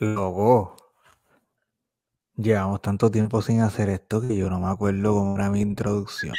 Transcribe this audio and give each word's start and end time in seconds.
Loco. 0.00 0.76
Llevamos 2.34 2.80
tanto 2.80 3.10
tiempo 3.10 3.42
sin 3.42 3.60
hacer 3.60 3.90
esto 3.90 4.22
que 4.22 4.34
yo 4.34 4.48
no 4.48 4.58
me 4.58 4.68
acuerdo 4.68 5.12
cómo 5.12 5.36
era 5.36 5.50
mi 5.50 5.60
introducción. 5.60 6.34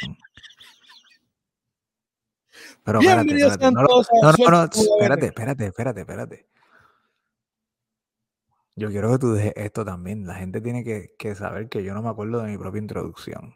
Pero 2.82 2.98
espérate, 2.98 3.36
espérate. 3.36 3.70
No, 3.70 3.82
no, 3.82 3.86
no, 3.86 4.30
espérate, 4.30 5.26
espérate, 5.26 5.66
espérate, 5.66 6.00
espérate. 6.00 6.48
Yo 8.74 8.90
quiero 8.90 9.12
que 9.12 9.18
tú 9.18 9.32
dejes 9.34 9.52
esto 9.54 9.84
también. 9.84 10.26
La 10.26 10.34
gente 10.34 10.60
tiene 10.60 10.82
que, 10.82 11.14
que 11.16 11.36
saber 11.36 11.68
que 11.68 11.84
yo 11.84 11.94
no 11.94 12.02
me 12.02 12.08
acuerdo 12.08 12.40
de 12.42 12.50
mi 12.50 12.58
propia 12.58 12.80
introducción. 12.80 13.54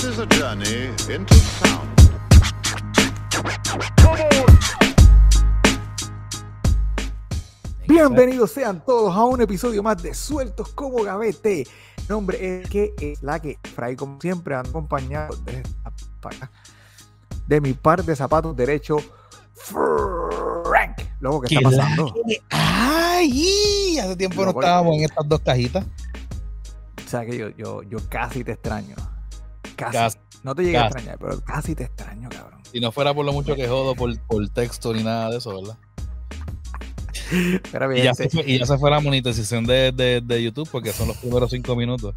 This 0.00 0.12
is 0.12 0.18
a 0.18 0.24
journey 0.26 0.86
into 1.14 1.34
sound. 1.34 1.90
Bienvenidos 7.86 8.52
sean 8.52 8.82
todos 8.84 9.14
a 9.16 9.24
un 9.24 9.40
episodio 9.40 9.82
más 9.82 10.02
de 10.02 10.14
Sueltos 10.14 10.68
como 10.68 11.02
Gavete. 11.02 11.66
Nombre 12.08 12.60
es 12.62 12.68
que 12.70 12.94
es 13.00 13.22
la 13.22 13.40
que 13.40 13.58
Fray, 13.74 13.96
como 13.96 14.20
siempre, 14.20 14.54
ando 14.54 14.70
acompañado 14.70 15.36
de, 15.44 15.62
de 17.46 17.60
mi 17.60 17.72
par 17.72 18.04
de 18.04 18.14
zapatos 18.16 18.56
derecho, 18.56 18.98
Frank. 19.54 20.98
Luego, 21.20 21.42
¿qué 21.42 21.54
está 21.54 21.68
¿Qué 21.70 21.76
la 21.76 21.82
pasando? 21.82 22.14
que- 22.26 22.42
¡Ay! 22.50 23.98
Hace 23.98 24.16
tiempo 24.16 24.40
no 24.42 24.46
Loco, 24.46 24.60
estábamos 24.60 24.96
en 24.96 25.04
estas 25.04 25.28
dos 25.28 25.40
cajitas. 25.40 25.84
O 27.04 27.08
sea 27.10 27.26
que 27.26 27.36
yo, 27.36 27.48
yo, 27.50 27.82
yo 27.82 27.98
casi 28.08 28.44
te 28.44 28.52
extraño. 28.52 28.94
Casi. 29.80 29.96
Casi. 29.96 30.18
No 30.42 30.54
te 30.54 30.62
llegué 30.62 30.78
a 30.78 30.86
extrañar, 30.86 31.18
pero 31.18 31.40
casi 31.44 31.74
te 31.74 31.84
extraño, 31.84 32.28
cabrón. 32.28 32.60
Si 32.70 32.80
no 32.80 32.92
fuera 32.92 33.12
por 33.12 33.26
lo 33.26 33.32
mucho 33.32 33.54
que 33.56 33.68
jodo 33.68 33.94
por, 33.94 34.18
por 34.20 34.48
texto 34.48 34.94
ni 34.94 35.02
nada 35.02 35.30
de 35.30 35.38
eso, 35.38 35.60
¿verdad? 35.60 35.78
Espera, 37.62 37.98
Y 37.98 38.02
ya, 38.02 38.14
se 38.14 38.28
fue, 38.28 38.42
y 38.46 38.58
ya 38.58 38.66
se 38.66 38.78
fue 38.78 38.90
la 38.90 39.00
monetización 39.00 39.64
de, 39.64 39.92
de, 39.92 40.20
de 40.20 40.42
YouTube 40.42 40.68
porque 40.70 40.92
son 40.92 41.08
los 41.08 41.16
primeros 41.18 41.50
cinco 41.50 41.76
minutos. 41.76 42.14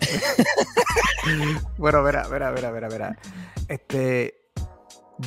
Bueno, 1.78 2.02
verá, 2.02 2.26
verá, 2.26 2.50
verá, 2.50 2.70
verá, 2.70 2.88
verá. 2.88 3.18
Este, 3.68 4.42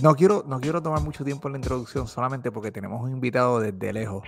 no 0.01 0.15
quiero, 0.15 0.43
no 0.47 0.59
quiero 0.59 0.81
tomar 0.81 1.01
mucho 1.01 1.23
tiempo 1.23 1.47
en 1.47 1.53
la 1.53 1.57
introducción, 1.59 2.07
solamente 2.07 2.51
porque 2.51 2.71
tenemos 2.71 3.01
un 3.01 3.11
invitado 3.11 3.59
desde 3.59 3.93
lejos, 3.93 4.23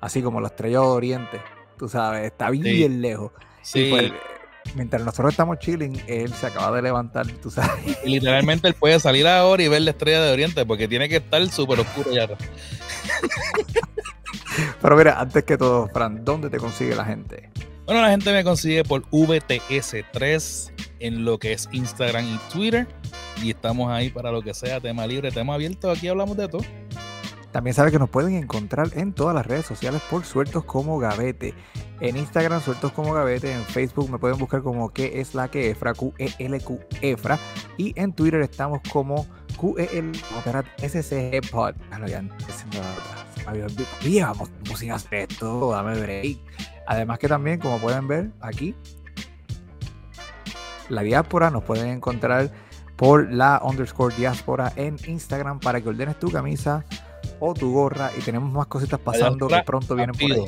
así 0.00 0.22
como 0.22 0.40
la 0.40 0.48
estrella 0.48 0.80
de 0.80 0.86
Oriente, 0.86 1.40
tú 1.78 1.88
sabes, 1.88 2.24
está 2.24 2.50
bien 2.50 3.00
lejos. 3.00 3.32
Y 3.36 3.64
Sí, 3.64 3.88
pues, 3.90 4.12
mientras 4.74 5.02
nosotros 5.02 5.32
estamos 5.32 5.58
chilling, 5.58 6.02
él 6.06 6.32
se 6.32 6.46
acaba 6.46 6.74
de 6.76 6.82
levantar, 6.82 7.26
tú 7.42 7.50
sabes. 7.50 7.98
y 8.04 8.08
literalmente 8.08 8.68
él 8.68 8.74
puede 8.74 8.98
salir 9.00 9.26
ahora 9.26 9.62
y 9.62 9.68
ver 9.68 9.82
la 9.82 9.90
estrella 9.90 10.22
de 10.22 10.32
Oriente 10.32 10.64
porque 10.66 10.88
tiene 10.88 11.08
que 11.08 11.16
estar 11.16 11.46
súper 11.48 11.80
oscuro 11.80 12.12
ya. 12.12 12.28
Pero 14.80 14.96
mira, 14.96 15.20
antes 15.20 15.44
que 15.44 15.56
todo, 15.56 15.88
Fran, 15.88 16.24
¿dónde 16.24 16.50
te 16.50 16.58
consigue 16.58 16.94
la 16.94 17.04
gente? 17.04 17.50
Bueno, 17.86 18.02
la 18.02 18.10
gente 18.10 18.32
me 18.32 18.44
consigue 18.44 18.84
por 18.84 19.02
VTS3 19.10 20.72
en 21.00 21.24
lo 21.24 21.38
que 21.38 21.52
es 21.52 21.68
Instagram 21.72 22.24
y 22.26 22.38
Twitter. 22.52 22.86
Y 23.42 23.50
estamos 23.50 23.90
ahí 23.90 24.10
para 24.10 24.30
lo 24.30 24.40
que 24.42 24.54
sea, 24.54 24.80
tema 24.80 25.06
libre, 25.06 25.32
tema 25.32 25.54
abierto. 25.54 25.90
Aquí 25.90 26.06
hablamos 26.08 26.36
de 26.36 26.48
todo. 26.48 26.62
También 27.52 27.74
sabes 27.74 27.92
que 27.92 27.98
nos 27.98 28.08
pueden 28.08 28.34
encontrar 28.34 28.88
en 28.94 29.12
todas 29.12 29.34
las 29.34 29.46
redes 29.46 29.66
sociales 29.66 30.00
por 30.10 30.24
Sueltos 30.24 30.64
como 30.64 30.98
Gavete. 30.98 31.54
En 32.00 32.16
Instagram, 32.16 32.62
Sueltos 32.62 32.92
como 32.92 33.12
Gavete. 33.12 33.52
En 33.52 33.62
Facebook 33.62 34.10
me 34.10 34.18
pueden 34.18 34.38
buscar 34.38 34.62
como 34.62 34.90
que 34.90 35.20
es 35.20 35.34
la 35.34 35.50
que 35.50 35.70
Efra, 35.70 35.92
Q-E-L-Q 35.92 36.80
Efra. 37.02 37.38
Y 37.76 37.92
en 38.00 38.14
Twitter 38.14 38.40
estamos 38.40 38.80
como 38.90 39.26
QEL, 39.60 40.12
SCG 40.78 41.50
Pod. 41.50 41.74
Ah, 41.90 41.98
no, 41.98 42.06
ya, 42.06 42.24
tiempo 44.00 44.76
sin 44.76 44.92
esto, 44.92 45.70
dame 45.72 46.00
break. 46.00 46.38
Además 46.86 47.18
que 47.18 47.28
también, 47.28 47.58
como 47.60 47.78
pueden 47.78 48.08
ver 48.08 48.30
aquí, 48.40 48.74
la 50.88 51.02
diáspora 51.02 51.50
nos 51.50 51.64
pueden 51.64 51.88
encontrar 51.88 52.50
por 52.96 53.32
la 53.32 53.60
underscore 53.62 54.14
diáspora 54.14 54.72
en 54.76 54.96
Instagram 55.06 55.60
para 55.60 55.80
que 55.80 55.88
ordenes 55.88 56.18
tu 56.18 56.30
camisa 56.30 56.84
o 57.44 57.54
tu 57.54 57.72
gorra 57.72 58.12
y 58.16 58.20
tenemos 58.20 58.52
más 58.52 58.66
cositas 58.68 59.00
pasando 59.00 59.48
que 59.48 59.62
pronto 59.64 59.96
vienen 59.96 60.14
por 60.14 60.30
ahí. 60.32 60.46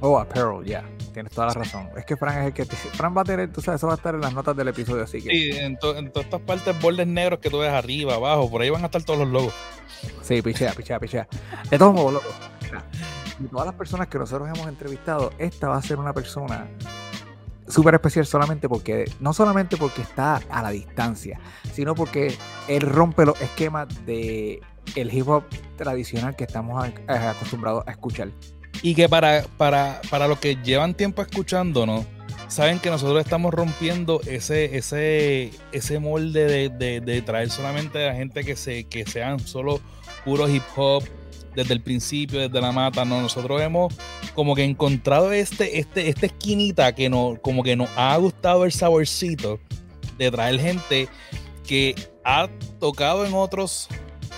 Oh, 0.00 0.18
apparel, 0.18 0.64
ya. 0.64 0.82
Tienes 1.12 1.32
toda 1.32 1.48
la 1.48 1.54
razón. 1.54 1.88
Es 1.96 2.04
que 2.06 2.16
Fran 2.16 2.38
es 2.38 2.46
el 2.46 2.52
que 2.54 2.64
te... 2.64 2.74
Fran 2.74 3.14
va 3.16 3.20
a 3.20 3.24
tener, 3.24 3.52
tú 3.52 3.60
sabes, 3.60 3.78
eso 3.80 3.86
va 3.86 3.92
a 3.92 3.96
estar 3.96 4.14
en 4.14 4.20
las 4.22 4.32
notas 4.32 4.56
del 4.56 4.66
episodio, 4.68 5.04
así 5.04 5.22
que... 5.22 5.30
Sí, 5.30 5.50
en, 5.58 5.78
to- 5.78 5.96
en 5.96 6.10
todas 6.10 6.24
estas 6.24 6.40
partes, 6.40 6.80
bordes 6.80 7.06
negros 7.06 7.38
que 7.40 7.50
tú 7.50 7.58
ves 7.58 7.70
arriba, 7.70 8.14
abajo, 8.14 8.50
por 8.50 8.62
ahí 8.62 8.70
van 8.70 8.82
a 8.82 8.86
estar 8.86 9.02
todos 9.02 9.20
los 9.20 9.28
logos. 9.28 9.52
Sí, 10.22 10.40
pichea, 10.42 10.72
pichea, 10.72 10.98
pichea. 10.98 11.28
De 11.70 11.78
todos 11.78 11.94
modos, 11.94 12.14
loco. 12.14 12.26
mira, 12.62 12.84
de 13.38 13.48
todas 13.48 13.66
las 13.66 13.74
personas 13.74 14.08
que 14.08 14.18
nosotros 14.18 14.48
hemos 14.48 14.66
entrevistado, 14.68 15.32
esta 15.38 15.68
va 15.68 15.76
a 15.76 15.82
ser 15.82 15.98
una 15.98 16.12
persona 16.14 16.66
súper 17.68 17.94
especial 17.94 18.26
solamente 18.26 18.68
porque, 18.68 19.10
no 19.20 19.32
solamente 19.34 19.76
porque 19.76 20.02
está 20.02 20.40
a 20.50 20.62
la 20.62 20.70
distancia, 20.70 21.38
sino 21.72 21.94
porque 21.94 22.34
él 22.68 22.80
rompe 22.82 23.26
los 23.26 23.40
esquemas 23.40 23.86
de 24.06 24.60
el 24.96 25.12
hip 25.12 25.28
hop 25.28 25.44
tradicional 25.76 26.34
que 26.36 26.44
estamos 26.44 26.86
eh, 26.86 26.92
acostumbrados 27.08 27.84
a 27.86 27.90
escuchar. 27.92 28.28
Y 28.82 28.94
que 28.94 29.08
para, 29.08 29.44
para, 29.56 30.00
para 30.10 30.26
los 30.26 30.38
que 30.38 30.56
llevan 30.56 30.94
tiempo 30.94 31.22
escuchándonos, 31.22 32.06
saben 32.48 32.78
que 32.78 32.90
nosotros 32.90 33.20
estamos 33.22 33.52
rompiendo 33.52 34.20
ese, 34.26 34.76
ese, 34.76 35.50
ese 35.72 35.98
molde 35.98 36.44
de, 36.46 36.68
de- 36.70 37.00
de 37.00 37.22
traer 37.22 37.50
solamente 37.50 38.08
a 38.08 38.14
gente 38.14 38.42
que, 38.44 38.56
se, 38.56 38.84
que 38.84 39.04
sean 39.06 39.38
solo 39.38 39.80
puro 40.24 40.48
hip 40.48 40.62
hop 40.76 41.04
desde 41.54 41.74
el 41.74 41.82
principio, 41.82 42.40
desde 42.40 42.60
la 42.60 42.72
mata. 42.72 43.04
No, 43.04 43.20
nosotros 43.20 43.60
hemos 43.60 43.94
como 44.34 44.54
que 44.54 44.64
encontrado 44.64 45.32
este, 45.32 45.78
este, 45.78 46.08
esta 46.08 46.26
esquinita 46.26 46.94
que 46.94 47.08
no, 47.10 47.36
como 47.42 47.62
que 47.62 47.76
nos 47.76 47.88
ha 47.96 48.16
gustado 48.16 48.64
el 48.64 48.72
saborcito 48.72 49.58
de 50.16 50.30
traer 50.30 50.60
gente 50.60 51.08
que 51.66 51.94
ha 52.24 52.48
tocado 52.78 53.24
en 53.26 53.34
otros, 53.34 53.88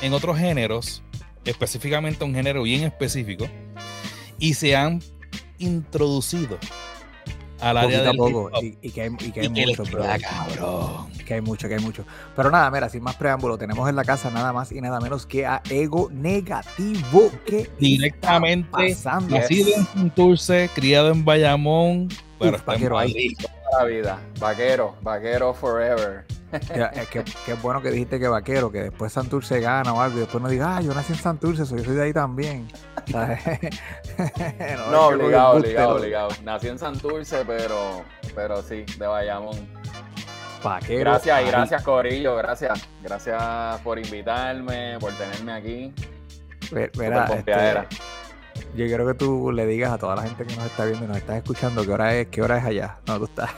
en 0.03 0.13
otros 0.13 0.37
géneros, 0.39 1.03
específicamente 1.45 2.25
un 2.25 2.35
género 2.35 2.65
bien 2.65 2.85
específico, 2.85 3.49
y 4.39 4.55
se 4.55 4.77
han 4.77 5.01
introducido 5.59 6.59
al 7.61 7.77
área 7.77 8.03
del 8.03 8.17
poco. 8.17 8.51
Y, 8.61 8.77
y 8.83 8.91
que 8.91 9.03
hay, 9.03 9.11
y 9.21 9.31
que 9.31 9.41
hay 9.41 9.47
Y 9.47 9.53
que 9.53 9.67
les 9.67 9.79
mucho, 9.79 9.97
queda 9.97 10.19
cabrón. 10.19 11.12
Que 11.25 11.35
hay 11.35 11.41
mucho, 11.41 11.69
que 11.69 11.75
hay 11.77 11.81
mucho. 11.81 12.05
Pero 12.35 12.51
nada, 12.51 12.71
mira, 12.71 12.89
sin 12.89 13.03
más 13.03 13.15
preámbulo, 13.15 13.57
tenemos 13.57 13.89
en 13.89 13.95
la 13.95 14.05
casa 14.05 14.31
nada 14.31 14.53
más 14.53 14.73
y 14.73 14.81
nada 14.81 15.01
menos 15.01 15.25
que 15.25 15.47
a 15.47 15.62
Ego 15.71 16.11
Negativo. 16.12 17.31
que 17.47 17.71
Directamente? 17.79 18.97
Nacido 19.29 19.71
en 19.77 19.87
Santurce, 19.87 20.69
criado 20.75 21.12
en 21.12 21.25
Bayamón, 21.25 22.09
pero 22.39 22.57
Uf, 22.57 22.59
está 22.59 22.75
en 22.75 22.93
ahí. 22.95 23.37
La 23.78 23.84
vida. 23.84 24.19
Vaquero, 24.38 24.97
vaquero 25.03 25.55
forever. 25.55 26.25
Ya, 26.77 26.87
es 26.88 27.09
que, 27.09 27.25
que 27.25 27.53
es 27.53 27.62
bueno 27.62 27.81
que 27.81 27.91
dijiste 27.91 28.21
que 28.21 28.28
vaquero, 28.28 28.71
que 28.71 28.83
después 28.83 29.10
Santurce 29.12 29.59
gana 29.60 29.94
o 29.94 30.00
algo, 30.03 30.19
y 30.19 30.21
después 30.21 30.43
no 30.43 30.50
digas, 30.50 30.69
ah, 30.71 30.81
yo 30.83 30.93
nací 30.93 31.15
en 31.15 31.19
Santurce, 31.19 31.65
so 31.65 31.77
yo 31.77 31.84
soy 31.84 31.94
de 31.94 32.03
ahí 32.03 32.12
también. 32.12 32.69
¿Sabes? 33.11 33.41
No, 34.91 35.06
obligado, 35.06 35.53
obligado, 35.55 35.94
obligado. 35.97 36.28
Nací 36.44 36.69
en 36.69 36.78
Santurce, 36.78 37.44
pero, 37.47 38.03
pero 38.34 38.62
sí, 38.62 38.84
de 38.99 39.06
Bayamón. 39.06 39.56
Vaquero. 40.62 41.11
Gracias 41.11 41.43
y 41.43 41.47
gracias, 41.47 41.82
Corillo, 41.82 42.37
gracias. 42.37 42.87
Gracias 43.03 43.81
por 43.81 43.99
invitarme, 43.99 44.99
por 45.00 45.12
tenerme 45.15 45.53
aquí. 45.53 45.94
Ve- 46.71 46.91
Súper 46.93 47.11
verá, 47.11 47.25
este, 47.34 47.53
yo 48.75 48.87
quiero 48.87 49.06
que 49.06 49.15
tú 49.15 49.53
le 49.53 49.66
digas 49.66 49.93
a 49.93 49.99
toda 49.99 50.16
la 50.16 50.22
gente 50.22 50.44
que 50.47 50.56
nos 50.56 50.66
está 50.66 50.84
viendo 50.84 51.05
y 51.05 51.09
nos 51.09 51.16
está 51.19 51.37
escuchando 51.37 51.84
qué 51.84 51.93
hora 51.93 52.15
es, 52.15 52.28
qué 52.28 52.43
hora 52.43 52.59
es 52.59 52.65
allá. 52.65 52.99
No, 53.06 53.19
tú 53.19 53.25
estás. 53.25 53.50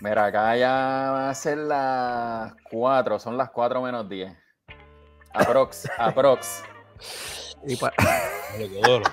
Mira, 0.00 0.26
acá 0.26 0.56
ya 0.56 0.70
va 1.12 1.30
a 1.30 1.34
ser 1.34 1.58
las 1.58 2.52
4, 2.70 3.18
son 3.18 3.36
las 3.36 3.50
4 3.50 3.80
menos 3.82 4.08
10. 4.08 4.32
Aprox, 5.34 5.88
aprox. 5.98 6.62
Y 7.66 7.76
pa- 7.76 7.92
Lo 8.58 8.68
que 8.68 8.80
adoro. 8.84 9.04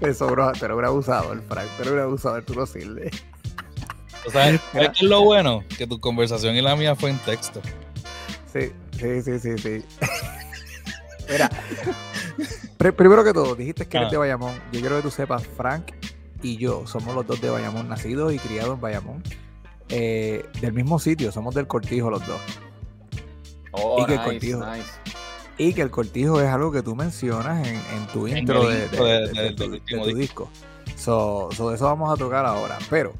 Eso, 0.00 0.26
bro, 0.26 0.52
tú 0.52 0.64
eres 0.64 0.76
un 0.76 0.84
abusador, 0.84 1.40
Frank, 1.48 1.66
tú 1.76 1.82
eres 1.82 1.92
un 1.94 2.00
abusador, 2.00 2.44
tú 2.44 2.54
no 2.54 2.66
sirves. 2.66 3.12
¿Tú 4.24 4.30
¿Sabes, 4.30 4.60
¿sabes 4.72 4.88
qué 4.90 5.04
es 5.04 5.10
lo 5.10 5.22
bueno? 5.22 5.62
Que 5.78 5.86
tu 5.86 5.98
conversación 6.00 6.54
y 6.56 6.60
la 6.60 6.74
mía 6.76 6.94
fue 6.96 7.10
en 7.10 7.18
texto. 7.20 7.60
Sí, 8.52 8.72
sí, 8.98 9.22
sí, 9.22 9.38
sí, 9.38 9.58
sí. 9.58 9.84
Mira, 11.30 11.48
primero 12.96 13.24
que 13.24 13.32
todo, 13.32 13.54
dijiste 13.54 13.86
que 13.86 13.96
eres 13.98 14.10
de 14.10 14.16
Bayamón. 14.16 14.54
Yo 14.72 14.80
quiero 14.80 14.96
que 14.96 15.02
tú 15.02 15.10
sepas, 15.10 15.46
Frank 15.46 15.92
y 16.42 16.56
yo 16.56 16.86
somos 16.86 17.14
los 17.14 17.26
dos 17.26 17.40
de 17.40 17.50
Bayamón, 17.50 17.88
nacidos 17.88 18.32
y 18.32 18.38
criados 18.38 18.74
en 18.74 18.80
Bayamón. 18.80 19.22
Eh, 19.88 20.44
del 20.60 20.72
mismo 20.72 20.98
sitio, 20.98 21.30
somos 21.32 21.54
del 21.54 21.66
Cortijo 21.66 22.10
los 22.10 22.26
dos. 22.26 22.40
Oh, 23.72 24.02
Y 24.02 24.06
que 24.06 24.12
nice, 24.12 24.24
contigo. 24.24 24.66
nice. 24.66 24.90
Y 25.58 25.74
que 25.74 25.82
el 25.82 25.90
Cortijo 25.90 26.40
es 26.40 26.48
algo 26.48 26.72
que 26.72 26.82
tú 26.82 26.96
mencionas 26.96 27.66
en, 27.66 27.74
en 27.74 28.06
tu 28.12 28.26
intro 28.26 28.70
el 28.70 28.90
de, 28.90 29.52
tu, 29.52 30.16
disco. 30.16 30.50
So, 30.96 31.48
so 31.52 31.70
de 31.70 31.76
eso 31.76 31.84
vamos 31.84 32.12
a 32.12 32.16
tocar 32.16 32.44
ahora. 32.46 32.78
Pero 32.90 33.12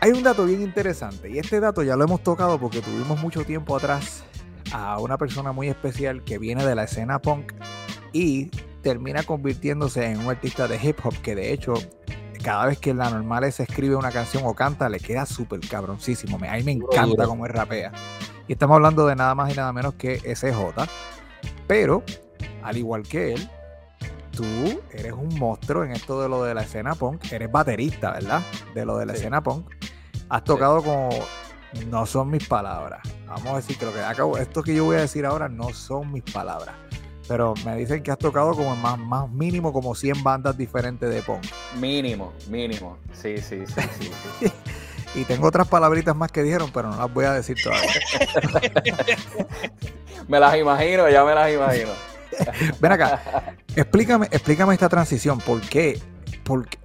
Hay 0.00 0.12
un 0.12 0.22
dato 0.22 0.44
bien 0.44 0.62
interesante 0.62 1.30
y 1.30 1.38
este 1.38 1.60
dato 1.60 1.82
ya 1.82 1.96
lo 1.96 2.04
hemos 2.04 2.22
tocado 2.22 2.58
porque 2.58 2.80
tuvimos 2.80 3.18
mucho 3.20 3.44
tiempo 3.44 3.76
atrás 3.76 4.22
a 4.72 4.98
una 4.98 5.18
persona 5.18 5.52
muy 5.52 5.68
especial 5.68 6.24
que 6.24 6.38
viene 6.38 6.64
de 6.64 6.74
la 6.74 6.84
escena 6.84 7.20
punk 7.20 7.52
y 8.12 8.46
termina 8.82 9.22
convirtiéndose 9.22 10.06
en 10.06 10.20
un 10.20 10.30
artista 10.30 10.68
de 10.68 10.78
hip 10.82 10.98
hop 11.04 11.14
que 11.22 11.34
de 11.34 11.52
hecho 11.52 11.74
cada 12.42 12.66
vez 12.66 12.78
que 12.78 12.94
la 12.94 13.10
normal 13.10 13.52
se 13.52 13.64
escribe 13.64 13.96
una 13.96 14.10
canción 14.10 14.44
o 14.46 14.54
canta 14.54 14.88
le 14.88 15.00
queda 15.00 15.26
súper 15.26 15.60
cabroncísimo. 15.60 16.36
A 16.36 16.56
mí 16.56 16.62
me 16.62 16.72
encanta 16.72 17.26
cómo 17.26 17.46
es 17.46 17.52
rapea. 17.52 17.92
Y 18.46 18.52
estamos 18.52 18.76
hablando 18.76 19.06
de 19.06 19.16
nada 19.16 19.34
más 19.34 19.52
y 19.52 19.56
nada 19.56 19.72
menos 19.72 19.94
que 19.94 20.18
SJ. 20.34 20.54
Pero, 21.66 22.02
al 22.62 22.76
igual 22.76 23.02
que 23.02 23.34
él, 23.34 23.50
tú 24.30 24.44
eres 24.92 25.12
un 25.12 25.38
monstruo 25.38 25.84
en 25.84 25.92
esto 25.92 26.22
de 26.22 26.28
lo 26.28 26.42
de 26.42 26.54
la 26.54 26.62
escena 26.62 26.94
punk. 26.94 27.30
Eres 27.30 27.50
baterista, 27.50 28.12
¿verdad? 28.12 28.40
De 28.74 28.86
lo 28.86 28.96
de 28.96 29.06
la 29.06 29.12
escena 29.12 29.42
punk. 29.42 29.70
Has 30.28 30.44
tocado 30.44 30.82
como. 30.82 31.10
No 31.88 32.06
son 32.06 32.30
mis 32.30 32.48
palabras. 32.48 33.02
Vamos 33.28 33.46
a 33.46 33.56
decir 33.56 33.78
que 33.78 33.84
lo 33.84 33.92
que 33.92 34.00
acabo. 34.00 34.38
Esto 34.38 34.62
que 34.62 34.74
yo 34.74 34.84
voy 34.84 34.96
a 34.96 35.00
decir 35.00 35.26
ahora 35.26 35.48
no 35.48 35.72
son 35.72 36.12
mis 36.12 36.22
palabras. 36.22 36.74
Pero 37.28 37.52
me 37.64 37.76
dicen 37.76 38.02
que 38.02 38.10
has 38.10 38.18
tocado 38.18 38.52
como 38.52 38.74
más, 38.74 38.98
más 38.98 39.30
mínimo 39.30 39.72
como 39.72 39.94
100 39.94 40.22
bandas 40.22 40.56
diferentes 40.56 41.10
de 41.10 41.22
punk. 41.22 41.44
Mínimo, 41.78 42.32
mínimo. 42.48 42.96
Sí, 43.12 43.36
sí, 43.38 43.64
sí, 43.66 43.82
sí. 44.40 44.52
y 45.14 45.24
tengo 45.24 45.46
otras 45.46 45.68
palabritas 45.68 46.16
más 46.16 46.32
que 46.32 46.42
dijeron, 46.42 46.70
pero 46.72 46.88
no 46.88 46.96
las 46.96 47.12
voy 47.12 47.26
a 47.26 47.32
decir 47.34 47.56
todavía. 47.62 47.90
me 50.28 50.40
las 50.40 50.56
imagino, 50.56 51.08
ya 51.10 51.22
me 51.22 51.34
las 51.34 51.52
imagino. 51.52 51.90
Ven 52.80 52.92
acá, 52.92 53.56
explícame, 53.76 54.26
explícame 54.30 54.74
esta 54.74 54.88
transición. 54.88 55.38
¿Por 55.38 55.60
qué? 55.60 56.00
Porque, 56.44 56.78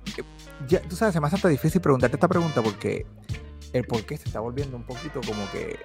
ya, 0.68 0.82
tú 0.82 0.96
sabes, 0.96 1.14
se 1.14 1.22
me 1.22 1.28
hace 1.28 1.38
hasta 1.38 1.48
difícil 1.48 1.80
preguntarte 1.80 2.18
esta 2.18 2.28
pregunta 2.28 2.62
porque 2.62 3.06
el 3.72 3.86
por 3.86 4.06
qué 4.06 4.18
se 4.18 4.26
está 4.26 4.40
volviendo 4.40 4.78
un 4.78 4.84
poquito 4.84 5.22
como 5.26 5.50
que, 5.52 5.80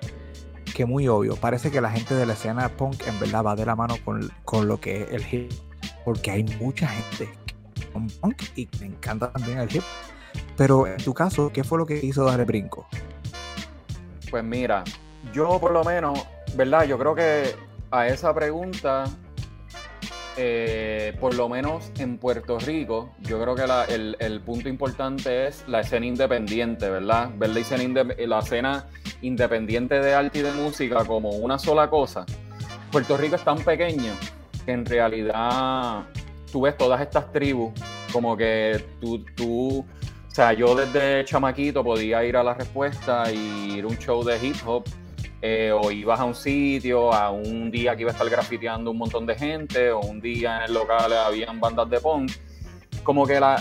que 0.74 0.86
muy 0.86 1.08
obvio. 1.08 1.36
Parece 1.36 1.70
que 1.70 1.80
la 1.80 1.90
gente 1.90 2.14
de 2.14 2.26
la 2.26 2.32
escena 2.32 2.68
punk 2.68 3.06
en 3.06 3.18
verdad 3.20 3.44
va 3.44 3.56
de 3.56 3.66
la 3.66 3.76
mano 3.76 3.96
con, 4.04 4.30
con 4.44 4.68
lo 4.68 4.80
que 4.80 5.02
es 5.02 5.10
el 5.10 5.24
hip. 5.30 5.52
Porque 6.04 6.30
hay 6.30 6.44
mucha 6.60 6.88
gente 6.88 7.28
con 7.92 8.08
punk 8.08 8.42
y 8.56 8.68
me 8.80 8.86
encanta 8.86 9.32
también 9.32 9.58
el 9.58 9.74
hip. 9.74 9.82
Pero 10.56 10.86
en 10.86 10.96
tu 10.98 11.14
caso, 11.14 11.50
¿qué 11.52 11.64
fue 11.64 11.78
lo 11.78 11.86
que 11.86 11.98
hizo 12.04 12.24
dar 12.24 12.40
el 12.40 12.46
brinco? 12.46 12.86
Pues 14.30 14.44
mira, 14.44 14.84
yo 15.32 15.58
por 15.58 15.72
lo 15.72 15.84
menos, 15.84 16.26
¿verdad? 16.54 16.84
Yo 16.84 16.98
creo 16.98 17.14
que 17.14 17.54
a 17.90 18.08
esa 18.08 18.34
pregunta 18.34 19.04
eh, 20.40 21.16
por 21.18 21.34
lo 21.34 21.48
menos 21.48 21.90
en 21.98 22.16
Puerto 22.16 22.60
Rico, 22.60 23.10
yo 23.22 23.42
creo 23.42 23.56
que 23.56 23.64
el, 24.24 24.40
punto 24.42 24.68
importante 24.68 25.48
es 25.48 25.66
la 25.66 25.80
escena 25.80 26.06
independiente, 26.06 26.88
¿verdad? 26.88 27.30
Ver 27.36 27.50
la 27.50 27.58
escena, 27.58 28.04
la 28.16 28.38
escena 28.38 28.86
independiente 29.20 29.98
de 29.98 30.14
arte 30.14 30.38
y 30.38 30.42
de 30.42 30.52
música 30.52 31.04
como 31.04 31.30
una 31.30 31.58
sola 31.58 31.90
cosa. 31.90 32.24
Puerto 32.92 33.16
Rico 33.16 33.34
es 33.34 33.42
tan 33.42 33.58
pequeño 33.58 34.12
que 34.64 34.70
en 34.70 34.86
realidad 34.86 36.04
tú 36.52 36.60
ves 36.60 36.76
todas 36.76 37.00
estas 37.00 37.32
tribus, 37.32 37.72
como 38.12 38.36
que 38.36 38.84
tú, 39.00 39.24
tú, 39.34 39.80
o 39.80 40.30
sea, 40.30 40.52
yo 40.52 40.76
desde 40.76 41.24
chamaquito 41.24 41.82
podía 41.82 42.22
ir 42.22 42.36
a 42.36 42.44
la 42.44 42.54
respuesta 42.54 43.24
y 43.32 43.78
ir 43.78 43.84
a 43.84 43.88
un 43.88 43.98
show 43.98 44.22
de 44.22 44.38
hip 44.46 44.56
hop 44.64 44.84
eh, 45.40 45.72
o 45.72 45.90
ibas 45.90 46.18
a 46.18 46.24
un 46.24 46.34
sitio, 46.34 47.12
a 47.12 47.30
un 47.30 47.70
día 47.70 47.94
que 47.94 48.02
iba 48.02 48.10
a 48.10 48.12
estar 48.12 48.28
grafiteando 48.28 48.90
un 48.90 48.98
montón 48.98 49.24
de 49.26 49.36
gente, 49.36 49.92
o 49.92 50.00
un 50.00 50.20
día 50.20 50.58
en 50.58 50.62
el 50.64 50.74
local 50.74 51.12
habían 51.12 51.60
bandas 51.60 51.88
de 51.88 52.00
punk. 52.00 52.32
Como 53.04 53.26
que 53.26 53.38
la, 53.38 53.56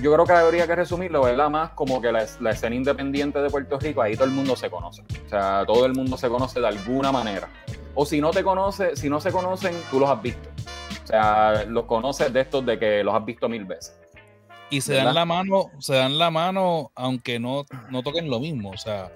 yo 0.00 0.12
creo 0.12 0.24
que 0.24 0.32
habría 0.32 0.66
que 0.66 0.76
resumirlo, 0.76 1.22
¿verdad? 1.22 1.50
Más 1.50 1.70
como 1.70 2.00
que 2.00 2.12
la, 2.12 2.22
escena 2.22 2.74
independiente 2.74 3.40
de 3.40 3.50
Puerto 3.50 3.78
Rico, 3.78 4.00
ahí 4.00 4.14
todo 4.14 4.24
el 4.24 4.30
mundo 4.30 4.56
se 4.56 4.70
conoce. 4.70 5.02
O 5.26 5.28
sea, 5.28 5.64
todo 5.66 5.84
el 5.84 5.94
mundo 5.94 6.16
se 6.16 6.28
conoce 6.28 6.60
de 6.60 6.68
alguna 6.68 7.10
manera. 7.12 7.48
O 7.94 8.06
si 8.06 8.20
no 8.20 8.30
te 8.30 8.42
conoce, 8.42 8.96
si 8.96 9.10
no 9.10 9.20
se 9.20 9.32
conocen, 9.32 9.74
tú 9.90 9.98
los 9.98 10.08
has 10.08 10.22
visto. 10.22 10.48
O 11.04 11.06
sea, 11.06 11.64
los 11.64 11.84
conoces 11.84 12.32
de 12.32 12.40
estos 12.40 12.64
de 12.64 12.78
que 12.78 13.02
los 13.02 13.14
has 13.14 13.24
visto 13.24 13.48
mil 13.48 13.64
veces. 13.64 14.00
Y 14.70 14.80
se 14.80 14.94
dan 14.94 15.14
la 15.14 15.24
mano, 15.24 15.72
se 15.80 15.94
dan 15.96 16.16
la 16.16 16.30
mano 16.30 16.92
aunque 16.94 17.40
no, 17.40 17.66
no 17.90 18.02
toquen 18.04 18.30
lo 18.30 18.38
mismo. 18.38 18.70
O 18.70 18.76
sea, 18.76 19.10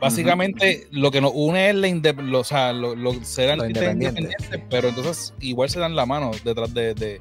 Básicamente 0.00 0.86
lo 0.90 1.10
que 1.10 1.20
nos 1.20 1.32
une 1.34 1.70
es 1.70 1.74
la 1.74 2.38
o 2.38 2.44
sea, 2.44 2.72
lo, 2.72 2.94
lo, 2.94 3.12
serán 3.24 3.60
independientes, 3.60 4.34
pero 4.70 4.88
entonces 4.88 5.34
igual 5.40 5.68
se 5.68 5.80
dan 5.80 5.96
la 5.96 6.06
mano 6.06 6.30
detrás 6.44 6.72
de, 6.72 6.94
de, 6.94 7.20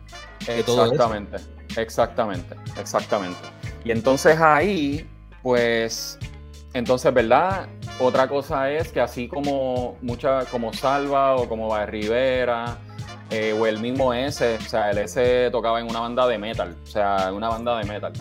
todo 0.64 0.86
Exactamente, 0.86 1.38
exactamente, 1.76 2.56
exactamente. 2.80 3.40
Y 3.84 3.92
entonces 3.92 4.40
ahí, 4.40 5.08
pues, 5.42 6.20
entonces, 6.74 7.14
¿verdad? 7.14 7.68
Otra 8.00 8.28
cosa 8.28 8.72
es 8.72 8.90
que 8.92 9.02
así 9.02 9.28
como 9.28 9.98
mucha, 10.02 10.46
como 10.46 10.74
Salva 10.74 11.36
o 11.36 11.50
como 11.50 11.70
Va 11.70 11.86
Rivera, 11.86 12.78
eh, 13.30 13.54
o 13.60 13.66
el 13.66 13.80
mismo 13.80 14.14
S, 14.14 14.58
o 14.58 14.70
sea, 14.70 14.92
el 14.92 15.00
S 15.00 15.50
tocaba 15.52 15.80
en 15.80 15.90
una 15.90 16.00
banda 16.00 16.28
de 16.28 16.38
metal, 16.38 16.76
o 16.84 16.88
sea, 16.88 17.30
en 17.30 17.36
una 17.36 17.50
banda 17.50 17.78
de 17.80 17.86
metal. 17.86 18.14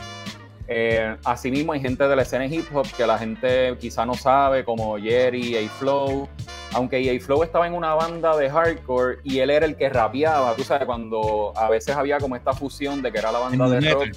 Eh, 0.68 1.16
asimismo, 1.24 1.72
hay 1.72 1.80
gente 1.80 2.06
de 2.08 2.16
la 2.16 2.22
escena 2.22 2.46
hip 2.46 2.66
hop 2.74 2.86
que 2.96 3.06
la 3.06 3.18
gente 3.18 3.76
quizá 3.78 4.04
no 4.04 4.14
sabe, 4.14 4.64
como 4.64 4.98
Jerry, 4.98 5.56
A-Flow. 5.56 6.28
Aunque 6.72 7.16
A-Flow 7.16 7.42
estaba 7.42 7.66
en 7.66 7.74
una 7.74 7.94
banda 7.94 8.36
de 8.36 8.50
hardcore 8.50 9.18
y 9.22 9.38
él 9.38 9.50
era 9.50 9.66
el 9.66 9.76
que 9.76 9.88
rapeaba, 9.88 10.54
tú 10.54 10.64
sabes, 10.64 10.86
cuando 10.86 11.52
a 11.56 11.70
veces 11.70 11.96
había 11.96 12.18
como 12.18 12.36
esta 12.36 12.52
fusión 12.52 13.00
de 13.02 13.12
que 13.12 13.18
era 13.18 13.30
la 13.30 13.38
banda 13.38 13.68
de 13.68 13.92
rock. 13.92 14.08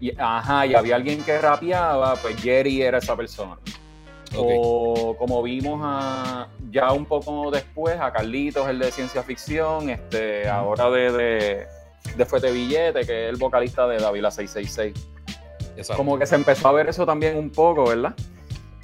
Y, 0.00 0.12
ajá, 0.18 0.66
y 0.66 0.74
había 0.74 0.96
alguien 0.96 1.22
que 1.22 1.38
rapeaba, 1.38 2.16
pues 2.16 2.40
Jerry 2.40 2.82
era 2.82 2.98
esa 2.98 3.14
persona. 3.16 3.58
O 4.36 5.16
como 5.18 5.42
vimos 5.42 5.80
a, 5.82 6.48
ya 6.70 6.92
un 6.92 7.04
poco 7.04 7.50
después 7.50 7.98
a 8.00 8.12
Carlitos, 8.12 8.68
el 8.68 8.78
de 8.78 8.90
ciencia 8.92 9.22
ficción, 9.22 9.90
este, 9.90 10.48
ahora 10.48 10.88
de, 10.88 11.12
de, 11.12 11.66
de 12.16 12.24
Fuete 12.24 12.50
Billete, 12.52 13.04
que 13.04 13.24
es 13.24 13.30
el 13.30 13.36
vocalista 13.36 13.86
de 13.88 13.98
Davila 13.98 14.30
666. 14.30 15.19
Como 15.96 16.18
que 16.18 16.26
se 16.26 16.34
empezó 16.34 16.68
a 16.68 16.72
ver 16.72 16.88
eso 16.88 17.06
también 17.06 17.36
un 17.36 17.50
poco, 17.50 17.88
¿verdad? 17.88 18.14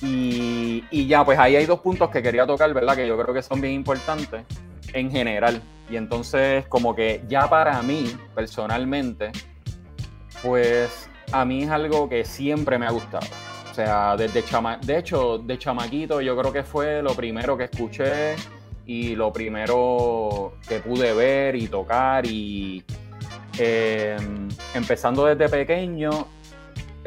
Y, 0.03 1.07
ya, 1.07 1.25
pues 1.25 1.39
ahí 1.39 1.57
hay 1.57 1.67
dos 1.67 1.81
puntos 1.81 2.11
que 2.11 2.23
quería 2.23 2.47
tocar, 2.47 2.73
¿verdad? 2.75 2.97
Que 2.97 3.07
yo 3.07 3.17
creo 3.19 3.35
que 3.35 3.43
son 3.43 3.61
bien 3.61 3.75
importantes 3.75 4.45
en 4.93 5.11
general. 5.11 5.63
Y 5.89 5.97
entonces, 5.97 6.67
como 6.67 6.95
que 6.95 7.23
ya 7.29 7.49
para 7.49 7.81
mí, 7.83 8.13
personalmente, 8.35 9.33
pues 10.43 11.09
a 11.33 11.45
mí 11.45 11.63
es 11.63 11.71
algo 11.71 12.09
que 12.09 12.25
siempre 12.25 12.79
me 12.79 12.87
ha 12.87 12.91
gustado. 12.91 13.27
O 13.71 13.75
sea, 13.75 14.17
desde 14.17 14.43
chama 14.45 14.79
de 14.79 14.99
hecho, 14.99 15.39
de 15.39 15.59
chamaquito 15.59 16.21
yo 16.23 16.37
creo 16.37 16.53
que 16.53 16.63
fue 16.63 17.03
lo 17.03 17.15
primero 17.15 17.59
que 17.59 17.65
escuché 17.65 18.35
y 18.87 19.15
lo 19.15 19.33
primero 19.33 20.55
que 20.67 20.79
pude 20.79 21.13
ver 21.13 21.57
y 21.57 21.69
tocar 21.69 22.25
y 22.25 22.83
eh, 23.59 24.17
empezando 24.75 25.27
desde 25.27 25.49
pequeño 25.49 26.27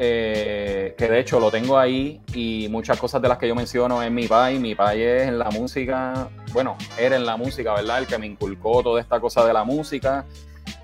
eh, 0.02 0.94
que 0.96 1.08
de 1.08 1.20
hecho 1.20 1.38
lo 1.38 1.50
tengo 1.50 1.78
ahí 1.78 2.22
y 2.32 2.68
muchas 2.70 2.98
cosas 2.98 3.20
de 3.20 3.28
las 3.28 3.36
que 3.36 3.46
yo 3.46 3.54
menciono 3.54 4.02
es 4.02 4.10
mi 4.10 4.26
pai. 4.26 4.58
Mi 4.58 4.74
pai 4.74 5.02
es 5.02 5.28
en 5.28 5.38
la 5.38 5.50
música, 5.50 6.30
bueno, 6.54 6.78
era 6.96 7.16
en 7.16 7.26
la 7.26 7.36
música, 7.36 7.74
¿verdad? 7.74 7.98
El 7.98 8.06
que 8.06 8.16
me 8.16 8.26
inculcó 8.26 8.82
toda 8.82 8.98
esta 8.98 9.20
cosa 9.20 9.44
de 9.44 9.52
la 9.52 9.62
música. 9.62 10.24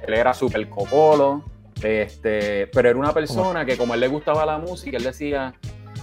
Él 0.06 0.12
era 0.12 0.35
súper 0.35 0.68
copolo, 0.68 1.42
este, 1.82 2.66
pero 2.66 2.90
era 2.90 2.99
una 2.99 3.14
persona 3.14 3.64
que 3.64 3.78
como 3.78 3.94
él 3.94 4.00
le 4.00 4.08
gustaba 4.08 4.44
la 4.44 4.58
música, 4.58 4.99
él 4.99 5.04
decía 5.04 5.54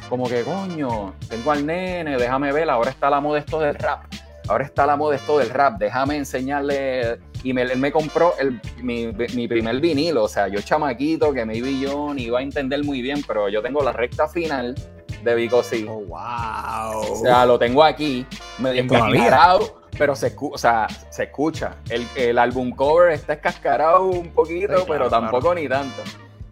como 0.10 0.27
que, 0.27 0.41
coño, 0.41 1.13
tengo 1.29 1.51
al 1.51 1.67
nene, 1.67 2.17
déjame 2.17 2.51
ver, 2.51 2.67
ahora 2.67 2.89
está 2.89 3.12
la 3.12 3.22
moda 3.22 3.38
esto 3.38 3.60
del 3.60 3.75
rap. 3.75 4.05
Ahora 4.48 4.66
está 4.66 4.86
la 4.86 4.96
moda 4.96 5.16
esto 5.16 5.38
del 5.38 5.50
rap, 5.50 5.78
déjame 5.78 6.18
enseñarle 6.18 7.20
y 7.44 7.54
me, 7.54 7.64
él 7.64 7.78
me 7.78 7.92
compró 7.92 8.34
el, 8.40 8.60
mi, 8.82 9.08
mi, 9.08 9.48
primer 9.48 9.80
vinilo. 9.80 10.24
O 10.24 10.28
sea, 10.28 10.48
yo 10.48 10.62
chamaquito, 10.62 11.34
que 11.34 11.46
maybe 11.46 11.80
yo 11.80 12.14
ni 12.14 12.24
iba 12.24 12.40
a 12.40 12.42
entender 12.42 12.84
muy 12.84 13.02
bien, 13.02 13.24
pero 13.28 13.50
yo 13.50 13.62
tengo 13.62 13.84
la 13.84 13.92
recta 13.92 14.28
final 14.28 14.76
de 15.24 15.36
Vico 15.36 15.64
sí. 15.64 15.86
Oh, 15.88 16.02
wow. 16.02 17.12
O 17.12 17.16
sea, 17.18 17.46
lo 17.46 17.58
tengo 17.58 17.84
aquí, 17.84 18.26
medio 18.60 18.82
encascarado, 18.82 19.82
pero 19.98 20.16
se, 20.16 20.34
o 20.38 20.58
sea, 20.58 20.88
se 21.10 21.24
escucha. 21.24 21.78
El, 21.90 22.06
el, 22.16 22.38
álbum 22.38 22.72
cover 22.72 23.12
está 23.12 23.34
escascarado 23.34 24.06
un 24.06 24.32
poquito, 24.32 24.86
pero 24.88 25.10
tampoco 25.10 25.54
ni 25.54 25.68
tanto. 25.68 26.02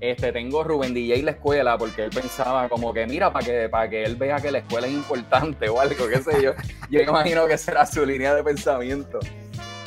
Este, 0.01 0.31
tengo 0.31 0.63
Rubén 0.63 0.96
DJ 0.96 1.22
la 1.22 1.31
escuela 1.31 1.77
porque 1.77 2.03
él 2.03 2.10
pensaba 2.10 2.67
como 2.67 2.91
que 2.91 3.05
mira 3.05 3.31
para 3.31 3.46
que 3.46 3.70
para 3.70 3.88
que 3.88 4.03
él 4.03 4.15
vea 4.15 4.38
que 4.41 4.50
la 4.51 4.58
escuela 4.58 4.88
es 4.88 4.93
importante 4.93 5.70
o 5.70 5.79
algo, 5.79 6.08
qué 6.08 6.17
sé 6.17 6.41
yo. 6.41 6.53
Yo 6.89 7.01
imagino 7.01 7.46
que 7.46 7.55
será 7.55 7.86
su 7.86 8.03
línea 8.03 8.34
de 8.34 8.43
pensamiento. 8.43 9.20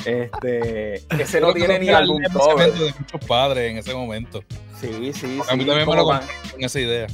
Este, 0.05 0.95
ese 1.21 1.41
no 1.41 1.53
tiene 1.53 1.81
ni 1.81 1.89
algún 1.89 2.23
cover. 2.33 2.73
de 2.73 2.95
muchos 2.97 3.27
padres 3.27 3.73
en 3.73 3.79
ese 3.79 3.93
momento. 3.93 4.45
Sí, 4.81 5.13
sí, 5.13 5.13
sí. 5.13 5.41
A 5.49 5.57
mí 5.57 5.65
también 5.65 5.89
me 5.89 5.97
lo 5.97 6.05
con 6.05 6.21
esa 6.59 6.79
idea. 6.79 7.09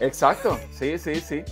Exacto, 0.00 0.58
sí, 0.72 0.98
sí, 0.98 1.16
sí. 1.16 1.44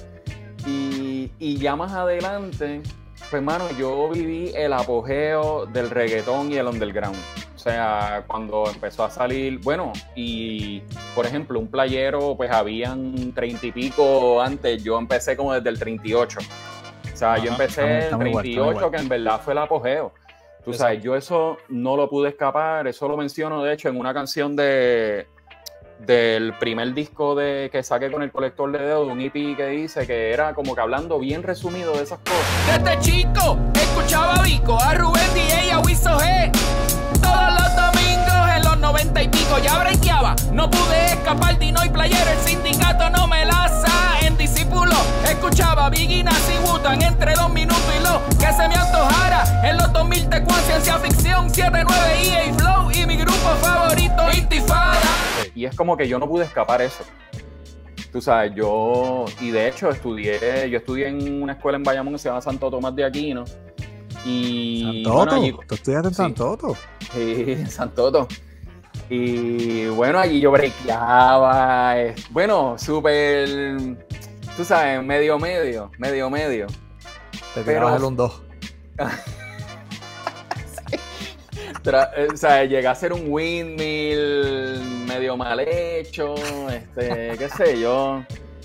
Y, 0.66 1.30
y 1.38 1.56
ya 1.58 1.76
más 1.76 1.92
adelante, 1.92 2.80
pues 3.14 3.34
hermano, 3.34 3.68
yo 3.78 4.08
viví 4.08 4.50
el 4.56 4.72
apogeo 4.72 5.66
del 5.66 5.90
reggaetón 5.90 6.50
y 6.50 6.56
el 6.56 6.66
underground. 6.66 7.18
O 7.64 7.70
sea, 7.70 8.24
cuando 8.26 8.64
empezó 8.70 9.04
a 9.04 9.10
salir, 9.10 9.58
bueno, 9.60 9.90
y 10.14 10.80
por 11.14 11.24
ejemplo, 11.24 11.58
un 11.58 11.66
playero, 11.68 12.36
pues 12.36 12.50
habían 12.50 13.32
treinta 13.32 13.64
y 13.66 13.72
pico 13.72 14.42
antes, 14.42 14.84
yo 14.84 14.98
empecé 14.98 15.34
como 15.34 15.54
desde 15.54 15.70
el 15.70 15.78
38. 15.78 16.40
O 16.40 17.16
sea, 17.16 17.38
yo 17.38 17.52
empecé 17.52 17.80
estamos- 17.80 17.90
en 17.90 18.02
estamos 18.02 18.26
igual, 18.28 18.42
38, 18.42 18.60
estamos 18.70 18.76
igual. 18.76 18.90
que 18.90 18.96
en 18.98 19.08
verdad 19.08 19.40
fue 19.42 19.52
el 19.54 19.58
apogeo. 19.60 20.12
Tú 20.62 20.72
Exacto. 20.72 20.76
sabes, 20.76 21.02
yo 21.02 21.16
eso 21.16 21.56
no 21.70 21.96
lo 21.96 22.10
pude 22.10 22.28
escapar, 22.28 22.86
eso 22.86 23.08
lo 23.08 23.16
menciono 23.16 23.62
de 23.64 23.72
hecho 23.72 23.88
en 23.88 23.98
una 23.98 24.12
canción 24.12 24.54
de 24.54 25.26
del 26.06 26.54
primer 26.58 26.92
disco 26.94 27.34
de 27.34 27.68
que 27.70 27.82
saqué 27.82 28.10
con 28.10 28.22
el 28.22 28.30
colector 28.30 28.70
de 28.72 28.78
dedos, 28.78 29.06
de 29.06 29.12
un 29.12 29.20
EP 29.20 29.56
que 29.56 29.66
dice 29.68 30.06
que 30.06 30.32
era 30.32 30.54
como 30.54 30.74
que 30.74 30.80
hablando 30.80 31.18
bien 31.18 31.42
resumido 31.42 31.92
de 31.94 32.02
esas 32.02 32.18
cosas. 32.18 32.82
Desde 32.84 33.00
chico 33.00 33.58
escuchaba 33.74 34.34
a 34.34 34.42
Vico, 34.42 34.78
a 34.80 34.94
Rubén 34.94 35.34
DJ, 35.34 35.72
a 35.72 35.80
Wiso 35.80 36.18
G. 36.18 36.50
Todos 37.22 37.52
los 37.52 37.76
domingos 37.76 38.56
en 38.56 38.64
los 38.64 38.78
noventa 38.78 39.22
y 39.22 39.28
pico 39.28 39.58
ya 39.62 39.78
brequeaba. 39.78 40.36
No 40.52 40.70
pude 40.70 41.06
escapar, 41.06 41.58
Dino 41.58 41.84
y 41.84 41.88
Playero, 41.88 42.30
el 42.30 42.38
sindicato 42.38 43.10
no 43.10 43.26
me 43.26 43.44
la 43.44 43.68
sa. 43.68 44.20
En 44.26 44.36
discípulo 44.36 44.94
escuchaba 45.24 45.88
Biggie, 45.90 46.24
Nazi, 46.24 46.54
Wutan 46.66 47.02
entre 47.02 47.34
dos 47.34 47.50
minutos 47.50 47.82
y 47.98 48.02
lo 48.02 48.20
que 48.38 48.52
se 48.52 48.68
me 48.68 48.74
antojara. 48.74 49.68
En 49.68 49.78
los 49.78 49.92
2000 49.92 50.28
Tecuan, 50.28 50.60
ciencia 50.64 50.98
ficción, 50.98 51.50
79 51.50 51.94
EA 52.22 52.54
Flow 52.54 52.90
y 52.90 53.06
mi 53.06 53.16
grupo 53.16 53.48
favorito, 53.60 54.22
Intifada. 54.32 54.93
Y 55.64 55.66
es 55.66 55.74
como 55.74 55.96
que 55.96 56.06
yo 56.06 56.18
no 56.18 56.28
pude 56.28 56.44
escapar 56.44 56.82
eso. 56.82 57.04
Tú 58.12 58.20
sabes, 58.20 58.52
yo, 58.54 59.24
y 59.40 59.50
de 59.50 59.66
hecho 59.68 59.88
estudié, 59.88 60.68
yo 60.68 60.76
estudié 60.76 61.08
en 61.08 61.42
una 61.42 61.54
escuela 61.54 61.76
en 61.78 61.82
Bayamón 61.82 62.12
que 62.12 62.18
se 62.18 62.28
llama 62.28 62.42
Santo 62.42 62.70
Tomás 62.70 62.94
de 62.94 63.02
Aquino. 63.02 63.44
Y 64.26 65.02
Santoto, 65.06 65.36
bueno, 65.40 65.58
tú 65.66 65.74
estudiaste 65.74 66.08
en 66.08 66.14
sí. 66.14 66.16
Santoto. 66.18 66.76
Sí, 67.14 67.44
en 67.48 67.70
Santoto. 67.70 68.28
Y 69.08 69.86
bueno, 69.86 70.18
allí 70.18 70.38
yo 70.38 70.50
brequeaba. 70.50 71.94
Bueno, 72.28 72.76
súper, 72.76 73.96
tú 74.58 74.64
sabes, 74.66 75.02
medio 75.02 75.38
medio, 75.38 75.90
medio 75.96 76.28
medio. 76.28 76.66
Te 77.54 77.62
Pero- 77.62 77.96
el 77.96 78.04
un 78.04 78.16
2. 78.16 78.42
Eh, 81.86 82.28
o 82.32 82.36
sea, 82.36 82.64
llegué 82.64 82.86
a 82.86 82.92
hacer 82.92 83.12
un 83.12 83.24
windmill 83.28 84.80
medio 85.06 85.36
mal 85.36 85.60
hecho, 85.60 86.34
este, 86.68 87.36
qué 87.38 87.48
sé 87.48 87.78
yo, 87.78 88.24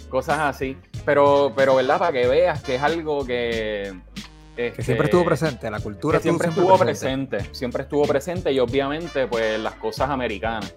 cosas 0.10 0.40
así. 0.40 0.78
Pero, 1.06 1.52
pero 1.56 1.76
verdad, 1.76 2.00
para 2.00 2.14
que 2.14 2.28
veas 2.28 2.64
que 2.64 2.76
es 2.76 2.82
algo 2.82 3.26
que... 3.26 3.94
Que 4.56 4.68
este, 4.68 4.84
siempre 4.84 5.06
estuvo 5.06 5.24
presente, 5.24 5.72
la 5.72 5.80
cultura 5.80 6.18
que 6.18 6.24
siempre 6.24 6.50
estuvo 6.50 6.78
presente. 6.78 7.40
siempre 7.54 7.84
estuvo 7.84 8.06
presente 8.06 8.52
y 8.52 8.60
obviamente 8.60 9.26
pues 9.26 9.58
las 9.58 9.76
cosas 9.76 10.10
americanas. 10.10 10.76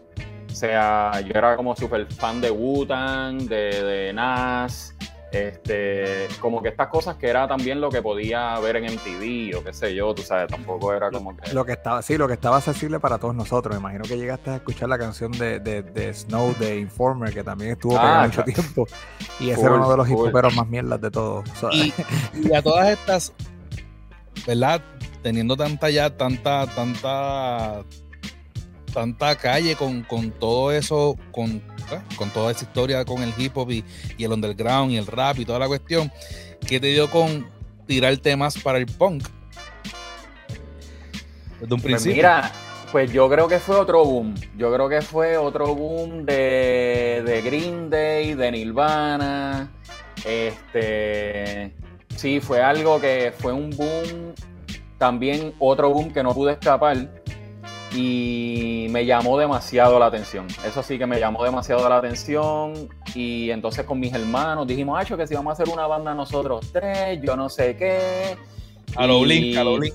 O 0.49 0.55
sea, 0.55 1.21
yo 1.21 1.33
era 1.35 1.57
como 1.57 1.75
súper 1.75 2.07
fan 2.13 2.41
de 2.41 2.51
Wu-Tang, 2.51 3.39
de, 3.49 3.83
de 3.83 4.13
Nas, 4.13 4.95
este, 5.33 6.29
como 6.41 6.63
que 6.63 6.69
estas 6.69 6.89
cosas 6.89 7.17
que 7.17 7.29
era 7.29 7.49
también 7.49 7.81
lo 7.81 7.91
que 7.91 8.03
podía 8.03 8.59
ver 8.61 8.77
en 8.77 8.85
MTV 8.85 9.59
o 9.59 9.65
qué 9.65 9.73
sé 9.73 9.95
yo, 9.95 10.15
tú 10.15 10.23
sabes, 10.23 10.49
tampoco 10.49 10.93
era 10.93 11.11
como 11.11 11.37
que... 11.37 11.53
Lo 11.53 11.65
que 11.65 11.73
estaba, 11.73 12.03
sí, 12.03 12.17
lo 12.19 12.29
que 12.29 12.35
estaba 12.35 12.59
accesible 12.59 13.01
para 13.01 13.19
todos 13.19 13.35
nosotros. 13.35 13.75
Me 13.75 13.81
imagino 13.81 14.05
que 14.05 14.17
llegaste 14.19 14.51
a 14.51 14.57
escuchar 14.57 14.89
la 14.89 14.99
canción 14.99 15.33
de, 15.33 15.61
de, 15.61 15.83
de 15.83 16.13
Snow 16.15 16.55
de 16.59 16.79
Informer, 16.79 17.33
que 17.33 17.43
también 17.43 17.73
estuvo 17.73 17.97
Ah, 17.97 18.01
pegada 18.03 18.27
mucho 18.27 18.45
tiempo. 18.45 18.87
Y 19.41 19.51
ese 19.51 19.57
Full, 19.57 19.67
era 19.67 19.75
uno 19.77 19.91
de 19.91 19.97
los 19.97 20.09
hipoperos 20.11 20.55
más 20.55 20.69
mierdas 20.69 21.01
de 21.01 21.11
todos. 21.11 21.49
O 21.51 21.55
sea, 21.57 21.69
Y, 21.73 21.93
y 22.35 22.55
a 22.55 22.63
todas 22.63 22.89
estas, 22.91 23.33
¿verdad? 24.47 24.81
Teniendo 25.23 25.57
tanta 25.57 25.89
ya, 25.91 26.11
tanta, 26.17 26.67
tanta, 26.67 27.85
tanta 28.93 29.37
calle 29.37 29.75
con, 29.77 30.03
con 30.03 30.31
todo 30.31 30.73
eso, 30.73 31.17
con, 31.33 31.51
¿eh? 31.51 31.63
con 32.17 32.31
toda 32.31 32.53
esa 32.53 32.65
historia 32.65 33.05
con 33.05 33.23
el 33.23 33.33
hip 33.37 33.57
hop 33.57 33.71
y, 33.71 33.85
y 34.17 34.25
el 34.25 34.33
underground 34.33 34.93
y 34.93 34.97
el 34.97 35.07
rap 35.07 35.39
y 35.39 35.45
toda 35.45 35.59
la 35.59 35.67
cuestión, 35.69 36.13
¿qué 36.67 36.79
te 36.81 36.89
dio 36.89 37.11
con 37.11 37.47
tirar 37.87 38.17
temas 38.19 38.59
para 38.59 38.79
el 38.79 38.87
punk? 38.87 39.27
Desde 41.61 41.75
un 41.75 41.81
Pues 41.81 41.83
principio. 41.83 42.17
mira, 42.17 42.53
pues 42.91 43.13
yo 43.13 43.29
creo 43.29 43.49
que 43.49 43.59
fue 43.59 43.77
otro 43.77 44.05
boom. 44.05 44.35
Yo 44.57 44.73
creo 44.73 44.89
que 44.89 45.01
fue 45.03 45.37
otro 45.37 45.75
boom 45.75 46.25
de, 46.27 47.23
de 47.25 47.43
Green 47.43 47.89
Day, 47.91 48.35
de 48.35 48.51
Nirvana. 48.53 49.71
Este, 50.25 51.75
sí, 52.17 52.41
fue 52.41 52.61
algo 52.63 53.01
que 53.01 53.33
fue 53.39 53.53
un 53.53 53.71
boom. 53.71 54.35
También 54.99 55.55
otro 55.59 55.91
boom 55.91 56.13
que 56.13 56.23
no 56.23 56.35
pude 56.35 56.53
escapar. 56.53 57.22
Y 57.95 58.87
me 58.91 59.05
llamó 59.05 59.39
demasiado 59.39 59.99
la 59.99 60.07
atención. 60.07 60.47
Eso 60.67 60.83
sí 60.83 60.99
que 60.99 61.07
me 61.07 61.21
llamó 61.21 61.45
demasiado 61.45 61.89
la 61.89 61.99
atención. 61.99 62.89
Y 63.15 63.51
entonces 63.51 63.85
con 63.85 64.01
mis 64.01 64.13
hermanos 64.15 64.67
dijimos, 64.67 64.99
Acho, 65.01 65.17
que 65.17 65.27
si 65.27 65.35
vamos 65.35 65.51
a 65.51 65.63
hacer 65.63 65.73
una 65.73 65.87
banda 65.87 66.15
nosotros 66.15 66.71
tres, 66.73 67.21
yo 67.23 67.37
no 67.37 67.49
sé 67.49 67.77
qué. 67.77 68.37
a 68.97 69.07
lo 69.07 69.19
Y- 69.19 69.25
Blink, 69.25 69.59
a 69.59 69.65
lo 69.65 69.77
Blink. 69.77 69.95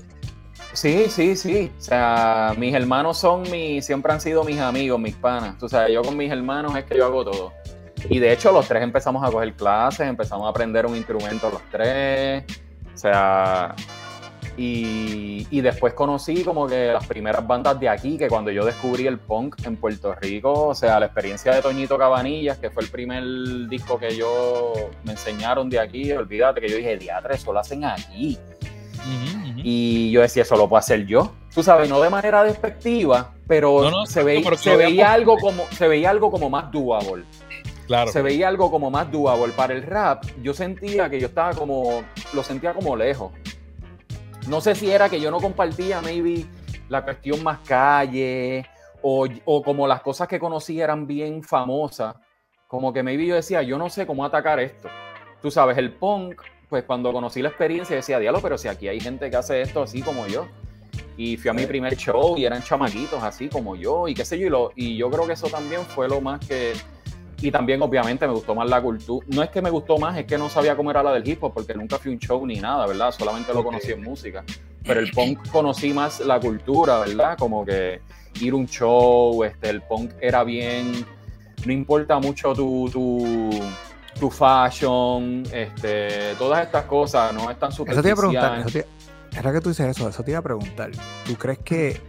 Sí, 0.72 1.06
sí, 1.08 1.34
sí. 1.34 1.72
O 1.76 1.80
sea, 1.80 2.54
mis 2.56 2.74
hermanos 2.74 3.18
son 3.18 3.42
mis, 3.50 3.84
siempre 3.84 4.12
han 4.12 4.20
sido 4.20 4.44
mis 4.44 4.58
amigos, 4.60 5.00
mis 5.00 5.16
panas. 5.16 5.58
Tú 5.58 5.68
sabes, 5.68 5.92
yo 5.92 6.02
con 6.02 6.16
mis 6.16 6.30
hermanos 6.30 6.76
es 6.76 6.84
que 6.84 6.96
yo 6.96 7.06
hago 7.06 7.24
todo. 7.24 7.52
Y 8.08 8.18
de 8.20 8.32
hecho, 8.32 8.52
los 8.52 8.68
tres 8.68 8.82
empezamos 8.82 9.26
a 9.26 9.30
coger 9.32 9.54
clases, 9.54 10.06
empezamos 10.06 10.46
a 10.46 10.50
aprender 10.50 10.86
un 10.86 10.94
instrumento 10.94 11.50
los 11.50 11.62
tres. 11.70 12.44
O 12.94 12.98
sea, 12.98 13.74
y, 14.58 15.46
y 15.50 15.60
después 15.60 15.94
conocí 15.94 16.42
como 16.42 16.66
que 16.66 16.88
las 16.92 17.06
primeras 17.06 17.46
bandas 17.46 17.78
de 17.78 17.88
aquí, 17.88 18.18
que 18.18 18.26
cuando 18.26 18.50
yo 18.50 18.64
descubrí 18.64 19.06
el 19.06 19.18
punk 19.18 19.64
en 19.64 19.76
Puerto 19.76 20.12
Rico, 20.16 20.66
o 20.66 20.74
sea, 20.74 20.98
la 20.98 21.06
experiencia 21.06 21.54
de 21.54 21.62
Toñito 21.62 21.96
Cabanillas, 21.96 22.58
que 22.58 22.68
fue 22.68 22.82
el 22.82 22.90
primer 22.90 23.22
disco 23.68 24.00
que 24.00 24.16
yo 24.16 24.72
me 25.04 25.12
enseñaron 25.12 25.70
de 25.70 25.78
aquí, 25.78 26.10
olvídate 26.10 26.60
que 26.60 26.68
yo 26.68 26.76
dije, 26.76 26.96
diatre, 26.96 27.36
eso 27.36 27.52
lo 27.52 27.60
hacen 27.60 27.84
aquí. 27.84 28.36
Ujú, 28.96 29.50
ujú. 29.50 29.60
Y 29.62 30.10
yo 30.10 30.22
decía, 30.22 30.42
eso 30.42 30.56
lo 30.56 30.68
puedo 30.68 30.80
hacer 30.80 31.06
yo. 31.06 31.32
Tú 31.54 31.62
sabes, 31.62 31.88
no 31.88 32.00
de 32.00 32.10
manera 32.10 32.42
despectiva, 32.42 33.32
pero, 33.46 33.82
No, 33.82 33.90
no, 33.90 34.06
se, 34.06 34.24
veía, 34.24 34.56
se, 34.56 34.76
veía 34.76 35.12
algo 35.12 35.38
como, 35.38 35.66
se 35.70 35.86
veía 35.86 36.10
algo 36.10 36.32
como 36.32 36.50
más 36.50 36.70
doable. 36.72 37.24
Claro. 37.86 38.10
Se 38.10 38.20
veía 38.20 38.48
algo 38.48 38.70
como 38.70 38.90
más 38.90 39.10
doable. 39.10 39.54
Para 39.54 39.72
el 39.72 39.82
rap, 39.82 40.24
yo 40.42 40.52
sentía 40.52 41.08
que 41.08 41.20
yo 41.20 41.28
estaba 41.28 41.54
como, 41.54 42.02
lo 42.34 42.42
sentía 42.42 42.74
como 42.74 42.96
lejos. 42.96 43.32
No 44.48 44.60
sé 44.60 44.74
si 44.74 44.90
era 44.90 45.08
que 45.08 45.20
yo 45.20 45.30
no 45.30 45.40
compartía, 45.40 46.00
maybe, 46.00 46.44
la 46.88 47.04
cuestión 47.04 47.42
más 47.42 47.58
calle, 47.66 48.66
o, 49.02 49.26
o 49.44 49.62
como 49.62 49.86
las 49.86 50.00
cosas 50.00 50.26
que 50.28 50.38
conocí 50.38 50.80
eran 50.80 51.06
bien 51.06 51.42
famosas. 51.42 52.16
Como 52.66 52.92
que 52.92 53.02
maybe 53.02 53.26
yo 53.26 53.34
decía, 53.34 53.62
yo 53.62 53.78
no 53.78 53.88
sé 53.90 54.06
cómo 54.06 54.24
atacar 54.24 54.60
esto. 54.60 54.88
Tú 55.42 55.50
sabes, 55.50 55.76
el 55.78 55.92
punk, 55.92 56.40
pues 56.68 56.84
cuando 56.84 57.12
conocí 57.12 57.40
la 57.42 57.48
experiencia 57.48 57.96
decía, 57.96 58.18
diablo, 58.18 58.40
pero 58.42 58.58
si 58.58 58.68
aquí 58.68 58.88
hay 58.88 59.00
gente 59.00 59.30
que 59.30 59.36
hace 59.36 59.60
esto 59.62 59.82
así 59.82 60.02
como 60.02 60.26
yo. 60.26 60.46
Y 61.16 61.36
fui 61.36 61.50
a 61.50 61.52
mi 61.54 61.66
primer 61.66 61.96
show 61.96 62.36
y 62.38 62.44
eran 62.44 62.62
chamaquitos 62.62 63.22
así 63.22 63.48
como 63.48 63.74
yo 63.76 64.06
y 64.08 64.14
qué 64.14 64.24
sé 64.24 64.38
yo. 64.38 64.46
Y, 64.46 64.50
lo- 64.50 64.72
y 64.76 64.96
yo 64.96 65.10
creo 65.10 65.26
que 65.26 65.32
eso 65.32 65.48
también 65.48 65.82
fue 65.82 66.08
lo 66.08 66.20
más 66.20 66.40
que... 66.46 66.72
Y 67.40 67.50
también 67.52 67.80
obviamente 67.82 68.26
me 68.26 68.32
gustó 68.32 68.54
más 68.54 68.68
la 68.68 68.80
cultura. 68.82 69.24
No 69.30 69.42
es 69.42 69.50
que 69.50 69.62
me 69.62 69.70
gustó 69.70 69.96
más, 69.98 70.18
es 70.18 70.26
que 70.26 70.36
no 70.36 70.48
sabía 70.48 70.74
cómo 70.74 70.90
era 70.90 71.02
la 71.02 71.12
del 71.12 71.26
hip 71.26 71.42
hop 71.42 71.54
porque 71.54 71.74
nunca 71.74 71.98
fui 71.98 72.10
a 72.10 72.14
un 72.14 72.18
show 72.18 72.44
ni 72.44 72.56
nada, 72.56 72.86
¿verdad? 72.86 73.12
Solamente 73.12 73.54
lo 73.54 73.62
conocí 73.62 73.92
en 73.92 74.02
música. 74.02 74.44
Pero 74.82 75.00
el 75.00 75.10
punk 75.12 75.48
conocí 75.52 75.92
más 75.92 76.20
la 76.20 76.40
cultura, 76.40 76.98
¿verdad? 76.98 77.38
Como 77.38 77.64
que 77.64 78.00
ir 78.40 78.52
a 78.52 78.56
un 78.56 78.66
show, 78.66 79.44
este, 79.44 79.70
el 79.70 79.82
punk 79.82 80.12
era 80.20 80.44
bien... 80.44 81.06
No 81.66 81.72
importa 81.72 82.20
mucho 82.20 82.54
tu, 82.54 82.88
tu, 82.92 83.50
tu 84.18 84.30
fashion, 84.30 85.42
este, 85.52 86.34
todas 86.38 86.64
estas 86.64 86.84
cosas, 86.84 87.34
no 87.34 87.50
es 87.50 87.58
tan 87.58 87.70
eso 87.70 87.84
te 87.84 87.90
iba 87.90 88.12
a 88.12 88.16
preguntar. 88.16 88.58
superficial. 88.60 88.84
Eso 88.84 88.88
te, 89.30 89.36
ahora 89.36 89.52
que 89.52 89.60
tú 89.60 89.68
dices 89.70 89.86
eso, 89.88 90.08
eso 90.08 90.22
te 90.22 90.30
iba 90.30 90.38
a 90.38 90.42
preguntar. 90.42 90.92
¿Tú 91.26 91.34
crees 91.34 91.58
que 91.58 92.00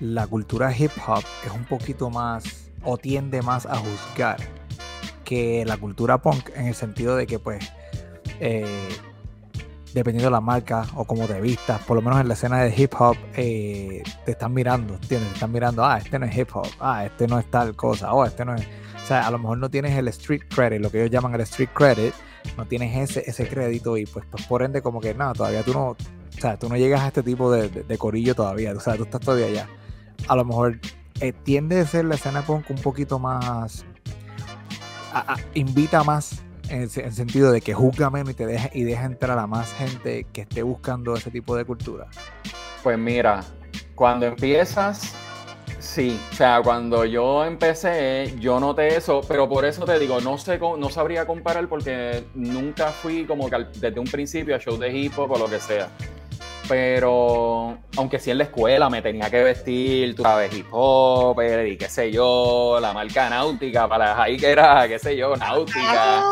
la 0.00 0.26
cultura 0.26 0.76
hip 0.76 0.90
hop 1.06 1.22
es 1.46 1.52
un 1.52 1.64
poquito 1.66 2.10
más 2.10 2.72
o 2.82 2.98
tiende 2.98 3.42
más 3.42 3.64
a 3.64 3.76
juzgar 3.76 4.38
que 5.24 5.64
la 5.66 5.76
cultura 5.76 6.18
punk 6.22 6.50
en 6.54 6.66
el 6.66 6.74
sentido 6.74 7.16
de 7.16 7.26
que 7.26 7.38
pues 7.38 7.70
eh, 8.40 8.88
dependiendo 9.94 10.26
de 10.28 10.30
la 10.32 10.40
marca 10.40 10.86
o 10.94 11.04
como 11.04 11.26
te 11.26 11.40
vistas, 11.40 11.80
por 11.82 11.96
lo 11.96 12.02
menos 12.02 12.20
en 12.20 12.28
la 12.28 12.34
escena 12.34 12.58
de 12.62 12.74
hip 12.76 12.92
hop 12.98 13.16
eh, 13.36 14.02
te 14.24 14.32
están 14.32 14.54
mirando, 14.54 14.94
¿entiendes? 14.94 15.28
Te 15.30 15.34
están 15.34 15.50
mirando, 15.52 15.84
ah, 15.84 15.98
este 15.98 16.18
no 16.18 16.26
es 16.26 16.36
hip 16.36 16.48
hop, 16.54 16.66
ah, 16.80 17.04
este 17.04 17.26
no 17.26 17.38
es 17.38 17.50
tal 17.50 17.74
cosa, 17.74 18.12
o 18.12 18.24
este 18.24 18.44
no 18.44 18.54
es... 18.54 18.62
O 19.02 19.06
sea, 19.10 19.26
a 19.26 19.30
lo 19.32 19.38
mejor 19.38 19.58
no 19.58 19.68
tienes 19.68 19.96
el 19.98 20.06
street 20.08 20.42
credit, 20.54 20.80
lo 20.80 20.90
que 20.90 21.00
ellos 21.00 21.10
llaman 21.10 21.34
el 21.34 21.40
street 21.40 21.70
credit, 21.74 22.14
no 22.56 22.64
tienes 22.66 22.96
ese, 23.10 23.28
ese 23.28 23.48
crédito 23.48 23.96
y 23.96 24.06
pues, 24.06 24.24
pues, 24.30 24.46
por 24.46 24.62
ende 24.62 24.80
como 24.82 25.00
que 25.00 25.12
nada, 25.14 25.32
todavía 25.32 25.64
tú 25.64 25.72
no, 25.72 25.88
o 25.88 25.96
sea, 26.40 26.56
tú 26.56 26.68
no 26.68 26.76
llegas 26.76 27.00
a 27.00 27.08
este 27.08 27.24
tipo 27.24 27.50
de, 27.50 27.68
de- 27.68 27.82
de 27.82 27.98
corillo 27.98 28.36
todavía, 28.36 28.72
o 28.72 28.78
sea, 28.78 28.96
tú 28.96 29.02
estás 29.02 29.20
todavía 29.20 29.46
allá. 29.46 29.68
A 30.28 30.36
lo 30.36 30.44
mejor 30.44 30.78
eh, 31.20 31.32
tiende 31.32 31.80
a 31.80 31.86
ser 31.86 32.04
la 32.04 32.14
escena 32.14 32.42
punk 32.42 32.70
un 32.70 32.76
poquito 32.76 33.18
más, 33.18 33.84
invita 35.54 36.02
más 36.04 36.42
en 36.68 36.82
el, 36.82 36.90
se- 36.90 37.00
en 37.00 37.06
el 37.08 37.12
sentido 37.14 37.50
de 37.52 37.60
que 37.60 37.74
juzga 37.74 38.10
menos 38.10 38.30
y 38.30 38.34
te 38.34 38.46
deja 38.46 38.70
y 38.72 38.84
deja 38.84 39.04
entrar 39.04 39.38
a 39.38 39.46
más 39.46 39.72
gente 39.74 40.26
que 40.32 40.42
esté 40.42 40.62
buscando 40.62 41.14
ese 41.14 41.30
tipo 41.30 41.56
de 41.56 41.64
cultura. 41.64 42.06
Pues 42.82 42.98
mira, 42.98 43.42
cuando 43.94 44.26
empiezas, 44.26 45.14
Sí, 45.78 46.20
o 46.32 46.34
sea, 46.34 46.60
cuando 46.62 47.06
yo 47.06 47.42
empecé, 47.42 48.34
yo 48.38 48.60
noté 48.60 48.96
eso, 48.98 49.22
pero 49.26 49.48
por 49.48 49.64
eso 49.64 49.86
te 49.86 49.98
digo, 49.98 50.20
no 50.20 50.36
sé, 50.36 50.58
no 50.58 50.90
sabría 50.90 51.26
comparar 51.26 51.68
porque 51.68 52.22
nunca 52.34 52.88
fui 52.90 53.24
como 53.24 53.48
que 53.48 53.64
desde 53.76 53.98
un 53.98 54.06
principio 54.06 54.54
a 54.54 54.58
show 54.58 54.76
de 54.76 54.94
hip 54.94 55.18
hop 55.18 55.30
o 55.30 55.38
lo 55.38 55.48
que 55.48 55.58
sea. 55.58 55.88
Pero, 56.70 57.78
aunque 57.96 58.20
sí 58.20 58.30
en 58.30 58.38
la 58.38 58.44
escuela 58.44 58.88
me 58.88 59.02
tenía 59.02 59.28
que 59.28 59.42
vestir, 59.42 60.14
tú 60.14 60.22
sabes, 60.22 60.54
hip 60.54 60.66
hop, 60.70 61.42
y 61.66 61.76
qué 61.76 61.88
sé 61.88 62.12
yo, 62.12 62.78
la 62.80 62.92
marca 62.92 63.28
náutica, 63.28 63.88
para 63.88 64.14
las 64.14 64.40
que 64.40 64.48
era, 64.48 64.86
qué 64.86 64.96
sé 65.00 65.16
yo, 65.16 65.34
náutica, 65.34 66.22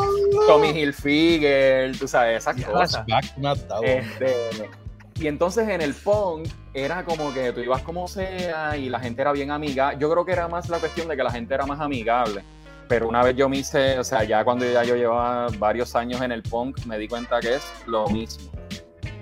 Tommy 0.47 0.69
Hilfiger, 0.69 1.99
tú 1.99 2.07
sabes, 2.07 2.39
esas 2.39 2.65
cosas. 2.65 3.05
That 3.09 3.59
one. 3.81 3.99
Este, 3.99 4.71
y 5.17 5.27
entonces 5.27 5.69
en 5.69 5.83
el 5.83 5.93
punk 5.93 6.47
era 6.73 7.05
como 7.05 7.35
que 7.35 7.53
tú 7.53 7.59
ibas 7.59 7.83
como 7.83 8.07
sea 8.07 8.77
y 8.77 8.89
la 8.89 9.01
gente 9.01 9.23
era 9.23 9.33
bien 9.33 9.51
amiga. 9.51 9.95
Yo 9.99 10.09
creo 10.09 10.25
que 10.25 10.31
era 10.31 10.47
más 10.47 10.69
la 10.69 10.79
cuestión 10.79 11.09
de 11.09 11.17
que 11.17 11.25
la 11.25 11.33
gente 11.33 11.53
era 11.53 11.67
más 11.67 11.81
amigable. 11.81 12.45
Pero 12.87 13.09
una 13.09 13.25
vez 13.25 13.35
yo 13.35 13.49
me 13.49 13.57
hice, 13.57 13.99
o 13.99 14.05
sea, 14.05 14.23
ya 14.23 14.45
cuando 14.45 14.65
ya 14.71 14.85
yo 14.85 14.95
llevaba 14.95 15.49
varios 15.59 15.97
años 15.97 16.23
en 16.23 16.31
el 16.31 16.45
punk, 16.45 16.87
me 16.87 16.97
di 16.97 17.09
cuenta 17.09 17.41
que 17.41 17.57
es 17.57 17.65
lo 17.87 18.07
mismo. 18.07 18.53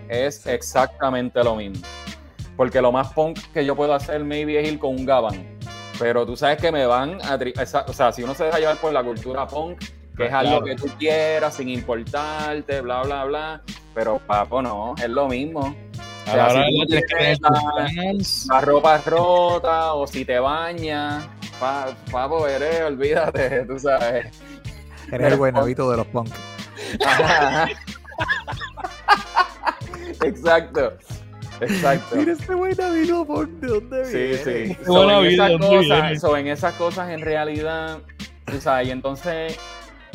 Es 0.08 0.46
exactamente 0.46 1.42
lo 1.42 1.56
mismo. 1.56 1.84
Porque 2.56 2.80
lo 2.80 2.90
más 2.92 3.12
punk 3.12 3.38
que 3.52 3.64
yo 3.64 3.76
puedo 3.76 3.92
hacer, 3.94 4.24
maybe, 4.24 4.60
es 4.60 4.68
ir 4.72 4.78
con 4.78 4.90
un 4.94 5.04
gabán. 5.06 5.46
Pero 5.98 6.24
tú 6.26 6.36
sabes 6.36 6.58
que 6.58 6.70
me 6.72 6.86
van 6.86 7.18
a... 7.24 7.38
tri- 7.38 7.58
esa- 7.60 7.84
O 7.88 7.92
sea, 7.92 8.12
si 8.12 8.22
uno 8.22 8.34
se 8.34 8.44
deja 8.44 8.58
llevar 8.58 8.76
por 8.76 8.92
la 8.92 9.02
cultura 9.02 9.46
punk, 9.46 9.78
que 10.16 10.26
es 10.26 10.32
algo 10.32 10.62
Claro. 10.62 10.64
que 10.64 10.74
tú 10.76 10.86
quieras, 10.98 11.54
sin 11.54 11.68
importarte, 11.68 12.80
bla, 12.80 13.02
bla, 13.02 13.24
bla. 13.24 13.62
Pero, 13.94 14.18
papo, 14.18 14.62
no, 14.62 14.94
es 14.96 15.08
lo 15.08 15.28
mismo. 15.28 15.74
O 16.26 16.30
sea, 16.30 16.52
la 16.52 16.64
si 16.66 16.80
tú 16.80 16.86
tienes 16.86 17.08
que 18.48 18.60
ropa 18.62 18.98
rota 19.06 19.92
o 19.94 20.06
si 20.06 20.24
te 20.24 20.38
bañas, 20.38 21.24
pa, 21.60 21.88
papo, 22.10 22.46
eres, 22.48 22.82
olvídate, 22.82 23.64
tú 23.68 23.78
sabes. 23.78 24.26
Eres 25.12 25.32
el 25.32 25.38
buenavito 25.38 25.90
de 25.90 25.96
los 25.98 26.06
punk. 26.08 26.28
Ajá, 27.06 27.64
ajá. 27.64 27.68
Exacto, 30.22 30.92
exacto. 31.60 32.16
Mira 32.16 32.32
este 32.32 32.54
buenavito 32.54 33.24
punk, 33.26 33.48
¿de 33.60 33.66
dónde 33.68 34.04
Sí, 34.04 34.16
viene? 34.16 34.36
sí. 34.36 34.76
Qué 34.78 34.84
So, 34.84 34.92
buena 34.92 35.18
en, 35.18 35.28
vida, 35.28 35.46
esas 35.48 35.60
muy 35.60 35.76
cosas, 35.76 36.02
bien. 36.08 36.20
so, 36.20 36.36
en 36.36 36.46
esas 36.48 36.74
cosas, 36.74 37.10
en 37.10 37.20
realidad, 37.20 37.98
tú 38.44 38.60
sabes, 38.60 38.88
y 38.88 38.90
entonces, 38.90 39.58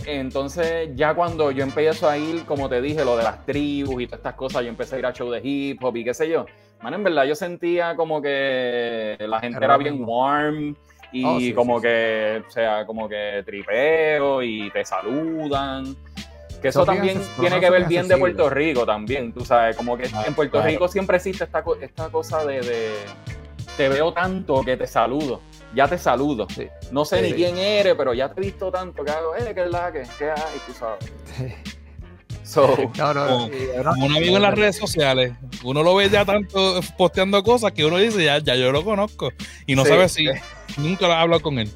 entonces 0.06 0.90
ya 0.96 1.14
cuando 1.14 1.52
yo 1.52 1.64
empiezo 1.64 2.10
a 2.10 2.18
ir, 2.18 2.44
como 2.46 2.68
te 2.70 2.82
dije, 2.82 3.06
lo 3.06 3.18
de 3.18 3.24
las 3.24 3.46
tribus 3.46 4.02
y 4.02 4.08
todas 4.08 4.20
estas 4.20 4.34
cosas, 4.36 4.64
yo 4.64 4.70
empecé 4.70 4.96
a 4.96 5.00
ir 5.00 5.06
a 5.06 5.14
show 5.14 5.30
de 5.30 5.42
hip 5.44 5.84
hop 5.84 5.96
y 5.98 6.04
qué 6.04 6.14
sé 6.14 6.28
yo. 6.30 6.46
Man, 6.82 6.94
en 6.96 7.04
verdad 7.04 7.26
yo 7.26 7.36
sentía 7.36 7.96
como 7.96 8.22
que 8.22 9.16
la 9.20 9.40
gente 9.40 9.64
Era 9.64 9.78
bien 9.78 9.94
mismo. 10.00 10.08
warm 10.20 10.76
y 11.14 11.26
Oh, 11.26 11.40
sí, 11.40 11.54
como 11.54 11.78
sí, 11.80 11.84
que, 11.84 12.42
o 12.48 12.50
sea, 12.50 12.86
como 12.86 13.08
que 13.10 13.44
tripeo 13.46 14.42
y 14.42 14.72
te 14.72 14.84
saludan. 14.86 15.96
Que 16.62 16.68
eso 16.68 16.86
también 16.86 17.20
tiene 17.40 17.60
que 17.60 17.70
ver 17.70 17.86
bien 17.88 18.08
de. 18.08 18.18
Puerto 18.18 18.50
Rico 18.50 18.86
también, 18.86 19.34
tú 19.34 19.44
sabes, 19.44 19.76
como 19.76 19.98
que 19.98 20.08
Ah, 20.14 20.26
en 20.28 20.34
Puerto 20.36 20.54
claro. 20.54 20.68
Rico 20.68 20.88
siempre 20.88 21.18
existe 21.18 21.44
esta, 21.44 21.64
co- 21.64 21.76
esta 21.78 22.10
cosa 22.10 22.46
de, 22.46 22.62
de- 22.62 22.96
te 23.78 23.90
veo 23.90 24.14
tanto 24.14 24.62
que 24.64 24.78
te 24.78 24.86
saludo, 24.86 25.42
ya 25.74 25.88
te 25.88 25.98
saludo. 25.98 26.46
Sí. 26.54 26.68
No 26.92 27.04
sé 27.04 27.18
Sí. 27.22 27.28
ni 27.28 27.34
quién 27.34 27.58
eres, 27.58 27.96
pero 27.96 28.14
ya 28.14 28.32
te 28.32 28.42
he 28.42 28.44
visto 28.46 28.70
tanto 28.72 29.04
que 29.04 29.12
hago, 29.12 29.36
eh, 29.36 29.52
¿qué 29.56 29.64
es 29.64 29.72
la 29.72 29.92
que? 29.92 30.04
¿Qué 30.20 30.30
hay? 30.30 30.60
Tú 30.68 30.74
sabes. 30.74 31.06
So, 32.44 32.76
No, 32.98 33.14
no, 33.14 33.28
Como- 33.28 33.48
y 33.50 33.70
era- 33.74 33.92
como 33.92 34.06
un 34.06 34.16
amigo 34.16 34.36
en 34.36 34.42
las 34.42 34.54
redes 34.56 34.76
sociales, 34.78 35.34
uno 35.64 35.84
lo 35.84 35.96
ve 35.96 36.10
ya 36.10 36.26
tanto 36.26 36.80
posteando 36.98 37.42
cosas 37.44 37.72
que 37.72 37.86
uno 37.86 37.98
dice, 37.98 38.24
ya, 38.24 38.40
ya 38.40 38.56
yo 38.56 38.72
lo 38.72 38.84
conozco. 38.84 39.32
Y 39.66 39.76
no 39.76 39.84
Sí. 39.84 39.90
sabe 39.90 40.10
si 40.10 40.26
nunca 40.78 41.08
lo 41.08 41.14
hablo 41.14 41.40
con 41.40 41.60
él. 41.60 41.72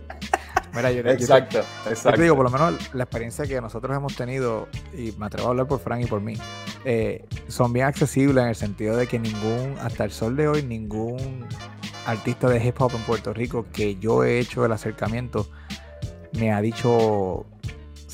Mira, 0.76 0.92
yo, 0.92 0.98
yo 0.98 1.04
te- 1.04 1.14
exacto, 1.14 1.60
yo 1.60 1.84
te 1.86 1.90
exacto. 1.92 2.22
digo, 2.22 2.36
por 2.36 2.46
lo 2.46 2.52
menos 2.52 2.94
la 2.94 3.04
experiencia 3.04 3.46
que 3.46 3.60
nosotros 3.62 3.96
hemos 3.96 4.16
tenido, 4.16 4.68
y 4.94 5.14
me 5.18 5.26
atrevo 5.28 5.48
a 5.48 5.52
hablar 5.52 5.68
por 5.68 5.80
Frank 5.80 6.02
y 6.04 6.06
por 6.06 6.22
mí, 6.22 6.36
eh, 6.84 7.26
son 7.48 7.72
bien 7.74 7.86
accesibles 7.86 8.44
en 8.44 8.50
el 8.50 8.56
sentido 8.56 8.98
de 8.98 9.08
que 9.08 9.18
ningún, 9.20 9.76
hasta 9.82 10.04
el 10.04 10.12
sol 10.12 10.36
de 10.36 10.48
hoy, 10.48 10.64
ningún 10.64 11.46
artista 12.06 12.50
de 12.50 12.64
hip 12.64 12.80
hop 12.82 12.92
en 12.94 13.02
Puerto 13.02 13.34
Rico 13.34 13.66
que 13.74 13.96
yo 13.96 14.24
he 14.24 14.38
hecho 14.40 14.64
el 14.66 14.72
acercamiento 14.72 15.48
me 16.34 16.52
ha 16.52 16.60
dicho, 16.62 17.46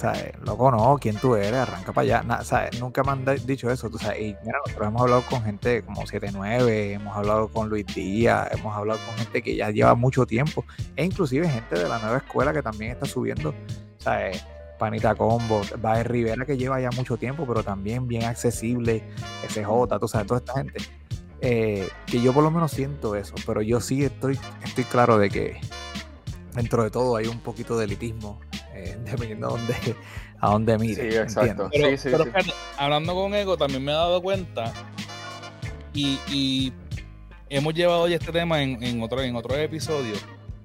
¿sabes? 0.02 0.34
Loco, 0.44 0.72
no, 0.72 0.98
¿quién 1.00 1.16
tú 1.16 1.36
eres? 1.36 1.54
Arranca 1.54 1.94
para 1.94 2.22
allá. 2.22 2.70
Nunca 2.80 3.04
me 3.04 3.12
han 3.12 3.24
dicho 3.46 3.70
eso, 3.70 3.88
tú. 3.88 4.00
Y 4.20 4.36
mira, 4.44 4.58
nosotros 4.66 4.88
hemos 4.88 5.02
hablado 5.04 5.22
con 5.30 5.44
gente 5.44 5.84
como 5.84 6.08
79, 6.08 6.94
hemos 6.94 7.16
hablado 7.16 7.48
con 7.50 7.70
Luis 7.70 7.86
Díaz, 7.86 8.50
hemos 8.52 8.76
hablado 8.76 9.00
con 9.06 9.16
gente 9.16 9.44
que 9.44 9.56
ya 9.56 9.70
lleva 9.70 9.94
mucho 9.94 10.26
tiempo, 10.26 10.66
e 10.96 11.06
inclusive 11.06 11.48
gente 11.48 11.78
de 11.78 11.88
la 11.88 12.00
nueva 12.00 12.18
escuela 12.18 12.52
que 12.52 12.64
también 12.64 12.92
está 12.92 13.06
subiendo. 13.06 13.54
Panita 14.80 15.14
Combo, 15.14 15.62
Baez 15.80 16.08
Rivera 16.08 16.44
que 16.44 16.58
lleva 16.58 16.82
ya 16.82 16.90
mucho 16.90 17.16
tiempo, 17.16 17.46
pero 17.46 17.64
también 17.64 18.08
bien 18.08 18.24
accesible, 18.24 19.04
SJ, 19.48 19.64
tú 20.00 20.08
toda 20.08 20.38
esta 20.40 20.54
gente. 20.54 20.80
Eh, 21.42 21.88
que 22.08 22.22
yo 22.22 22.34
por 22.34 22.44
lo 22.44 22.50
menos 22.50 22.72
siento 22.72 23.16
eso, 23.16 23.36
pero 23.46 23.62
yo 23.62 23.80
sí 23.80 24.04
estoy, 24.04 24.40
estoy 24.64 24.84
claro 24.86 25.20
de 25.20 25.30
que 25.30 25.62
dentro 26.56 26.84
de 26.84 26.90
todo 26.90 27.16
hay 27.16 27.28
un 27.28 27.40
poquito 27.40 27.78
de 27.78 27.86
elitismo, 27.86 28.40
eh, 28.84 28.98
dependiendo 29.06 29.48
a 29.48 29.50
dónde, 29.52 29.76
a 30.40 30.50
dónde 30.50 30.78
mire. 30.78 31.12
Sí, 31.12 31.18
exacto. 31.18 31.66
¿entiendes? 31.66 31.72
Pero, 31.74 31.90
Sí, 31.92 31.98
sí, 31.98 32.10
pero 32.12 32.24
sí. 32.24 32.30
fíjate, 32.32 32.54
hablando 32.78 33.14
con 33.16 33.36
Ego, 33.36 33.58
también 33.58 33.84
me 33.84 33.92
he 33.92 33.96
dado 33.96 34.22
cuenta 34.22 34.74
y, 35.94 36.20
y 36.32 36.74
hemos 37.50 37.74
llevado 37.74 38.08
ya 38.08 38.16
este 38.16 38.32
tema 38.32 38.62
en, 38.64 38.82
en 38.84 39.02
otro, 39.02 39.22
en 39.22 39.36
otro 39.36 39.56
episodio. 39.56 40.14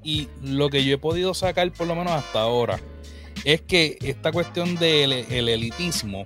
Y 0.02 0.28
lo 0.42 0.68
que 0.70 0.84
yo 0.84 0.94
he 0.94 0.98
podido 0.98 1.34
sacar, 1.34 1.70
por 1.72 1.86
lo 1.88 1.96
menos 1.96 2.12
hasta 2.12 2.40
ahora, 2.40 2.78
es 3.44 3.60
que 3.60 3.98
esta 4.02 4.30
cuestión 4.30 4.76
del 4.76 5.12
el 5.12 5.48
elitismo 5.48 6.24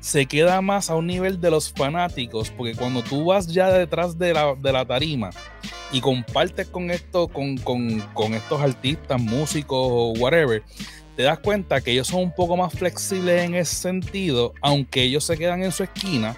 se 0.00 0.26
queda 0.26 0.60
más 0.62 0.90
a 0.90 0.96
un 0.96 1.06
nivel 1.06 1.40
de 1.40 1.50
los 1.50 1.72
fanáticos, 1.72 2.50
porque 2.50 2.74
cuando 2.74 3.02
tú 3.02 3.26
vas 3.26 3.46
ya 3.48 3.70
detrás 3.70 4.18
de 4.18 4.32
la, 4.34 4.54
de 4.54 4.72
la 4.72 4.84
tarima 4.84 5.30
y 5.92 6.00
compartes 6.00 6.68
con 6.68 6.90
esto, 6.90 7.28
con, 7.28 7.58
con, 7.58 8.00
con 8.14 8.34
estos 8.34 8.60
artistas, 8.60 9.20
músicos 9.20 9.78
o 9.78 10.12
whatever, 10.18 10.62
te 11.16 11.22
das 11.24 11.38
cuenta 11.40 11.80
que 11.80 11.92
ellos 11.92 12.06
son 12.08 12.20
un 12.22 12.32
poco 12.34 12.56
más 12.56 12.72
flexibles 12.72 13.44
en 13.44 13.54
ese 13.54 13.74
sentido, 13.74 14.54
aunque 14.62 15.02
ellos 15.02 15.24
se 15.24 15.36
quedan 15.36 15.62
en 15.62 15.72
su 15.72 15.82
esquina. 15.82 16.36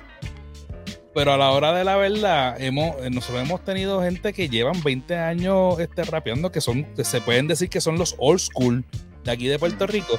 Pero 1.15 1.35
a 1.35 1.37
la 1.37 1.51
hora 1.51 1.73
de 1.75 1.85
la 1.85 1.97
verdad, 1.97 2.59
hemos, 2.61 2.97
eh, 3.03 3.11
nosotros 3.11 3.43
hemos 3.43 3.63
tenido 3.65 4.01
gente 4.03 4.33
que 4.33 4.49
llevan 4.49 4.83
20 4.83 5.15
años 5.17 5.79
este, 5.79 6.05
rapeando, 6.05 6.51
que 6.51 6.61
son, 6.63 6.87
se 7.03 7.21
pueden 7.21 7.47
decir 7.49 7.69
que 7.69 7.83
son 7.83 7.99
los 7.99 8.15
old 8.19 8.41
school 8.41 8.83
de 9.23 9.31
aquí 9.31 9.47
de 9.47 9.59
Puerto 9.59 9.87
Rico. 9.87 10.19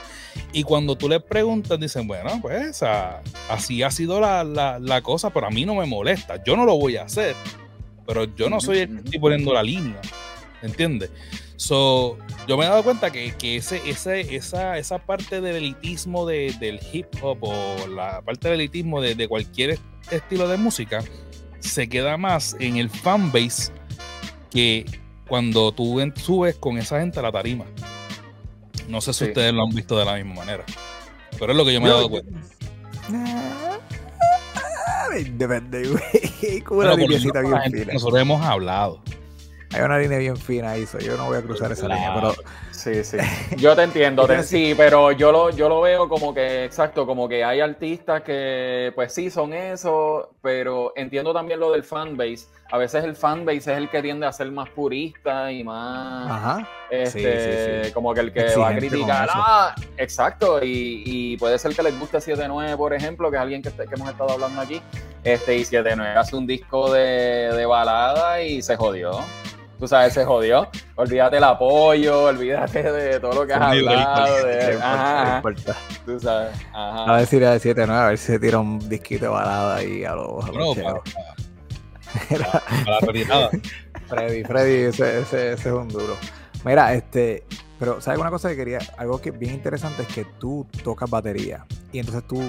Y 0.54 0.62
cuando 0.64 0.96
tú 0.96 1.10
les 1.10 1.22
preguntas, 1.24 1.80
dicen, 1.80 2.08
bueno, 2.08 2.40
pues 2.42 2.84
así 3.50 3.82
ha 3.82 3.90
sido 3.90 4.20
la, 4.22 4.44
la- 4.44 4.78
la 4.80 5.02
cosa, 5.02 5.32
pero 5.32 5.48
a 5.48 5.50
mí 5.50 5.66
no 5.66 5.74
me 5.76 5.86
molesta. 5.88 6.44
Yo 6.44 6.56
no 6.56 6.64
lo 6.64 6.78
voy 6.78 6.98
a 6.98 7.04
hacer. 7.06 7.36
Pero 8.06 8.26
yo 8.36 8.50
no 8.50 8.62
soy 8.62 8.80
el 8.80 8.90
que 8.90 8.98
estoy 9.06 9.20
poniendo 9.20 9.52
la 9.54 9.64
línea. 9.64 10.00
¿Entiendes? 10.62 11.10
So, 11.64 12.18
yo 12.46 12.58
me 12.58 12.66
he 12.66 12.68
dado 12.68 12.84
cuenta 12.84 13.10
que, 13.10 13.34
que 13.36 13.56
ese, 13.56 13.82
ese, 13.90 14.36
esa, 14.36 14.78
esa 14.78 14.98
parte 15.00 15.40
del 15.40 15.56
elitismo 15.56 16.26
de- 16.26 16.54
del 16.60 16.78
hip 16.92 17.08
hop 17.22 17.38
o 17.42 17.88
la 17.88 18.22
parte 18.22 18.50
del 18.50 18.60
elitismo 18.60 19.00
de, 19.00 19.16
de 19.16 19.30
cualquier 19.30 19.80
estilo 20.12 20.50
de 20.50 20.58
música 20.58 21.02
se 21.62 21.88
queda 21.88 22.18
más 22.18 22.58
en 22.60 22.76
el 22.76 22.90
fanbase 22.90 23.72
que 24.52 24.86
cuando 25.30 25.72
tú 25.72 26.02
subes 26.18 26.56
con 26.56 26.78
esa 26.80 27.00
gente 27.00 27.20
a 27.20 27.22
la 27.24 27.32
tarima. 27.32 27.64
No 28.90 29.00
sé 29.00 29.14
si 29.14 29.20
Sí. 29.24 29.32
ustedes 29.32 29.54
lo 29.54 29.64
han 29.64 29.74
visto 29.74 29.98
de 29.98 30.04
la 30.04 30.16
misma 30.16 30.36
manera. 30.36 30.66
Pero 31.40 31.54
es 31.54 31.58
lo 31.58 31.64
que 31.64 31.74
yo 31.76 31.80
me 31.80 31.88
he 31.88 31.92
dado 31.92 32.10
cuenta. 32.10 32.40
Ah, 33.10 35.08
Depende, 35.32 35.88
güey. 35.88 36.60
Como 36.66 36.82
Bueno, 36.82 36.98
bien 36.98 37.10
la 37.52 37.62
gente 37.62 37.80
fina. 37.80 37.94
nosotros 37.94 38.20
hemos 38.20 38.46
hablado. 38.46 39.02
Hay 39.74 39.82
una 39.82 39.98
línea 39.98 40.18
bien 40.20 40.38
fina 40.38 40.72
ahí, 40.72 40.86
so 40.86 41.00
yo 41.00 41.18
no 41.18 41.26
voy 41.26 41.38
a 41.38 41.42
cruzar 41.42 41.72
esa 41.72 41.88
línea, 41.88 42.14
pero 42.14 42.34
Sí, 42.84 43.02
sí. 43.06 43.18
Yo 43.58 43.76
te 43.78 43.84
entiendo, 43.84 44.28
te- 44.28 44.44
sí, 44.44 44.74
pero 44.76 45.14
yo 45.14 45.32
lo, 45.32 45.52
yo 45.52 45.70
lo 45.70 45.80
veo 45.80 46.10
como 46.10 46.34
que, 46.34 46.66
exacto, 46.66 47.06
como 47.06 47.30
que 47.30 47.42
hay 47.42 47.62
artistas 47.62 48.24
que, 48.24 48.92
pues 48.94 49.14
sí, 49.14 49.30
son 49.30 49.54
eso, 49.54 50.32
pero 50.42 50.92
entiendo 50.98 51.34
también 51.34 51.62
lo 51.62 51.72
del 51.72 51.84
fanbase. 51.84 52.48
A 52.72 52.78
veces 52.78 53.06
el 53.06 53.16
fanbase 53.16 53.58
es 53.72 53.78
el 53.78 53.90
que 53.90 54.02
tiende 54.02 54.26
a 54.26 54.34
ser 54.34 54.52
más 54.52 54.68
purista 54.70 55.50
y 55.50 55.64
más, 55.64 56.30
ajá. 56.30 56.70
este, 56.90 57.84
sí, 57.84 57.88
sí. 57.88 57.94
como 57.94 58.14
que 58.14 58.20
el 58.20 58.34
que 58.34 58.54
va 58.58 58.70
a 58.70 58.76
criticar. 58.76 59.30
Ah, 59.34 59.74
exacto, 59.96 60.62
y, 60.62 61.04
y 61.06 61.38
puede 61.38 61.58
ser 61.60 61.74
que 61.74 61.84
les 61.84 61.98
guste 61.98 62.18
7-9, 62.18 62.76
por 62.76 62.94
ejemplo, 62.94 63.30
que 63.32 63.38
es 63.38 63.42
alguien 63.42 63.62
que, 63.62 63.70
que 63.72 63.96
hemos 63.96 64.10
estado 64.10 64.32
hablando 64.32 64.60
aquí, 64.60 64.82
este, 65.24 65.56
y 65.56 65.62
7-9 65.62 66.18
hace 66.18 66.36
un 66.36 66.46
disco 66.48 66.92
de, 66.92 67.54
de 67.56 67.66
balada 67.66 68.42
y 68.42 68.62
se 68.62 68.76
jodió. 68.76 69.22
Tú 69.84 69.88
sabes, 69.90 70.14
se 70.14 70.24
jodió. 70.24 70.70
Olvídate 70.96 71.36
el 71.36 71.44
apoyo, 71.44 72.24
olvídate 72.24 72.90
de 72.90 73.20
todo 73.20 73.34
lo 73.34 73.46
que 73.46 73.52
has 73.54 73.60
no 73.60 73.66
hablado. 73.66 74.46
de- 74.46 74.78
No 74.80 75.36
importa, 75.36 75.72
ajá, 75.72 75.76
no 76.08 76.14
tú 76.14 76.20
sabes. 76.22 76.56
A 76.74 77.04
Ajá. 77.04 77.14
ver 77.18 77.26
si 77.28 77.38
le 77.38 77.60
7 77.60 77.84
9 77.86 78.02
a 78.02 78.08
ver 78.08 78.18
si 78.18 78.26
se 78.28 78.40
tira 78.40 78.60
un 78.60 78.80
disquito 78.88 79.26
de 79.26 79.32
balada 79.32 79.76
ahí 79.76 80.06
a 80.06 80.16
los 80.16 80.42
a 80.46 80.52
Bueno, 80.52 80.74
para, 80.74 81.02
para- 81.04 83.00
para. 83.02 83.50
Freddy, 84.08 84.44
Freddy, 84.46 84.74
ese, 84.86 85.20
ese, 85.20 85.52
ese 85.52 85.70
es 85.70 85.76
un 85.76 85.90
duro. 85.90 86.16
Mira, 86.64 86.94
este, 86.94 87.44
pero 87.78 88.00
¿sabes 88.00 88.22
una 88.22 88.30
cosa 88.30 88.48
que 88.52 88.56
quería? 88.56 88.80
Algo 88.98 89.20
que 89.20 89.32
es 89.32 89.38
bien 89.38 89.54
interesante 89.54 90.04
es 90.04 90.08
que 90.08 90.24
tú 90.40 90.66
tocas 90.86 91.10
batería 91.10 91.66
y 91.92 92.00
entonces 92.00 92.24
tú 92.26 92.42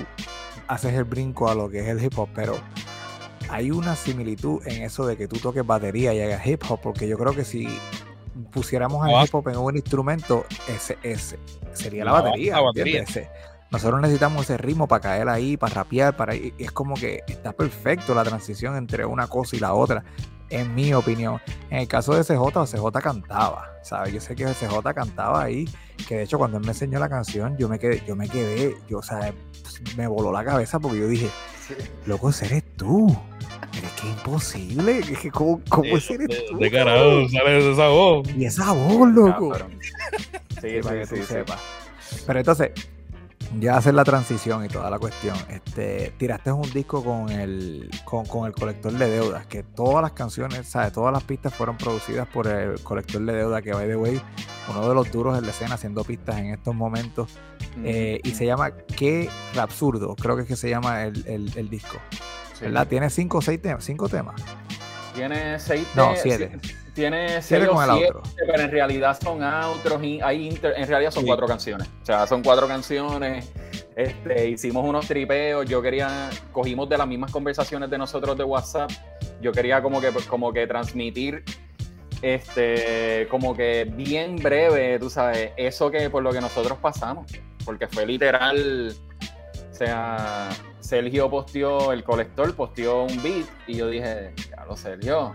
haces 0.68 0.94
el 0.94 1.02
brinco 1.02 1.48
a 1.50 1.56
lo 1.56 1.68
que 1.68 1.80
es 1.80 1.88
el 1.88 2.00
hip 2.00 2.16
hop, 2.16 2.28
pero 2.32 2.54
hay 3.48 3.70
una 3.70 3.96
similitud 3.96 4.60
en 4.66 4.82
eso 4.82 5.06
de 5.06 5.16
que 5.16 5.28
tú 5.28 5.38
toques 5.38 5.66
batería 5.66 6.12
y 6.14 6.20
hagas 6.20 6.46
hip 6.46 6.62
hop, 6.68 6.80
porque 6.82 7.08
yo 7.08 7.16
creo 7.18 7.34
que 7.34 7.44
si 7.44 7.66
pusiéramos 8.52 9.06
Ah. 9.06 9.24
hip 9.24 9.34
hop 9.34 9.48
en 9.48 9.58
un 9.58 9.76
instrumento, 9.76 10.44
ese, 10.68 10.98
ese 11.02 11.38
sería 11.72 12.04
la 12.04 12.12
batería. 12.12 12.54
la 12.54 12.60
batería. 12.62 13.04
nosotros 13.70 14.00
necesitamos 14.00 14.42
ese 14.44 14.56
ritmo 14.56 14.86
para 14.86 15.00
caer 15.00 15.28
ahí, 15.28 15.56
para 15.56 15.74
rapear, 15.74 16.16
para 16.16 16.34
y 16.34 16.54
es 16.58 16.70
como 16.72 16.94
que 16.94 17.22
está 17.26 17.52
perfecto 17.52 18.14
la 18.14 18.22
transición 18.22 18.76
entre 18.76 19.04
una 19.04 19.26
cosa 19.26 19.56
y 19.56 19.58
la 19.60 19.74
otra, 19.74 20.04
en 20.50 20.74
mi 20.74 20.94
opinión. 20.94 21.40
En 21.70 21.78
el 21.78 21.88
caso 21.88 22.14
de 22.14 22.22
CJ, 22.22 22.66
CJ 22.66 23.00
cantaba, 23.02 23.72
¿sabes? 23.82 24.12
Yo 24.12 24.20
sé 24.20 24.36
que 24.36 24.44
CJ 24.46 24.94
cantaba 24.94 25.42
ahí, 25.42 25.68
que 26.06 26.16
de 26.18 26.22
hecho 26.24 26.38
cuando 26.38 26.58
él 26.58 26.64
me 26.64 26.70
enseñó 26.70 26.98
la 27.00 27.08
canción, 27.08 27.56
yo 27.56 27.68
me 27.68 27.78
quedé, 27.78 28.02
yo 28.06 28.14
me 28.14 28.28
quedé, 28.28 28.76
yo, 28.88 28.98
o 28.98 29.02
sea, 29.02 29.32
me 29.96 30.06
voló 30.06 30.30
la 30.32 30.44
cabeza 30.44 30.78
porque 30.78 31.00
yo 31.00 31.08
dije, 31.08 31.28
loco, 32.06 32.30
ese 32.30 32.46
eres 32.46 32.76
tú. 32.76 33.16
Pero 33.72 33.86
es 33.86 33.92
que 33.94 34.08
imposible, 34.08 35.00
que 35.20 35.30
¿cómo, 35.30 35.60
cómo 35.68 35.96
ese 35.96 36.14
eres 36.14 36.28
De, 36.28 36.44
tú? 36.50 36.58
de 36.58 36.70
carajo, 36.70 37.28
sale 37.28 37.72
esa 37.72 37.88
voz. 37.88 38.28
Y 38.36 38.44
esa 38.44 38.72
voz, 38.72 39.08
loco. 39.12 39.54
Sí, 39.54 39.62
Sí, 40.60 40.80
para 40.82 40.94
sí, 40.94 41.00
que 41.00 41.06
tú 41.06 41.16
sí, 41.16 41.22
sí. 41.22 41.26
sepas. 41.26 41.58
Pero 42.26 42.38
entonces, 42.38 42.70
ya 43.60 43.76
hacer 43.76 43.94
la 43.94 44.04
transición 44.04 44.64
y 44.64 44.68
toda 44.68 44.88
la 44.90 44.98
cuestión, 44.98 45.36
este, 45.48 46.12
tiraste 46.16 46.50
un 46.52 46.70
disco 46.72 47.04
con 47.04 47.28
el, 47.30 47.90
con, 48.04 48.24
con 48.26 48.46
el 48.46 48.52
colector 48.52 48.92
de 48.92 49.10
deudas, 49.10 49.46
que 49.46 49.62
todas 49.62 50.02
las 50.02 50.12
canciones, 50.12 50.66
¿sabes? 50.68 50.92
Todas 50.92 51.12
las 51.12 51.22
pistas 51.24 51.54
fueron 51.54 51.76
producidas 51.76 52.26
por 52.28 52.46
el 52.46 52.80
colector 52.80 53.20
de 53.22 53.32
deuda, 53.32 53.60
que 53.62 53.72
by 53.72 53.86
the 53.86 53.96
way, 53.96 54.20
uno 54.70 54.88
de 54.88 54.94
los 54.94 55.10
duros 55.12 55.36
en 55.38 55.44
la 55.44 55.50
escena 55.50 55.74
haciendo 55.74 56.02
pistas 56.04 56.38
en 56.38 56.46
estos 56.46 56.74
momentos. 56.74 57.30
eh, 57.84 58.20
y 58.22 58.30
se 58.30 58.46
llama 58.46 58.70
Qué 58.96 59.28
Rapsurdo, 59.54 60.14
creo 60.16 60.36
que 60.36 60.42
es 60.42 60.48
que 60.48 60.56
se 60.56 60.70
llama 60.70 61.04
el, 61.04 61.26
el- 61.26 61.52
el 61.56 61.68
disco. 61.68 61.96
Sí. 62.54 62.64
¿Verdad? 62.64 62.86
Tiene 62.88 63.10
cinco 63.10 63.38
o 63.38 63.42
seis 63.42 63.60
temas, 63.60 63.84
cinco 63.84 64.08
temas. 64.08 64.40
Tiene 65.14 65.58
seis 65.60 65.86
No, 65.94 66.12
te- 66.14 66.20
siete. 66.20 66.58
Tiene 66.94 67.42
Siete 67.42 67.64
seis 67.64 67.68
con 67.68 67.82
el 67.82 67.90
siete, 67.96 68.06
outro. 68.14 68.22
pero 68.46 68.62
en 68.62 68.70
realidad 68.70 69.18
son 69.20 69.42
outros 69.42 70.00
y 70.04 70.20
hay 70.20 70.46
inter- 70.48 70.74
en 70.76 70.86
realidad 70.86 71.10
son 71.10 71.24
Sí. 71.24 71.26
cuatro 71.26 71.46
canciones. 71.48 71.88
O 72.02 72.06
sea, 72.06 72.26
son 72.28 72.42
cuatro 72.42 72.68
canciones. 72.68 73.50
Este, 73.96 74.48
hicimos 74.50 74.84
unos 74.88 75.06
tripeos. 75.08 75.66
Yo 75.66 75.82
quería, 75.82 76.30
cogimos 76.52 76.88
de 76.88 76.96
las 76.98 77.06
mismas 77.08 77.32
conversaciones 77.32 77.90
de 77.90 77.98
nosotros 77.98 78.38
de 78.38 78.44
WhatsApp. 78.44 78.90
Yo 79.40 79.50
quería 79.50 79.82
como 79.82 80.00
que, 80.00 80.10
como 80.28 80.52
que 80.52 80.66
transmitir, 80.68 81.42
este, 82.22 83.26
como 83.30 83.54
que 83.56 83.84
bien 83.92 84.36
breve, 84.36 84.98
tú 84.98 85.10
sabes, 85.10 85.50
eso 85.56 85.90
que 85.90 86.08
por 86.10 86.22
lo 86.22 86.32
que 86.32 86.40
nosotros 86.40 86.78
pasamos, 86.80 87.26
porque 87.64 87.86
fue 87.88 88.06
literal. 88.06 88.94
O 89.70 89.74
sea, 89.74 90.48
Sergio 90.84 91.30
posteó, 91.30 91.92
el 91.92 92.04
colector 92.04 92.54
posteó 92.54 93.04
un 93.04 93.22
beat 93.22 93.46
y 93.66 93.76
yo 93.76 93.88
dije, 93.88 94.32
ya 94.50 94.64
lo 94.66 94.76
Sergio, 94.76 95.32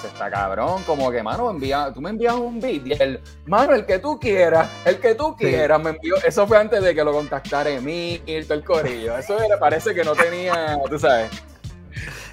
se 0.00 0.06
está 0.06 0.30
cabrón, 0.30 0.82
como 0.84 1.10
que, 1.10 1.22
mano, 1.22 1.50
envía, 1.50 1.90
tú 1.92 2.00
me 2.00 2.10
envías 2.10 2.34
un 2.34 2.58
beat 2.58 2.86
y 2.86 2.92
el, 2.94 3.20
mano, 3.46 3.74
el 3.74 3.84
que 3.84 3.98
tú 3.98 4.18
quieras, 4.18 4.68
el 4.86 4.98
que 4.98 5.14
tú 5.14 5.34
Sí. 5.38 5.44
quieras, 5.44 5.78
me 5.82 5.90
envió, 5.90 6.14
eso 6.26 6.46
fue 6.46 6.56
antes 6.58 6.82
de 6.82 6.94
que 6.94 7.04
lo 7.04 7.12
contactara 7.12 7.68
Emil, 7.70 8.22
todo 8.46 8.54
el 8.54 8.64
corillo, 8.64 9.18
eso 9.18 9.38
era, 9.42 9.58
parece 9.58 9.94
que 9.94 10.02
no 10.04 10.14
tenía, 10.14 10.78
tú 10.88 10.98
sabes, 10.98 11.30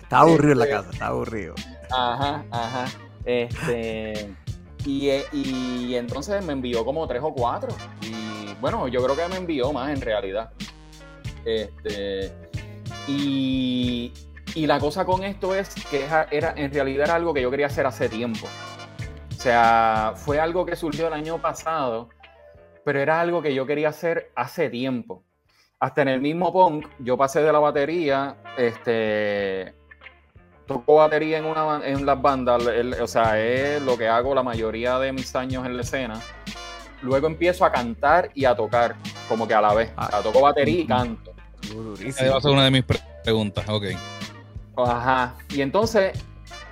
Está 0.04 0.20
aburrido 0.20 0.52
en 0.54 0.60
la 0.60 0.66
Este- 0.66 0.76
casa, 0.78 0.90
está 0.92 1.08
aburrido. 1.08 1.56
Ajá, 1.92 2.46
ajá. 2.52 2.86
Este. 3.26 4.36
Y, 4.86 5.10
y 5.34 5.96
entonces 5.96 6.46
me 6.46 6.54
envió 6.54 6.86
como 6.86 7.08
tres 7.08 7.22
o 7.24 7.34
cuatro. 7.34 7.70
Y 8.02 8.54
bueno, 8.62 8.88
yo 8.88 9.04
creo 9.04 9.16
que 9.16 9.28
me 9.28 9.38
envió 9.38 9.74
más 9.74 9.90
en 9.90 10.00
realidad. 10.02 10.52
Este. 11.44 12.32
Y, 13.08 14.12
y 14.56 14.66
la 14.68 14.80
cosa 14.80 15.06
con 15.06 15.24
esto 15.24 15.54
es 15.56 15.74
que 15.90 16.06
era, 16.32 16.54
en 16.56 16.72
realidad 16.74 17.06
era 17.06 17.16
algo 17.16 17.34
que 17.34 17.42
yo 17.42 17.52
quería 17.52 17.68
hacer 17.68 17.86
hace 17.86 18.10
tiempo. 18.10 18.48
O 19.30 19.42
sea, 19.42 20.14
fue 20.16 20.40
algo 20.40 20.66
que 20.66 20.76
surgió 20.76 21.08
el 21.08 21.14
año 21.14 21.38
pasado, 21.40 22.10
pero 22.84 23.00
era 23.00 23.20
algo 23.22 23.42
que 23.42 23.54
yo 23.54 23.66
quería 23.66 23.90
hacer 23.90 24.32
hace 24.36 24.70
tiempo. 24.70 25.24
Hasta 25.80 26.02
en 26.02 26.08
el 26.08 26.22
mismo 26.22 26.52
punk, 26.52 26.88
yo 27.00 27.16
pasé 27.18 27.42
de 27.44 27.52
la 27.52 27.60
batería, 27.60 28.38
este, 28.58 29.76
toco 30.66 30.96
batería 30.96 31.38
en, 31.38 31.46
una, 31.46 31.64
ban- 31.64 31.84
en 31.84 32.06
las 32.06 32.20
bandas, 32.20 32.66
el- 32.66 32.94
o 33.00 33.08
sea, 33.08 33.40
es 33.40 33.82
lo 33.84 33.98
que 33.98 34.08
hago 34.08 34.34
la 34.34 34.42
mayoría 34.42 34.98
de 34.98 35.12
mis 35.12 35.36
años 35.36 35.64
en 35.66 35.76
la 35.76 35.84
escena. 35.84 36.20
Luego 37.04 37.28
empiezo 37.28 37.66
a 37.66 37.72
cantar 37.72 38.32
y 38.34 38.46
a 38.46 38.56
tocar, 38.56 38.96
como 39.30 39.48
que 39.48 39.54
a 39.54 39.62
la 39.62 39.76
vez. 39.76 39.92
O 39.96 40.08
sea, 40.08 40.22
toco 40.22 40.42
batería 40.42 40.80
y 40.80 40.88
canto. 40.88 41.35
Esa 42.04 42.30
va 42.32 42.38
a 42.38 42.42
ser 42.42 42.52
una 42.52 42.64
de 42.66 42.72
mis 42.72 42.84
pre- 42.84 43.00
preguntas. 43.24 43.66
Ok. 43.70 43.86
Ajá. 44.78 45.36
Y 45.50 45.62
entonces, 45.62 46.18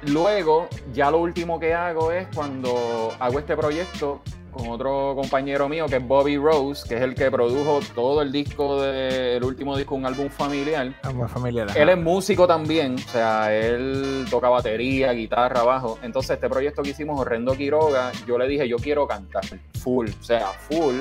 luego, 0.08 0.68
ya 0.94 1.10
lo 1.12 1.20
último 1.20 1.60
que 1.60 1.74
hago 1.74 2.12
es 2.12 2.28
cuando 2.36 3.14
hago 3.20 3.40
este 3.40 3.56
proyecto 3.56 4.22
con 4.52 4.70
otro 4.70 5.14
compañero 5.16 5.68
mío 5.68 5.88
que 5.88 5.96
es 5.96 6.08
Bobby 6.08 6.38
Rose, 6.38 6.88
que 6.88 6.96
es 6.98 7.02
el 7.02 7.16
que 7.16 7.32
produjo 7.32 7.80
todo 7.96 8.22
el 8.22 8.32
disco 8.32 8.84
de- 8.84 9.38
el 9.38 9.44
último 9.44 9.76
disco, 9.76 9.96
un 9.96 10.06
álbum 10.06 10.30
familiar. 10.30 10.94
Vamos, 11.04 11.32
familia. 11.32 11.66
Él 11.76 11.90
es 11.90 11.98
músico 11.98 12.46
también, 12.46 12.94
o 12.96 13.10
sea, 13.12 13.52
él 13.52 14.26
toca 14.30 14.50
batería, 14.50 15.12
guitarra, 15.14 15.64
bajo. 15.64 15.98
Entonces, 16.04 16.32
este 16.32 16.50
proyecto 16.50 16.84
que 16.84 16.92
hicimos, 16.92 17.20
Horrendo 17.20 17.54
Quiroga, 17.56 18.12
yo 18.28 18.38
le 18.38 18.48
dije, 18.48 18.68
yo 18.68 18.78
quiero 18.78 19.08
cantar 19.08 19.44
full, 19.82 20.10
o 20.20 20.24
sea, 20.24 20.50
full. 20.70 20.98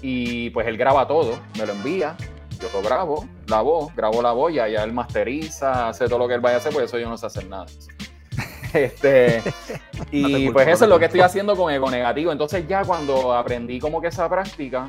Y 0.00 0.50
pues 0.50 0.68
él 0.68 0.76
graba 0.76 1.08
todo, 1.08 1.36
me 1.58 1.66
lo 1.66 1.72
envía, 1.72 2.16
yo 2.60 2.68
lo 2.72 2.82
grabo, 2.82 3.26
la 3.46 3.60
voz, 3.60 3.94
grabo 3.94 4.20
la 4.22 4.32
voz, 4.32 4.52
ya, 4.52 4.68
ya 4.68 4.84
él 4.84 4.92
masteriza, 4.92 5.88
hace 5.88 6.06
todo 6.06 6.18
lo 6.18 6.28
que 6.28 6.34
él 6.34 6.40
vaya 6.40 6.56
a 6.56 6.58
hacer, 6.58 6.72
pues 6.72 6.86
eso 6.86 6.98
yo 6.98 7.08
no 7.08 7.16
sé 7.16 7.26
hacer 7.26 7.46
nada. 7.48 7.66
Este, 8.74 9.42
No 9.42 10.04
y 10.10 10.32
culpo, 10.44 10.52
pues 10.52 10.68
eso 10.68 10.84
es 10.84 10.90
lo 10.90 10.98
que 10.98 11.06
estoy 11.06 11.20
haciendo 11.20 11.56
con 11.56 11.72
Ego 11.72 11.90
Negativo. 11.90 12.32
Entonces 12.32 12.68
ya 12.68 12.84
cuando 12.84 13.32
aprendí 13.32 13.78
como 13.80 14.00
que 14.00 14.08
esa 14.08 14.28
práctica, 14.28 14.88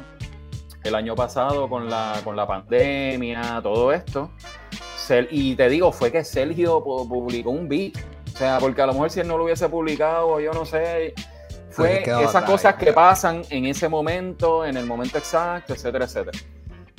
el 0.84 0.96
año 0.96 1.16
pasado 1.16 1.70
con 1.70 1.90
la, 1.90 2.20
con 2.26 2.36
la 2.36 2.46
pandemia, 2.46 3.62
todo 3.64 3.94
esto, 3.94 4.32
y 5.32 5.56
te 5.56 5.70
digo, 5.70 5.92
fue 5.92 6.12
que 6.12 6.24
Sergio 6.24 6.84
pu- 6.84 7.08
publicó 7.08 7.52
un 7.52 7.68
beat. 7.70 7.94
O 8.34 8.38
sea, 8.38 8.58
porque 8.60 8.82
a 8.82 8.86
lo 8.86 8.94
mejor 8.94 9.10
si 9.10 9.22
él 9.22 9.28
no 9.28 9.38
lo 9.38 9.46
hubiese 9.46 9.68
publicado, 9.70 10.40
yo 10.40 10.52
no 10.54 10.66
sé, 10.66 11.14
fue 11.72 12.04
esas 12.22 12.44
cosas 12.44 12.76
que 12.76 12.94
pasan 12.94 13.42
en 13.50 13.66
ese 13.66 13.90
momento, 13.90 14.66
en 14.66 14.78
el 14.78 14.86
momento 14.86 15.18
exacto, 15.18 15.74
etcétera, 15.74 16.06
etcétera. 16.06 16.38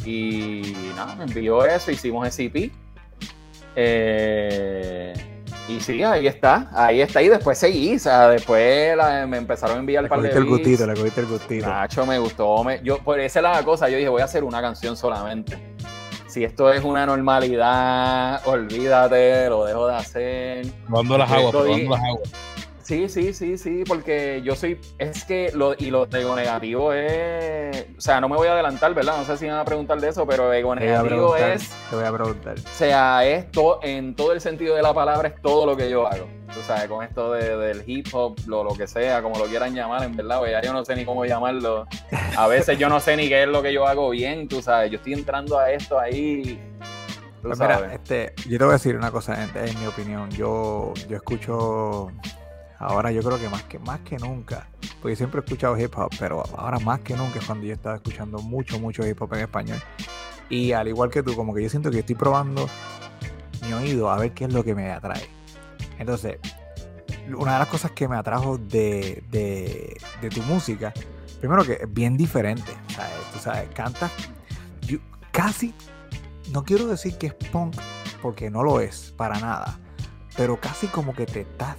Y 0.04 0.74
nada, 0.96 1.14
me 1.16 1.24
envió 1.24 1.64
eso, 1.64 1.90
hicimos 1.90 2.26
ese. 2.26 2.70
Eh, 3.76 5.12
y 5.68 5.80
sí, 5.80 6.02
ahí 6.02 6.26
está, 6.26 6.68
ahí 6.74 7.00
está. 7.00 7.22
Y 7.22 7.28
después 7.28 7.58
seguí, 7.58 7.94
o 7.94 7.98
sea, 7.98 8.28
después 8.28 8.96
la- 8.96 9.26
me 9.26 9.36
empezaron 9.36 9.76
a 9.76 9.80
enviar 9.80 10.02
Le 10.02 10.06
el 10.06 10.10
par 10.10 10.20
de 10.22 10.30
el 10.30 10.44
gustito, 10.44 10.86
le 10.86 10.94
cogiste 10.94 11.20
el 11.20 11.26
gustito. 11.26 11.66
Nacho, 11.68 12.04
me 12.06 12.18
gustó. 12.18 12.64
me- 12.64 12.80
yo, 12.82 12.98
por 12.98 13.20
esa 13.20 13.38
es 13.38 13.42
la 13.42 13.62
cosa. 13.62 13.88
Yo 13.88 13.96
dije, 13.96 14.08
voy 14.08 14.22
a 14.22 14.24
hacer 14.24 14.42
una 14.42 14.60
canción 14.60 14.96
solamente. 14.96 15.56
Si 16.26 16.44
esto 16.44 16.72
es 16.72 16.84
una 16.84 17.06
normalidad, 17.06 18.40
olvídate, 18.46 19.48
lo 19.48 19.64
dejo 19.64 19.88
de 19.88 19.94
hacer. 19.96 20.66
Probando 20.86 21.18
las 21.18 21.30
aguas, 21.30 21.54
las 21.54 22.00
aguas. 22.00 22.30
Sí, 22.90 23.08
sí, 23.08 23.32
sí, 23.32 23.56
sí, 23.56 23.84
porque 23.86 24.42
yo 24.44 24.56
soy, 24.56 24.76
es 24.98 25.24
que 25.24 25.52
lo, 25.54 25.74
y 25.78 25.92
lo 25.92 26.06
de 26.06 26.22
ego 26.22 26.34
negativo 26.34 26.92
es, 26.92 27.86
o 27.96 28.00
sea, 28.00 28.20
no 28.20 28.28
me 28.28 28.34
voy 28.34 28.48
a 28.48 28.52
adelantar, 28.54 28.92
¿verdad? 28.94 29.16
No 29.16 29.24
sé 29.24 29.36
si 29.36 29.44
me 29.44 29.52
van 29.52 29.60
a 29.60 29.64
preguntar 29.64 30.00
de 30.00 30.08
eso, 30.08 30.26
pero 30.26 30.52
ego 30.52 30.74
negativo 30.74 31.36
es, 31.36 31.70
Te 31.88 31.94
voy 31.94 32.04
a 32.04 32.12
preguntar. 32.12 32.56
o 32.58 32.74
sea, 32.76 33.24
es 33.24 33.48
to- 33.52 33.78
en 33.84 34.16
todo 34.16 34.32
el 34.32 34.40
sentido 34.40 34.74
de 34.74 34.82
la 34.82 34.92
palabra, 34.92 35.28
es 35.28 35.40
todo 35.40 35.66
lo 35.66 35.76
que 35.76 35.88
yo 35.88 36.04
hago. 36.08 36.26
Tú 36.52 36.60
sabes, 36.66 36.88
con 36.88 37.04
esto 37.04 37.30
de- 37.32 37.56
del 37.58 37.84
hip 37.86 38.08
hop, 38.12 38.36
lo, 38.48 38.64
lo 38.64 38.74
que 38.74 38.88
sea, 38.88 39.22
como 39.22 39.38
lo 39.38 39.44
quieran 39.44 39.72
llamar, 39.72 40.02
en 40.02 40.16
verdad, 40.16 40.40
pues 40.40 40.50
ya 40.50 40.60
yo 40.60 40.72
no 40.72 40.84
sé 40.84 40.96
ni 40.96 41.04
cómo 41.04 41.24
llamarlo. 41.24 41.86
A 42.36 42.48
veces 42.48 42.76
yo 42.76 42.88
no 42.88 42.98
sé 42.98 43.16
ni 43.16 43.28
qué 43.28 43.44
es 43.44 43.48
lo 43.48 43.62
que 43.62 43.72
yo 43.72 43.86
hago 43.86 44.10
bien, 44.10 44.48
tú 44.48 44.60
sabes, 44.62 44.90
yo 44.90 44.96
estoy 44.96 45.12
entrando 45.12 45.60
a 45.60 45.70
esto 45.70 45.96
ahí. 45.96 46.60
Pues 47.40 47.56
mira, 47.60 47.94
este, 47.94 48.34
yo 48.48 48.58
te 48.58 48.64
voy 48.64 48.70
a 48.72 48.78
decir 48.78 48.96
una 48.96 49.12
cosa, 49.12 49.40
en, 49.44 49.50
en 49.68 49.78
mi 49.80 49.86
opinión. 49.86 50.28
Yo, 50.32 50.92
yo 51.08 51.16
escucho 51.16 52.08
ahora 52.80 53.12
yo 53.12 53.22
creo 53.22 53.38
que 53.38 53.48
más 53.48 53.62
que 53.64 53.78
más 53.78 54.00
que 54.00 54.16
nunca, 54.16 54.66
porque 55.00 55.14
siempre 55.14 55.40
he 55.40 55.44
escuchado 55.44 55.78
hip 55.78 55.96
hop, 55.96 56.10
pero 56.18 56.42
ahora 56.56 56.78
más 56.80 57.00
que 57.00 57.14
nunca 57.14 57.38
es 57.38 57.44
cuando 57.44 57.66
yo 57.66 57.74
estaba 57.74 57.96
escuchando 57.96 58.38
mucho, 58.38 58.80
mucho 58.80 59.06
hip 59.06 59.20
hop 59.22 59.34
en 59.34 59.40
español. 59.40 59.78
Y 60.48 60.72
al 60.72 60.88
igual 60.88 61.10
que 61.10 61.22
tú, 61.22 61.36
como 61.36 61.54
que 61.54 61.62
yo 61.62 61.68
siento 61.70 61.90
que 61.90 62.00
estoy 62.00 62.16
probando 62.16 62.68
mi 63.64 63.72
oído 63.72 64.10
a 64.10 64.16
ver 64.16 64.32
qué 64.32 64.46
es 64.46 64.52
lo 64.52 64.64
que 64.64 64.74
me 64.74 64.90
atrae. 64.90 65.28
Entonces, 65.98 66.38
una 67.36 67.52
de 67.52 67.58
las 67.60 67.68
cosas 67.68 67.92
que 67.92 68.08
me 68.08 68.16
atrajo 68.16 68.58
de, 68.58 69.22
de, 69.30 69.96
de 70.20 70.28
tu 70.30 70.42
música, 70.42 70.92
primero 71.38 71.64
que 71.64 71.74
es 71.74 71.92
bien 71.92 72.16
diferente. 72.16 72.72
¿sabes? 72.88 73.12
Tú 73.32 73.38
sabes, 73.38 73.68
cantas 73.74 74.10
yo- 74.82 74.98
casi, 75.30 75.72
no 76.50 76.64
quiero 76.64 76.86
decir 76.86 77.16
que 77.18 77.28
es 77.28 77.34
punk, 77.34 77.76
porque 78.22 78.50
no 78.50 78.62
lo 78.64 78.80
es, 78.80 79.12
para 79.16 79.38
nada. 79.38 79.78
Pero 80.36 80.58
casi 80.58 80.86
como 80.88 81.14
que 81.14 81.26
te 81.26 81.42
estás 81.42 81.76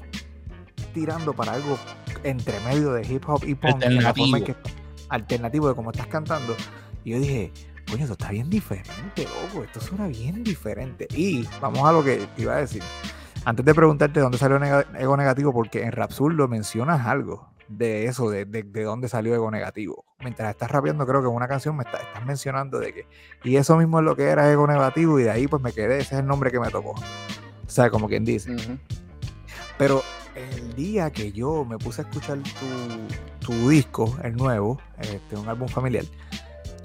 tirando 0.91 1.33
para 1.33 1.53
algo 1.53 1.77
entre 2.23 2.59
medio 2.61 2.93
de 2.93 3.05
hip 3.07 3.23
hop 3.27 3.43
y 3.45 3.55
punk, 3.55 3.81
en 3.83 4.03
la 4.03 4.13
forma 4.13 4.37
en 4.39 4.43
Alternativo. 4.45 4.45
que- 4.63 4.81
alternativo 5.09 5.67
de 5.69 5.75
cómo 5.75 5.91
estás 5.91 6.07
cantando. 6.07 6.55
Y 7.03 7.11
yo 7.11 7.19
dije, 7.19 7.51
coño, 7.89 8.01
esto 8.03 8.13
está 8.13 8.31
bien 8.31 8.49
diferente, 8.49 9.25
loco, 9.25 9.63
esto 9.63 9.81
suena 9.81 10.07
bien 10.07 10.43
diferente. 10.43 11.07
Y 11.15 11.47
vamos 11.59 11.83
a 11.87 11.91
lo 11.91 12.03
que 12.03 12.27
te 12.35 12.43
iba 12.43 12.53
a 12.55 12.57
decir. 12.59 12.81
Antes 13.43 13.65
de 13.65 13.73
preguntarte 13.73 14.19
dónde 14.19 14.37
salió 14.37 14.59
Nega- 14.59 14.85
Ego 14.99 15.17
Negativo, 15.17 15.51
porque 15.51 15.81
en 15.83 15.91
Rapsul 15.91 16.35
lo 16.35 16.47
mencionas 16.47 17.07
algo 17.07 17.49
de 17.67 18.05
eso, 18.05 18.29
de, 18.29 18.45
de, 18.45 18.63
de 18.63 18.83
dónde 18.83 19.07
salió 19.09 19.33
Ego 19.33 19.49
Negativo. 19.49 20.05
Mientras 20.19 20.49
estás 20.51 20.69
rapeando, 20.69 21.07
creo 21.07 21.21
que 21.21 21.27
en 21.27 21.33
una 21.33 21.47
canción 21.47 21.75
me 21.75 21.83
está- 21.83 21.97
estás 21.97 22.23
mencionando 22.25 22.77
de 22.79 22.93
que, 22.93 23.07
y 23.43 23.55
eso 23.55 23.77
mismo 23.77 23.99
es 23.99 24.05
lo 24.05 24.15
que 24.15 24.25
era 24.25 24.49
Ego 24.51 24.67
Negativo, 24.67 25.19
y 25.19 25.23
de 25.23 25.31
ahí 25.31 25.47
pues 25.47 25.61
me 25.63 25.71
quedé, 25.71 25.99
ese 25.99 26.15
es 26.15 26.19
el 26.21 26.27
nombre 26.27 26.51
que 26.51 26.59
me 26.59 26.69
tocó. 26.69 26.91
O 26.91 27.69
sea, 27.73 27.89
como 27.89 28.07
quien 28.07 28.23
dice. 28.25 28.51
Pero 29.81 30.03
el 30.35 30.75
día 30.75 31.09
que 31.09 31.31
yo 31.31 31.65
me 31.65 31.79
puse 31.79 32.03
a 32.03 32.05
escuchar 32.05 32.37
tu, 33.39 33.67
disco, 33.67 34.15
el 34.23 34.35
nuevo, 34.35 34.79
este, 34.99 35.35
un 35.35 35.49
álbum 35.49 35.67
familiar, 35.67 36.05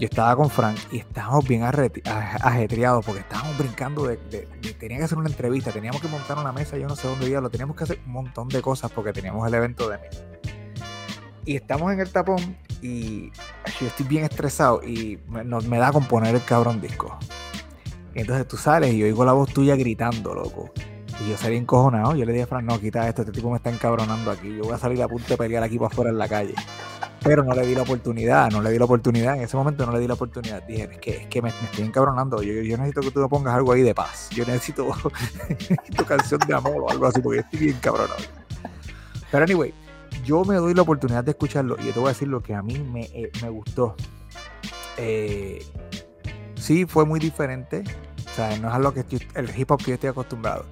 yo 0.01 0.07
estaba 0.07 0.35
con 0.35 0.49
Frank 0.49 0.79
y 0.91 1.01
estábamos 1.01 1.47
bien 1.47 1.63
ajetreados 1.63 3.05
porque 3.05 3.21
estábamos 3.21 3.59
brincando 3.59 4.07
de, 4.07 4.17
Tenía 4.81 4.97
que 4.97 5.05
hacer 5.05 5.19
una 5.19 5.29
entrevista, 5.29 5.73
teníamos 5.73 6.01
que 6.01 6.09
montar 6.09 6.39
una 6.39 6.53
mesa, 6.53 6.79
yo 6.79 6.89
no 6.89 6.97
sé 6.97 7.07
dónde 7.07 7.29
lo 7.29 7.51
teníamos 7.51 7.77
que 7.77 7.85
hacer 7.85 8.01
un 8.07 8.13
montón 8.13 8.49
de 8.49 8.63
cosas 8.63 8.91
porque 8.91 9.13
teníamos 9.13 9.47
el 9.47 9.53
evento 9.53 9.91
de 9.91 9.99
mí. 9.99 10.05
Y 11.45 11.57
estamos 11.57 11.93
en 11.93 12.01
el 12.01 12.11
tapón 12.11 12.57
y 12.81 13.31
yo 13.79 13.89
estoy 13.89 14.07
bien 14.07 14.25
estresado 14.25 14.83
y 14.83 15.19
me, 15.29 15.77
da 15.77 15.93
con 15.93 16.07
poner 16.07 16.35
el 16.35 16.45
cabrón 16.47 16.81
disco. 16.81 17.19
Entonces 18.15 18.49
tú 18.49 18.57
sales 18.57 18.95
y 18.95 19.03
oigo 19.03 19.23
la 19.27 19.35
voz 19.35 19.53
tuya 19.53 19.77
gritando, 19.77 20.35
loco. 20.35 20.73
Y 21.21 21.31
yo 21.31 21.37
salí 21.37 21.57
encojonado. 21.57 22.15
Yo 22.15 22.25
le 22.25 22.33
dije 22.33 22.45
a 22.45 22.47
Fran, 22.47 22.67
no, 22.67 22.79
quita 22.79 23.09
esto, 23.09 23.23
este 23.23 23.33
tipo 23.33 23.51
me 23.51 23.57
está 23.57 23.71
encabronando 23.71 24.31
aquí. 24.31 24.55
Yo 24.57 24.65
voy 24.65 24.75
a 24.75 24.79
salir 24.79 25.03
a 25.03 25.09
punto 25.09 25.27
de 25.29 25.37
pelear 25.37 25.63
aquí 25.63 25.79
para 25.79 25.89
afuera 25.89 26.11
en 26.11 26.19
la 26.19 26.29
calle. 26.29 26.55
Pero 27.23 27.43
no 27.43 27.55
le 27.55 27.67
di 27.67 27.75
la 27.75 27.83
oportunidad, 27.83 28.51
no 28.51 28.61
le 28.61 28.71
di 28.71 28.79
la 28.79 28.85
oportunidad. 28.85 29.37
En 29.37 29.43
ese 29.43 29.57
momento 29.57 29.87
no 29.87 29.93
le 29.93 30.01
di 30.01 30.07
la 30.07 30.15
oportunidad. 30.15 30.63
Dije, 30.63 30.89
es 30.93 30.99
que, 30.99 31.29
que 31.29 31.43
me, 31.43 31.49
estoy 31.49 31.85
encabronando. 31.85 32.43
Yo, 32.43 32.53
yo 32.63 32.77
necesito 32.77 33.01
que 33.01 33.11
tú 33.11 33.21
me 33.21 33.29
pongas 33.29 33.55
algo 33.55 33.73
ahí 33.73 33.83
de 33.83 33.95
paz. 33.95 34.29
Yo 34.31 34.45
necesito, 34.45 34.87
canción 36.07 36.41
de 36.47 36.55
amor 36.55 36.83
o 36.83 36.91
algo 36.91 37.07
así, 37.07 37.21
porque 37.21 37.41
estoy 37.41 37.59
bien 37.59 37.79
cabronado. 37.81 38.21
Pero 39.31 39.45
anyway, 39.45 39.73
yo 40.25 40.45
me 40.45 40.57
doy 40.57 40.75
la 40.75 40.83
oportunidad 40.83 41.25
de 41.25 41.33
escucharlo 41.33 41.77
y 41.81 41.87
yo 41.87 41.93
te 41.93 41.99
voy 41.99 42.09
a 42.09 42.13
decir 42.13 42.29
lo 42.29 42.43
que 42.43 42.55
a 42.55 42.63
mí 42.63 42.79
me, 42.79 43.03
eh, 43.07 43.33
me 43.43 43.49
gustó. 43.49 43.97
Eh, 44.99 45.65
sí, 46.55 46.85
fue 46.87 47.05
muy 47.05 47.19
diferente. 47.19 47.83
O 48.27 48.35
sea, 48.37 48.57
no 48.59 48.69
es 48.69 48.75
a 48.75 48.79
lo 48.79 48.93
que 48.93 49.05
el 49.35 49.59
hip 49.59 49.71
hop 49.71 49.79
que 49.79 49.91
yo 49.91 49.95
estoy 49.95 50.11
acostumbrado. 50.11 50.65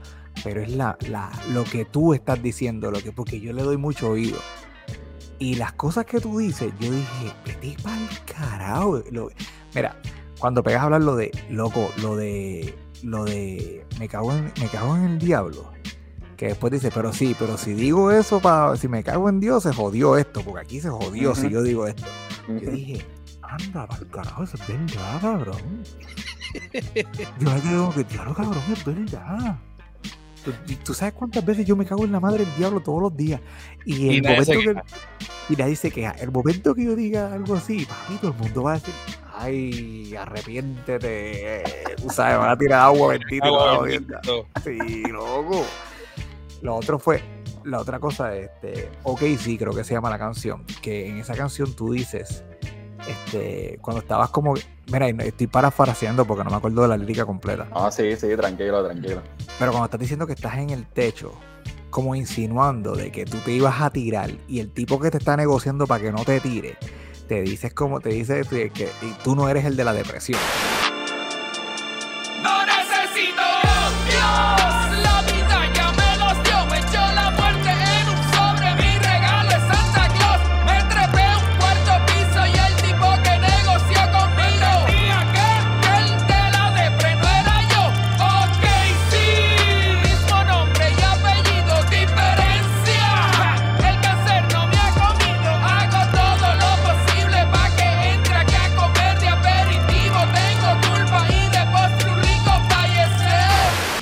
Pero 0.43 0.63
es 0.63 0.71
la, 0.73 0.97
la, 1.09 1.31
lo 1.53 1.65
que 1.65 1.85
tú 1.85 2.13
estás 2.15 2.43
diciendo, 2.43 2.91
lo 2.91 3.01
que, 3.01 3.13
porque 3.13 3.41
yo 3.41 3.53
le 3.53 3.63
doy 3.63 3.77
mucho 3.77 4.11
oído. 4.11 4.39
Y 5.39 5.55
las 5.57 5.73
cosas 5.73 6.05
que 6.07 6.21
tú 6.21 6.39
dices, 6.39 6.73
yo 6.81 6.91
dije, 6.91 7.33
vete 7.47 7.77
pa'l 7.83 8.09
carajo. 8.25 9.03
Lo- 9.11 9.31
mira, 9.75 9.97
cuando 10.39 10.63
pegas 10.63 10.83
a 10.83 10.85
hablar 10.85 11.03
lo 11.03 11.17
de, 11.17 11.31
loco, 11.51 11.91
lo 12.03 12.17
de, 12.17 12.75
lo 13.03 13.25
de, 13.25 13.87
me 13.99 14.09
cago 14.09 14.33
en, 14.33 14.53
me 14.61 14.69
cago 14.69 14.97
en 14.97 15.05
el 15.05 15.19
diablo. 15.19 15.73
Que 16.37 16.47
después 16.49 16.73
dice, 16.73 16.91
pero 16.93 17.13
sí, 17.13 17.35
pero 17.39 17.57
si 17.57 17.73
digo 17.75 18.11
eso, 18.11 18.41
para, 18.41 18.77
si 18.77 18.89
me 18.89 19.03
cago 19.05 19.29
en 19.29 19.41
Dios, 19.41 19.63
se 19.63 19.73
jodió 19.73 20.17
esto, 20.17 20.43
porque 20.43 20.61
aquí 20.61 20.81
se 20.81 20.91
jodió 20.91 21.35
si 21.35 21.49
yo 21.49 21.63
digo 21.63 21.87
esto. 21.87 22.05
Yo 22.49 22.71
dije, 22.71 23.07
anda, 23.41 23.87
pa'l 23.87 24.07
carajo, 24.09 24.43
eso 24.45 24.57
es 24.57 24.67
verdad, 24.69 25.21
cabrón. 25.21 25.83
Yo 27.41 27.51
me 27.51 27.61
quedé 27.61 27.77
como 27.77 27.95
que, 27.95 28.05
claro, 28.05 28.35
cabrón, 28.35 28.63
es 28.73 28.85
verdad. 28.85 29.59
¿Tú, 30.85 30.95
sabes 30.95 31.15
cuántas 31.15 31.45
veces 31.45 31.67
yo 31.67 31.77
me 31.77 31.85
cago 31.85 32.05
en 32.05 32.13
la 32.13 32.21
madre 32.21 32.45
del 32.45 32.57
diablo 32.57 32.81
todos 32.81 33.01
los 33.01 33.17
días? 33.17 33.41
Y 33.85 34.09
el 34.09 34.15
Y 34.17 34.23
momento 34.23 34.53
que, 34.53 34.75
y 35.49 35.57
nadie 35.57 35.77
se 35.77 35.91
queja. 35.91 36.13
El 36.13 36.31
momento 36.31 36.75
que 36.75 36.85
yo 36.85 36.95
diga 36.95 37.33
algo 37.33 37.55
así, 37.55 37.87
papi, 37.87 38.15
todo 38.21 38.33
el 38.33 38.37
mundo 38.37 38.63
va 38.65 38.73
a 38.73 38.75
decir, 38.75 38.95
ay, 39.35 40.15
arrepiéntete. 40.17 41.65
Tú 42.01 42.11
sabes, 42.11 42.39
van 42.39 42.51
a 42.51 42.59
tirar 42.59 42.81
agua 42.83 43.09
bendita. 43.09 43.47
Agua 43.47 43.83
bendita. 43.83 44.21
Sí, 44.63 45.03
loco. 45.05 45.65
Lo 46.63 46.77
otro 46.77 46.99
fue, 46.99 47.23
la 47.65 47.81
otra 47.81 47.99
cosa, 47.99 48.35
este, 48.37 48.91
ok, 49.03 49.21
sí, 49.39 49.59
creo 49.59 49.75
que 49.75 49.85
se 49.85 49.95
llama 49.95 50.11
la 50.11 50.19
canción, 50.19 50.65
que 50.83 51.09
en 51.09 51.19
esa 51.19 51.35
canción 51.35 51.75
tú 51.75 51.93
dices, 51.93 52.45
este, 53.09 53.79
cuando 53.81 54.01
estabas 54.03 54.31
como, 54.31 54.55
mira, 54.91 55.09
estoy 55.09 55.47
parafraseando 55.47 56.25
porque 56.27 56.45
no 56.45 56.51
me 56.51 56.57
acuerdo 56.57 56.83
de 56.83 56.89
la 56.89 56.97
lírica 56.97 57.25
completa, 57.27 57.67
Ah, 57.73 57.91
sí, 57.91 58.17
sí, 58.17 58.29
tranquilo, 58.37 58.85
tranquilo. 58.85 59.23
pero 59.59 59.71
cuando 59.73 59.87
estás 59.87 60.01
diciendo 60.01 60.27
que 60.27 60.33
estás 60.35 60.57
en 60.59 60.71
el 60.71 60.87
techo, 60.87 61.33
como 61.91 62.15
insinuando 62.15 62.97
de 62.97 63.13
que 63.13 63.25
tú 63.25 63.37
te 63.39 63.53
ibas 63.53 63.81
a 63.81 63.91
tirar 63.91 64.31
y 64.49 64.59
el 64.61 64.71
tipo 64.73 64.99
que 64.99 65.11
te 65.11 65.19
está 65.19 65.37
negociando 65.37 65.87
para 65.87 66.03
que 66.03 66.11
no 66.13 66.25
te 66.25 66.41
tire, 66.41 66.77
te 67.29 67.41
dices 67.43 67.73
como 67.73 68.01
te 68.01 68.09
dice 68.11 68.43
que 68.51 68.91
y 69.03 69.11
tú 69.23 69.35
no 69.37 69.49
eres 69.49 69.65
el 69.65 69.77
de 69.77 69.85
la 69.85 69.93
depresión. 69.93 70.41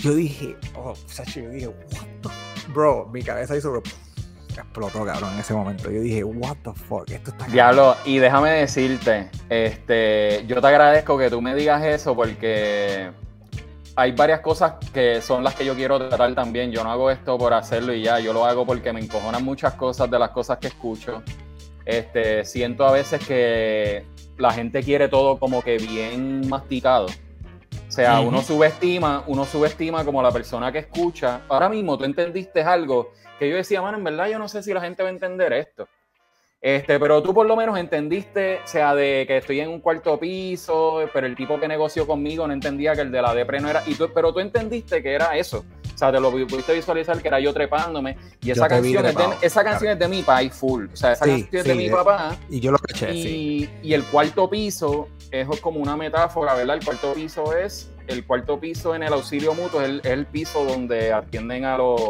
Yo 0.03 0.15
dije, 0.15 0.57
oh, 0.75 0.95
Sacho, 1.07 1.39
yo 1.41 1.51
dije, 1.51 1.69
what 1.69 2.07
the 2.23 2.29
bro, 2.73 3.09
mi 3.13 3.23
cabeza 3.23 3.57
hizo 3.57 3.81
explotó, 4.49 5.05
cabrón, 5.05 5.33
en 5.35 5.39
ese 5.39 5.55
momento. 5.55 5.91
Yo 5.93 6.01
dije, 6.01 6.25
what 6.25 6.57
the 6.65 6.73
fuck, 6.73 7.09
esto 7.09 7.31
está 7.31 7.47
Diablo, 7.47 7.97
y 8.05 8.19
déjame 8.19 8.51
decirte, 8.51 9.31
este, 9.49 10.45
yo 10.47 10.61
te 10.61 10.67
agradezco 10.67 11.17
que 11.17 11.31
tú 11.31 11.41
me 11.41 11.55
digas 11.55 11.85
eso 11.85 12.17
porque 12.17 13.13
hay 13.95 14.13
varias 14.13 14.41
cosas 14.41 14.75
que 14.93 15.23
son 15.23 15.45
las 15.45 15.55
que 15.55 15.65
yo 15.65 15.75
quiero 15.75 15.99
tratar 16.09 16.35
también. 16.35 16.73
Yo 16.73 16.83
no 16.83 16.91
hago 16.91 17.11
esto 17.11 17.39
por 17.39 17.55
hacerlo 17.55 17.93
y 17.93 18.03
ya, 18.03 18.19
yo 18.19 18.33
lo 18.33 18.45
hago 18.45 18.67
porque 18.67 18.93
me 18.93 19.01
encojonan 19.01 19.45
muchas 19.45 19.75
cosas 19.75 20.11
de 20.11 20.19
las 20.19 20.31
cosas 20.31 20.59
que 20.59 20.67
escucho. 20.67 21.23
Este, 21.85 22.45
siento 22.45 22.87
a 22.87 22.93
veces 22.93 23.25
que 23.27 24.05
la 24.37 24.53
gente 24.53 24.83
quiere 24.83 25.09
todo 25.09 25.39
como 25.39 25.63
que 25.63 25.77
bien 25.77 26.49
masticado. 26.49 27.07
O 27.93 27.95
sea, 27.95 28.21
Ujú. 28.21 28.31
uno 28.31 28.41
subestima, 28.41 29.23
uno 29.27 29.45
subestima 29.45 30.03
como 30.03 30.23
la 30.23 30.31
persona 30.33 30.73
que 30.73 30.79
escucha. 30.79 31.43
Ahora 31.47 31.69
mismo 31.69 31.99
tú 31.99 32.05
entendiste 32.05 32.63
algo 32.63 33.13
que 33.39 33.51
yo 33.51 33.57
decía, 33.57 33.83
mano, 33.83 33.99
en 33.99 34.05
verdad 34.05 34.29
yo 34.29 34.39
no 34.39 34.49
sé 34.49 34.63
si 34.63 34.73
la 34.73 34.81
gente 34.81 35.03
va 35.03 35.11
a 35.11 35.13
entender 35.13 35.53
esto. 35.53 35.87
Este, 36.63 36.99
pero 36.99 37.23
tú 37.23 37.35
por 37.35 37.45
lo 37.45 37.55
menos 37.55 37.77
entendiste, 37.77 38.61
o 38.65 38.67
sea, 38.67 38.95
de 38.95 39.27
que 39.29 39.37
estoy 39.37 39.61
en 39.61 39.69
un 39.69 39.81
cuarto 39.81 40.19
piso, 40.19 41.01
pero 41.13 41.27
el 41.27 41.37
tipo 41.37 41.61
que 41.61 41.69
negoció 41.69 42.07
conmigo 42.07 42.47
no 42.47 42.55
entendía 42.55 42.95
que 42.95 43.03
el 43.03 43.13
de 43.13 43.21
la 43.21 43.35
depre 43.35 43.61
no 43.61 43.69
era, 43.69 43.83
y 43.85 43.95
tú, 43.95 44.09
pero 44.15 44.33
tú 44.33 44.41
entendiste 44.41 45.03
que 45.03 45.13
era 45.13 45.37
eso. 45.37 45.63
Sea, 46.03 46.11
te 46.11 46.19
lo 46.19 46.33
pudiste 46.33 46.75
visualizar 46.75 47.23
que 47.23 47.29
era 47.29 47.39
yo 47.39 47.53
trepándome. 47.55 48.17
Y 48.41 48.51
esa 48.51 48.67
canción, 48.67 49.07
es 49.07 49.15
de, 49.15 49.25
esa 49.41 49.63
canción 49.63 49.93
es 49.93 49.99
de 50.01 50.09
mi 50.09 50.23
país 50.23 50.53
full. 50.53 50.87
O 50.93 50.97
sea, 50.97 51.13
esa 51.13 51.25
Sí, 51.27 51.43
canción 51.43 51.61
es 51.61 51.65
de 51.65 51.71
sí, 51.75 51.79
mi 51.79 51.85
de- 51.85 51.95
papá. 51.95 52.37
Y 52.51 52.59
yo 52.59 52.73
lo 52.73 52.79
caché, 52.79 53.13
sí. 53.13 53.69
Y, 53.83 53.89
y 53.91 53.95
el 53.95 54.03
cuarto 54.03 54.51
piso 54.51 55.07
es 55.31 55.47
como 55.61 55.79
una 55.79 55.97
metáfora, 55.97 56.55
¿verdad? 56.55 56.79
El 56.79 56.85
cuarto 56.85 57.13
piso 57.15 57.57
es, 57.57 57.89
el 58.09 58.27
cuarto 58.27 58.59
piso 58.59 58.97
en 58.97 59.05
el 59.05 59.13
auxilio 59.13 59.55
mutuo 59.55 59.81
es 59.81 59.89
el, 59.91 60.01
es 60.01 60.11
el 60.11 60.27
piso 60.27 60.65
donde 60.65 61.13
atienden 61.13 61.65
a, 61.67 61.77
los, 61.79 62.01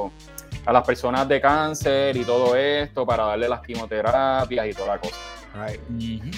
a 0.64 0.72
las 0.72 0.86
personas 0.86 1.28
de 1.28 1.38
cáncer 1.42 2.16
y 2.16 2.24
todo 2.24 2.56
esto 2.56 3.04
para 3.04 3.24
darle 3.26 3.46
las 3.46 3.60
quimioterapias 3.60 4.68
y 4.68 4.72
toda 4.72 4.94
la 4.94 4.98
cosa. 5.02 5.16
Right. 5.54 5.80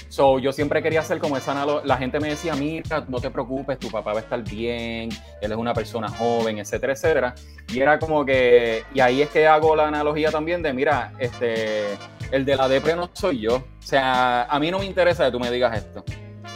So, 0.09 0.39
yo 0.39 0.53
siempre 0.53 0.83
quería 0.83 1.01
hacer 1.01 1.19
como 1.19 1.37
esa 1.37 1.53
analogía. 1.53 1.87
La 1.87 1.97
gente 1.97 2.19
me 2.19 2.29
decía, 2.29 2.55
mira, 2.55 3.05
no 3.09 3.21
te 3.21 3.31
preocupes, 3.31 3.79
tu 3.79 3.89
papá 3.89 4.13
va 4.13 4.19
a 4.19 4.23
estar 4.23 4.43
bien, 4.43 5.11
él 5.41 5.53
es 5.53 5.57
una 5.57 5.73
persona 5.73 6.09
joven, 6.09 6.59
etcétera, 6.59 6.95
etcétera. 6.95 7.35
Y 7.73 7.81
era 7.81 7.99
como 7.99 8.25
que, 8.25 8.83
y 8.93 9.01
ahí 9.01 9.23
es 9.23 9.31
que 9.31 9.47
hago 9.47 9.77
la 9.77 9.87
analogía 9.89 10.31
también 10.31 10.63
de, 10.63 10.73
mira, 10.73 11.13
este, 11.19 11.97
el 12.33 12.45
de 12.45 12.57
la 12.57 12.69
depre 12.69 12.97
no 12.97 13.09
soy 13.13 13.41
yo. 13.41 13.57
O 13.57 13.83
sea, 13.83 14.45
a 14.45 14.59
mí 14.59 14.71
no 14.71 14.81
me 14.81 14.87
interesa 14.87 15.27
que 15.27 15.31
tú 15.31 15.39
me 15.39 15.51
digas 15.51 15.77
esto. 15.77 16.05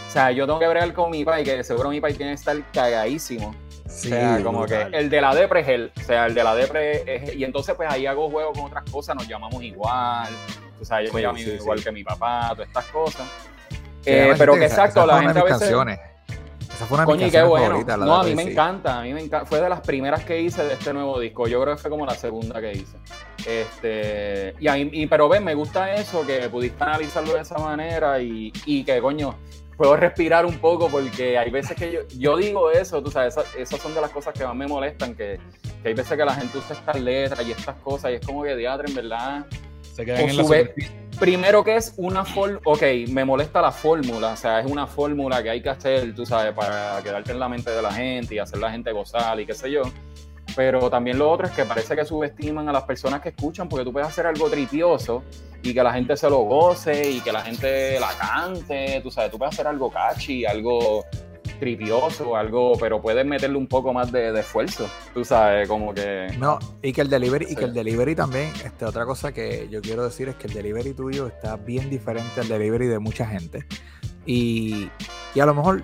O 0.09 0.11
sea, 0.11 0.33
yo 0.33 0.47
tengo 0.47 0.59
que 0.59 0.66
bregar 0.66 0.92
con 0.94 1.11
mi 1.11 1.25
pai, 1.25 1.44
que 1.44 1.62
seguro 1.62 1.90
mi 1.90 2.01
pai 2.01 2.14
tiene 2.14 2.33
que 2.33 2.37
estar 2.37 2.57
cagadísimo. 2.73 3.55
Sí, 3.87 4.09
o 4.09 4.11
sea, 4.11 4.42
como 4.42 4.61
brutal. 4.61 4.90
que 4.90 4.99
el 4.99 5.11
de 5.11 5.21
la 5.21 5.35
depre 5.35 5.61
es 5.61 5.68
él. 5.68 5.92
O 5.97 6.03
sea, 6.03 6.27
el 6.27 6.35
de 6.35 6.44
la 6.44 6.55
depre 6.55 7.14
es 7.14 7.35
Y 7.37 7.44
entonces, 7.44 7.75
pues 7.75 7.90
ahí 7.90 8.07
hago 8.07 8.31
juego 8.31 8.53
con 8.53 8.64
otras 8.64 8.85
cosas, 8.90 9.16
nos 9.16 9.29
llamamos 9.29 9.62
igual. 9.62 10.29
O 10.81 10.85
sea, 10.85 11.03
yo 11.03 11.11
Sí, 11.37 11.45
sí, 11.45 11.51
igual 11.53 11.79
sí. 11.79 11.85
que 11.85 11.93
mi 11.93 12.05
papá, 12.05 12.51
todas 12.53 12.69
estas 12.69 12.85
cosas. 12.87 13.27
Eh, 14.05 14.35
pero 14.38 14.55
que 14.55 14.64
exacto, 14.67 15.05
la 15.05 15.21
gente 15.23 15.38
a 15.41 15.43
veces. 15.45 15.59
canciones. 15.61 15.99
Esa 16.75 16.87
fue 16.87 16.97
una 16.97 17.05
Coño, 17.07 17.29
qué 17.31 17.43
bueno. 17.43 17.67
favoritas, 17.67 17.99
la 17.99 18.05
No, 18.07 18.14
a 18.21 18.23
mí 18.25 18.35
me 18.37 18.43
encanta, 18.43 18.99
a 19.01 19.03
mí 19.03 19.12
me 19.12 19.21
encanta. 19.23 19.47
Fue 19.47 19.61
de 19.61 19.69
las 19.69 19.81
primeras 19.81 20.25
que 20.25 20.41
hice 20.41 20.62
de 20.64 20.75
este 20.75 20.93
nuevo 20.93 21.19
disco. 21.19 21.49
Yo 21.49 21.61
creo 21.61 21.75
que 21.75 21.83
fue 21.83 21.91
como 21.91 22.07
la 22.07 22.14
segunda 22.14 22.61
que 22.61 22.73
hice. 22.73 22.97
Este, 23.45 24.55
y, 24.61 24.69
a 24.69 24.75
mí- 24.75 24.91
y- 24.93 25.07
pero 25.09 25.29
ven, 25.29 25.43
me 25.43 25.55
gusta 25.55 25.93
eso, 25.95 26.25
que 26.27 26.49
pudiste 26.49 26.83
analizarlo 26.85 27.35
de 27.35 27.41
esa 27.41 27.59
manera 27.59 28.21
y, 28.21 28.53
y 28.67 28.85
que, 28.85 29.01
coño, 29.01 29.35
puedo 29.77 29.97
respirar 29.97 30.47
un 30.47 30.59
poco 30.59 30.88
porque 30.88 31.37
hay 31.37 31.51
veces 31.51 31.77
que 31.77 31.91
yo, 31.91 32.01
yo 32.17 32.37
digo 32.37 32.71
eso, 32.71 33.03
tú 33.03 33.11
sabes, 33.11 33.37
esas, 33.37 33.55
esas 33.57 33.81
son 33.81 33.95
de 33.95 34.01
las 34.01 34.11
cosas 34.11 34.33
que 34.35 34.45
más 34.45 34.55
me 34.55 34.67
molestan, 34.69 35.14
que, 35.14 35.41
que 35.83 35.88
hay 35.88 35.95
veces 35.95 36.17
que 36.17 36.25
la 36.25 36.35
gente 36.35 36.59
usa 36.59 36.77
estas 36.77 37.01
letras 37.01 37.45
y 37.47 37.51
estas 37.53 37.77
cosas 37.77 38.12
y 38.12 38.14
es 38.14 38.27
como 38.27 38.43
que 38.45 38.55
diatre, 38.55 38.88
en 38.88 38.95
verdad. 38.95 39.47
Se 39.99 40.05
quedan 40.05 40.23
O 40.23 40.29
en 40.29 40.37
la 40.37 40.43
sube- 40.45 40.59
superficie. 40.61 41.09
Primero 41.19 41.65
que 41.65 41.75
es 41.75 41.93
una 41.97 42.25
fórmula, 42.25 42.61
ok, 42.65 42.83
me 43.09 43.25
molesta 43.25 43.61
la 43.61 43.73
fórmula, 43.73 44.29
o 44.35 44.37
sea, 44.37 44.61
es 44.61 44.71
una 44.71 44.87
fórmula 44.87 45.43
que 45.43 45.51
hay 45.51 45.61
que 45.61 45.69
hacer, 45.69 46.15
tú 46.15 46.25
sabes, 46.25 46.53
para 46.55 47.01
quedarte 47.03 47.33
en 47.33 47.41
la 47.41 47.49
mente 47.49 47.73
de 47.73 47.83
la 47.83 47.91
gente 47.93 48.37
y 48.37 48.39
hacer 48.39 48.61
la 48.61 48.71
gente 48.71 48.93
gozar 48.93 49.41
y 49.41 49.45
qué 49.45 49.53
sé 49.53 49.69
yo. 49.73 49.83
Pero 50.55 50.89
también 50.89 51.19
lo 51.19 51.29
otro 51.29 51.47
es 51.49 51.53
que 51.53 51.65
parece 51.65 51.97
que 51.97 52.05
subestiman 52.05 52.69
a 52.69 52.73
las 52.73 52.85
personas 52.85 53.21
que 53.21 53.31
escuchan 53.31 53.69
porque 53.69 53.85
tú 53.85 53.93
puedes 53.93 54.09
hacer 54.09 54.27
algo 54.29 54.49
tripioso 54.49 55.25
y 55.63 55.75
que 55.75 55.83
la 55.83 55.93
gente 55.93 56.17
se 56.17 56.31
lo 56.31 56.39
goce 56.43 57.11
y 57.11 57.21
que 57.21 57.33
la 57.33 57.43
gente 57.43 57.99
la 57.99 58.11
cante, 58.17 59.01
tú 59.03 59.11
sabes, 59.11 59.33
tú 59.33 59.39
puedes 59.39 59.55
hacer 59.55 59.67
algo 59.67 59.91
catchy, 59.91 60.47
algo 60.47 61.05
tripioso, 61.59 62.37
algo, 62.37 62.73
pero 62.79 63.01
puedes 63.01 63.25
meterle 63.27 63.57
un 63.57 63.66
poco 63.66 63.92
más 63.92 64.11
de, 64.12 64.33
de 64.33 64.40
esfuerzo, 64.40 64.88
tú 65.14 65.25
sabes, 65.25 65.68
como 65.68 65.92
que... 65.94 66.29
No, 66.38 66.59
y 66.83 66.92
que 66.92 67.01
el 67.01 67.11
delivery, 67.11 67.44
y 67.47 67.49
Sí. 67.51 67.57
que 67.57 67.64
el 67.64 67.75
delivery 67.75 68.14
también, 68.14 68.53
este, 68.64 68.85
otra 68.85 69.05
cosa 69.05 69.33
que 69.33 69.68
yo 69.71 69.81
quiero 69.81 70.05
decir 70.05 70.29
es 70.29 70.37
que 70.37 70.47
el 70.47 70.55
delivery 70.55 70.92
tuyo 70.94 71.27
está 71.27 71.57
bien 71.57 71.90
diferente 71.90 72.40
al 72.40 72.49
delivery 72.49 72.87
de 72.87 72.99
mucha 72.99 73.27
gente. 73.27 73.64
Y, 74.27 74.90
y 75.35 75.40
a 75.40 75.47
lo 75.47 75.55
mejor, 75.55 75.83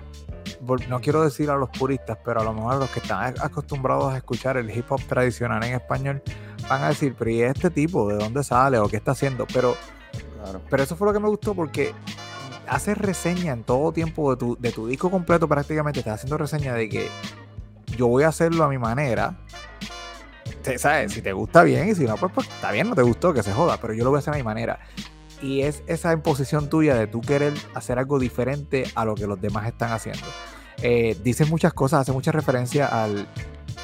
no 0.87 1.01
quiero 1.01 1.23
decir 1.23 1.49
a 1.49 1.55
los 1.55 1.69
puristas, 1.69 2.17
pero 2.23 2.41
a 2.41 2.43
lo 2.43 2.53
mejor 2.53 2.73
a 2.73 2.77
los 2.77 2.89
que 2.91 2.99
están 2.99 3.33
acostumbrados 3.41 4.13
a 4.13 4.17
escuchar 4.17 4.57
el 4.57 4.69
hip 4.75 4.85
hop 4.91 5.01
tradicional 5.07 5.63
en 5.63 5.73
español, 5.73 6.21
van 6.69 6.83
a 6.83 6.89
decir, 6.89 7.15
pero 7.17 7.31
¿y 7.31 7.41
este 7.41 7.69
tipo? 7.69 8.07
¿De 8.07 8.15
dónde 8.15 8.43
sale? 8.43 8.77
¿O 8.79 8.87
qué 8.87 8.97
está 8.97 9.11
haciendo? 9.11 9.45
Pero 9.53 9.75
Claro. 10.43 10.61
pero 10.69 10.83
eso 10.83 10.95
fue 10.95 11.07
lo 11.07 11.13
que 11.13 11.19
me 11.19 11.27
gustó 11.27 11.55
porque 11.55 11.91
haces 12.67 12.97
reseña 12.97 13.53
en 13.53 13.63
todo 13.63 13.91
tiempo 13.91 14.31
de 14.31 14.37
tu, 14.37 14.57
de 14.59 14.71
tu 14.71 14.87
disco 14.87 15.09
completo 15.11 15.47
prácticamente, 15.47 15.99
estás 15.99 16.15
haciendo 16.15 16.37
reseña 16.37 16.73
de 16.73 16.89
que 16.89 17.07
yo 17.97 18.07
voy 18.07 18.23
a 18.23 18.29
hacerlo 18.29 18.63
a 18.63 18.69
mi 18.69 18.77
manera. 18.77 19.37
¿Sabes? 20.77 21.13
Si 21.13 21.21
te 21.21 21.31
gusta 21.31 21.63
bien 21.63 21.89
y 21.89 21.95
si 21.95 22.05
no, 22.05 22.15
pues, 22.17 22.31
pues 22.33 22.47
está 22.47 22.71
bien, 22.71 22.89
no 22.89 22.95
te 22.95 23.03
gustó, 23.03 23.33
que 23.33 23.43
se 23.43 23.53
joda, 23.53 23.77
pero 23.79 23.93
yo 23.93 24.03
lo 24.03 24.09
voy 24.09 24.17
a 24.17 24.19
hacer 24.19 24.33
a 24.33 24.37
mi 24.37 24.43
manera. 24.43 24.79
Y 25.41 25.61
es 25.61 25.83
esa 25.85 26.11
imposición 26.11 26.69
tuya 26.69 26.95
de 26.95 27.05
tú 27.07 27.21
querer 27.21 27.53
hacer 27.75 27.99
algo 27.99 28.17
diferente 28.19 28.85
a 28.95 29.05
lo 29.05 29.13
que 29.15 29.27
los 29.27 29.39
demás 29.39 29.67
están 29.67 29.91
haciendo. 29.91 30.25
Eh, 30.81 31.15
muchas 31.49 31.73
cosas, 31.73 32.01
hace 32.01 32.11
mucha 32.11 32.31
referencia 32.31 32.87
al, 32.87 33.27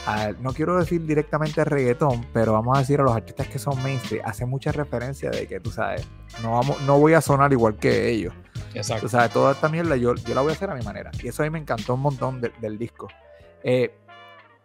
al- 0.08 0.42
no 0.42 0.54
quiero 0.54 0.78
decir 0.78 1.06
directamente 1.06 1.62
al 1.62 1.68
reggaetón, 1.68 2.26
pero 2.34 2.54
vamos 2.54 2.78
a 2.78 2.82
decir 2.82 3.00
a 3.00 3.04
los 3.04 3.16
artistas 3.16 3.48
que 3.48 3.60
son 3.60 3.82
mainstream, 3.84 4.26
hace 4.26 4.46
mucha 4.46 4.72
referencia 4.72 5.30
de 5.30 5.48
que 5.48 5.60
tú 5.60 5.72
sabes, 5.72 6.08
no, 6.42 6.54
vamos, 6.54 6.82
no 6.82 7.00
voy 7.00 7.14
a 7.14 7.22
sonar 7.22 7.52
igual 7.54 7.76
que 7.76 8.10
ellos. 8.10 8.34
Exacto. 8.74 9.06
O 9.06 9.10
sea, 9.10 9.30
toda 9.30 9.52
esta 9.54 9.70
mierda 9.70 9.96
yo, 9.96 10.16
yo 10.16 10.34
la 10.36 10.42
voy 10.42 10.52
a 10.52 10.54
hacer 10.54 10.70
a 10.70 10.76
mi 10.76 10.84
manera. 10.84 11.12
Y 11.22 11.28
eso 11.28 11.44
a 11.44 11.46
mí 11.46 11.50
me 11.50 11.60
encantó 11.60 11.94
un 11.96 12.02
montón 12.02 12.42
de- 12.42 12.52
del 12.62 12.78
disco. 12.78 13.08
Eh, 13.64 13.94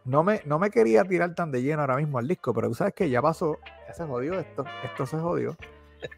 no, 0.04 0.22
me, 0.22 0.40
no 0.44 0.58
me 0.58 0.70
quería 0.70 1.02
tirar 1.04 1.34
tan 1.34 1.50
de 1.50 1.62
lleno 1.62 1.80
ahora 1.80 1.96
mismo 1.96 2.18
al 2.18 2.28
disco, 2.28 2.54
pero 2.54 2.68
tú 2.68 2.74
sabes 2.74 2.94
que 2.94 3.10
ya 3.10 3.20
pasó, 3.20 3.58
ya 3.88 3.94
se 3.94 4.04
jodió 4.04 4.38
esto, 4.38 4.64
esto 4.84 5.06
se 5.06 5.16
jodió. 5.18 5.56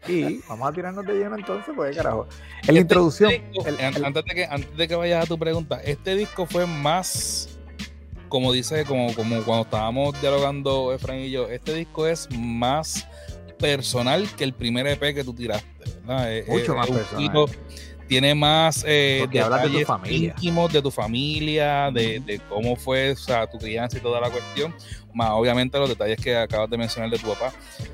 Y 0.07 0.39
vamos 0.49 0.69
a 0.69 0.73
tirarnos 0.73 1.05
de 1.05 1.13
lleno 1.13 1.35
entonces, 1.35 1.73
porque 1.75 1.95
carajo. 1.95 2.27
En 2.29 2.35
la 2.35 2.57
Este 2.67 2.79
introducción, 2.81 3.31
disco, 3.31 3.65
el- 3.67 3.79
an- 3.81 3.95
el- 3.95 4.05
antes, 4.05 4.25
de 4.25 4.35
que, 4.35 4.45
antes 4.45 4.77
de 4.77 4.87
que 4.87 4.95
vayas 4.95 5.25
a 5.25 5.27
tu 5.27 5.39
pregunta, 5.39 5.81
este 5.83 6.15
disco 6.15 6.45
fue 6.45 6.67
más, 6.67 7.57
como 8.27 8.51
dice, 8.51 8.85
como, 8.85 9.13
como 9.15 9.41
cuando 9.43 9.63
estábamos 9.63 10.21
dialogando 10.21 10.93
Efraín 10.93 11.23
y 11.25 11.31
yo, 11.31 11.49
este 11.49 11.73
disco 11.73 12.05
es 12.05 12.27
más 12.37 13.07
personal 13.59 14.27
que 14.35 14.43
el 14.43 14.53
primer 14.53 14.87
EP 14.87 15.13
que 15.13 15.23
tú 15.23 15.33
tiraste. 15.33 15.67
¿verdad? 16.05 16.33
Es- 16.33 16.47
Mucho 16.47 16.71
es 16.71 16.77
más 16.77 16.87
personal. 16.89 17.31
poquito- 17.31 17.59
tiene 18.07 18.33
más 18.33 18.83
eh, 18.87 19.19
Porque 19.21 19.39
hablas 19.39 19.59
de 19.61 19.67
tu 19.67 19.73
detalles 19.73 19.87
familia. 19.87 20.29
íntimos 20.35 20.73
de 20.73 20.81
tu 20.81 20.89
familia, 20.89 21.91
de, 21.93 22.19
de 22.21 22.39
cómo 22.49 22.75
fue 22.75 23.11
o 23.11 23.15
sea, 23.15 23.45
tu 23.45 23.59
crianza 23.59 23.99
y 23.99 24.01
toda 24.01 24.19
la 24.19 24.31
cuestión, 24.31 24.73
más 25.13 25.29
obviamente 25.29 25.77
los 25.77 25.87
detalles 25.89 26.17
que 26.19 26.35
acabas 26.35 26.71
de 26.71 26.77
mencionar 26.79 27.11
de 27.11 27.19
tu 27.19 27.27
papá, 27.27 27.53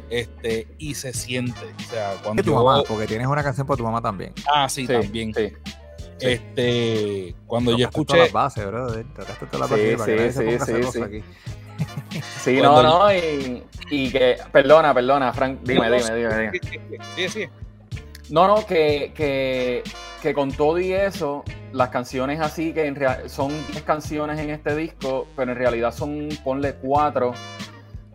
este, 0.10 0.68
y 0.78 0.96
se 0.96 1.12
siente, 1.12 1.60
o 1.60 1.90
sea, 1.92 2.14
cuando 2.24 2.42
tu 2.44 2.52
yo- 2.52 2.64
mamá, 2.64 2.82
porque 2.88 3.08
tienes 3.08 3.28
una 3.28 3.44
canción 3.44 3.68
para 3.68 3.76
tu 3.76 3.84
mamá 3.84 4.02
también. 4.02 4.32
ah, 4.54 4.70
sí, 4.70 4.88
Sí, 4.88 4.94
también, 4.94 5.34
sí. 5.34 5.50
sí. 6.18 6.26
este, 6.28 7.36
cuando 7.46 7.72
yo 7.72 7.90
Tocaste 7.90 8.06
todas 8.06 8.06
escuché, 8.06 8.20
las 8.20 8.32
bases, 8.32 8.66
brother. 8.68 9.06
Tocaste 9.14 9.46
todas 9.48 9.70
las 9.70 9.80
Sí, 9.80 9.86
bases 9.96 9.98
para 9.98 10.46
que 10.46 10.60
sí, 10.60 10.84
sí, 10.84 10.92
sí. 10.94 11.02
aquí. 11.02 11.24
Sí, 12.22 12.58
Cuando 12.60 12.84
no, 12.84 13.00
no, 13.06 13.14
y, 13.14 13.64
y 13.90 14.12
que, 14.12 14.38
perdona, 14.52 14.94
perdona, 14.94 15.34
Frank, 15.34 15.60
dime, 15.64 15.90
No, 15.90 15.96
dime, 15.96 16.16
dime, 16.16 16.38
dime. 16.38 16.60
sí, 17.16 17.30
sí, 17.30 17.46
No, 18.30 18.48
no, 18.48 18.66
que, 18.66 19.12
que, 19.16 19.84
que 20.22 20.34
con 20.34 20.52
todo 20.52 20.80
y 20.80 20.94
eso, 20.94 21.44
las 21.74 21.90
canciones 21.90 22.40
así, 22.40 22.74
que 22.74 22.86
en 22.86 22.96
real, 22.96 23.30
son 23.30 23.50
10 23.72 23.84
canciones 23.84 24.40
en 24.40 24.50
este 24.50 24.76
disco, 24.76 25.28
pero 25.36 25.52
en 25.52 25.58
realidad 25.58 25.92
son, 25.94 26.30
ponle 26.44 26.74
cuatro, 26.76 27.34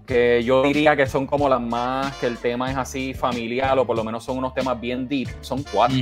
que 0.06 0.42
yo 0.42 0.62
diría 0.64 0.96
que 0.96 1.06
son 1.06 1.26
como 1.26 1.48
las 1.48 1.60
más, 1.60 2.14
que 2.16 2.26
el 2.26 2.38
tema 2.38 2.70
es 2.70 2.76
así 2.76 3.14
familiar, 3.14 3.78
o 3.78 3.86
por 3.86 3.96
lo 3.96 4.02
menos 4.02 4.24
son 4.24 4.38
unos 4.38 4.54
temas 4.54 4.80
bien 4.80 5.06
deep, 5.06 5.28
son 5.40 5.62
cuatro. 5.72 5.96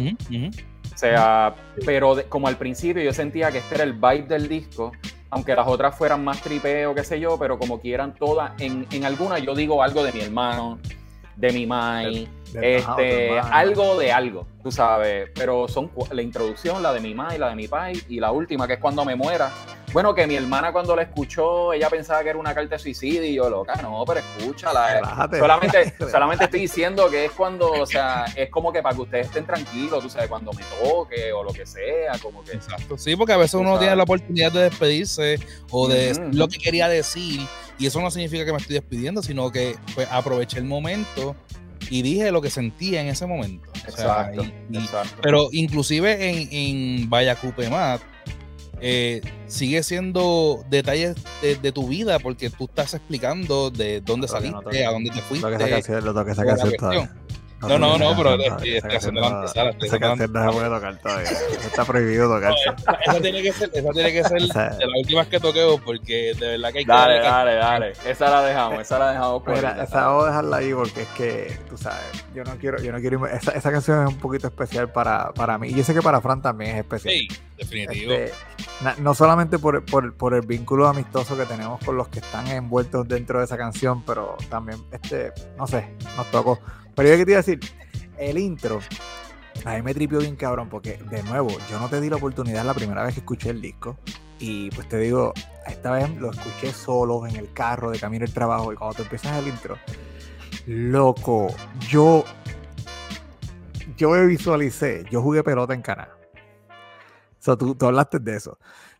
O 0.94 0.96
sea, 0.98 1.54
pero 1.84 2.14
de- 2.14 2.24
como 2.24 2.48
al 2.48 2.56
principio 2.56 3.02
yo 3.02 3.12
sentía 3.12 3.52
que 3.52 3.58
este 3.58 3.74
era 3.76 3.84
el 3.84 3.92
vibe 3.92 4.22
del 4.22 4.48
disco, 4.48 4.92
aunque 5.30 5.54
las 5.54 5.66
otras 5.66 5.94
fueran 5.96 6.24
más 6.24 6.40
tripeo, 6.40 6.94
qué 6.94 7.04
sé 7.04 7.20
yo, 7.20 7.38
pero 7.38 7.58
como 7.58 7.80
quieran 7.80 8.14
todas, 8.14 8.52
en, 8.60 8.86
en 8.90 9.04
alguna 9.04 9.38
yo 9.38 9.54
digo 9.54 9.82
algo 9.82 10.02
de 10.02 10.12
mi 10.12 10.20
hermano, 10.20 10.78
de 11.36 11.52
mi 11.52 11.66
mai, 11.66 12.28
este, 12.60 13.38
algo 13.38 13.96
de 13.96 14.10
algo, 14.10 14.46
tú 14.62 14.72
sabes, 14.72 15.30
pero 15.34 15.68
son 15.68 15.90
la 16.10 16.22
introducción, 16.22 16.82
la 16.82 16.92
de 16.92 17.00
mi 17.00 17.14
mai, 17.14 17.38
la 17.38 17.50
de 17.50 17.54
mi 17.54 17.68
pai, 17.68 18.00
y 18.08 18.18
la 18.18 18.32
última 18.32 18.66
que 18.66 18.74
es 18.74 18.80
cuando 18.80 19.04
me 19.04 19.14
muera. 19.14 19.50
Bueno, 19.92 20.14
que 20.14 20.26
mi 20.26 20.36
hermana 20.36 20.70
cuando 20.70 20.94
la 20.94 21.02
escuchó, 21.02 21.72
ella 21.72 21.88
pensaba 21.88 22.22
que 22.22 22.28
era 22.28 22.38
una 22.38 22.54
carta 22.54 22.74
de 22.74 22.78
suicidio, 22.78 23.24
y 23.24 23.34
yo, 23.34 23.48
loca, 23.48 23.74
no, 23.82 24.04
pero 24.06 24.20
escúchala. 24.20 24.90
eh. 24.92 24.94
Relájate. 25.00 25.38
Solamente, 25.38 25.94
solamente 26.10 26.44
estoy 26.44 26.60
diciendo 26.60 27.08
que 27.10 27.24
es 27.24 27.32
cuando, 27.32 27.70
o 27.72 27.86
sea, 27.86 28.26
es 28.36 28.50
como 28.50 28.70
que 28.72 28.82
para 28.82 28.94
que 28.94 29.00
ustedes 29.02 29.26
estén 29.28 29.46
tranquilos, 29.46 30.02
tú 30.02 30.10
sabes, 30.10 30.28
cuando 30.28 30.52
me 30.52 30.62
toque 30.82 31.32
o 31.32 31.42
lo 31.42 31.52
que 31.52 31.64
sea, 31.64 32.18
como 32.22 32.44
que. 32.44 32.52
Exacto. 32.52 32.98
Sí, 32.98 33.16
porque 33.16 33.32
a 33.32 33.38
veces 33.38 33.54
uno 33.54 33.62
Exacto. 33.70 33.80
tiene 33.80 33.96
la 33.96 34.02
oportunidad 34.02 34.52
de 34.52 34.62
despedirse 34.64 35.38
o 35.70 35.88
de 35.88 36.12
ujú. 36.12 36.22
lo 36.36 36.48
que 36.48 36.58
quería 36.58 36.86
decir, 36.88 37.40
y 37.78 37.86
eso 37.86 38.00
no 38.02 38.10
significa 38.10 38.44
que 38.44 38.52
me 38.52 38.58
estoy 38.58 38.74
despidiendo, 38.74 39.22
sino 39.22 39.50
que 39.50 39.76
pues, 39.94 40.06
aproveché 40.10 40.58
el 40.58 40.64
momento 40.64 41.34
y 41.90 42.02
dije 42.02 42.30
lo 42.30 42.42
que 42.42 42.50
sentía 42.50 43.00
en 43.00 43.08
ese 43.08 43.24
momento. 43.24 43.70
O 43.70 43.90
sea, 43.90 44.28
Exacto, 44.30 44.44
y- 44.44 44.76
y- 44.76 44.78
exacto. 44.78 45.16
pero 45.22 45.48
inclusive 45.52 46.28
en, 46.28 46.48
en 46.52 47.08
Vallacupemat 47.08 48.02
eh, 48.80 49.20
sigue 49.46 49.82
siendo 49.82 50.64
detalles 50.70 51.16
de, 51.42 51.56
de 51.56 51.72
tu 51.72 51.88
vida 51.88 52.18
porque 52.18 52.50
tú 52.50 52.64
estás 52.64 52.94
explicando 52.94 53.70
de 53.70 54.00
dónde 54.00 54.26
no 54.26 54.32
saliste, 54.32 54.84
a 54.84 54.90
dónde 54.90 55.10
te 55.10 55.20
fuiste. 55.20 55.50
Lo 55.50 55.56
que 56.24 56.30
esa 56.32 56.44
la. 57.60 57.68
No, 57.68 57.78
no, 57.78 57.98
no, 57.98 58.16
pero 58.16 58.30
haciendo 58.34 58.88
canción 58.88 59.14
la 59.16 59.20
no- 59.20 59.26
antesala, 59.38 59.70
estoy 59.70 59.88
Esa 59.88 59.96
la 59.98 60.00
canción 60.08 60.32
no 60.32 60.44
se 60.52 60.58
puede 60.58 60.68
tocar 60.70 60.96
todavía. 60.98 61.30
Eso 61.30 61.66
Está 61.66 61.84
prohibido 61.84 62.28
tocarse. 62.34 62.64
Esa 63.04 63.20
tiene 63.20 63.42
que 63.42 63.52
ser, 63.52 63.70
esa 63.74 63.90
tiene 63.90 64.12
que 64.12 64.24
ser 64.24 64.40
de 64.42 64.86
las 64.86 64.98
últimas 64.98 65.26
que 65.26 65.40
toqueo 65.40 65.78
porque 65.78 66.34
de 66.38 66.46
verdad 66.46 66.72
que 66.72 66.78
hay 66.78 66.84
que 66.84 66.92
Dale, 66.92 67.18
dale, 67.20 67.54
dale. 67.56 67.92
Esa 68.06 68.30
la 68.30 68.42
dejamos, 68.42 68.80
esa 68.80 68.98
la 68.98 69.10
dejamos 69.12 69.42
por 69.42 69.54
Mira, 69.54 69.82
esa 69.82 70.06
vamos 70.06 70.24
a 70.24 70.26
dejarla 70.28 70.56
ahí 70.58 70.72
porque 70.74 71.02
es 71.02 71.08
que, 71.08 71.58
tú 71.68 71.76
sabes, 71.76 71.98
yo 72.34 72.44
no 72.44 72.52
quiero, 72.58 72.78
yo 72.80 72.92
no 72.92 72.98
quiero 73.00 73.18
irme- 73.20 73.34
esa, 73.36 73.50
esa 73.52 73.70
canción 73.72 74.02
es 74.06 74.08
un 74.14 74.18
poquito 74.18 74.46
especial 74.46 74.90
para, 74.92 75.32
para 75.32 75.58
mí. 75.58 75.68
Y 75.68 75.74
yo 75.74 75.82
sé 75.84 75.94
que 75.94 76.02
para 76.02 76.20
Fran 76.20 76.40
también 76.42 76.72
es 76.76 76.78
especial. 76.82 77.14
Sí, 77.14 77.28
definitivo. 77.56 78.12
Este, 78.12 78.34
na- 78.82 78.94
no 78.98 79.14
solamente 79.14 79.58
por, 79.58 79.84
por- 79.84 80.14
por 80.14 80.34
el 80.34 80.42
vínculo 80.46 80.86
amistoso 80.86 81.36
que 81.36 81.44
tenemos 81.44 81.84
con 81.84 81.96
los 81.96 82.08
que 82.08 82.20
están 82.20 82.46
envueltos 82.48 83.06
dentro 83.08 83.40
de 83.40 83.46
esa 83.46 83.56
canción, 83.56 84.02
pero 84.04 84.36
también, 84.48 84.78
este, 84.92 85.32
no 85.56 85.66
sé, 85.66 85.88
nos 86.16 86.26
tocó. 86.30 86.58
Pero 86.98 87.10
yo 87.10 87.16
que 87.16 87.24
te 87.26 87.30
iba 87.30 87.38
a 87.38 87.42
decir, 87.42 87.60
el 88.18 88.38
intro, 88.38 88.80
a 89.64 89.74
mí 89.76 89.82
me 89.82 89.94
tripió 89.94 90.18
bien 90.18 90.34
cabrón, 90.34 90.68
porque 90.68 90.98
de 91.08 91.22
nuevo, 91.22 91.48
yo 91.70 91.78
no 91.78 91.88
te 91.88 92.00
di 92.00 92.10
la 92.10 92.16
oportunidad 92.16 92.64
la 92.64 92.74
primera 92.74 93.04
vez 93.04 93.14
que 93.14 93.20
escuché 93.20 93.50
el 93.50 93.60
disco. 93.60 93.96
Y 94.40 94.72
pues 94.72 94.88
te 94.88 94.98
digo, 94.98 95.32
esta 95.64 95.92
vez 95.92 96.10
lo 96.16 96.32
escuché 96.32 96.72
solo 96.72 97.24
en 97.24 97.36
el 97.36 97.52
carro 97.52 97.92
de 97.92 98.00
camino 98.00 98.24
al 98.24 98.32
trabajo. 98.32 98.72
Y 98.72 98.76
cuando 98.76 98.96
te 98.96 99.02
empiezas 99.02 99.38
el 99.38 99.46
intro, 99.46 99.78
loco, 100.66 101.54
yo, 101.88 102.24
yo 103.96 104.10
me 104.10 104.26
visualicé, 104.26 105.04
yo 105.08 105.22
jugué 105.22 105.44
pelota 105.44 105.74
en 105.74 105.82
Canadá. 105.82 106.18
So, 107.38 107.56
tú, 107.56 107.76
tú 107.76 107.86
hablaste 107.86 108.18
de 108.18 108.34
eso. 108.34 108.58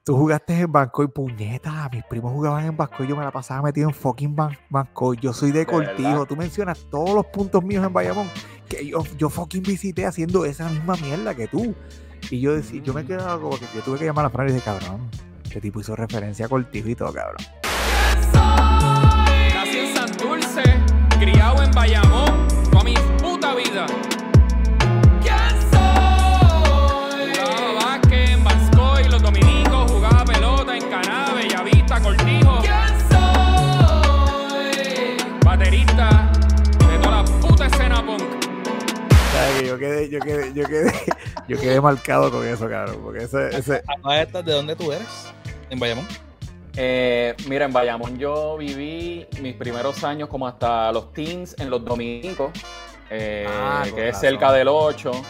Tú 0.08 0.16
jugaste 0.16 0.58
en 0.58 0.72
Bancoy, 0.72 1.06
puñeta. 1.08 1.86
Mis 1.92 2.02
primos 2.04 2.32
jugaban 2.32 2.64
en 2.64 2.74
Bancoy. 2.74 3.06
Yo 3.06 3.14
me 3.14 3.22
la 3.24 3.30
pasaba 3.30 3.60
metido 3.60 3.90
en 3.90 3.94
fucking 3.94 4.34
Ban 4.34 4.56
Bancoy. 4.70 5.18
Yo 5.20 5.34
soy 5.34 5.52
de, 5.52 5.66
Cortijo. 5.66 6.08
verdad? 6.08 6.24
Tú 6.26 6.34
mencionas 6.34 6.86
todos 6.90 7.10
los 7.10 7.26
puntos 7.26 7.62
míos 7.62 7.84
en 7.84 7.92
Bayamón 7.92 8.26
que 8.70 8.86
yo, 8.86 9.04
yo 9.18 9.28
fucking 9.28 9.62
visité 9.62 10.06
haciendo 10.06 10.46
esa 10.46 10.66
misma 10.70 10.94
mierda 10.96 11.34
que 11.34 11.46
tú. 11.46 11.74
Y 12.30 12.40
yo, 12.40 12.56
decí- 12.56 12.80
yo 12.82 12.94
me 12.94 13.04
quedaba 13.04 13.38
como 13.38 13.58
que 13.58 13.66
yo 13.74 13.82
tuve 13.82 13.98
que 13.98 14.06
llamar 14.06 14.24
a 14.24 14.30
Fran 14.30 14.48
y 14.48 14.52
dije, 14.52 14.64
cabrón, 14.64 15.10
este 15.44 15.60
tipo 15.60 15.78
hizo 15.80 15.94
referencia 15.94 16.46
a 16.46 16.48
Cortijo 16.48 16.88
y 16.88 16.94
todo, 16.94 17.12
cabrón. 17.12 17.44
Nací 18.32 19.78
en 19.78 19.94
Santurce, 19.94 20.62
criado 21.20 21.62
en 21.62 21.70
Bayamón, 21.72 22.47
yo 39.68 39.78
quedé, 39.78 40.08
yo 40.10 40.18
quedé, 40.20 40.52
yo 40.54 40.66
quedé, 40.66 40.92
yo 41.48 41.60
quedé 41.60 41.80
marcado 41.80 42.30
con 42.30 42.46
eso, 42.46 42.68
cabrón. 42.68 42.98
Porque 43.02 43.24
ese, 43.24 43.48
ese, 43.56 43.82
A 44.04 44.20
estas, 44.20 44.44
¿de 44.44 44.52
dónde 44.52 44.74
tú 44.76 44.92
eres? 44.92 45.06
En 45.70 45.78
Bayamón. 45.78 46.06
Eh, 46.76 47.34
mira, 47.48 47.64
en 47.64 47.72
Bayamón 47.72 48.18
yo 48.18 48.56
viví 48.56 49.26
mis 49.40 49.54
primeros 49.54 50.04
años 50.04 50.28
como 50.28 50.46
hasta 50.46 50.92
los 50.92 51.12
teens 51.12 51.56
en 51.58 51.70
los 51.70 51.84
dominicos, 51.84 52.52
eh, 53.10 53.46
Ah, 53.48 53.84
que 53.94 54.08
es 54.10 54.18
cerca 54.18 54.52
del 54.52 54.68
8. 54.68 55.10
Ujú. 55.10 55.24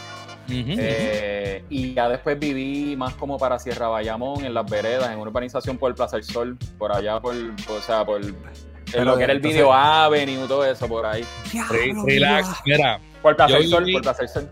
eh, 0.79 1.63
y 1.69 1.93
ya 1.93 2.09
después 2.09 2.39
viví 2.39 2.95
más 2.97 3.13
como 3.13 3.37
para 3.37 3.59
Sierra 3.59 3.87
Bayamón, 3.87 4.43
en 4.45 4.53
las 4.55 4.67
veredas, 4.69 5.07
en 5.11 5.19
una 5.19 5.29
urbanización 5.29 5.77
por 5.77 5.89
el 5.89 5.95
Plaza 5.95 6.15
del 6.17 6.23
Sol, 6.25 6.57
por 6.79 6.91
allá, 6.91 7.19
por, 7.19 7.35
o 7.35 7.81
sea, 7.81 8.03
por 8.03 8.19
en 8.21 9.05
lo 9.05 9.15
que 9.15 9.23
era 9.23 9.33
el 9.33 9.37
entonces- 9.37 9.59
Video 9.59 9.71
Avenue, 9.71 10.47
todo 10.47 10.65
eso 10.65 10.87
por 10.87 11.05
ahí. 11.05 11.23
Diablo, 11.51 12.03
Relax. 12.05 12.47
mira. 12.65 12.99
Por 13.21 13.35
Plaza 13.35 13.53
Yo 13.53 13.59
del 13.59 13.69
Sol, 13.69 13.83
viví- 13.85 13.93
por 13.93 14.01
Plaza 14.03 14.19
del 14.23 14.29
Sol. 14.29 14.49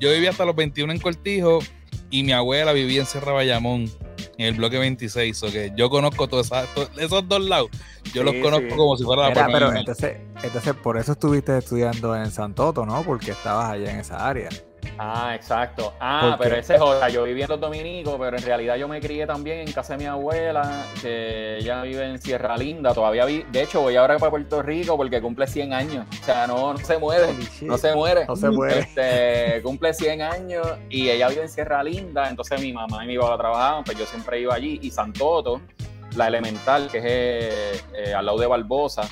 yo 0.00 0.10
viví 0.12 0.26
hasta 0.26 0.44
los 0.44 0.56
21 0.56 0.92
en 0.92 0.98
Cortijo 1.00 1.58
y 2.10 2.22
mi 2.24 2.32
abuela 2.32 2.72
vivía 2.72 3.00
en 3.00 3.06
Sierra 3.06 3.32
Bayamón, 3.32 3.90
en 4.38 4.46
el 4.46 4.54
bloque 4.54 4.78
26. 4.78 5.42
O 5.42 5.50
que 5.52 5.72
yo 5.76 5.90
conozco 5.90 6.26
todos 6.28 6.50
esos 6.98 7.28
dos 7.28 7.44
lados. 7.44 7.68
Yo 8.14 8.22
los 8.22 8.34
conozco 8.36 8.68
sí. 8.70 8.76
como 8.76 8.96
si 8.96 9.04
fuera 9.04 9.22
la 9.24 9.28
Mira, 9.30 9.48
pero 9.52 9.72
entonces, 9.74 10.16
entonces 10.42 10.74
por 10.74 10.96
eso 10.96 11.12
estuviste 11.12 11.58
estudiando 11.58 12.16
en 12.16 12.30
Santoto, 12.30 12.86
¿no? 12.86 13.02
Porque 13.02 13.32
estabas 13.32 13.70
allá 13.70 13.90
en 13.92 14.00
esa 14.00 14.26
área. 14.26 14.48
Ah, 14.98 15.34
exacto. 15.34 15.94
Ah, 16.00 16.36
pero 16.38 16.56
ese 16.56 16.74
es 16.74 16.80
otra. 16.80 17.08
Yo 17.08 17.22
viví 17.24 17.42
en 17.42 17.48
los 17.48 17.60
dominicos, 17.60 18.16
pero 18.18 18.36
en 18.36 18.42
realidad 18.42 18.76
yo 18.76 18.88
me 18.88 19.00
crié 19.00 19.26
también 19.26 19.60
en 19.60 19.72
casa 19.72 19.94
de 19.94 19.98
mi 20.00 20.06
abuela, 20.06 20.86
que 21.00 21.58
ella 21.58 21.82
vive 21.82 22.04
en 22.04 22.20
Sierra 22.20 22.56
Linda. 22.56 22.92
Todavía 22.92 23.24
vi, 23.24 23.44
de 23.50 23.62
hecho, 23.62 23.80
voy 23.80 23.96
ahora 23.96 24.18
para 24.18 24.30
Puerto 24.30 24.60
Rico 24.62 24.96
porque 24.96 25.20
cumple 25.20 25.46
100 25.46 25.72
años. 25.72 26.06
O 26.20 26.24
sea, 26.24 26.46
no, 26.46 26.72
no 26.72 26.78
se 26.78 26.98
muere. 26.98 27.28
No 27.62 27.78
se 27.78 27.94
muere. 27.94 28.24
No 28.26 28.36
se 28.36 28.50
muere. 28.50 28.80
Este, 28.80 29.62
cumple 29.62 29.94
100 29.94 30.22
años 30.22 30.66
y 30.90 31.08
ella 31.08 31.28
vive 31.28 31.42
en 31.42 31.48
Sierra 31.48 31.82
Linda. 31.82 32.28
Entonces 32.28 32.60
mi 32.60 32.72
mamá 32.72 33.04
y 33.04 33.08
mi 33.08 33.18
papá 33.18 33.38
trabajaban, 33.38 33.84
pues 33.84 33.96
yo 33.96 34.06
siempre 34.06 34.40
iba 34.40 34.54
allí. 34.54 34.80
Y 34.82 34.90
Santoto, 34.90 35.60
la 36.16 36.28
elemental, 36.28 36.88
que 36.90 36.98
es 36.98 37.04
eh, 37.06 37.80
eh, 37.94 38.14
al 38.14 38.26
lado 38.26 38.38
de 38.38 38.46
Barbosa, 38.46 39.02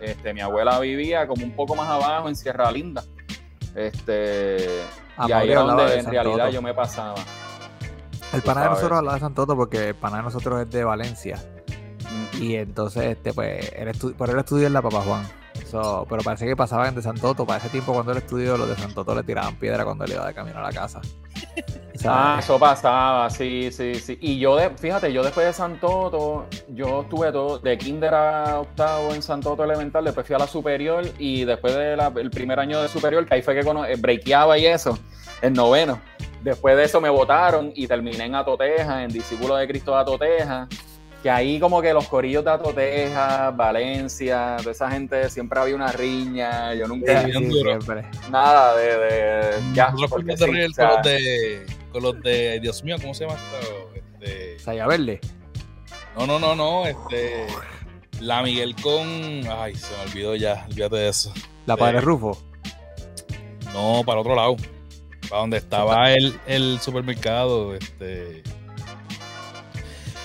este, 0.00 0.32
mi 0.32 0.40
abuela 0.40 0.78
vivía 0.80 1.26
como 1.26 1.44
un 1.44 1.52
poco 1.52 1.74
más 1.74 1.88
abajo 1.88 2.28
en 2.28 2.36
Sierra 2.36 2.70
Linda. 2.70 3.02
Este, 3.78 4.56
y 4.56 5.32
Amaury 5.32 5.32
ahí 5.34 5.50
era 5.50 5.60
donde 5.60 5.84
de 5.84 5.98
en 5.98 6.06
realidad 6.06 6.48
yo 6.48 6.60
me 6.60 6.74
pasaba. 6.74 7.14
El 8.32 8.42
pana 8.42 8.62
de 8.64 8.70
nosotros 8.70 8.98
hablaba 8.98 9.14
de 9.14 9.20
Santoto 9.20 9.56
porque 9.56 9.88
el 9.88 9.94
pana 9.94 10.16
de 10.16 10.24
nosotros 10.24 10.60
es 10.62 10.70
de 10.70 10.82
Valencia. 10.82 11.36
Mm. 12.10 12.42
Y 12.42 12.56
entonces, 12.56 13.04
este, 13.04 13.32
pues, 13.32 13.72
él 13.72 14.14
por 14.16 14.30
él 14.30 14.38
estudió 14.38 14.66
en 14.66 14.72
la 14.72 14.82
Papa 14.82 15.02
Juan. 15.02 15.22
So, 15.70 16.06
pero 16.08 16.22
parece 16.22 16.46
que 16.46 16.56
pasaban 16.56 16.94
de 16.94 17.02
Santoto. 17.02 17.44
Para 17.44 17.58
ese 17.58 17.68
tiempo, 17.68 17.92
cuando 17.92 18.12
él 18.12 18.18
estudió, 18.18 18.56
los 18.56 18.68
de 18.68 18.76
Santoto 18.76 19.14
le 19.14 19.22
tiraban 19.22 19.56
piedra 19.56 19.84
cuando 19.84 20.04
él 20.04 20.12
iba 20.12 20.26
de 20.26 20.32
camino 20.34 20.58
a 20.58 20.62
la 20.62 20.72
casa. 20.72 21.00
O 21.94 21.98
sea, 21.98 22.36
Ah, 22.36 22.36
eso 22.38 22.58
pasaba, 22.58 23.28
sí, 23.28 23.70
sí, 23.70 23.96
sí. 23.96 24.16
Y 24.20 24.38
yo, 24.38 24.56
de, 24.56 24.70
fíjate, 24.70 25.12
yo 25.12 25.22
después 25.22 25.46
de 25.46 25.52
Santoto, 25.52 26.46
yo 26.68 27.02
estuve 27.02 27.30
todo, 27.32 27.58
de 27.58 27.76
kinder 27.76 28.14
a 28.14 28.60
octavo 28.60 29.12
en 29.14 29.22
Santoto 29.22 29.62
Elemental, 29.62 30.04
después 30.04 30.26
fui 30.26 30.36
a 30.36 30.38
la 30.38 30.46
superior 30.46 31.04
y 31.18 31.44
después 31.44 31.74
del 31.76 32.30
primer 32.30 32.58
año 32.60 32.80
de 32.80 32.88
superior, 32.88 33.26
que 33.26 33.34
ahí 33.34 33.42
fue 33.42 33.54
que 33.54 33.62
cono- 33.62 33.84
eh, 33.84 33.96
breakeaba 33.96 34.56
y 34.56 34.64
eso, 34.66 34.98
en 35.42 35.52
noveno. 35.52 36.00
Después 36.42 36.76
de 36.76 36.84
eso 36.84 37.00
me 37.00 37.10
votaron 37.10 37.72
y 37.74 37.86
terminé 37.86 38.24
en 38.24 38.36
Atoteja, 38.36 39.02
en 39.02 39.10
Discípulo 39.10 39.56
de 39.56 39.66
Cristo 39.66 39.92
de 39.94 40.00
Atoteja, 40.00 40.68
que 41.22 41.30
ahí 41.30 41.58
como 41.58 41.82
que 41.82 41.92
los 41.92 42.06
corillos 42.08 42.44
de 42.44 42.50
Atoteja, 42.50 43.50
Valencia, 43.50 44.56
de 44.64 44.70
esa 44.70 44.90
gente 44.90 45.28
siempre 45.30 45.58
había 45.58 45.74
una 45.74 45.90
riña, 45.90 46.74
yo 46.74 46.86
nunca, 46.86 47.24
sí, 47.24 47.32
siempre. 47.32 48.06
nada 48.30 48.76
de, 48.76 48.98
de 48.98 49.74
ya, 49.74 49.92
porque 50.08 50.36
sí, 50.36 50.44
reír 50.44 50.70
o 50.70 50.74
sea, 50.74 50.88
con 50.88 50.96
los 50.96 51.04
de, 51.04 51.66
con 51.92 52.02
los 52.02 52.20
de, 52.22 52.60
Dios 52.60 52.84
mío, 52.84 52.96
¿cómo 53.00 53.14
se 53.14 53.26
llama 53.26 53.36
esto? 53.38 53.90
Este, 53.94 54.58
Saya 54.60 54.86
Verde. 54.86 55.20
no, 56.16 56.26
no, 56.26 56.38
no, 56.38 56.54
no, 56.54 56.86
este, 56.86 57.46
la 58.20 58.42
Miguel 58.42 58.76
con, 58.76 59.06
ay, 59.50 59.74
se 59.74 59.96
me 59.96 60.02
olvidó 60.10 60.36
ya, 60.36 60.64
olvídate 60.68 60.96
de 60.96 61.08
eso. 61.08 61.32
La 61.66 61.76
Padre 61.76 61.98
Sí. 61.98 62.04
Rufo. 62.06 62.38
No, 63.74 64.02
para 64.04 64.20
el 64.20 64.26
otro 64.26 64.34
lado, 64.34 64.56
para 65.28 65.40
donde 65.42 65.58
estaba 65.58 66.12
el, 66.12 66.38
el 66.46 66.78
supermercado, 66.80 67.74
este, 67.74 68.42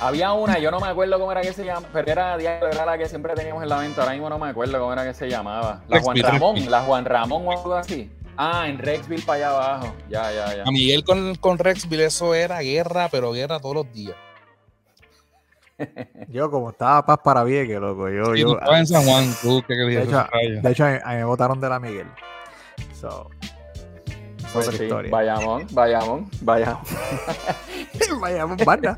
Había 0.02 0.34
una, 0.34 0.60
yo 0.60 0.70
no 0.70 0.80
me 0.80 0.88
acuerdo 0.88 1.18
cómo 1.20 1.32
era 1.32 1.42
que 1.42 1.54
se 1.54 1.64
llama, 1.64 1.88
pero 1.94 2.12
era, 2.12 2.36
era 2.36 2.86
la 2.86 2.98
que 2.98 3.08
siempre 3.08 3.34
teníamos 3.36 3.64
en 3.64 3.70
la 3.70 3.78
venta, 3.80 4.02
ahora 4.02 4.14
mismo 4.14 4.30
no 4.30 4.38
me 4.38 4.50
acuerdo 4.50 4.80
cómo 4.80 4.92
era 4.92 5.06
que 5.06 5.14
se 5.14 5.30
llamaba. 5.30 5.82
La 5.88 6.02
Juan 6.02 6.18
Ramón, 6.18 6.56
Rexville. 6.56 6.72
la 6.72 6.82
Juan 6.82 7.06
Ramón 7.06 7.44
o 7.46 7.52
algo 7.52 7.74
así. 7.76 8.12
Ah, 8.36 8.68
en 8.68 8.80
Rexville 8.80 9.24
para 9.24 9.38
allá 9.38 9.50
abajo. 9.50 9.96
Ya, 10.10 10.32
ya, 10.32 10.56
ya. 10.56 10.64
a 10.64 10.72
Miguel 10.72 11.04
con, 11.04 11.36
con 11.36 11.58
Rexville 11.58 12.06
eso 12.06 12.34
era 12.34 12.60
guerra, 12.60 13.08
pero 13.10 13.32
guerra 13.32 13.60
todos 13.60 13.76
los 13.76 13.94
días. 13.94 14.16
Yo, 16.30 16.50
como 16.50 16.72
estaba 16.72 17.06
paz 17.06 17.20
para 17.24 17.44
Vieques, 17.44 17.80
loco. 17.80 18.10
Yo, 18.10 18.36
yo, 18.36 18.48
tú 18.48 18.54
estabas 18.54 18.80
en 18.80 18.88
San 18.88 19.04
Juan, 19.04 19.34
tú, 19.42 19.64
¿qué 19.68 19.74
de 19.74 20.04
hecho, 20.04 20.26
de 20.62 20.72
hecho, 20.72 20.86
a 20.86 20.90
mí, 20.90 21.16
me 21.16 21.24
votaron 21.24 21.60
de 21.60 21.70
la 21.70 21.80
Miguel. 21.80 22.08
So, 23.00 23.30
es 24.10 24.52
Pues 24.54 24.68
otra 24.68 24.78
sí, 24.78 24.84
historia. 24.84 25.12
Bayamón, 25.12 25.68
Bayamón, 25.72 26.30
Bayamón. 26.42 26.84
Vayamos, 28.22 28.66
banda. 28.66 28.98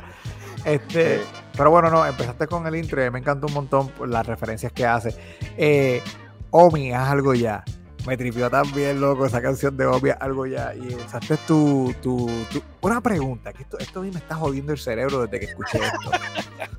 Este, 0.66 1.22
pero 1.55 1.70
bueno, 1.70 1.89
no, 1.91 2.05
empezaste 2.05 2.47
con 2.47 2.66
el 2.66 2.76
intro 2.76 3.05
y 3.05 3.11
me 3.11 3.20
encantó 3.20 3.47
un 3.47 3.53
montón 3.53 3.89
por 3.89 4.09
las 4.09 4.26
referencias 4.26 4.72
que 4.74 4.86
hace. 4.86 5.16
Eh, 5.57 6.01
Omi, 6.49 6.91
haz 6.91 7.09
algo 7.09 7.34
ya. 7.36 7.63
Me 8.07 8.18
tripió 8.18 8.49
también, 8.49 8.99
loco, 9.01 9.26
esa 9.26 9.41
canción 9.41 9.76
de 9.78 9.86
Omi, 9.86 10.09
haz 10.09 10.18
algo 10.22 10.45
ya. 10.47 10.74
Y 10.76 10.93
usaste 10.95 11.38
tu, 11.47 11.93
tu, 12.01 12.28
tu- 12.51 12.63
Una 12.82 12.99
pregunta, 13.01 13.53
que 13.53 13.63
esto, 13.63 13.78
esto 13.80 13.99
a 13.99 14.03
mí 14.03 14.11
me 14.11 14.20
está 14.20 14.36
jodiendo 14.36 14.72
el 14.74 14.80
cerebro 14.80 15.22
desde 15.26 15.39
que 15.39 15.45
escuché 15.51 15.78
esto. 15.80 16.11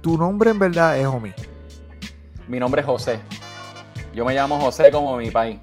tu 0.00 0.18
nombre 0.18 0.50
en 0.50 0.58
verdad 0.58 0.98
es 0.98 1.06
Omi. 1.06 1.32
Mi 2.48 2.58
nombre 2.58 2.80
es 2.80 2.86
José. 2.86 3.20
Yo 4.14 4.24
me 4.24 4.34
llamo 4.34 4.60
José 4.60 4.90
como 4.90 5.16
mi 5.16 5.30
país. 5.30 5.58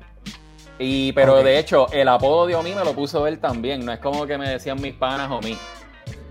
Y, 0.80 1.11
pero 1.11 1.43
de 1.43 1.59
hecho, 1.59 1.91
el 1.91 2.07
apodo 2.07 2.47
de 2.47 2.55
Omi 2.55 2.73
me 2.73 2.86
lo 2.86 2.93
puso 2.93 3.27
él 3.27 3.39
también. 3.39 3.86
No 3.86 3.91
es 3.91 3.99
como 3.99 4.25
que 4.25 4.38
me 4.38 4.49
decían 4.49 4.82
mis 4.82 4.93
panas 4.93 5.30
Omi. 5.30 5.57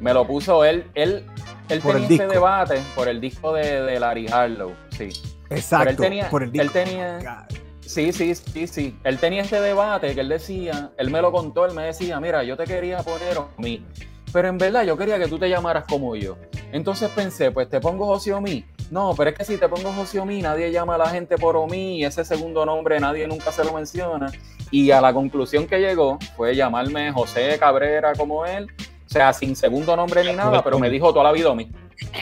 Me 0.01 0.13
lo 0.15 0.27
puso 0.27 0.65
él. 0.65 0.87
Él, 0.95 1.25
él 1.69 1.81
Por 1.81 1.97
el 1.97 2.03
tenía 2.03 2.09
este 2.09 2.25
disco. 2.25 2.33
debate 2.33 2.81
por 2.95 3.09
el 3.09 3.21
disco 3.21 3.53
de, 3.53 3.83
de 3.83 4.01
Larry 4.01 4.27
Harlow. 4.29 4.73
Sí. 4.91 5.09
Exacto. 5.51 5.85
Pero 5.85 5.91
él 5.91 5.97
tenía, 5.97 6.31
por 6.31 6.43
el 6.43 6.49
él 6.51 6.53
disco. 6.55 6.73
tenía, 6.73 7.47
sí, 7.81 8.13
sí, 8.13 8.35
sí, 8.35 8.67
sí. 8.67 8.99
Él 9.05 9.19
tenía 9.19 9.43
este 9.43 9.61
debate 9.61 10.15
que 10.15 10.21
él 10.21 10.29
decía, 10.29 10.93
él 10.99 11.11
me 11.11 11.23
lo 11.23 11.33
contó, 11.33 11.65
él 11.67 11.75
me 11.75 11.85
decía, 11.85 12.21
mira, 12.21 12.43
yo 12.45 12.57
te 12.57 12.65
quería 12.65 12.99
poner 13.03 13.39
Omi, 13.59 13.85
pero 14.33 14.49
en 14.49 14.59
verdad 14.59 14.85
yo 14.85 14.97
quería 14.97 15.19
que 15.19 15.27
tú 15.27 15.39
te 15.39 15.49
llamaras 15.49 15.85
como 15.89 16.15
yo. 16.17 16.37
Entonces 16.71 17.09
pensé, 17.11 17.51
pues 17.51 17.69
te 17.71 17.81
pongo 17.81 18.07
José 18.07 18.35
Omi. 18.35 18.65
No, 18.91 19.15
pero 19.17 19.31
es 19.31 19.37
que 19.37 19.45
si 19.45 19.57
te 19.57 19.69
pongo 19.69 19.91
José 19.93 20.19
Omi, 20.21 20.43
nadie 20.43 20.71
llama 20.71 20.95
a 20.97 20.99
la 20.99 21.09
gente 21.09 21.37
por 21.39 21.57
Omi 21.57 22.01
y 22.01 22.05
ese 22.05 22.25
segundo 22.27 22.65
nombre 22.67 23.01
nadie 23.01 23.27
nunca 23.27 23.51
se 23.53 23.65
lo 23.65 23.73
menciona. 23.73 24.31
Y 24.71 24.91
a 24.91 25.01
la 25.01 25.15
conclusión 25.15 25.67
que 25.67 25.79
llegó 25.79 26.19
fue 26.37 26.55
llamarme 26.55 27.11
José 27.13 27.57
Cabrera 27.59 28.13
como 28.15 28.45
él, 28.45 28.67
o 29.09 29.11
sea, 29.11 29.33
sin 29.33 29.57
segundo 29.57 29.97
nombre 29.97 30.23
ni 30.23 30.33
nada, 30.35 30.63
pero 30.63 30.79
me 30.79 30.91
dijo 30.91 31.13
toda 31.13 31.25
la 31.25 31.33
vida 31.33 31.49
Omi. 31.51 31.71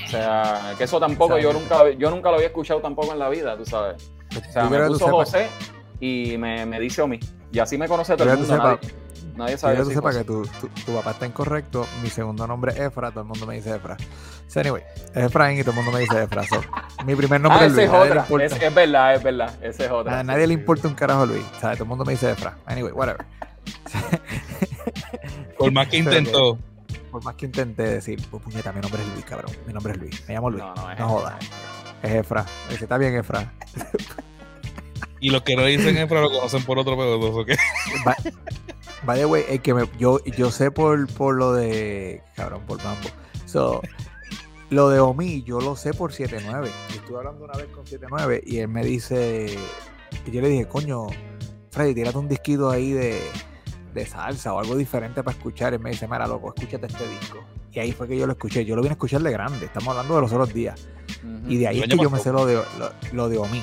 O 0.06 0.08
sea, 0.08 0.72
que 0.78 0.84
eso 0.84 1.00
tampoco 1.00 1.36
yo 1.38 1.52
nunca, 1.52 1.90
yo 1.98 2.10
nunca 2.10 2.28
lo 2.30 2.36
había 2.36 2.46
escuchado 2.46 2.80
tampoco 2.80 3.12
en 3.12 3.18
la 3.18 3.28
vida, 3.28 3.56
tú 3.56 3.64
sabes. 3.66 4.10
O 4.36 4.52
sea, 4.52 4.64
Yo 4.64 4.70
me 4.70 4.86
puso 4.86 5.08
José 5.08 5.48
y 6.00 6.36
me, 6.38 6.64
me 6.66 6.78
dice 6.80 7.02
Omi. 7.02 7.18
Y 7.52 7.58
así 7.58 7.76
me 7.76 7.88
conoce 7.88 8.16
todo 8.16 8.30
el 8.30 8.38
mundo. 8.38 8.56
Nadie, 8.56 8.78
nadie 9.36 9.58
sabe 9.58 9.76
que 9.76 9.82
tú 9.82 9.90
sepas 9.90 10.16
que 10.16 10.24
tu, 10.24 10.42
tu- 10.60 10.68
tu 10.68 10.92
papá 10.94 11.10
está 11.12 11.26
incorrecto. 11.26 11.86
Mi 12.02 12.08
segundo 12.10 12.46
nombre 12.46 12.72
es 12.72 12.78
Efra, 12.80 13.10
todo 13.10 13.20
el 13.22 13.26
mundo 13.26 13.46
me 13.46 13.54
dice 13.56 13.74
Efra. 13.74 13.96
So, 14.46 14.60
anyway, 14.60 14.82
es 15.14 15.24
Efraín 15.24 15.58
y 15.58 15.62
todo 15.62 15.72
el 15.72 15.76
mundo 15.76 15.92
me 15.92 16.00
dice 16.00 16.22
Efra. 16.22 16.44
So, 16.44 16.60
mi 17.04 17.14
primer 17.16 17.40
nombre 17.40 17.62
Ah, 17.62 17.66
es 17.66 17.72
ese 17.72 17.86
Luis. 17.86 17.92
es 17.94 18.10
otra. 18.30 18.44
Es, 18.44 18.62
es 18.62 18.74
verdad, 18.74 19.14
es 19.14 19.22
verdad. 19.22 19.54
Ese 19.62 19.84
es 19.86 19.90
otra. 19.90 20.18
a 20.18 20.20
Sí, 20.22 20.26
nadie 20.28 20.46
le 20.46 20.54
importa 20.54 20.86
un 20.88 20.94
carajo 20.94 21.26
Luis. 21.26 21.44
¿sabes? 21.60 21.78
Todo 21.78 21.84
el 21.84 21.88
mundo 21.88 22.04
me 22.04 22.12
dice 22.12 22.30
Efra. 22.30 22.56
Anyway, 22.66 22.92
whatever. 22.92 23.24
Por 25.58 25.72
más 25.72 25.88
que- 25.88 25.96
intentó. 25.98 26.58
Por 27.10 27.24
más 27.24 27.34
que 27.36 27.46
intenté 27.46 27.82
decir, 27.82 28.20
pues 28.30 28.42
puñeta, 28.42 28.72
mi 28.72 28.80
nombre 28.80 29.02
es 29.02 29.08
Luis, 29.08 29.24
cabrón. 29.24 29.52
Mi 29.66 29.72
nombre 29.72 29.92
es 29.92 29.98
Luis. 29.98 30.24
Me 30.28 30.34
llamo 30.34 30.50
Luis. 30.50 30.64
No, 30.64 30.74
no, 30.74 30.90
es 30.90 30.98
No 30.98 31.08
jodas. 31.08 31.34
Es 32.02 32.12
Efra. 32.12 32.46
Dice, 32.68 32.84
está 32.84 32.98
bien, 32.98 33.14
Efra. 33.14 33.52
Y 35.20 35.30
los 35.30 35.42
que 35.42 35.56
no 35.56 35.64
dicen 35.64 35.96
Efra 35.96 36.20
lo 36.20 36.30
conocen 36.30 36.62
por 36.64 36.78
otro 36.78 36.96
pedo, 36.96 37.18
¿o 37.18 37.44
qué? 37.44 37.56
By 39.04 39.18
the 39.18 39.26
way, 39.26 39.44
el 39.48 39.60
que 39.62 39.74
me, 39.74 39.88
yo, 39.98 40.22
yo 40.24 40.50
sé 40.50 40.70
por, 40.70 41.06
por 41.14 41.36
lo 41.36 41.52
de. 41.52 42.22
Cabrón, 42.34 42.62
por 42.66 42.82
Mambo. 42.82 43.08
So, 43.44 43.80
lo 44.70 44.88
de 44.88 45.00
Omi, 45.00 45.42
yo 45.42 45.60
lo 45.60 45.76
sé 45.76 45.94
por 45.94 46.12
79. 46.12 46.70
Yo 46.88 46.96
Estuve 46.96 47.18
hablando 47.18 47.44
una 47.44 47.56
vez 47.56 47.66
con 47.68 47.86
79 47.86 48.42
y 48.44 48.58
él 48.58 48.68
me 48.68 48.84
dice. 48.84 49.56
Y 50.26 50.30
yo 50.30 50.40
le 50.40 50.48
dije, 50.48 50.66
coño, 50.66 51.06
Freddy, 51.70 51.94
tírate 51.94 52.18
un 52.18 52.28
disquito 52.28 52.70
ahí 52.70 52.92
de, 52.92 53.20
de 53.96 54.06
salsa 54.06 54.52
o 54.54 54.60
algo 54.60 54.76
diferente 54.76 55.22
para 55.24 55.36
escuchar. 55.36 55.74
Y 55.74 55.78
me 55.78 55.90
dice, 55.90 56.06
mira, 56.06 56.26
loco, 56.28 56.52
escúchate 56.56 56.86
este 56.86 57.08
disco. 57.08 57.44
Y 57.72 57.80
ahí 57.80 57.90
fue 57.92 58.06
que 58.06 58.16
yo 58.16 58.26
lo 58.26 58.32
escuché. 58.32 58.64
Yo 58.64 58.76
lo 58.76 58.82
vine 58.82 58.92
a 58.92 58.94
escuchar 58.94 59.20
de 59.22 59.32
grande. 59.32 59.66
Estamos 59.66 59.88
hablando 59.88 60.14
de 60.14 60.20
los 60.20 60.32
otros 60.32 60.54
días. 60.54 60.88
Y 61.48 61.56
de 61.58 61.68
ahí 61.68 61.80
es 61.80 61.88
que 61.88 61.96
yo 61.98 62.08
me 62.10 62.18
sé 62.20 62.30
lo 62.32 62.46
de, 62.46 62.54
lo, 62.54 62.64
lo 63.12 63.28
de 63.28 63.38
Omi. 63.38 63.62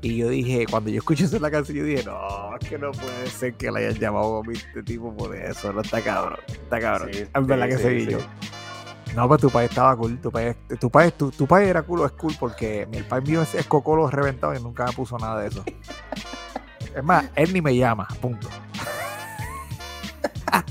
Y 0.00 0.16
yo 0.16 0.28
dije, 0.28 0.64
cuando 0.70 0.90
yo 0.90 0.98
escuché 0.98 1.24
eso 1.24 1.36
en 1.36 1.42
la 1.42 1.50
canción, 1.50 1.78
yo 1.78 1.84
dije, 1.84 2.04
no, 2.04 2.56
es 2.60 2.68
que 2.68 2.78
no 2.78 2.92
puede 2.92 3.26
ser 3.28 3.54
que 3.54 3.70
le 3.70 3.80
hayan 3.86 3.94
llamado 4.00 4.26
Omi 4.26 4.54
este 4.54 4.82
tipo 4.82 5.12
por 5.16 5.34
eso. 5.34 5.72
No 5.72 5.80
está 5.80 6.00
cabrón. 6.02 6.38
Está 6.48 6.80
cabrón. 6.80 7.10
Sí, 7.12 7.20
es 7.22 7.46
verdad 7.46 7.64
sí, 7.66 7.70
que 7.70 7.76
sí, 7.78 7.82
seguí 7.82 8.04
sí. 8.06 8.10
yo. 8.12 8.18
No, 9.16 9.26
pues 9.26 9.40
tu 9.40 9.50
país 9.50 9.70
estaba 9.70 9.96
cool. 9.96 10.18
Tu 10.20 10.30
país, 10.30 10.54
tu 10.78 10.90
país, 10.90 11.12
tu, 11.14 11.30
tu 11.30 11.46
país 11.46 11.68
era 11.68 11.82
cool 11.82 12.00
o 12.00 12.06
es 12.06 12.12
cool 12.12 12.34
porque 12.38 12.86
mi- 12.90 12.98
el 12.98 13.04
país 13.04 13.26
mío 13.26 13.40
es, 13.42 13.54
es 13.54 13.66
cocolo 13.66 14.08
reventado 14.10 14.54
y 14.54 14.62
nunca 14.62 14.84
me 14.86 14.92
puso 14.92 15.16
nada 15.18 15.40
de 15.40 15.48
eso. 15.48 15.64
Es 16.94 17.02
más, 17.02 17.24
él 17.34 17.52
ni 17.52 17.60
me 17.62 17.74
llama, 17.74 18.06
punto. 18.20 18.48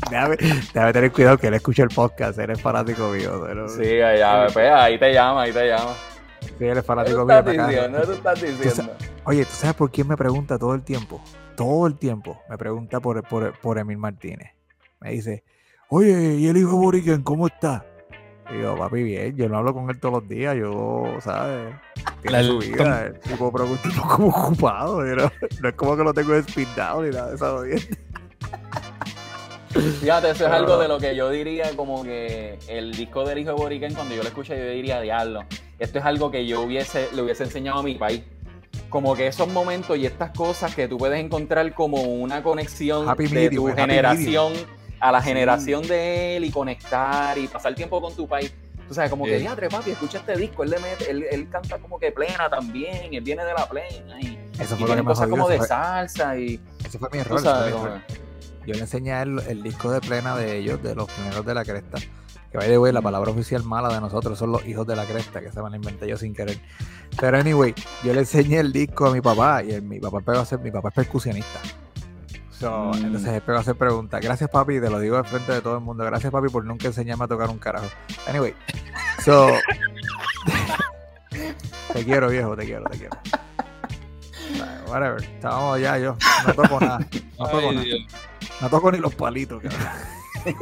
Déjame, 0.10 0.36
déjame 0.38 0.94
tener 0.94 1.12
cuidado 1.12 1.38
que 1.38 1.48
él 1.48 1.54
escucha 1.56 1.84
el 1.84 1.90
podcast, 1.90 2.40
él 2.40 2.52
es 2.52 2.62
fanático 2.62 3.10
mío. 3.10 3.44
pero- 3.46 3.68
Sí, 3.70 4.02
allá, 4.02 4.48
pues, 4.54 4.72
ahí 4.72 5.00
te 5.00 5.14
llama, 5.14 5.44
ahí 5.44 5.52
te 5.54 5.68
llama. 5.68 5.94
sí, 6.42 6.54
él 6.66 6.70
es 6.70 6.76
¿Qué 6.76 6.82
fanático 6.84 7.26
mío. 7.26 7.44
diciendo? 7.44 8.00
¿Qué 8.02 8.06
tú 8.06 8.12
estás 8.14 8.42
diciendo? 8.42 8.94
Oye, 9.26 9.46
¿tú 9.46 9.52
sabes 9.52 9.76
por 9.76 9.92
quién 9.92 10.08
me 10.08 10.16
pregunta 10.18 10.58
todo 10.58 10.74
el 10.74 10.84
tiempo? 10.84 11.22
Todo 11.56 11.88
el 11.88 11.98
tiempo 11.98 12.40
me 12.50 12.58
pregunta 12.58 13.00
por, 13.00 13.22
por, 13.28 13.58
por 13.60 13.78
Emil 13.78 13.98
Martínez. 13.98 14.52
Me 15.00 15.12
dice, 15.12 15.44
oye, 15.90 16.36
¿y 16.36 16.48
el 16.48 16.58
hijo 16.58 16.70
de 16.72 16.76
Boriken 16.78 17.24
cómo 17.24 17.48
está? 17.48 17.84
Y 18.50 18.62
yo, 18.62 18.78
papi, 18.78 19.04
bien, 19.04 19.36
yo 19.36 19.50
no 19.50 19.58
hablo 19.58 19.74
con 19.74 19.90
él 19.90 20.00
todos 20.00 20.22
los 20.22 20.30
días, 20.30 20.56
yo, 20.56 21.04
¿sabes? 21.20 21.76
Tiene 22.22 22.38
La- 22.38 22.44
su 22.48 22.60
vida, 22.60 23.06
el 23.08 23.20
tipo, 23.20 23.52
como 24.08 24.28
ocupado, 24.30 25.02
no 25.04 25.68
es 25.70 25.76
como 25.76 25.98
que 25.98 26.04
lo 26.04 26.14
tengo 26.14 26.32
despintado 26.34 27.04
ni 27.04 27.10
nada 27.10 27.30
de 27.30 27.36
esa 27.36 27.50
jodienda. 27.52 27.98
Fíjate, 30.00 30.32
eso 30.32 30.46
es 30.48 30.52
algo 30.52 30.78
de 30.78 30.88
lo 30.88 30.98
que 31.00 31.16
yo 31.16 31.30
diría 31.30 31.70
como 31.76 32.04
que 32.04 32.58
el 32.68 32.94
disco 32.96 33.24
del 33.26 33.40
hijo 33.40 33.50
de 33.52 33.56
Boriken, 33.56 33.94
cuando 33.94 34.16
yo 34.16 34.22
lo 34.24 34.28
escuché, 34.30 34.58
yo 34.58 34.72
diría, 34.72 35.02
diablo, 35.02 35.44
esto 35.80 36.00
es 36.00 36.06
algo 36.06 36.32
que 36.32 36.46
yo 36.46 36.62
hubiese, 36.62 37.08
le 37.14 37.22
hubiese 37.22 37.44
enseñado 37.44 37.80
a 37.80 37.84
mi 37.84 37.96
país. 37.96 38.22
Como 38.90 39.16
que 39.16 39.28
esos 39.28 39.48
momentos 39.50 39.98
y 39.98 40.06
estas 40.06 40.32
cosas 40.32 40.74
que 40.74 40.88
tú 40.88 40.98
puedes 40.98 41.20
encontrar 41.20 41.74
como 41.74 42.02
una 42.02 42.42
conexión 42.42 43.08
Happy 43.10 43.28
de 43.28 43.50
tu 43.50 43.68
generación 43.68 44.54
a 45.00 45.12
la 45.12 45.22
Sí. 45.22 45.28
generación 45.30 45.86
de 45.88 46.38
él 46.38 46.46
y 46.46 46.52
conectar 46.52 47.38
y 47.38 47.48
pasar 47.48 47.76
tiempo 47.76 48.02
con 48.02 48.16
tu 48.16 48.28
país. 48.28 48.54
Tú 48.88 48.94
sabes, 48.94 49.10
como 49.10 49.26
que, 49.26 49.36
Sí. 49.36 49.42
diadre, 49.42 49.68
papi, 49.70 49.92
escucha 49.92 50.20
este 50.20 50.38
disco, 50.38 50.64
él, 50.64 50.70
le 50.70 50.78
mete- 50.80 51.12
él, 51.12 51.26
él 51.30 51.50
canta 51.50 51.78
como 51.78 52.00
que 52.00 52.12
plena 52.12 52.50
también, 52.50 53.14
él 53.14 53.22
viene 53.22 53.44
de 53.44 53.54
la 53.54 53.68
plena 53.68 54.20
y, 54.22 54.38
Eso 54.58 54.64
y 54.64 54.66
fue 54.66 54.78
que 54.78 54.86
tiene 54.86 55.04
cosas 55.04 55.28
como 55.28 55.48
de 55.50 55.56
eso 55.58 55.66
salsa 55.66 56.38
y 56.40 56.60
ese 56.86 56.98
fue 56.98 57.10
mi 57.12 57.20
error. 57.20 57.42
Yo 58.68 58.74
le 58.76 58.82
enseñé 58.82 59.20
el 59.22 59.64
disco 59.64 59.90
de 59.92 60.00
plena 60.02 60.36
de 60.38 60.58
ellos, 60.58 60.84
de 60.84 60.94
los 60.94 61.10
primeros 61.10 61.44
de 61.46 61.54
la 61.56 61.64
cresta. 61.66 61.98
Que 62.52 62.58
vaya, 62.58 62.78
güey, 62.78 62.94
la 62.94 63.02
palabra 63.02 63.32
oficial 63.32 63.64
mala 63.64 63.94
de 63.94 64.00
nosotros 64.00 64.38
son 64.38 64.52
los 64.52 64.66
hijos 64.66 64.86
de 64.86 64.96
la 64.96 65.06
cresta, 65.06 65.42
que 65.42 65.52
se 65.52 65.62
me 65.62 65.70
la 65.70 65.76
inventé 65.78 66.08
yo 66.08 66.18
sin 66.18 66.34
querer. 66.36 66.60
Pero 67.20 67.38
anyway, 67.40 67.74
yo 68.04 68.14
le 68.14 68.20
enseñé 68.20 68.60
el 68.60 68.72
disco 68.72 69.08
a 69.08 69.12
mi 69.14 69.22
papá 69.22 69.64
y 69.64 69.72
el- 69.72 69.82
mi 69.82 70.00
papá 70.00 70.20
pegó 70.22 70.40
a 70.40 70.46
ser, 70.46 70.60
mi 70.60 70.70
papá 70.72 70.90
es 70.90 70.96
percusionista. 70.96 71.60
So, 72.60 72.92
Mm. 72.94 73.06
Entonces 73.06 73.30
él 73.34 73.42
pegó 73.42 73.58
a 73.58 73.62
hacer 73.62 73.76
preguntas. 73.76 74.20
Gracias 74.22 74.50
papi, 74.50 74.80
te 74.80 74.90
lo 74.90 75.00
digo 75.00 75.18
al 75.18 75.26
frente 75.26 75.52
de 75.52 75.62
todo 75.62 75.76
el 75.76 75.82
mundo. 75.84 76.04
Gracias 76.06 76.32
papi 76.32 76.50
por 76.50 76.64
nunca 76.66 76.88
enseñarme 76.88 77.26
a 77.26 77.28
tocar 77.28 77.50
un 77.50 77.60
carajo. 77.60 77.88
Anyway, 78.28 78.54
so 79.24 79.48
te 81.94 82.04
quiero 82.06 82.30
viejo, 82.30 82.56
te 82.56 82.66
quiero, 82.66 82.84
te 82.90 82.98
quiero. 82.98 83.18
Whatever, 84.88 85.24
estábamos 85.24 85.80
ya 85.82 85.98
yo, 85.98 86.16
no 86.48 86.54
toco 86.54 86.80
nada, 86.80 87.00
no 87.40 87.46
toco 87.50 87.58
Ay, 87.60 87.76
nada. 87.76 87.82
Dios. 87.84 88.00
No 88.62 88.70
toco 88.70 88.92
ni 88.92 88.98
los 89.00 89.14
palitos, 89.16 89.62
cabrón. 89.62 89.88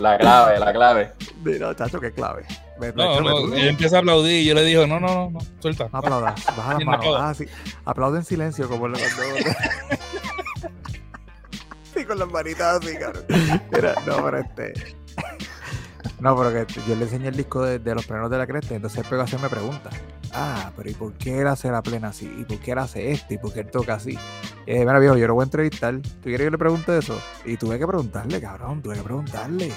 la 0.00 0.18
clave, 0.18 0.58
la 0.58 0.72
clave. 0.72 1.12
Mira, 1.44 1.74
chacho, 1.76 2.00
qué 2.00 2.12
clave. 2.12 2.44
Me- 2.78 2.92
No, 2.92 3.20
no, 3.20 3.54
él 3.54 3.68
empieza 3.68 3.96
a 3.96 4.00
aplaudir 4.00 4.42
y 4.42 4.44
yo 4.46 4.54
le 4.54 4.64
digo, 4.64 4.86
no, 4.86 4.98
no, 4.98 5.06
no, 5.08 5.30
no, 5.30 5.38
suelta. 5.60 5.88
no 5.92 5.98
aplaudas, 5.98 6.44
baja 6.56 6.74
las 6.74 6.84
manos, 6.84 6.94
aplaudas. 6.96 7.20
baja 7.20 7.30
así. 7.30 7.46
Aplaude 7.84 8.18
en 8.18 8.24
silencio, 8.24 8.68
como 8.68 8.86
el 8.86 8.92
cuando... 8.92 9.22
Sí, 11.94 12.04
con 12.04 12.18
las 12.20 12.28
manitas 12.30 12.78
así, 12.82 12.96
cabrón. 12.96 13.24
Mira, 13.72 13.94
no, 14.06 14.24
pero 14.24 14.38
este... 14.38 14.96
No, 16.20 16.36
pero 16.36 16.66
que 16.66 16.80
yo 16.86 16.94
le 16.96 17.04
enseñé 17.04 17.28
el 17.28 17.36
disco 17.36 17.62
de, 17.62 17.78
de 17.78 17.94
los 17.94 18.04
primeros 18.04 18.30
de 18.30 18.38
la 18.38 18.46
cresta, 18.46 18.74
entonces 18.74 19.00
él 19.00 19.06
pegó 19.08 19.22
a 19.22 19.24
hacerme 19.24 19.48
preguntas. 19.48 19.94
Ah, 20.32 20.70
pero 20.76 20.90
¿y 20.90 20.94
por 20.94 21.12
qué 21.14 21.40
él 21.40 21.46
hace 21.48 21.70
la 21.70 21.82
plena 21.82 22.08
así? 22.08 22.32
¿Y 22.38 22.44
por 22.44 22.58
qué 22.58 22.72
él 22.72 22.78
hace 22.78 23.10
esto? 23.10 23.34
¿Y 23.34 23.38
por 23.38 23.52
qué 23.52 23.60
él 23.60 23.70
toca 23.70 23.94
así? 23.94 24.18
Y 24.66 24.72
dije, 24.72 24.84
mira, 24.84 24.98
viejo, 24.98 25.16
yo 25.16 25.26
lo 25.26 25.34
voy 25.34 25.42
a 25.42 25.44
entrevistar. 25.44 25.98
¿Tú 26.00 26.22
quieres 26.22 26.40
que 26.40 26.44
yo 26.44 26.50
le 26.50 26.58
pregunte 26.58 26.96
eso? 26.96 27.18
Y 27.44 27.56
tuve 27.56 27.78
que 27.78 27.86
preguntarle, 27.86 28.40
cabrón, 28.40 28.82
tuve 28.82 28.96
que 28.96 29.02
preguntarle. 29.02 29.72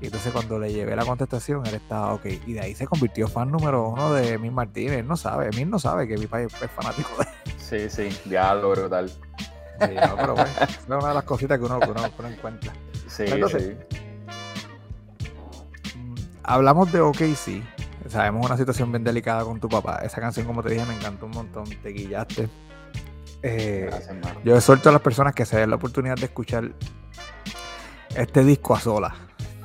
Y 0.00 0.06
entonces 0.06 0.32
cuando 0.32 0.58
le 0.58 0.72
llevé 0.72 0.94
la 0.94 1.04
contestación, 1.04 1.66
él 1.66 1.74
estaba 1.74 2.14
ok. 2.14 2.26
Y 2.46 2.52
de 2.54 2.60
ahí 2.60 2.74
se 2.74 2.86
convirtió 2.86 3.28
fan 3.28 3.50
número 3.50 3.88
uno 3.88 4.12
de 4.12 4.32
Emil 4.34 4.52
Martínez. 4.52 4.98
Él 4.98 5.06
no 5.06 5.16
sabe, 5.16 5.48
Emil 5.52 5.68
no 5.68 5.78
sabe 5.78 6.06
que 6.06 6.16
mi 6.16 6.26
país 6.26 6.52
es 6.60 6.70
fanático 6.70 7.10
de 7.18 7.26
Sí, 7.58 7.90
sí, 7.90 8.16
diablo 8.24 8.70
brutal. 8.70 9.10
Sí, 9.10 9.94
no, 9.94 10.16
pero 10.16 10.34
bueno, 10.34 10.50
es 10.60 10.78
una 10.88 11.08
de 11.08 11.14
las 11.14 11.24
cositas 11.24 11.58
que 11.58 11.64
uno, 11.64 11.78
que 11.78 11.90
uno, 11.90 12.02
que 12.02 12.14
uno 12.18 12.28
encuentra. 12.28 12.72
Sí, 13.06 13.24
Entonces, 13.26 13.76
sí. 13.90 14.07
Hablamos 16.48 16.90
de 16.90 17.02
OKC. 17.02 17.62
Sabemos 18.08 18.46
una 18.46 18.56
situación 18.56 18.90
bien 18.90 19.04
delicada 19.04 19.44
con 19.44 19.60
tu 19.60 19.68
papá. 19.68 20.00
Esa 20.02 20.18
canción, 20.18 20.46
como 20.46 20.62
te 20.62 20.70
dije, 20.70 20.86
me 20.86 20.94
encantó 20.94 21.26
un 21.26 21.32
montón. 21.32 21.64
Te 21.82 21.90
guillaste. 21.90 22.48
Eh, 23.42 23.88
Gracias, 23.90 24.16
yo 24.44 24.56
exhorto 24.56 24.88
a 24.88 24.92
las 24.92 25.02
personas 25.02 25.34
que 25.34 25.44
se 25.44 25.58
den 25.58 25.68
la 25.68 25.76
oportunidad 25.76 26.16
de 26.16 26.24
escuchar 26.24 26.72
este 28.16 28.44
disco 28.44 28.74
a 28.74 28.80
solas. 28.80 29.12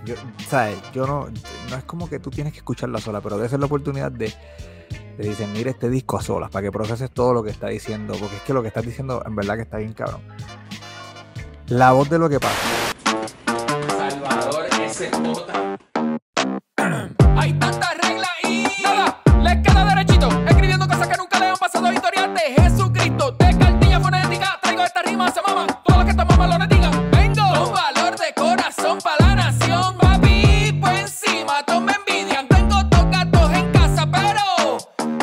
Yo, 0.04 0.16
¿sabes? 0.50 0.78
Yo 0.92 1.08
no, 1.08 1.30
no 1.70 1.78
es 1.78 1.86
como 1.86 2.10
que 2.10 2.20
tú 2.20 2.30
tienes 2.30 2.52
que 2.52 2.60
escucharlo 2.60 2.98
a 2.98 3.02
solas, 3.02 3.24
pero 3.24 3.38
debe 3.38 3.48
ser 3.48 3.62
la 3.62 3.68
oportunidad 3.68 4.12
de, 4.12 4.34
de 5.18 5.24
discernir 5.24 5.70
este 5.70 5.90
disco 5.90 6.18
a 6.18 6.22
solas 6.22 6.52
para 6.52 6.64
que 6.64 6.72
proceses 6.72 7.10
todo 7.12 7.34
lo 7.34 7.44
que 7.44 7.52
está 7.52 7.70
diciendo, 7.70 8.14
porque 8.20 8.36
es 8.36 8.42
que 8.42 8.54
lo 8.54 8.62
que 8.62 8.68
estás 8.68 8.86
diciendo 8.86 9.24
en 9.26 9.38
verdad 9.38 9.56
que 9.56 9.62
está 9.62 9.78
bien 9.78 9.94
cabrón. 9.94 10.22
La 11.68 11.94
voz 11.94 12.10
de 12.10 12.20
lo 12.20 12.28
que 12.28 12.42
pasa. 12.42 12.60
Salvador 13.88 14.66
SJ. 14.90 15.93
Hay 17.36 17.54
tantas 17.54 17.98
reglas 17.98 18.30
y 18.44 18.68
nada, 18.84 19.18
les 19.42 19.58
queda 19.62 19.86
derechito. 19.86 20.30
Escribiendo 20.48 20.88
cosas 20.88 21.08
que 21.08 21.18
nunca 21.18 21.40
le 21.40 21.48
han 21.48 21.58
pasado 21.58 21.88
a 21.88 21.94
historias 21.94 22.30
de 22.34 22.62
Jesucristo. 22.62 23.32
De 23.32 23.58
cartilla 23.58 24.00
fonética, 24.00 24.60
traigo 24.62 24.84
esta 24.84 25.02
rima, 25.02 25.32
se 25.32 25.42
mama. 25.42 25.68
Todo 25.84 25.98
lo 25.98 26.06
que 26.06 26.12
esta 26.12 26.26
mamá 26.26 26.58
lo 26.58 26.66
diga. 26.68 26.92
Vengo 27.12 27.44
con 27.54 27.74
valor 27.74 28.18
de 28.18 28.34
corazón 28.36 29.00
para 29.04 29.28
la 29.28 29.36
nación. 29.36 29.98
Papi, 29.98 30.78
pues 30.80 31.02
encima, 31.02 31.64
todos 31.66 31.82
me 31.82 31.94
envidian. 31.94 32.48
Tengo 32.48 32.84
dos 32.84 33.06
gatos 33.12 33.54
en 33.54 33.72
casa, 33.72 34.06
pero 34.10 34.78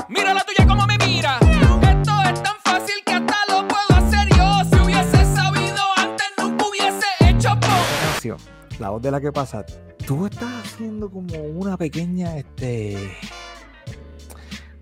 mira 0.08 0.34
la 0.34 0.44
tuya 0.44 0.66
como 0.66 0.86
me 0.86 0.98
mira. 0.98 1.38
Esto 1.40 2.12
es 2.24 2.42
tan 2.42 2.56
fácil 2.64 3.02
que 3.06 3.12
hasta 3.12 3.36
lo 3.48 3.66
puedo 3.68 3.96
hacer 3.96 4.28
yo. 4.36 4.64
Si 4.70 4.76
hubiese 4.84 5.24
sabido 5.34 5.82
antes, 5.96 6.26
nunca 6.38 6.64
hubiese 6.66 7.06
hecho 7.20 7.58
canción, 7.60 8.38
la 8.78 8.90
voz 8.90 9.02
de 9.02 9.10
la 9.10 9.20
que 9.20 9.32
pasa, 9.32 9.64
tú 10.10 10.26
estás 10.26 10.52
haciendo 10.64 11.08
como 11.08 11.36
una 11.36 11.76
pequeña, 11.76 12.36
este, 12.36 13.16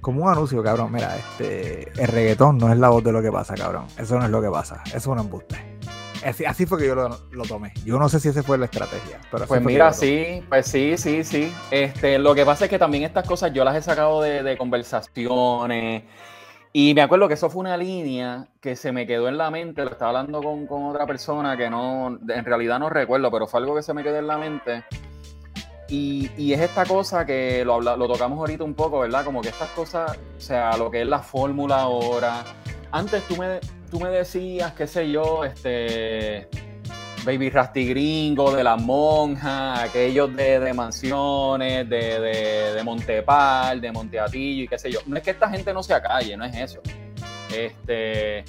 como 0.00 0.24
un 0.24 0.30
anuncio, 0.30 0.62
cabrón. 0.62 0.90
Mira, 0.90 1.14
este, 1.18 1.90
el 2.02 2.08
reggaetón 2.08 2.56
no 2.56 2.72
es 2.72 2.78
la 2.78 2.88
voz 2.88 3.04
de 3.04 3.12
lo 3.12 3.20
que 3.20 3.30
pasa, 3.30 3.54
cabrón. 3.54 3.84
Eso 3.98 4.18
no 4.18 4.24
es 4.24 4.30
lo 4.30 4.40
que 4.40 4.48
pasa. 4.48 4.82
Eso 4.86 4.96
es 4.96 5.06
un 5.06 5.18
embuste. 5.18 5.76
Así, 6.24 6.46
así 6.46 6.64
fue 6.64 6.78
que 6.78 6.86
yo 6.86 6.94
lo, 6.94 7.10
lo 7.30 7.44
tomé. 7.44 7.74
Yo 7.84 7.98
no 7.98 8.08
sé 8.08 8.20
si 8.20 8.30
esa 8.30 8.42
fue 8.42 8.56
la 8.56 8.64
estrategia. 8.64 9.20
Pero 9.30 9.44
Pues 9.46 9.62
mira, 9.62 9.92
sí, 9.92 10.42
pues 10.48 10.66
sí, 10.66 10.96
sí, 10.96 11.22
sí. 11.22 11.52
Este, 11.70 12.18
lo 12.18 12.34
que 12.34 12.46
pasa 12.46 12.64
es 12.64 12.70
que 12.70 12.78
también 12.78 13.04
estas 13.04 13.28
cosas 13.28 13.52
yo 13.52 13.66
las 13.66 13.76
he 13.76 13.82
sacado 13.82 14.22
de, 14.22 14.42
de 14.42 14.56
conversaciones. 14.56 16.04
Y 16.72 16.94
me 16.94 17.02
acuerdo 17.02 17.28
que 17.28 17.34
eso 17.34 17.50
fue 17.50 17.60
una 17.60 17.76
línea 17.76 18.48
que 18.62 18.76
se 18.76 18.92
me 18.92 19.06
quedó 19.06 19.28
en 19.28 19.36
la 19.36 19.50
mente. 19.50 19.84
Lo 19.84 19.90
estaba 19.90 20.18
hablando 20.18 20.42
con, 20.42 20.66
con 20.66 20.84
otra 20.86 21.06
persona 21.06 21.54
que 21.54 21.68
no, 21.68 22.18
en 22.26 22.44
realidad 22.46 22.78
no 22.78 22.88
recuerdo, 22.88 23.30
pero 23.30 23.46
fue 23.46 23.60
algo 23.60 23.76
que 23.76 23.82
se 23.82 23.92
me 23.92 24.02
quedó 24.02 24.16
en 24.16 24.26
la 24.26 24.38
mente. 24.38 24.84
Y, 25.90 26.52
es 26.52 26.60
esta 26.60 26.84
cosa 26.84 27.24
que 27.24 27.64
lo, 27.64 27.80
tocamos 28.06 28.38
ahorita 28.38 28.62
un 28.64 28.74
poco, 28.74 29.00
¿verdad? 29.00 29.24
Como 29.24 29.40
que 29.40 29.48
estas 29.48 29.70
cosas, 29.70 30.18
o 30.36 30.40
sea, 30.40 30.76
lo 30.76 30.90
que 30.90 31.02
es 31.02 31.08
la 31.08 31.20
fórmula 31.20 31.80
ahora. 31.80 32.44
Antes 32.92 33.22
tú 33.26 33.36
me, 33.36 33.60
tú 33.90 33.98
me 33.98 34.10
decías, 34.10 34.72
qué 34.72 34.86
sé 34.86 35.10
yo, 35.10 35.44
este. 35.44 36.48
Baby 37.24 37.50
Rasty 37.50 37.88
Gringo, 37.88 38.54
de 38.54 38.62
las 38.62 38.80
monjas, 38.80 39.80
aquellos 39.80 40.34
de, 40.36 40.60
de 40.60 40.72
mansiones, 40.72 41.86
de, 41.88 42.20
de, 42.20 42.74
de 42.74 42.82
Montepal, 42.84 43.80
de 43.80 43.90
Monteatillo 43.92 44.62
y 44.64 44.68
qué 44.68 44.78
sé 44.78 44.90
yo. 44.90 45.00
No 45.06 45.16
es 45.16 45.22
que 45.22 45.30
esta 45.32 45.50
gente 45.50 45.74
no 45.74 45.82
se 45.82 45.92
acalle, 45.94 46.36
no 46.36 46.44
es 46.44 46.56
eso. 46.56 46.80
Este, 47.54 48.44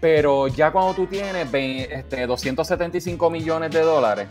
Pero 0.00 0.48
ya 0.48 0.72
cuando 0.72 0.94
tú 0.94 1.06
tienes 1.06 1.48
ve- 1.50 1.88
este, 1.92 2.26
275 2.26 3.30
millones 3.30 3.70
de 3.70 3.80
dólares, 3.82 4.28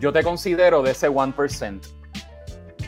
yo 0.00 0.12
te 0.12 0.22
considero 0.22 0.82
de 0.82 0.90
ese 0.92 1.08
1%. 1.10 1.80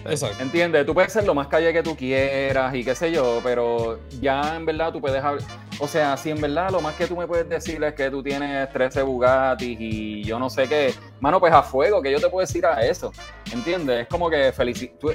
Exacto. 0.04 0.42
¿Entiendes? 0.42 0.84
Tú 0.84 0.94
puedes 0.94 1.12
ser 1.12 1.24
lo 1.24 1.32
más 1.34 1.46
calle 1.46 1.72
que 1.72 1.80
tú 1.82 1.94
quieras 1.96 2.74
y 2.74 2.82
qué 2.84 2.92
sé 2.94 3.12
yo, 3.12 3.38
pero 3.44 4.00
ya 4.20 4.56
en 4.56 4.66
verdad 4.66 4.92
tú 4.92 5.00
puedes 5.00 5.22
hablar. 5.22 5.44
O 5.78 5.86
sea, 5.86 6.16
si 6.16 6.30
en 6.30 6.40
verdad 6.40 6.70
lo 6.70 6.80
más 6.80 6.96
que 6.96 7.06
tú 7.06 7.16
me 7.16 7.26
puedes 7.26 7.48
decir 7.48 7.82
es 7.84 7.94
que 7.94 8.10
tú 8.10 8.20
tienes 8.22 8.68
13 8.72 9.02
Bugattis 9.02 9.76
y 9.80 10.24
yo 10.24 10.40
no 10.40 10.50
sé 10.50 10.66
qué, 10.68 10.92
mano, 11.20 11.38
pues 11.38 11.52
a 11.52 11.62
fuego, 11.62 12.02
que 12.02 12.10
yo 12.10 12.18
te 12.18 12.28
puedo 12.28 12.44
decir 12.44 12.66
a 12.66 12.82
eso. 12.84 13.12
¿Entiendes? 13.52 14.00
Es 14.02 14.08
como 14.08 14.28
que 14.28 14.52
felici 14.52 14.90
tú, 15.00 15.12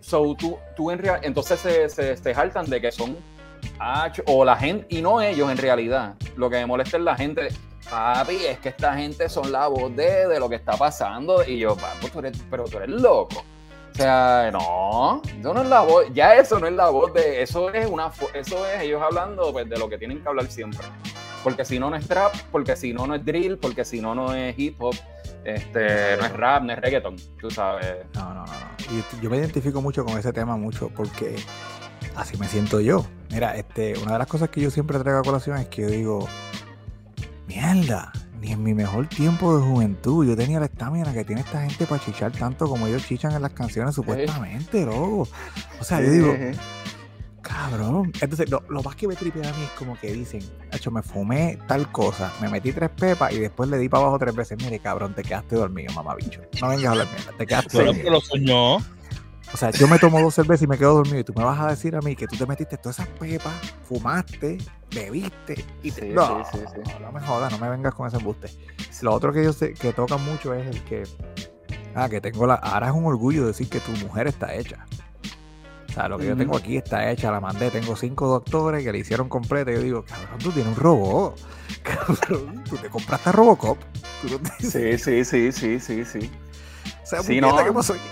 so, 0.00 0.34
tú, 0.38 0.56
tú 0.76 0.90
en 0.92 1.00
real, 1.00 1.18
entonces 1.22 1.58
se, 1.58 1.88
se, 1.88 2.16
se 2.16 2.34
jaltan 2.34 2.66
de 2.70 2.80
que 2.80 2.92
son 2.92 3.16
ch- 3.80 4.22
o 4.26 4.44
la 4.44 4.56
gente, 4.56 4.86
y 4.88 5.02
no 5.02 5.20
ellos 5.20 5.50
en 5.50 5.56
realidad. 5.58 6.14
Lo 6.36 6.48
que 6.48 6.56
me 6.58 6.66
molesta 6.66 6.96
es 6.96 7.02
la 7.02 7.16
gente. 7.16 7.48
Papi, 7.90 8.36
es 8.46 8.58
que 8.58 8.68
esta 8.68 8.94
gente 8.94 9.28
son 9.28 9.50
la 9.50 9.66
voz 9.68 9.94
de, 9.96 10.28
de 10.28 10.38
lo 10.38 10.48
que 10.48 10.56
está 10.56 10.76
pasando. 10.76 11.44
Y 11.44 11.58
yo, 11.58 11.76
papi, 11.76 12.10
tú 12.10 12.20
pero 12.50 12.64
tú 12.64 12.76
eres 12.78 12.90
loco. 12.90 13.44
O 13.92 14.00
sea, 14.00 14.50
no, 14.52 15.22
eso 15.26 15.54
no 15.54 15.62
es 15.62 15.68
la 15.68 15.80
voz, 15.80 16.04
ya 16.14 16.36
eso 16.36 16.60
no 16.60 16.68
es 16.68 16.72
la 16.72 16.88
voz 16.88 17.12
de, 17.14 17.42
eso 17.42 17.72
es 17.72 17.84
una, 17.90 18.12
eso 18.32 18.64
es 18.68 18.82
ellos 18.82 19.02
hablando 19.02 19.50
pues, 19.50 19.68
de 19.68 19.76
lo 19.76 19.88
que 19.88 19.98
tienen 19.98 20.22
que 20.22 20.28
hablar 20.28 20.46
siempre. 20.46 20.86
Porque 21.42 21.64
si 21.64 21.80
no, 21.80 21.90
no 21.90 21.96
es 21.96 22.06
trap, 22.06 22.32
porque 22.52 22.76
si 22.76 22.92
no, 22.92 23.08
no 23.08 23.16
es 23.16 23.24
drill, 23.24 23.58
porque 23.58 23.84
si 23.84 24.00
no, 24.00 24.14
no 24.14 24.34
es 24.34 24.56
hip 24.56 24.80
hop, 24.80 24.94
este, 25.42 26.16
no 26.16 26.26
es 26.26 26.32
rap, 26.32 26.62
no 26.62 26.74
es 26.74 26.78
reggaeton, 26.78 27.16
tú 27.40 27.50
sabes. 27.50 27.96
No, 28.14 28.34
no, 28.34 28.46
no, 28.46 28.52
no. 28.52 28.68
Y 28.92 29.22
yo 29.22 29.30
me 29.30 29.38
identifico 29.38 29.82
mucho 29.82 30.04
con 30.04 30.16
ese 30.16 30.32
tema 30.32 30.56
mucho 30.56 30.90
porque 30.94 31.34
así 32.14 32.36
me 32.36 32.46
siento 32.46 32.80
yo. 32.80 33.04
Mira, 33.30 33.56
este, 33.56 33.98
una 33.98 34.12
de 34.12 34.18
las 34.18 34.28
cosas 34.28 34.48
que 34.50 34.60
yo 34.60 34.70
siempre 34.70 34.98
traigo 35.00 35.18
a 35.18 35.22
colación 35.22 35.56
es 35.56 35.66
que 35.66 35.82
yo 35.82 35.88
digo, 35.88 36.28
mierda, 37.48 38.12
ni 38.40 38.52
en 38.52 38.62
mi 38.62 38.74
mejor 38.74 39.08
tiempo 39.08 39.58
de 39.58 39.64
juventud 39.64 40.26
yo 40.26 40.36
tenía 40.36 40.60
la 40.60 40.66
estamina 40.66 41.12
que 41.12 41.24
tiene 41.24 41.40
esta 41.40 41.62
gente 41.62 41.86
para 41.86 42.04
chichar 42.04 42.30
tanto 42.30 42.68
como 42.68 42.86
ellos 42.86 43.04
chichan 43.06 43.32
en 43.32 43.42
las 43.42 43.52
canciones 43.52 43.94
supuestamente, 43.94 44.84
loco. 44.84 45.26
O 45.80 45.84
sea, 45.84 46.00
yo 46.00 46.10
digo, 46.10 46.34
cabrón. 47.48 48.12
Entonces, 48.20 48.50
lo, 48.50 48.62
lo 48.68 48.82
más 48.82 48.94
que 48.94 49.08
me 49.08 49.16
tripea 49.16 49.48
a 49.48 49.52
mí 49.54 49.62
es 49.64 49.70
como 49.70 49.98
que 49.98 50.12
dicen, 50.12 50.42
hecho, 50.70 50.90
me 50.90 51.02
fumé 51.02 51.58
tal 51.66 51.90
cosa, 51.90 52.32
me 52.40 52.48
metí 52.48 52.72
tres 52.72 52.90
pepas 52.90 53.32
y 53.32 53.40
después 53.40 53.68
le 53.70 53.78
di 53.78 53.88
para 53.88 54.02
abajo 54.04 54.18
tres 54.18 54.34
veces. 54.34 54.58
Mire, 54.62 54.78
cabrón, 54.78 55.14
te 55.14 55.22
quedaste 55.22 55.56
dormido, 55.56 55.92
mamá 55.94 56.14
bicho. 56.14 56.42
No 56.60 56.68
vengas 56.68 56.84
a 56.84 56.90
hablar 56.90 57.08
mierda, 57.08 57.32
te 57.36 57.46
quedaste 57.46 57.78
dormido. 57.78 58.04
pero 58.04 58.10
lo 58.10 58.20
soñó. 58.20 58.78
O 59.52 59.56
sea, 59.56 59.70
yo 59.70 59.88
me 59.88 59.98
tomo 59.98 60.20
dos 60.20 60.34
cervezas 60.34 60.62
y 60.64 60.66
me 60.66 60.76
quedo 60.76 60.94
dormido 60.94 61.20
y 61.20 61.24
tú 61.24 61.32
me 61.34 61.42
vas 61.42 61.58
a 61.58 61.68
decir 61.68 61.96
a 61.96 62.00
mí 62.00 62.14
que 62.14 62.26
tú 62.26 62.36
te 62.36 62.46
metiste 62.46 62.76
todas 62.76 62.98
esas 62.98 63.08
pepas, 63.18 63.52
fumaste, 63.88 64.58
bebiste 64.94 65.64
y 65.82 65.90
te... 65.90 66.02
Sí, 66.02 66.08
no, 66.10 66.44
sí, 66.52 66.58
sí, 66.58 66.80
no, 67.00 67.06
no 67.06 67.12
me 67.12 67.20
jodas, 67.20 67.50
no 67.52 67.58
me 67.58 67.68
vengas 67.70 67.94
con 67.94 68.06
ese 68.06 68.18
embuste. 68.18 68.50
Lo 69.00 69.12
otro 69.14 69.32
que 69.32 69.42
yo 69.42 69.52
sé 69.54 69.72
que 69.72 69.92
toca 69.94 70.16
mucho 70.18 70.52
es 70.54 70.66
el 70.66 70.84
que... 70.84 71.04
Ah, 71.94 72.08
que 72.08 72.20
tengo 72.20 72.46
la... 72.46 72.54
Ahora 72.54 72.88
es 72.88 72.92
un 72.94 73.06
orgullo 73.06 73.46
decir 73.46 73.68
que 73.70 73.80
tu 73.80 73.90
mujer 73.92 74.26
está 74.26 74.54
hecha. 74.54 74.86
O 75.88 75.92
sea, 75.92 76.08
lo 76.08 76.18
que 76.18 76.26
yo 76.26 76.36
tengo 76.36 76.56
aquí 76.56 76.76
está 76.76 77.10
hecha, 77.10 77.30
la 77.30 77.40
mandé. 77.40 77.70
Tengo 77.70 77.96
cinco 77.96 78.28
doctores 78.28 78.84
que 78.84 78.92
le 78.92 78.98
hicieron 78.98 79.28
completa. 79.28 79.70
Y 79.72 79.74
yo 79.76 79.80
digo, 79.80 80.04
cabrón, 80.04 80.38
tú 80.38 80.52
tienes 80.52 80.76
un 80.76 80.80
robot. 80.80 81.40
Cabrón, 81.82 82.62
tú 82.68 82.76
te 82.76 82.88
compraste 82.90 83.30
a 83.30 83.32
Robocop. 83.32 83.78
Tú 84.22 84.28
no 84.28 84.38
te- 84.38 84.64
Sí, 84.64 84.98
sí, 84.98 85.24
sí, 85.24 85.50
sí, 85.52 85.80
sí, 85.80 86.04
sí. 86.04 86.30
O 87.02 87.06
sea, 87.06 87.22
Sí, 87.22 87.40
no. 87.40 87.56
¿qué 87.64 87.72
pasó 87.72 87.94
aquí? 87.94 88.02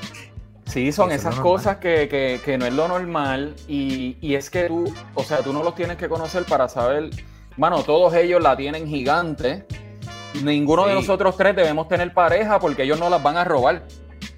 Sí, 0.66 0.90
son 0.92 1.10
Eso 1.12 1.28
esas 1.28 1.40
cosas 1.40 1.76
que, 1.76 2.08
que- 2.08 2.40
que 2.44 2.58
no 2.58 2.66
es 2.66 2.72
lo 2.72 2.88
normal 2.88 3.54
y, 3.68 4.16
y 4.20 4.34
es 4.34 4.50
que 4.50 4.64
tú, 4.64 4.92
o 5.14 5.22
sea, 5.22 5.38
tú 5.38 5.52
no 5.52 5.62
los 5.62 5.74
tienes 5.74 5.96
que 5.96 6.08
conocer 6.08 6.44
para 6.44 6.68
saber, 6.68 7.10
mano, 7.56 7.82
todos 7.82 8.12
ellos 8.14 8.42
la 8.42 8.56
tienen 8.56 8.86
gigante. 8.86 9.64
Ninguno 10.42 10.86
de 10.86 10.94
nosotros 10.94 11.36
tres 11.36 11.54
debemos 11.56 11.88
tener 11.88 12.12
pareja 12.12 12.58
porque 12.58 12.82
ellos 12.82 12.98
no 12.98 13.08
las 13.08 13.22
van 13.22 13.36
a 13.36 13.44
robar. 13.44 13.82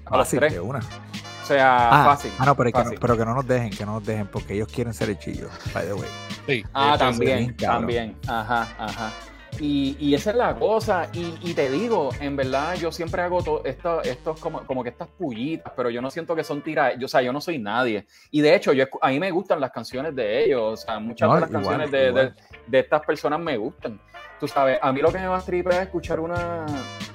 A 0.05 0.17
los 0.17 0.29
tres. 0.29 0.53
de 0.53 0.59
una. 0.59 0.79
O 0.79 1.45
sea, 1.45 1.89
Ah, 2.03 2.05
fácil. 2.05 2.31
ah, 2.37 2.45
no, 2.45 2.55
pero, 2.55 2.71
que 2.71 2.83
no, 2.83 2.91
pero 3.01 3.17
que 3.17 3.25
no 3.25 3.33
nos 3.33 3.47
dejen, 3.47 3.71
que 3.71 3.85
no 3.85 3.93
nos 3.93 4.05
dejen, 4.05 4.27
porque 4.27 4.53
ellos 4.53 4.67
quieren 4.71 4.93
ser 4.93 5.09
el 5.09 5.17
chillo, 5.17 5.49
by 5.73 5.85
the 5.85 5.93
way. 5.93 6.07
Sí, 6.47 6.63
Ah, 6.73 6.95
también, 6.97 7.55
también. 7.57 8.15
Ajá, 8.27 8.67
ajá. 8.77 9.11
Y, 9.59 9.97
y 9.99 10.13
esa 10.15 10.29
es 10.31 10.35
la 10.37 10.55
cosa. 10.55 11.09
Y, 11.13 11.33
y 11.41 11.53
te 11.53 11.69
digo, 11.69 12.09
en 12.21 12.35
verdad, 12.35 12.75
yo 12.75 12.91
siempre 12.91 13.21
hago 13.21 13.43
todo 13.43 13.61
esto, 13.65 14.01
estos 14.03 14.39
como, 14.39 14.61
como 14.65 14.83
que 14.83 14.89
estas 14.89 15.09
pullitas, 15.09 15.73
pero 15.75 15.89
yo 15.89 16.01
no 16.01 16.09
siento 16.09 16.35
que 16.35 16.43
son 16.45 16.61
tiras. 16.61 16.93
Yo, 16.97 17.05
o 17.05 17.09
sea, 17.09 17.21
yo 17.21 17.33
no 17.33 17.41
soy 17.41 17.59
nadie. 17.59 18.05
Y 18.31 18.41
de 18.41 18.55
hecho, 18.55 18.71
yo, 18.73 18.85
a 19.01 19.09
mí 19.09 19.19
me 19.19 19.31
gustan 19.31 19.59
las 19.59 19.71
canciones 19.71 20.15
de 20.15 20.45
ellos. 20.45 20.61
O 20.73 20.77
sea, 20.77 20.99
muchas 20.99 21.27
No, 21.27 21.35
de 21.35 21.41
las 21.41 21.49
igual, 21.49 21.63
canciones 21.63 21.91
de, 21.91 21.97
de- 21.99 22.07
igual. 22.09 22.35
de 22.67 22.79
estas 22.79 23.01
personas 23.05 23.39
me 23.39 23.57
gustan. 23.57 23.99
Tú 24.39 24.47
sabes, 24.47 24.79
a 24.81 24.93
mí 24.93 25.01
lo 25.01 25.11
que 25.11 25.19
me 25.19 25.27
va 25.27 25.37
a 25.37 25.41
tripar 25.41 25.73
es 25.73 25.79
escuchar 25.81 26.21
una, 26.21 26.65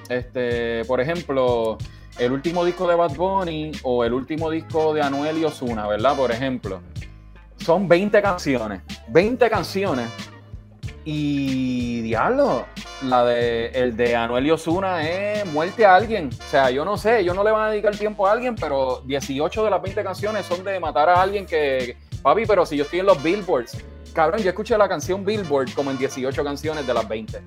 este, 0.09 0.85
por 0.85 1.01
ejemplo, 1.01 1.77
el 2.19 2.31
último 2.31 2.63
disco 2.63 2.87
de 2.87 2.93
Bad 2.93 3.15
Bunny 3.15 3.71
o 3.81 4.03
el 4.05 4.13
último 4.13 4.51
disco 4.51 4.93
de 4.93 5.01
Anuel 5.01 5.39
y 5.39 5.45
Ozuna, 5.45 5.87
¿verdad? 5.87 6.15
Por 6.15 6.31
ejemplo. 6.31 6.81
Son 7.57 7.87
20 7.87 8.21
canciones. 8.21 8.81
20 9.07 9.49
canciones. 9.49 10.07
Y 11.07 12.01
diablo, 12.01 12.65
la 13.03 13.23
de 13.23 13.67
el 13.67 13.95
de 13.95 14.15
Anuel 14.15 14.47
y 14.47 14.51
Ozuna 14.51 15.07
es 15.07 15.45
muerte 15.45 15.85
a 15.85 15.95
alguien. 15.95 16.31
O 16.45 16.49
sea, 16.49 16.71
yo 16.71 16.83
no 16.83 16.97
sé, 16.97 17.23
yo 17.23 17.35
no 17.35 17.43
le 17.43 17.51
van 17.51 17.67
a 17.67 17.69
dedicar 17.69 17.95
tiempo 17.95 18.27
a 18.27 18.31
alguien, 18.31 18.55
pero 18.55 19.01
18 19.05 19.63
de 19.63 19.69
las 19.69 19.81
20 19.81 20.03
canciones 20.03 20.45
son 20.47 20.63
de 20.63 20.79
matar 20.79 21.09
a 21.09 21.21
alguien 21.21 21.45
que. 21.45 21.97
Papi, 22.23 22.47
pero 22.47 22.65
si 22.65 22.75
yo 22.75 22.85
estoy 22.85 22.99
en 22.99 23.05
los 23.05 23.21
billboards. 23.21 23.77
Cabrón, 24.15 24.41
yo 24.41 24.49
escuché 24.49 24.77
la 24.77 24.87
canción 24.87 25.25
Billboard 25.25 25.73
como 25.73 25.91
en 25.91 25.97
18 25.97 26.41
canciones 26.41 26.87
de 26.87 26.93
las 26.93 27.05
20. 27.05 27.37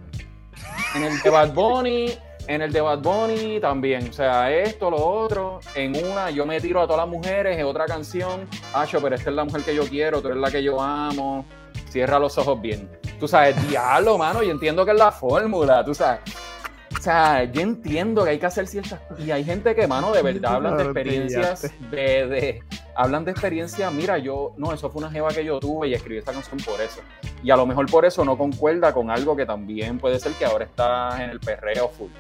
En 0.95 1.03
el 1.03 1.19
de 1.23 1.31
Bad 1.31 1.55
Bunny, 1.55 2.13
en 2.47 2.61
el 2.61 2.71
de 2.71 2.83
Bad 2.83 2.99
Bunny 2.99 3.59
también. 3.59 4.11
O 4.11 4.13
sea, 4.13 4.53
esto, 4.53 4.91
lo 4.91 4.99
otro. 4.99 5.61
En 5.75 5.97
una, 5.97 6.31
yo 6.31 6.45
me 6.45 6.61
tiro 6.61 6.83
a 6.83 6.87
todas 6.87 7.01
las 7.01 7.09
mujeres. 7.09 7.59
En 7.59 7.65
otra 7.65 7.87
canción, 7.87 8.47
Acho, 8.75 9.01
pero 9.01 9.17
esta 9.17 9.31
es 9.31 9.37
la 9.37 9.45
mujer 9.45 9.63
que 9.63 9.75
yo 9.75 9.89
quiero, 9.89 10.21
tú 10.21 10.29
eres 10.29 10.41
la 10.41 10.51
que 10.51 10.63
yo 10.63 10.79
amo. 10.79 11.47
Cierra 11.89 12.19
los 12.19 12.37
ojos 12.37 12.61
bien. 12.61 12.91
Tú 13.19 13.27
sabes, 13.29 13.69
diablo, 13.69 14.17
mano. 14.19 14.43
Yo 14.43 14.51
entiendo 14.51 14.85
que 14.85 14.93
es 14.93 14.99
la 14.99 15.11
fórmula, 15.13 15.85
tú 15.85 15.95
sabes. 15.95 16.21
O 16.97 17.01
sea, 17.01 17.45
yo 17.45 17.61
entiendo 17.61 18.25
que 18.25 18.31
hay 18.31 18.39
que 18.39 18.47
hacer 18.47 18.67
ciertas 18.67 19.01
y 19.19 19.31
hay 19.31 19.45
gente 19.45 19.75
que, 19.75 19.87
mano, 19.87 20.13
de 20.13 20.23
verdad 20.23 20.55
hablan 20.55 20.77
de 20.79 20.85
experiencias 20.85 21.71
de, 21.91 22.27
de- 22.27 22.63
hablan 22.97 23.25
de 23.25 23.31
experiencias, 23.31 23.93
mira, 23.93 24.19
yo, 24.19 24.55
no, 24.57 24.73
eso 24.73 24.91
fue 24.91 25.01
una 25.03 25.11
jeva 25.11 25.29
que 25.29 25.45
yo 25.45 25.61
tuve 25.61 25.89
y 25.89 25.95
escribí 25.95 26.19
esta 26.19 26.33
canción 26.33 26.59
por 26.61 26.81
eso. 26.81 27.01
Y 27.45 27.51
a 27.51 27.57
lo 27.57 27.67
mejor 27.67 27.89
por 27.91 28.05
eso 28.05 28.25
no 28.25 28.37
concuerda 28.37 28.93
con 28.93 29.11
algo 29.11 29.37
que 29.37 29.47
también 29.47 29.99
puede 29.99 30.19
ser 30.19 30.33
que 30.33 30.45
ahora 30.45 30.65
está 30.65 31.23
en 31.23 31.31
el 31.31 31.39
perreo 31.39 31.89
full. 31.89 32.11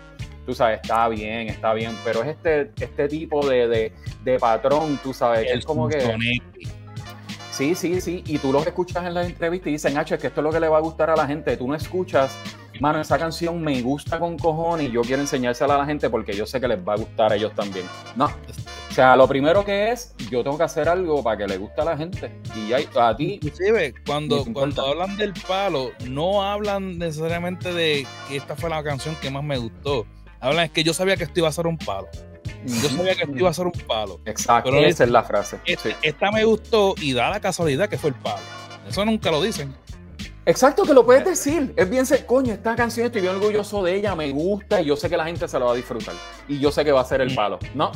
Tú 0.46 0.54
sabes, 0.54 0.78
está 0.82 1.08
bien, 1.08 1.48
está 1.48 1.72
bien, 1.74 1.96
pero 2.04 2.22
es 2.22 2.28
este, 2.28 2.70
este 2.78 3.08
tipo 3.08 3.44
de, 3.46 3.66
de, 3.68 3.92
de 4.22 4.38
patrón, 4.38 4.98
tú 5.02 5.12
sabes, 5.12 5.46
que 5.46 5.52
El 5.52 5.58
es 5.58 5.64
como 5.66 5.88
que... 5.88 5.98
Sí, 7.58 7.74
sí, 7.74 8.00
sí. 8.00 8.22
Y 8.24 8.38
tú 8.38 8.52
los 8.52 8.64
escuchas 8.64 9.04
en 9.04 9.14
las 9.14 9.26
entrevistas 9.26 9.66
y 9.68 9.72
dicen, 9.72 9.98
H, 9.98 10.14
es 10.14 10.20
que 10.20 10.28
esto 10.28 10.40
es 10.40 10.44
lo 10.44 10.52
que 10.52 10.60
le 10.60 10.68
va 10.68 10.78
a 10.78 10.80
gustar 10.80 11.10
a 11.10 11.16
la 11.16 11.26
gente. 11.26 11.56
Tú 11.56 11.66
no 11.66 11.74
escuchas, 11.74 12.36
mano, 12.78 13.00
esa 13.00 13.18
canción 13.18 13.60
me 13.60 13.82
gusta 13.82 14.20
con 14.20 14.38
cojones 14.38 14.88
y 14.88 14.92
yo 14.92 15.02
quiero 15.02 15.22
enseñársela 15.22 15.74
a 15.74 15.78
la 15.78 15.84
gente 15.86 16.08
porque 16.08 16.34
yo 16.34 16.46
sé 16.46 16.60
que 16.60 16.68
les 16.68 16.78
va 16.78 16.92
a 16.94 16.96
gustar 16.98 17.32
a 17.32 17.34
ellos 17.34 17.52
también. 17.56 17.84
No. 18.14 18.26
O 18.26 18.92
sea, 18.94 19.16
lo 19.16 19.26
primero 19.26 19.64
que 19.64 19.90
es, 19.90 20.14
yo 20.30 20.44
tengo 20.44 20.56
que 20.56 20.62
hacer 20.64 20.88
algo 20.88 21.20
para 21.22 21.36
que 21.36 21.46
le 21.48 21.56
guste 21.58 21.80
a 21.80 21.84
la 21.84 21.96
gente. 21.96 22.32
Y 22.56 22.72
hay- 22.72 22.88
a 22.96 23.16
ti, 23.16 23.40
Inclusive, 23.42 23.92
cuando, 24.06 24.36
Ni 24.38 24.44
50. 24.44 24.60
cuando 24.82 24.86
hablan 25.02 25.16
del 25.16 25.32
palo, 25.46 25.90
no 26.08 26.44
hablan 26.44 26.96
necesariamente 26.98 27.74
de 27.74 28.06
que 28.28 28.36
esta 28.36 28.54
fue 28.54 28.70
la 28.70 28.82
canción 28.84 29.16
que 29.20 29.30
más 29.30 29.42
me 29.42 29.58
gustó. 29.58 30.06
Hablan 30.40 30.66
es 30.66 30.70
que 30.70 30.84
yo 30.84 30.94
sabía 30.94 31.16
que 31.16 31.24
esto 31.24 31.40
iba 31.40 31.48
a 31.48 31.52
ser 31.52 31.66
un 31.66 31.76
palo. 31.76 32.06
Yo 32.66 32.88
sabía 32.88 33.14
que 33.14 33.22
esto 33.22 33.36
iba 33.36 33.50
a 33.50 33.52
ser 33.54 33.66
un 33.66 33.72
palo. 33.72 34.20
Exacto, 34.24 34.70
Pero 34.70 34.84
esa 34.84 35.04
es 35.04 35.10
la 35.10 35.22
frase. 35.22 35.58
Esta, 35.64 35.88
Sí. 35.90 35.94
esta 36.02 36.30
me 36.32 36.44
gustó 36.44 36.94
y 37.00 37.12
da 37.12 37.30
la 37.30 37.40
casualidad 37.40 37.88
que 37.88 37.98
fue 37.98 38.10
el 38.10 38.16
palo. 38.16 38.38
Eso 38.88 39.04
nunca 39.04 39.30
lo 39.30 39.40
dicen. 39.42 39.74
Exacto, 40.46 40.84
que 40.84 40.94
lo 40.94 41.04
puedes 41.04 41.24
decir. 41.24 41.74
Es 41.76 41.88
bien 41.90 42.06
ser, 42.06 42.24
coño, 42.26 42.54
esta 42.54 42.74
canción 42.74 43.06
estoy 43.06 43.20
bien 43.20 43.34
orgulloso 43.34 43.82
de 43.82 43.94
ella, 43.96 44.14
me 44.14 44.30
gusta 44.30 44.80
y 44.80 44.86
yo 44.86 44.96
sé 44.96 45.10
que 45.10 45.16
la 45.16 45.26
gente 45.26 45.46
se 45.46 45.58
la 45.58 45.66
va 45.66 45.72
a 45.72 45.74
disfrutar. 45.76 46.14
Y 46.48 46.58
yo 46.58 46.72
sé 46.72 46.84
que 46.84 46.92
va 46.92 47.02
a 47.02 47.04
ser 47.04 47.20
el 47.20 47.32
Mm. 47.32 47.34
palo. 47.36 47.58
No. 47.74 47.92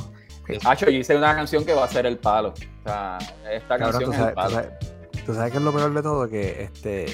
Hacho, 0.65 0.87
yo 0.91 0.99
hice 0.99 1.17
una 1.17 1.35
canción 1.35 1.65
que 1.65 1.73
va 1.73 1.85
a 1.85 1.89
ser 1.89 2.05
el 2.05 2.19
palo. 2.19 2.49
O 2.51 2.83
sea, 2.89 3.19
esta 3.51 3.79
Cabrón, 3.79 3.91
canción 3.93 4.05
tú 4.05 4.11
es 4.13 4.17
sabes, 4.19 4.29
el 4.29 4.35
tú 4.35 4.35
palo. 4.35 4.51
sabes- 4.51 5.25
tú 5.27 5.35
sabes 5.35 5.53
que 5.53 5.59
es 5.59 5.65
lo 5.65 5.73
peor 5.73 5.95
de 5.95 6.03
todo, 6.03 6.29
que 6.29 6.63
este 6.65 7.07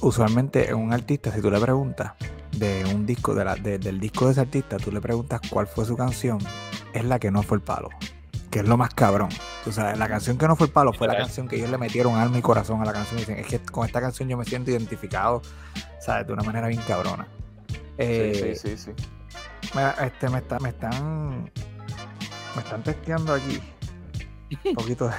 usualmente 0.00 0.68
en 0.68 0.76
un 0.76 0.92
artista, 0.92 1.32
si 1.32 1.40
tú 1.40 1.50
le 1.50 1.60
preguntas 1.60 2.12
de 2.58 2.84
un 2.94 3.04
disco, 3.06 3.34
de 3.34 3.44
la- 3.44 3.54
de- 3.56 3.78
del 3.78 3.98
disco 4.00 4.26
de 4.26 4.32
ese 4.32 4.40
artista, 4.42 4.76
tú 4.76 4.90
le 4.92 5.00
preguntas 5.00 5.40
cuál 5.50 5.66
fue 5.66 5.84
su 5.84 5.96
canción, 5.96 6.38
es 6.92 7.04
la 7.04 7.18
que 7.18 7.30
no 7.30 7.42
fue 7.42 7.56
el 7.58 7.62
palo. 7.62 7.88
Que 8.50 8.60
es 8.60 8.68
lo 8.68 8.76
más 8.76 8.94
cabrón. 8.94 9.30
Tú 9.64 9.72
sabes, 9.72 9.98
la 9.98 10.06
canción 10.08 10.38
que 10.38 10.46
no 10.46 10.54
fue 10.54 10.68
el 10.68 10.72
palo 10.72 10.92
fue 10.92 11.08
la 11.08 11.16
canción 11.16 11.48
que 11.48 11.56
ellos 11.56 11.70
le 11.70 11.78
metieron 11.78 12.14
alma 12.16 12.38
y 12.38 12.42
corazón 12.42 12.80
a 12.80 12.84
la 12.84 12.92
canción. 12.92 13.18
Y 13.18 13.22
dicen, 13.22 13.38
es 13.38 13.46
que 13.48 13.58
con 13.58 13.84
esta 13.84 14.00
canción 14.00 14.28
yo 14.28 14.36
me 14.36 14.44
siento 14.44 14.70
identificado, 14.70 15.42
¿sabes? 16.00 16.26
De 16.28 16.32
una 16.32 16.44
manera 16.44 16.68
bien 16.68 16.80
cabrona. 16.86 17.26
Eh, 17.98 18.54
Sí, 18.56 18.68
sí, 18.68 18.76
sí, 18.76 18.92
sí. 18.96 19.04
Mira, 19.74 19.96
este, 20.04 20.28
me, 20.28 20.38
está, 20.38 20.58
me 20.60 20.68
están. 20.68 21.50
Me 22.54 22.62
están 22.62 22.82
testeando 22.84 23.34
aquí. 23.34 23.60
Un 24.64 24.74
poquito 24.74 25.08
de. 25.08 25.14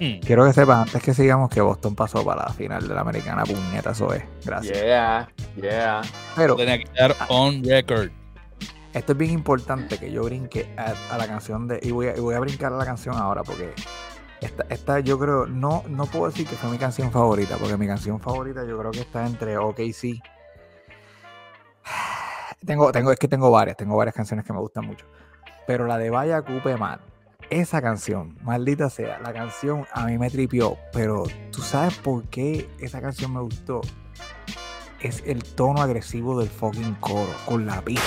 Hmm. 0.00 0.20
Quiero 0.24 0.44
que 0.44 0.52
sepas 0.52 0.86
antes 0.86 1.02
que 1.02 1.14
sigamos 1.14 1.48
que 1.50 1.60
Boston 1.60 1.94
pasó 1.94 2.24
para 2.24 2.44
la 2.46 2.52
final 2.52 2.86
de 2.86 2.94
la 2.94 3.00
americana. 3.02 3.44
Puñeta, 3.44 3.90
eso 3.90 4.12
es. 4.12 4.24
Gracias. 4.44 4.76
Yeah, 4.80 5.28
yeah. 5.56 6.02
Pero 6.34 6.56
Tenía 6.56 6.78
que 6.78 6.84
quedar 6.84 7.14
on 7.28 7.62
record. 7.64 8.10
esto 8.92 9.12
es 9.12 9.18
bien 9.18 9.30
importante 9.30 9.98
que 9.98 10.10
yo 10.10 10.24
brinque 10.24 10.68
a, 10.76 10.94
a 11.14 11.18
la 11.18 11.26
canción 11.26 11.68
de. 11.68 11.78
Y 11.82 11.90
voy, 11.92 12.08
a, 12.08 12.16
y 12.16 12.20
voy 12.20 12.34
a 12.34 12.40
brincar 12.40 12.72
a 12.72 12.76
la 12.76 12.84
canción 12.84 13.16
ahora 13.16 13.42
porque. 13.42 13.72
Esta, 14.40 14.66
esta 14.68 15.00
yo 15.00 15.18
creo, 15.18 15.46
no, 15.46 15.84
no 15.88 16.04
puedo 16.04 16.26
decir 16.26 16.46
que 16.46 16.54
fue 16.56 16.68
mi 16.68 16.76
canción 16.76 17.10
favorita, 17.10 17.56
porque 17.56 17.78
mi 17.78 17.86
canción 17.86 18.20
favorita 18.20 18.62
yo 18.66 18.76
creo 18.78 18.90
que 18.90 19.00
está 19.00 19.24
entre 19.26 19.56
OKC. 19.56 20.20
Tengo, 22.66 22.92
tengo, 22.92 23.12
es 23.12 23.18
que 23.18 23.28
tengo 23.28 23.50
varias, 23.50 23.76
tengo 23.76 23.96
varias 23.96 24.14
canciones 24.14 24.44
que 24.44 24.52
me 24.52 24.58
gustan 24.58 24.86
mucho. 24.86 25.06
Pero 25.66 25.86
la 25.86 25.98
de 25.98 26.08
Vaya 26.10 26.40
Cupe 26.42 26.76
Man, 26.76 26.98
esa 27.50 27.82
canción, 27.82 28.36
maldita 28.42 28.90
sea, 28.90 29.18
la 29.20 29.32
canción 29.32 29.86
a 29.92 30.06
mí 30.06 30.18
me 30.18 30.30
tripió, 30.30 30.76
pero 30.92 31.24
¿tú 31.50 31.62
sabes 31.62 31.94
por 31.98 32.24
qué 32.24 32.68
esa 32.78 33.00
canción 33.00 33.32
me 33.32 33.40
gustó? 33.40 33.80
Es 35.00 35.22
el 35.26 35.44
tono 35.44 35.82
agresivo 35.82 36.38
del 36.38 36.48
fucking 36.48 36.94
coro, 36.94 37.28
con 37.44 37.66
la 37.66 37.82
pista. 37.82 38.02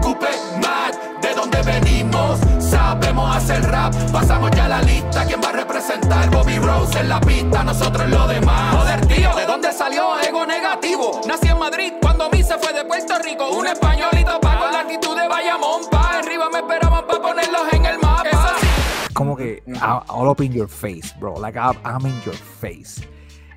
Cupe 0.00 0.28
Mac, 0.62 1.20
de 1.20 1.34
donde 1.34 1.62
venimos, 1.62 2.40
sabemos 2.58 3.36
hacer 3.36 3.62
rap, 3.64 3.94
pasamos 4.10 4.50
ya 4.52 4.68
la 4.68 4.80
lista, 4.82 5.26
¿quién 5.26 5.40
va 5.42 5.50
a 5.50 5.52
representar? 5.52 6.30
Bobby 6.30 6.58
Rose 6.58 7.00
en 7.00 7.08
la 7.10 7.20
pista, 7.20 7.62
nosotros 7.64 8.04
en 8.04 8.10
lo 8.12 8.26
demás. 8.26 8.76
Joder, 8.76 9.06
tío, 9.06 9.34
¿de 9.36 9.46
dónde 9.46 9.72
salió 9.72 10.18
ego 10.20 10.46
negativo? 10.46 11.20
Nací 11.26 11.48
en 11.48 11.58
Madrid 11.58 11.92
cuando 12.00 12.30
mi 12.30 12.42
se 12.42 12.56
fue 12.58 12.72
de 12.72 12.84
Puerto 12.84 13.18
Rico, 13.18 13.50
un 13.50 13.66
españolito 13.66 14.40
pa' 14.40 14.58
con 14.58 14.72
la 14.72 14.80
actitud 14.80 15.14
de 15.20 15.28
Bayamón, 15.28 15.82
pa' 15.90 16.18
arriba 16.18 16.48
me 16.50 16.60
esperaban 16.60 17.06
pa' 17.06 17.20
ponerlos 17.20 17.72
en 17.72 17.84
el 17.84 17.98
mapa. 17.98 18.07
Como 19.18 19.36
que 19.36 19.62
a- 19.80 20.04
all 20.08 20.28
up 20.28 20.40
in 20.42 20.52
your 20.52 20.68
face, 20.68 21.12
bro. 21.18 21.38
Like 21.40 21.58
I'm, 21.58 21.76
I'm 21.84 22.06
in 22.06 22.20
your 22.22 22.34
face. 22.34 23.02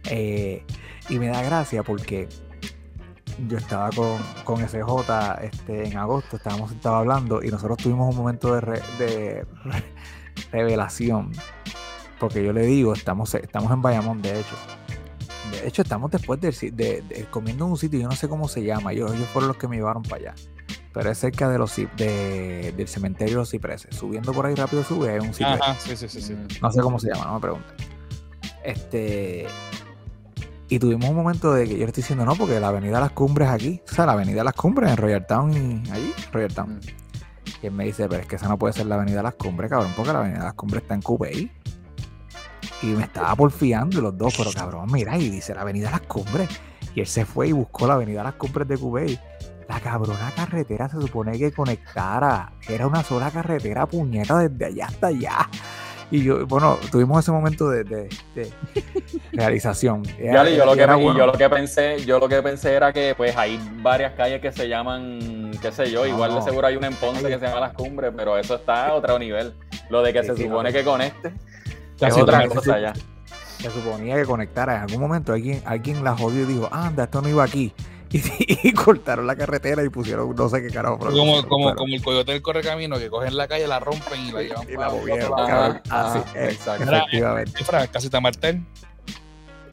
Eh, 0.05 0.63
y 1.09 1.19
me 1.19 1.27
da 1.27 1.41
gracia 1.43 1.83
porque 1.83 2.27
yo 3.47 3.57
estaba 3.57 3.89
con, 3.91 4.17
con 4.43 4.59
SJ 4.67 4.79
este, 5.43 5.87
en 5.87 5.97
agosto, 5.97 6.37
estábamos 6.37 6.69
sentados 6.71 6.99
hablando 6.99 7.41
y 7.43 7.47
nosotros 7.49 7.77
tuvimos 7.77 8.09
un 8.09 8.15
momento 8.21 8.53
de, 8.55 8.61
re- 8.61 8.81
de 8.99 9.45
re- 9.63 9.83
revelación. 10.51 11.31
Porque 12.19 12.43
yo 12.43 12.53
le 12.53 12.61
digo, 12.65 12.93
estamos, 12.93 13.33
estamos 13.35 13.71
en 13.71 13.81
Bayamón, 13.81 14.21
de 14.21 14.39
hecho. 14.39 14.55
De 15.51 15.67
hecho, 15.67 15.81
estamos 15.81 16.11
después 16.11 16.39
si- 16.55 16.69
de, 16.69 17.01
de- 17.01 17.25
comiendo 17.29 17.65
en 17.65 17.71
un 17.71 17.77
sitio, 17.77 17.99
yo 17.99 18.07
no 18.07 18.15
sé 18.15 18.29
cómo 18.29 18.47
se 18.47 18.63
llama. 18.63 18.93
Ellos, 18.93 19.11
ellos 19.13 19.27
fueron 19.29 19.47
los 19.49 19.57
que 19.57 19.67
me 19.67 19.75
llevaron 19.77 20.03
para 20.03 20.15
allá. 20.17 20.35
Pero 20.93 21.09
es 21.09 21.17
cerca 21.17 21.49
de 21.49 21.57
los, 21.57 21.75
de- 21.75 22.73
del 22.75 22.87
cementerio 22.87 23.35
de 23.35 23.39
los 23.41 23.49
cipreses. 23.51 23.95
Subiendo 23.95 24.33
por 24.33 24.45
ahí 24.45 24.55
rápido 24.55 24.83
sube, 24.83 25.09
hay 25.11 25.19
un 25.19 25.33
ciprés. 25.33 25.59
Ajá, 25.61 25.75
sí, 25.79 25.95
sí, 25.95 26.07
sí. 26.09 26.21
sí. 26.21 26.35
No 26.61 26.71
sé 26.71 26.81
cómo 26.81 26.99
se 26.99 27.09
llama, 27.13 27.25
no 27.25 27.33
me 27.35 27.39
pregunten. 27.39 27.75
Este. 28.63 29.47
Y 30.69 30.79
tuvimos 30.79 31.09
un 31.09 31.15
momento 31.15 31.53
de 31.53 31.65
que 31.65 31.71
yo 31.73 31.79
le 31.79 31.85
estoy 31.85 32.01
diciendo 32.01 32.23
no, 32.25 32.35
porque 32.35 32.59
la 32.59 32.69
avenida 32.69 32.99
Las 33.01 33.11
Cumbres 33.11 33.49
aquí, 33.49 33.81
o 33.89 33.93
sea, 33.93 34.05
la 34.05 34.13
avenida 34.13 34.43
Las 34.43 34.53
Cumbres 34.53 34.89
en 34.91 34.97
Royal 34.97 35.25
Town 35.27 35.51
y 35.51 35.89
allí, 35.91 36.13
Royal 36.31 36.53
Town. 36.53 36.79
Y 37.61 37.67
él 37.67 37.73
me 37.73 37.83
dice, 37.85 38.07
pero 38.07 38.21
es 38.21 38.27
que 38.27 38.37
esa 38.37 38.47
no 38.47 38.57
puede 38.57 38.73
ser 38.73 38.85
la 38.85 38.95
avenida 38.95 39.21
Las 39.21 39.33
Cumbres, 39.33 39.69
cabrón, 39.69 39.91
porque 39.97 40.13
la 40.13 40.19
avenida 40.19 40.43
Las 40.43 40.53
Cumbres 40.53 40.83
está 40.83 40.93
en 40.95 41.01
Cupey. 41.01 41.51
Y 42.83 42.85
me 42.87 43.03
estaba 43.03 43.35
porfiando 43.35 43.99
y 43.99 44.01
los 44.01 44.17
dos, 44.17 44.33
pero 44.37 44.51
cabrón, 44.51 44.89
mira, 44.91 45.17
y 45.17 45.29
dice 45.29 45.53
la 45.53 45.61
avenida 45.61 45.91
Las 45.91 46.01
Cumbres. 46.01 46.49
Y 46.95 47.01
él 47.01 47.07
se 47.07 47.25
fue 47.25 47.49
y 47.49 47.51
buscó 47.51 47.85
la 47.85 47.95
avenida 47.95 48.23
Las 48.23 48.35
Cumbres 48.35 48.67
de 48.67 48.77
Cupey. 48.77 49.19
La 49.69 49.79
cabrona 49.79 50.31
carretera 50.35 50.89
se 50.89 50.99
supone 50.99 51.37
que 51.37 51.51
conectara. 51.51 52.51
Era 52.67 52.87
una 52.87 53.03
sola 53.03 53.31
carretera, 53.31 53.85
puñeta, 53.85 54.37
desde 54.39 54.65
allá 54.65 54.85
hasta 54.87 55.07
allá. 55.07 55.49
Y 56.09 56.23
yo, 56.23 56.45
bueno, 56.45 56.77
tuvimos 56.91 57.23
ese 57.23 57.31
momento 57.31 57.69
de, 57.69 57.85
de- 57.85 58.09
de 58.35 58.51
realización. 59.31 60.03
Y 60.19 60.55
yo 60.55 60.65
lo 60.65 60.75
que, 60.75 60.81
era 60.81 60.95
bueno. 60.95 61.17
yo 61.17 61.25
lo 61.25 61.31
que 61.33 61.49
pensé, 61.49 62.03
yo 62.05 62.19
lo 62.19 62.27
que 62.27 62.41
pensé 62.41 62.73
era 62.73 62.91
que 62.91 63.13
pues 63.15 63.35
hay 63.37 63.57
varias 63.81 64.13
calles 64.13 64.41
que 64.41 64.51
se 64.51 64.67
llaman, 64.67 65.51
qué 65.61 65.71
sé 65.71 65.89
yo, 65.89 66.01
No, 66.01 66.07
igual 66.07 66.35
de 66.35 66.41
seguro 66.41 66.67
hay 66.67 66.75
una 66.75 66.87
en 66.87 66.95
Ponce 66.95 67.21
que 67.25 67.39
se 67.39 67.45
llama 67.47 67.61
Las 67.61 67.73
Cumbres, 67.73 68.11
pero 68.15 68.37
eso 68.37 68.55
está 68.55 68.87
a 68.87 68.93
otro 68.93 69.17
nivel. 69.17 69.53
Lo 69.89 70.01
de 70.01 70.11
que 70.11 70.21
Sí, 70.21 70.27
se 70.27 70.35
sí, 70.35 70.43
supone 70.43 70.69
no. 70.71 70.77
que 70.77 70.83
conecte, 70.83 71.27
es 71.29 71.33
Casi 71.99 72.19
otra 72.19 72.45
cosa 72.47 72.77
ya. 72.79 72.93
se 73.59 73.69
suponía 73.71 74.15
que 74.17 74.25
conectara. 74.25 74.75
En 74.75 74.81
algún 74.81 74.99
momento 74.99 75.31
alguien, 75.31 75.61
alguien 75.65 76.03
la 76.03 76.17
jodió 76.17 76.41
y 76.43 76.45
dijo, 76.45 76.67
anda, 76.73 77.05
esto 77.05 77.21
no 77.21 77.29
iba 77.29 77.43
aquí. 77.45 77.73
Y, 78.63 78.73
cortaron 78.73 79.25
la 79.25 79.35
carretera 79.35 79.83
y 79.83 79.89
pusieron 79.89 80.35
no 80.35 80.49
sé 80.49 80.61
qué 80.61 80.69
carajo. 80.69 80.99
Como, 80.99 81.47
como, 81.47 81.75
como 81.75 81.95
el 81.95 82.03
coyote 82.03 82.33
del 82.33 82.41
correcamino 82.41 82.97
que 82.97 83.09
cogen 83.09 83.37
la 83.37 83.47
calle, 83.47 83.67
la 83.67 83.79
rompen 83.79 84.19
y 84.19 84.31
la 84.31 84.41
llevan 84.41 84.69
y 84.69 84.73
la 84.73 84.89
movieron, 84.89 85.31
cabrón. 85.31 85.81
Así, 85.89 86.19
ajá, 86.19 86.23
eh, 86.35 86.49
exacto. 86.51 86.83
efectivamente. 86.83 87.57
Cifra, 87.57 87.87
Casi 87.87 88.09
Tamartel. 88.09 88.65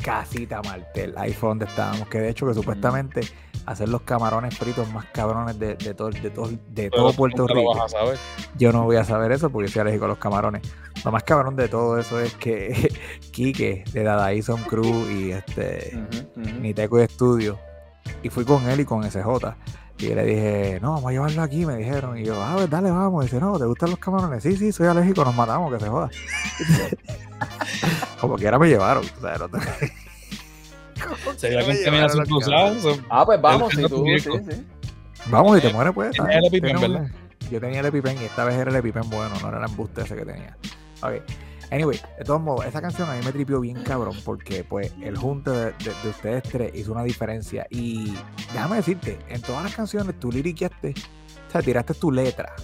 Casita 0.03 0.63
Martel, 0.63 1.13
ahí 1.17 1.33
fue 1.33 1.49
donde 1.49 1.65
estábamos. 1.67 2.09
Que 2.09 2.21
de 2.21 2.31
hecho 2.31 2.47
que 2.47 2.55
supuestamente 2.55 3.21
hacer 3.67 3.89
los 3.89 4.03
camarones 4.03 4.57
fritos 4.57 4.91
más 4.93 5.05
cabrones 5.07 5.59
de, 5.59 5.75
de 5.75 5.93
todo, 5.93 6.11
de 6.11 6.31
todo, 6.31 6.51
de 6.69 6.89
todo 6.89 7.13
Puerto 7.13 7.47
Rico. 7.47 7.75
vas 7.75 7.93
a 7.95 7.99
saber. 7.99 8.19
Yo 8.57 8.73
no 8.73 8.85
voy 8.85 8.97
a 8.97 9.05
saber 9.05 9.33
eso 9.33 9.51
porque 9.51 9.69
soy 9.69 9.81
alérgico 9.81 10.07
a 10.07 10.09
los 10.09 10.19
camarones. 10.19 10.63
Lo 11.05 11.13
más 11.13 11.25
cabrón 11.25 11.57
de 11.57 11.69
todo 11.69 11.99
eso 11.99 12.21
es 12.21 12.33
que 12.35 12.93
Quique 13.33 13.85
de 13.93 14.03
Dadaíson 14.03 14.63
Crew 14.65 15.11
y 15.11 15.33
este 15.33 15.93
Ujú, 15.95 16.41
ujú. 16.49 16.61
Niteco 16.61 16.99
Estudio 17.01 17.59
y 18.23 18.29
fui 18.29 18.45
con 18.45 18.69
él 18.69 18.81
y 18.81 18.85
con 18.85 19.03
SJ 19.09 19.55
y 20.01 20.15
le 20.15 20.25
dije, 20.25 20.79
no, 20.81 20.93
vamos 20.93 21.09
a 21.09 21.13
llevarlo 21.13 21.43
aquí, 21.43 21.67
me 21.67 21.77
dijeron. 21.77 22.17
Y 22.19 22.25
yo, 22.25 22.41
ah, 22.41 22.53
pues 22.57 22.71
dale, 22.71 22.91
vamos. 22.91 23.25
Y 23.25 23.27
dice, 23.27 23.41
no, 23.41 23.59
¿te 23.59 23.65
gustan 23.65 23.91
los 23.91 23.99
camarones? 23.99 24.43
Sí, 24.43 24.57
sí, 24.57 24.71
soy 24.71 24.87
alérgico, 24.87 25.25
nos 25.25 25.35
matamos, 25.35 25.73
que 25.73 25.81
se 25.81 25.89
joda. 25.89 26.09
Como 28.21 28.37
quiera 28.37 28.59
me 28.59 28.69
llevaron. 28.69 29.05
O 29.05 29.21
sea, 29.21 29.37
no 29.39 29.49
te- 29.49 29.59
Sería 31.37 31.63
son- 32.81 33.05
Ah, 33.11 33.25
pues 33.25 33.41
vamos, 33.41 33.73
si 33.73 33.83
tú, 33.83 34.05
sí, 34.19 34.21
sí. 34.51 34.67
Vamos 35.27 35.59
y 35.59 35.61
te 35.61 35.73
mueres, 35.73 35.93
pues. 35.95 36.13
Tenía 36.17 36.39
el 36.39 36.47
EpiPen, 36.47 36.81
¿verdad? 36.81 37.09
Yo 37.51 37.61
tenía 37.61 37.81
el 37.81 37.87
EpiPen 37.87 38.21
y 38.21 38.25
esta 38.25 38.45
vez 38.45 38.57
era 38.57 38.71
el 38.71 38.77
EpiPen 38.77 39.09
bueno, 39.11 39.35
no 39.41 39.49
era 39.49 39.59
el 39.59 39.65
embuste 39.65 40.03
ese 40.03 40.17
que 40.17 40.25
tenía. 40.25 40.57
Ok. 41.03 41.13
Anyway, 41.71 42.01
de 42.19 42.25
todos 42.25 42.41
modos, 42.41 42.65
esa 42.67 42.81
canción 42.81 43.09
a 43.11 43.15
mí 43.15 43.21
me 43.25 43.31
tripió 43.33 43.61
bien 43.61 43.83
cabrón 43.83 44.17
porque 44.25 44.65
pues 44.65 44.93
el 45.03 45.17
junte 45.19 45.51
de, 45.51 45.65
de- 45.73 45.95
de 46.03 46.09
ustedes 46.09 46.43
tres 46.45 46.75
hizo 46.75 46.93
una 46.93 47.03
diferencia 47.03 47.67
y 47.71 48.15
déjame 48.53 48.77
decirte, 48.77 49.19
en 49.29 49.43
todas 49.43 49.63
las 49.65 49.75
canciones 49.75 50.19
tú 50.19 50.33
liriqueaste, 50.33 50.95
o 51.49 51.51
sea, 51.51 51.61
tiraste 51.63 51.93
tu 51.95 52.11
letra, 52.11 52.55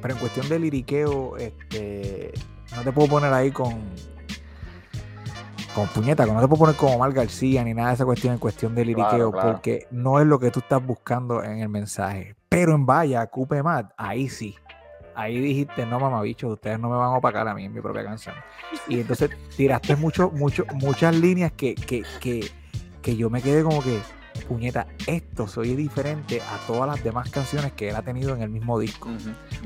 pero 0.00 0.14
en 0.14 0.20
cuestión 0.20 0.48
de 0.48 0.58
liriqueo, 0.58 1.36
este, 1.36 2.32
no 2.74 2.82
te 2.82 2.92
puedo 2.92 3.08
poner 3.08 3.32
ahí 3.32 3.50
con 3.50 3.74
con 5.74 5.88
puñeta, 5.88 6.24
no 6.24 6.40
te 6.40 6.48
puedo 6.48 6.60
poner 6.60 6.76
como 6.76 6.94
Omar 6.94 7.12
García 7.12 7.62
ni 7.62 7.74
nada 7.74 7.88
de 7.88 7.94
esa 7.96 8.06
cuestión 8.06 8.32
en 8.32 8.38
cuestión 8.38 8.74
de 8.74 8.82
liriqueo, 8.86 9.08
Claro, 9.10 9.32
claro. 9.32 9.52
porque 9.52 9.86
no 9.90 10.18
es 10.20 10.26
lo 10.26 10.38
que 10.38 10.50
tú 10.50 10.60
estás 10.60 10.82
buscando 10.84 11.42
en 11.44 11.58
el 11.58 11.68
mensaje. 11.68 12.34
Pero 12.48 12.74
en 12.74 12.86
Vaya, 12.86 13.26
Cupe 13.26 13.62
Mat, 13.62 13.92
ahí 13.98 14.30
sí. 14.30 14.54
Ahí 15.16 15.40
dijiste, 15.40 15.86
no 15.86 15.98
mamabicho, 15.98 16.48
ustedes 16.48 16.78
no 16.78 16.90
me 16.90 16.96
van 16.96 17.06
a 17.08 17.16
opacar 17.16 17.48
a 17.48 17.54
mí 17.54 17.64
en 17.64 17.72
mi 17.72 17.80
propia 17.80 18.04
canción. 18.04 18.34
Y 18.86 19.00
entonces 19.00 19.30
tiraste 19.56 19.96
mucho, 19.96 20.30
mucho, 20.30 20.64
muchas 20.74 21.16
líneas 21.16 21.52
que, 21.52 21.74
que, 21.74 22.02
que, 22.20 22.48
que 23.00 23.16
yo 23.16 23.30
me 23.30 23.40
quedé 23.40 23.62
como 23.62 23.82
que, 23.82 23.98
puñeta, 24.46 24.86
esto 25.06 25.48
soy 25.48 25.74
diferente 25.74 26.40
a 26.42 26.58
todas 26.66 26.86
las 26.88 27.02
demás 27.02 27.30
canciones 27.30 27.72
que 27.72 27.88
él 27.88 27.96
ha 27.96 28.02
tenido 28.02 28.34
en 28.36 28.42
el 28.42 28.50
mismo 28.50 28.78
disco 28.78 29.08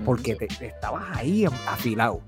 porque 0.05 0.37
te, 0.37 0.47
te 0.47 0.67
estabas 0.69 1.05
ahí 1.17 1.45
afilado. 1.67 2.21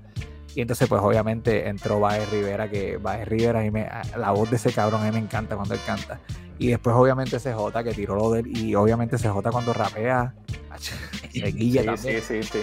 Y 0.55 0.61
entonces, 0.61 0.87
pues 0.87 1.01
obviamente 1.01 1.67
entró 1.67 1.99
Baez 1.99 2.29
Rivera, 2.29 2.69
que 2.69 2.97
Baez 2.97 3.27
Rivera, 3.27 3.65
y 3.65 3.71
me, 3.71 3.87
la 4.17 4.31
voz 4.31 4.49
de 4.51 4.57
ese 4.57 4.71
cabrón 4.71 5.01
a 5.01 5.05
mí 5.05 5.11
me 5.11 5.17
encanta 5.19 5.55
cuando 5.55 5.73
él 5.73 5.79
canta. 5.85 6.19
Y 6.59 6.67
después, 6.67 6.95
obviamente, 6.95 7.39
CJ, 7.39 7.83
que 7.83 7.93
tiró 7.93 8.15
lo 8.15 8.31
de 8.31 8.41
él. 8.41 8.57
Y 8.57 8.75
obviamente, 8.75 9.17
CJ 9.17 9.49
cuando 9.51 9.73
rapea, 9.73 10.35
se 11.31 11.51
guilla 11.51 11.81
Sí, 11.81 11.85
también. 11.87 12.21
sí, 12.21 12.43
sí, 12.43 12.43
sí. 12.43 12.59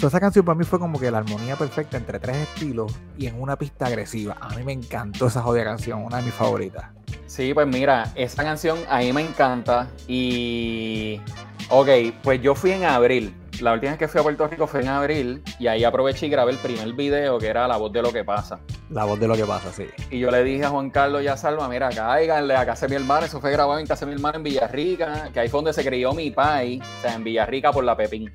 So, 0.00 0.06
esa 0.06 0.18
canción 0.18 0.46
para 0.46 0.56
mí 0.56 0.64
fue 0.64 0.78
como 0.78 0.98
que 0.98 1.10
la 1.10 1.18
armonía 1.18 1.56
perfecta 1.56 1.98
entre 1.98 2.18
tres 2.18 2.34
estilos 2.36 2.90
y 3.18 3.26
en 3.26 3.38
una 3.38 3.56
pista 3.56 3.84
agresiva. 3.84 4.34
A 4.40 4.48
mí 4.54 4.64
me 4.64 4.72
encantó 4.72 5.26
esa 5.26 5.42
jodida 5.42 5.64
canción, 5.64 6.02
una 6.02 6.16
de 6.16 6.22
mis 6.22 6.32
favoritas. 6.32 6.86
Sí, 7.26 7.52
pues 7.52 7.66
mira, 7.66 8.10
esa 8.14 8.42
canción 8.42 8.78
a 8.88 9.00
mí 9.00 9.12
me 9.12 9.20
encanta 9.20 9.88
y... 10.08 11.20
Ok, 11.68 11.88
pues 12.22 12.40
yo 12.40 12.54
fui 12.54 12.70
en 12.70 12.84
abril. 12.84 13.34
La 13.60 13.74
última 13.74 13.92
vez 13.92 13.98
que 13.98 14.08
fui 14.08 14.20
a 14.20 14.22
Puerto 14.22 14.48
Rico 14.48 14.66
fue 14.66 14.80
en 14.80 14.88
abril 14.88 15.42
y 15.58 15.66
ahí 15.66 15.84
aproveché 15.84 16.28
y 16.28 16.30
grabé 16.30 16.52
el 16.52 16.58
primer 16.58 16.94
video 16.94 17.38
que 17.38 17.48
era 17.48 17.68
La 17.68 17.76
voz 17.76 17.92
de 17.92 18.00
lo 18.00 18.10
que 18.10 18.24
pasa. 18.24 18.58
La 18.88 19.04
voz 19.04 19.20
de 19.20 19.28
lo 19.28 19.36
que 19.36 19.44
pasa, 19.44 19.70
sí. 19.70 19.84
Y 20.10 20.18
yo 20.18 20.30
le 20.30 20.42
dije 20.42 20.64
a 20.64 20.70
Juan 20.70 20.88
Carlos 20.88 21.22
y 21.22 21.26
a 21.26 21.36
Salva, 21.36 21.68
mira, 21.68 21.90
cáiganle 21.90 22.56
a 22.56 22.64
Casa 22.64 22.86
de 22.86 22.96
mi 22.96 23.02
hermana, 23.02 23.26
eso 23.26 23.38
fue 23.38 23.52
grabado 23.52 23.78
en 23.78 23.86
Casa 23.86 24.06
de 24.06 24.12
mi 24.12 24.14
hermana 24.14 24.38
en 24.38 24.44
Villarrica, 24.44 25.28
que 25.30 25.40
ahí 25.40 25.50
fue 25.50 25.58
donde 25.58 25.74
se 25.74 25.84
crió 25.84 26.14
mi 26.14 26.30
pai, 26.30 26.80
o 26.80 27.02
sea, 27.02 27.16
en 27.16 27.22
Villarrica 27.22 27.70
por 27.70 27.84
la 27.84 27.94
Pepín. 27.94 28.32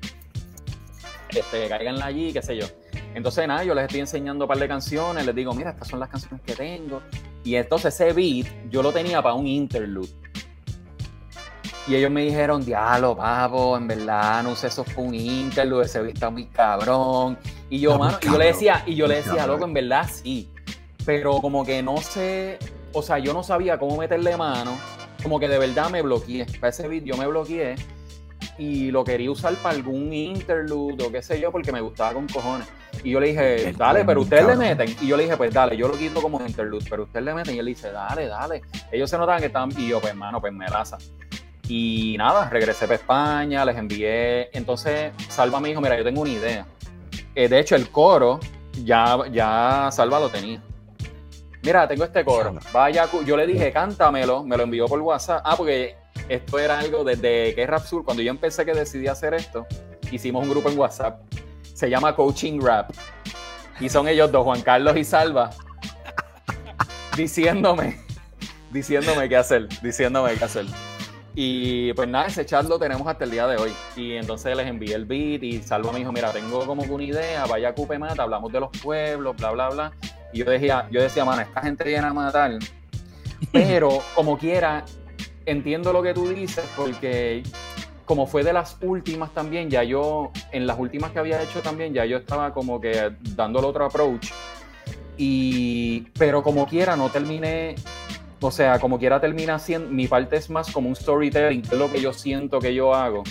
Este, 1.40 1.68
cáiganle 1.68 2.02
allí, 2.02 2.32
qué 2.32 2.42
sé 2.42 2.56
yo. 2.56 2.66
Entonces, 3.14 3.46
nada, 3.46 3.64
yo 3.64 3.74
les 3.74 3.84
estoy 3.84 4.00
enseñando 4.00 4.44
un 4.44 4.48
par 4.48 4.58
de 4.58 4.68
canciones, 4.68 5.24
les 5.24 5.34
digo, 5.34 5.54
mira, 5.54 5.70
estas 5.70 5.88
son 5.88 6.00
las 6.00 6.08
canciones 6.08 6.40
que 6.44 6.54
tengo. 6.54 7.02
Y 7.44 7.56
entonces 7.56 7.94
ese 7.94 8.12
beat 8.12 8.46
yo 8.70 8.82
lo 8.82 8.92
tenía 8.92 9.22
para 9.22 9.34
un 9.34 9.46
interlude. 9.46 10.08
Y 11.88 11.94
ellos 11.94 12.10
me 12.10 12.22
dijeron, 12.22 12.64
diablo, 12.64 13.16
papo, 13.16 13.76
en 13.76 13.86
verdad, 13.86 14.42
no 14.42 14.56
sé, 14.56 14.66
eso 14.66 14.82
fue 14.82 15.04
un 15.04 15.14
interlude, 15.14 15.84
ese 15.84 16.00
beat 16.00 16.14
está 16.14 16.30
muy 16.30 16.46
cabrón. 16.46 17.38
Y 17.70 17.78
yo, 17.78 17.96
mano, 17.98 18.18
y 18.20 18.26
yo 18.26 18.38
le 18.38 18.46
decía, 18.46 18.82
y 18.86 18.96
yo 18.96 19.06
le 19.06 19.16
decía, 19.16 19.36
cabrón. 19.36 19.50
loco, 19.60 19.64
en 19.66 19.74
verdad 19.74 20.08
sí. 20.12 20.50
pero 21.04 21.40
como 21.40 21.64
que 21.64 21.82
no 21.82 21.98
sé, 21.98 22.58
o 22.92 23.02
sea, 23.02 23.18
yo 23.18 23.32
no 23.32 23.42
sabía 23.42 23.78
cómo 23.78 23.96
meterle 23.96 24.36
mano, 24.36 24.76
como 25.22 25.38
que 25.38 25.48
de 25.48 25.58
verdad 25.58 25.90
me 25.90 26.02
bloqueé. 26.02 26.46
Para 26.60 26.70
ese 26.70 26.88
video 26.88 27.14
yo 27.14 27.20
me 27.22 27.28
bloqueé 27.28 27.76
y 28.58 28.90
lo 28.90 29.04
quería 29.04 29.30
usar 29.30 29.54
para 29.56 29.74
algún 29.74 30.12
interlude 30.12 31.04
o 31.04 31.12
qué 31.12 31.22
sé 31.22 31.40
yo, 31.40 31.52
porque 31.52 31.72
me 31.72 31.80
gustaba 31.80 32.14
con 32.14 32.26
cojones. 32.26 32.66
Y 33.04 33.10
yo 33.10 33.20
le 33.20 33.28
dije, 33.28 33.74
dale, 33.76 34.04
pero 34.04 34.22
ustedes 34.22 34.46
le 34.46 34.56
meten. 34.56 34.96
Y 35.00 35.06
yo 35.06 35.16
le 35.16 35.24
dije, 35.24 35.36
pues 35.36 35.52
dale, 35.52 35.76
yo 35.76 35.88
lo 35.88 35.94
quito 35.94 36.22
como 36.22 36.40
interlude, 36.40 36.86
pero 36.88 37.04
ustedes 37.04 37.24
le 37.24 37.34
meten. 37.34 37.54
Y 37.54 37.58
él 37.58 37.66
dice, 37.66 37.92
dale, 37.92 38.26
dale. 38.26 38.62
Ellos 38.90 39.10
se 39.10 39.18
notaban 39.18 39.40
que 39.40 39.46
estaban, 39.46 39.70
y 39.76 39.88
yo, 39.88 40.00
pues 40.00 40.12
hermano, 40.12 40.40
pues 40.40 40.52
me 40.52 40.66
laza. 40.68 40.96
Y 41.68 42.14
nada, 42.16 42.48
regresé 42.48 42.86
para 42.86 42.94
España, 42.94 43.64
les 43.64 43.76
envié. 43.76 44.56
Entonces, 44.56 45.12
Salva 45.28 45.60
me 45.60 45.68
dijo, 45.68 45.80
mira, 45.80 45.96
yo 45.96 46.04
tengo 46.04 46.22
una 46.22 46.30
idea. 46.30 46.66
Eh, 47.34 47.48
de 47.48 47.60
hecho, 47.60 47.76
el 47.76 47.90
coro, 47.90 48.40
ya, 48.84 49.18
ya 49.30 49.88
Salva 49.92 50.18
lo 50.18 50.30
tenía. 50.30 50.62
Mira, 51.62 51.86
tengo 51.88 52.04
este 52.04 52.24
coro. 52.24 52.54
Vaya, 52.72 53.08
yo 53.24 53.36
le 53.36 53.46
dije, 53.46 53.72
cántamelo, 53.72 54.44
me 54.44 54.56
lo 54.56 54.62
envió 54.62 54.86
por 54.86 55.00
WhatsApp. 55.00 55.42
Ah, 55.44 55.56
porque 55.56 55.96
esto 56.28 56.58
era 56.58 56.78
algo 56.78 57.04
desde 57.04 57.54
que 57.54 57.62
es 57.62 57.68
Rap 57.68 57.84
Sur. 57.84 58.04
Cuando 58.04 58.22
yo 58.22 58.30
empecé 58.30 58.64
que 58.64 58.72
decidí 58.72 59.06
hacer 59.06 59.34
esto, 59.34 59.66
hicimos 60.10 60.42
un 60.42 60.50
grupo 60.50 60.70
en 60.70 60.78
WhatsApp. 60.78 61.20
Se 61.74 61.88
llama 61.88 62.14
Coaching 62.14 62.60
Rap. 62.60 62.90
Y 63.80 63.88
son 63.88 64.08
ellos 64.08 64.32
dos, 64.32 64.44
Juan 64.44 64.62
Carlos 64.62 64.96
y 64.96 65.04
Salva, 65.04 65.50
diciéndome, 67.14 68.00
diciéndome 68.70 69.28
qué 69.28 69.36
hacer, 69.36 69.68
diciéndome 69.82 70.34
qué 70.34 70.44
hacer. 70.44 70.64
Y 71.34 71.92
pues 71.92 72.08
nada, 72.08 72.26
ese 72.28 72.46
chat 72.46 72.66
lo 72.66 72.78
tenemos 72.78 73.06
hasta 73.06 73.24
el 73.24 73.30
día 73.30 73.46
de 73.46 73.58
hoy. 73.58 73.70
Y 73.94 74.14
entonces 74.14 74.56
les 74.56 74.66
envié 74.66 74.94
el 74.94 75.04
beat 75.04 75.42
y 75.42 75.60
Salva 75.60 75.92
me 75.92 75.98
dijo, 75.98 76.10
mira, 76.10 76.32
tengo 76.32 76.64
como 76.64 76.84
que 76.84 76.90
una 76.90 77.04
idea, 77.04 77.44
vaya 77.44 77.68
a 77.68 77.74
Cupe 77.74 77.98
Mata, 77.98 78.22
hablamos 78.22 78.50
de 78.50 78.60
los 78.60 78.70
pueblos, 78.82 79.36
bla, 79.36 79.50
bla, 79.50 79.68
bla. 79.68 79.92
Y 80.32 80.38
yo 80.38 80.46
decía, 80.46 80.88
yo 80.90 81.02
decía, 81.02 81.26
mano, 81.26 81.42
esta 81.42 81.60
gente 81.60 81.84
viene 81.84 82.06
a 82.06 82.14
matar. 82.14 82.52
Pero 83.52 84.02
como 84.14 84.38
quiera, 84.38 84.86
entiendo 85.46 85.92
lo 85.92 86.02
que 86.02 86.12
tú 86.12 86.28
dices 86.28 86.64
porque 86.76 87.42
como 88.06 88.26
fue 88.26 88.44
de 88.44 88.52
las 88.52 88.78
últimas 88.80 89.34
también, 89.34 89.68
ya 89.68 89.82
yo, 89.82 90.30
en 90.52 90.66
las 90.66 90.78
últimas 90.78 91.10
que 91.10 91.18
había 91.18 91.42
hecho 91.42 91.60
también, 91.60 91.92
ya 91.92 92.04
yo 92.04 92.18
estaba 92.18 92.54
como 92.54 92.80
que 92.80 93.12
dándole 93.34 93.66
otro 93.66 93.84
approach. 93.84 94.30
Y, 95.18 96.02
pero 96.16 96.42
como 96.42 96.66
quiera, 96.66 96.94
no 96.94 97.10
terminé, 97.10 97.74
o 98.40 98.50
sea, 98.50 98.78
como 98.78 98.98
quiera 98.98 99.20
termina 99.20 99.58
siendo, 99.58 99.90
mi 99.90 100.06
parte 100.06 100.36
es 100.36 100.48
más 100.48 100.70
como 100.70 100.88
un 100.88 100.94
storytelling, 100.94 101.62
que 101.62 101.74
es 101.74 101.78
lo 101.78 101.90
que 101.90 102.00
yo 102.00 102.12
siento 102.12 102.60
que 102.60 102.72
yo 102.74 102.94
hago. 102.94 103.24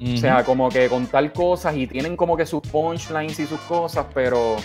O 0.00 0.16
sea, 0.16 0.42
como 0.44 0.68
que 0.68 0.88
contar 0.88 1.32
cosas 1.32 1.76
y 1.76 1.86
tienen 1.86 2.16
como 2.16 2.36
que 2.36 2.44
sus 2.44 2.60
punchlines 2.60 3.38
y 3.38 3.46
sus 3.46 3.60
cosas, 3.60 4.06
pero 4.12 4.56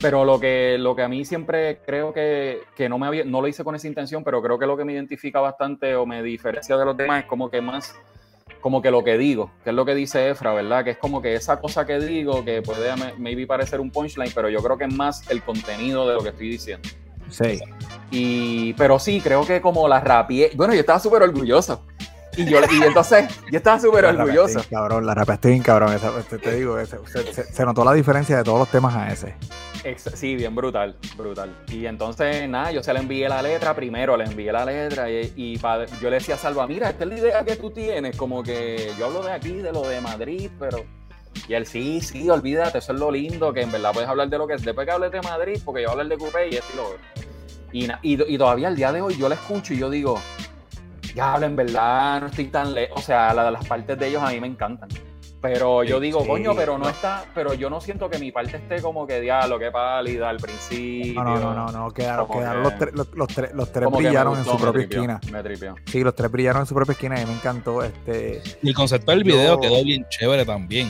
pero 0.00 0.24
lo 0.24 0.38
que, 0.38 0.76
lo 0.78 0.94
que 0.94 1.02
a 1.02 1.08
mí 1.08 1.24
siempre 1.24 1.78
creo 1.86 2.12
que, 2.12 2.60
que 2.76 2.88
no, 2.88 2.98
me 2.98 3.06
había, 3.06 3.24
no 3.24 3.40
lo 3.40 3.48
hice 3.48 3.64
con 3.64 3.74
esa 3.74 3.86
intención, 3.88 4.22
pero 4.24 4.42
creo 4.42 4.58
que 4.58 4.66
lo 4.66 4.76
que 4.76 4.84
me 4.84 4.92
identifica 4.92 5.40
bastante 5.40 5.94
o 5.94 6.04
me 6.06 6.22
diferencia 6.22 6.76
de 6.76 6.84
los 6.84 6.96
demás 6.96 7.20
es 7.24 7.26
como 7.26 7.50
que 7.50 7.60
más, 7.60 7.94
como 8.60 8.82
que 8.82 8.90
lo 8.90 9.02
que 9.02 9.16
digo, 9.16 9.50
que 9.64 9.70
es 9.70 9.76
lo 9.76 9.84
que 9.84 9.94
dice 9.94 10.28
Efra, 10.28 10.52
¿verdad? 10.52 10.84
Que 10.84 10.90
es 10.90 10.98
como 10.98 11.22
que 11.22 11.34
esa 11.34 11.60
cosa 11.60 11.86
que 11.86 11.98
digo, 11.98 12.44
que 12.44 12.62
puede 12.62 12.94
ma- 12.96 13.12
maybe 13.18 13.46
parecer 13.46 13.80
un 13.80 13.90
punchline, 13.90 14.32
pero 14.34 14.48
yo 14.48 14.62
creo 14.62 14.76
que 14.76 14.84
es 14.84 14.94
más 14.94 15.30
el 15.30 15.42
contenido 15.42 16.06
de 16.06 16.14
lo 16.14 16.22
que 16.22 16.28
estoy 16.30 16.50
diciendo. 16.50 16.88
Sí. 17.30 17.58
Y, 18.10 18.72
pero 18.74 18.98
sí, 18.98 19.20
creo 19.20 19.44
que 19.46 19.60
como 19.60 19.88
la 19.88 20.00
rapié, 20.00 20.52
bueno, 20.54 20.74
yo 20.74 20.80
estaba 20.80 21.00
súper 21.00 21.22
orgulloso. 21.22 21.84
Y, 22.36 22.44
yo, 22.44 22.58
y 22.70 22.82
entonces, 22.82 23.26
yo 23.50 23.56
estaba 23.56 23.80
súper 23.80 24.04
orgulloso. 24.04 24.60
Cabrón, 24.70 25.06
la 25.06 25.14
rapeaste 25.14 25.48
bien 25.48 25.62
cabrón. 25.62 25.92
esa- 25.94 26.12
te, 26.22 26.38
te 26.38 26.54
digo, 26.56 26.78
ese- 26.78 26.98
se, 27.06 27.32
se- 27.32 27.44
se 27.52 27.64
notó 27.64 27.84
la 27.84 27.92
diferencia 27.92 28.36
de 28.36 28.44
todos 28.44 28.58
los 28.58 28.68
temas 28.70 28.94
a 28.94 29.10
ese. 29.12 29.34
Ex- 29.84 30.10
Sí, 30.14 30.34
bien 30.36 30.54
brutal, 30.54 30.96
brutal. 31.16 31.50
Y 31.68 31.86
entonces, 31.86 32.48
nada, 32.48 32.72
yo 32.72 32.82
se 32.82 32.92
le 32.92 32.98
envié 33.00 33.28
la 33.28 33.40
letra 33.42 33.74
primero, 33.74 34.16
le 34.16 34.24
envié 34.24 34.52
la 34.52 34.64
letra 34.64 35.10
y, 35.10 35.32
y 35.36 35.58
pa- 35.58 35.86
yo 35.86 36.10
le 36.10 36.16
decía 36.16 36.34
a 36.34 36.38
Salva, 36.38 36.66
mira, 36.66 36.90
esta 36.90 37.04
es 37.04 37.10
la 37.10 37.18
idea 37.18 37.44
que 37.44 37.56
tú 37.56 37.70
tienes, 37.70 38.16
como 38.16 38.42
que 38.42 38.92
yo 38.98 39.06
hablo 39.06 39.22
de 39.22 39.32
aquí, 39.32 39.52
de 39.54 39.72
lo 39.72 39.82
de 39.88 40.00
Madrid, 40.00 40.50
pero... 40.58 40.84
Y 41.48 41.54
él, 41.54 41.66
sí, 41.66 42.00
sí, 42.00 42.28
olvídate, 42.30 42.78
eso 42.78 42.92
es 42.94 42.98
lo 42.98 43.10
lindo, 43.10 43.52
que 43.52 43.60
en 43.60 43.70
verdad 43.70 43.92
puedes 43.92 44.08
hablar 44.08 44.28
de 44.28 44.38
lo 44.38 44.46
que 44.46 44.54
es. 44.54 44.62
Después 44.64 44.86
que 44.86 44.92
hables 44.92 45.12
de 45.12 45.20
Madrid, 45.20 45.60
porque 45.64 45.82
yo 45.82 45.88
voy 45.88 45.98
a 45.98 46.02
hablar 46.02 46.08
de 46.08 46.16
Coupé 46.18 46.48
y 46.48 46.54
esto 46.56 46.66
y 46.72 46.76
lo 46.76 46.84
otro. 46.86 46.98
Y, 47.72 47.84
y, 48.02 48.34
y 48.34 48.38
todavía 48.38 48.68
al 48.68 48.74
día 48.76 48.90
de 48.90 49.02
hoy 49.02 49.16
yo 49.18 49.28
la 49.28 49.34
escucho 49.34 49.74
y 49.74 49.78
yo 49.78 49.90
digo, 49.90 50.18
ya 51.16 51.34
en 51.36 51.56
verdad 51.56 52.20
no 52.20 52.26
estoy 52.28 52.44
tan 52.46 52.72
lejos. 52.74 52.98
O 53.00 53.02
sea, 53.02 53.34
la- 53.34 53.50
las 53.50 53.66
partes 53.66 53.98
de 53.98 54.06
ellos 54.06 54.22
a 54.22 54.30
mí 54.30 54.38
me 54.40 54.46
encantan. 54.46 54.88
Pero 55.40 55.84
yo 55.84 56.00
digo, 56.00 56.22
sí, 56.22 56.28
coño, 56.28 56.54
pero 56.56 56.76
no, 56.78 56.84
no. 56.84 56.90
está, 56.90 57.24
pero 57.34 57.54
yo 57.54 57.68
no 57.70 57.80
siento 57.80 58.08
que 58.10 58.18
mi 58.18 58.32
parte 58.32 58.56
esté 58.56 58.80
como 58.82 59.06
que 59.06 59.20
diablo, 59.20 59.58
que 59.58 59.70
pálida 59.70 60.28
al 60.30 60.38
principio. 60.38 61.22
No, 61.22 61.36
no, 61.38 61.54
no, 61.54 61.54
no, 61.54 61.72
no, 61.72 61.90
quedaron, 61.90 62.26
quedaron 62.26 62.62
que- 62.62 62.68
los, 62.70 62.78
tres- 62.78 62.94
los, 62.94 63.08
los 63.14 63.28
tres, 63.28 63.50
los 63.54 63.72
tres 63.72 63.88
brillaron 63.90 64.38
en 64.38 64.44
su 64.44 64.56
propia 64.56 64.72
tripió, 64.88 64.98
esquina. 65.02 65.20
Me 65.30 65.42
tripió. 65.42 65.76
Sí, 65.86 66.02
los 66.02 66.14
tres 66.16 66.30
brillaron 66.32 66.62
en 66.62 66.66
su 66.66 66.74
propia 66.74 66.92
esquina 66.92 67.18
y 67.18 67.22
a 67.22 67.26
mí 67.26 67.30
me 67.32 67.36
encantó. 67.38 67.82
Este, 67.84 68.42
Y 68.62 68.68
el 68.70 68.74
concepto 68.74 69.12
del 69.12 69.24
video 69.24 69.54
Yo- 69.54 69.60
quedó 69.60 69.84
bien 69.84 70.06
chévere 70.08 70.44
también. 70.44 70.88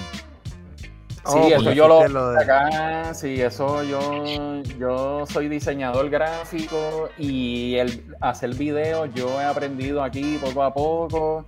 Sí, 1.27 1.39
Oh, 1.39 1.49
eso 1.49 1.73
yo 1.73 1.89
lo, 1.89 2.09
lo 2.09 2.31
de- 2.31 2.43
acá, 2.43 3.13
sí, 3.15 3.41
eso 3.41 3.83
yo, 3.83 4.63
yo 4.79 5.25
soy 5.27 5.49
diseñador 5.49 6.09
gráfico 6.09 7.09
y 7.19 7.75
el 7.77 8.05
hacer 8.21 8.55
videos 8.55 9.09
yo 9.15 9.41
he 9.41 9.45
aprendido 9.45 10.03
aquí 10.03 10.39
poco 10.41 10.63
a 10.63 10.73
poco. 10.73 11.45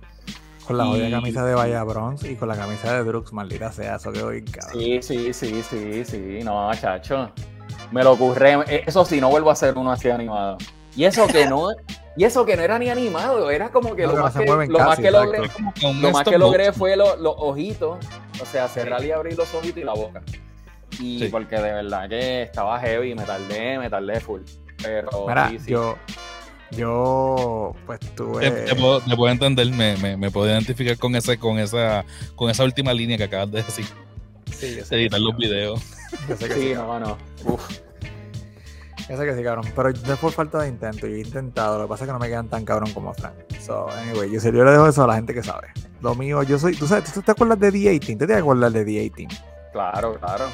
con 0.67 0.77
la 0.77 0.85
jodida 0.85 1.07
y- 1.07 1.11
camisa 1.11 1.45
de 1.45 1.55
Vaya 1.55 1.83
Bronze 1.83 2.31
y 2.31 2.35
con 2.35 2.47
la 2.49 2.55
camisa 2.55 2.93
de 2.93 3.03
Drux, 3.03 3.31
maldita 3.33 3.71
sea, 3.71 3.95
eso 3.95 4.11
bien 4.29 4.45
cabrón. 4.45 4.79
Sí, 4.79 4.99
sí, 5.01 5.33
sí, 5.33 5.63
sí, 5.63 6.05
sí, 6.05 6.39
no, 6.43 6.69
chacho. 6.75 7.31
Me 7.91 8.03
lo 8.03 8.11
ocurre, 8.11 8.83
eso 8.85 9.03
sí, 9.05 9.19
no 9.21 9.29
vuelvo 9.29 9.49
a 9.49 9.53
hacer 9.53 9.75
uno 9.77 9.91
así 9.91 10.09
animado. 10.09 10.57
Y 10.99 11.05
eso 11.05 11.27
que 11.27 11.45
no, 11.45 11.69
y 12.17 12.25
eso 12.25 12.45
que 12.45 12.57
no 12.57 12.61
era 12.61 12.77
ni 12.77 12.89
animado, 12.89 13.49
era 13.51 13.69
como 13.71 13.95
que 13.95 14.01
No, 14.05 14.09
lo 14.09 14.15
que 14.17 14.21
más 14.23 14.33
que, 14.33 14.45
lo 14.67 14.79
más 14.79 14.99
que 14.99 15.11
logré, 15.11 15.39
lo 16.01 16.11
más 16.11 16.23
que 16.27 16.73
fue 16.73 16.97
lo- 16.97 17.15
los 17.15 17.35
ojitos, 17.37 17.99
o 18.41 18.45
sea, 18.45 18.67
cerrar 18.67 19.01
y 19.05 19.11
abrir 19.11 19.37
los 19.37 19.53
ojitos 19.53 19.77
y 19.81 19.85
la 19.85 19.93
boca. 19.93 20.21
Y 20.99 21.19
Sí. 21.19 21.27
porque 21.31 21.55
de 21.55 21.71
verdad 21.71 22.09
que 22.09 22.41
estaba 22.41 22.77
heavy, 22.81 23.15
me 23.15 23.23
tardé, 23.23 23.79
me 23.79 23.89
tardé 23.89 24.19
full. 24.19 24.41
Pero 24.83 25.09
Mira, 25.25 25.47
sí, 25.51 25.59
sí. 25.59 25.71
yo, 25.71 25.95
yo, 26.71 27.73
pues 27.85 27.99
tuve. 28.17 28.49
Te, 28.51 28.61
te 28.63 28.75
puedo, 28.75 28.99
te 28.99 29.15
puedo 29.15 29.31
entender, 29.31 29.67
me, 29.71 29.95
me, 29.97 30.17
me 30.17 30.29
puedo 30.31 30.47
identificar 30.51 30.97
con 30.97 31.15
ese, 31.15 31.37
con 31.39 31.59
esa, 31.59 32.03
con 32.35 32.49
esa 32.49 32.65
última 32.65 32.91
línea 32.93 33.17
que 33.17 33.23
acabas 33.23 33.49
de 33.51 33.63
decir, 33.63 33.85
Sí, 34.51 34.75
yo 34.75 34.83
sé 34.83 34.95
de 34.95 34.99
que 34.99 35.01
editar 35.03 35.21
los 35.21 35.37
videos. 35.37 35.79
Yo 36.27 36.35
sé 36.35 36.47
que 36.49 36.53
Sí, 36.55 36.61
sí, 36.69 36.73
no, 36.73 36.99
no. 36.99 37.17
Uf. 37.45 37.69
Sé 39.17 39.25
que 39.25 39.35
sí, 39.35 39.43
cabrón. 39.43 39.65
Pero 39.75 39.91
no 40.05 40.13
es 40.13 40.19
por 40.19 40.31
falta 40.31 40.59
de 40.59 40.69
intento. 40.69 41.07
Yo 41.07 41.15
he 41.15 41.19
intentado. 41.19 41.79
Lo 41.79 41.85
que 41.85 41.89
pasa 41.89 42.03
es 42.03 42.07
que 42.07 42.13
no 42.13 42.19
me 42.19 42.27
quedan 42.27 42.47
tan 42.47 42.63
cabrón 42.63 42.91
como 42.93 43.13
Frank. 43.13 43.33
So, 43.59 43.89
anyway, 43.89 44.31
yo, 44.31 44.39
yo 44.39 44.63
le 44.63 44.71
dejo 44.71 44.87
eso 44.87 45.03
a 45.03 45.07
la 45.07 45.15
gente 45.15 45.33
que 45.33 45.41
sabe. 45.43 45.69
Lo 46.01 46.13
mío, 46.15 46.43
yo 46.43 46.59
soy. 46.59 46.75
¿Tú 46.75 46.87
sabes? 46.87 47.11
¿Tú 47.11 47.21
te 47.21 47.31
acuerdas 47.31 47.59
de 47.59 47.73
D18? 47.73 48.17
¿Te 48.17 48.27
te 48.27 48.35
acuerdas 48.35 48.71
de 48.71 48.85
D18? 48.85 49.27
Claro, 49.73 50.15
claro. 50.19 50.45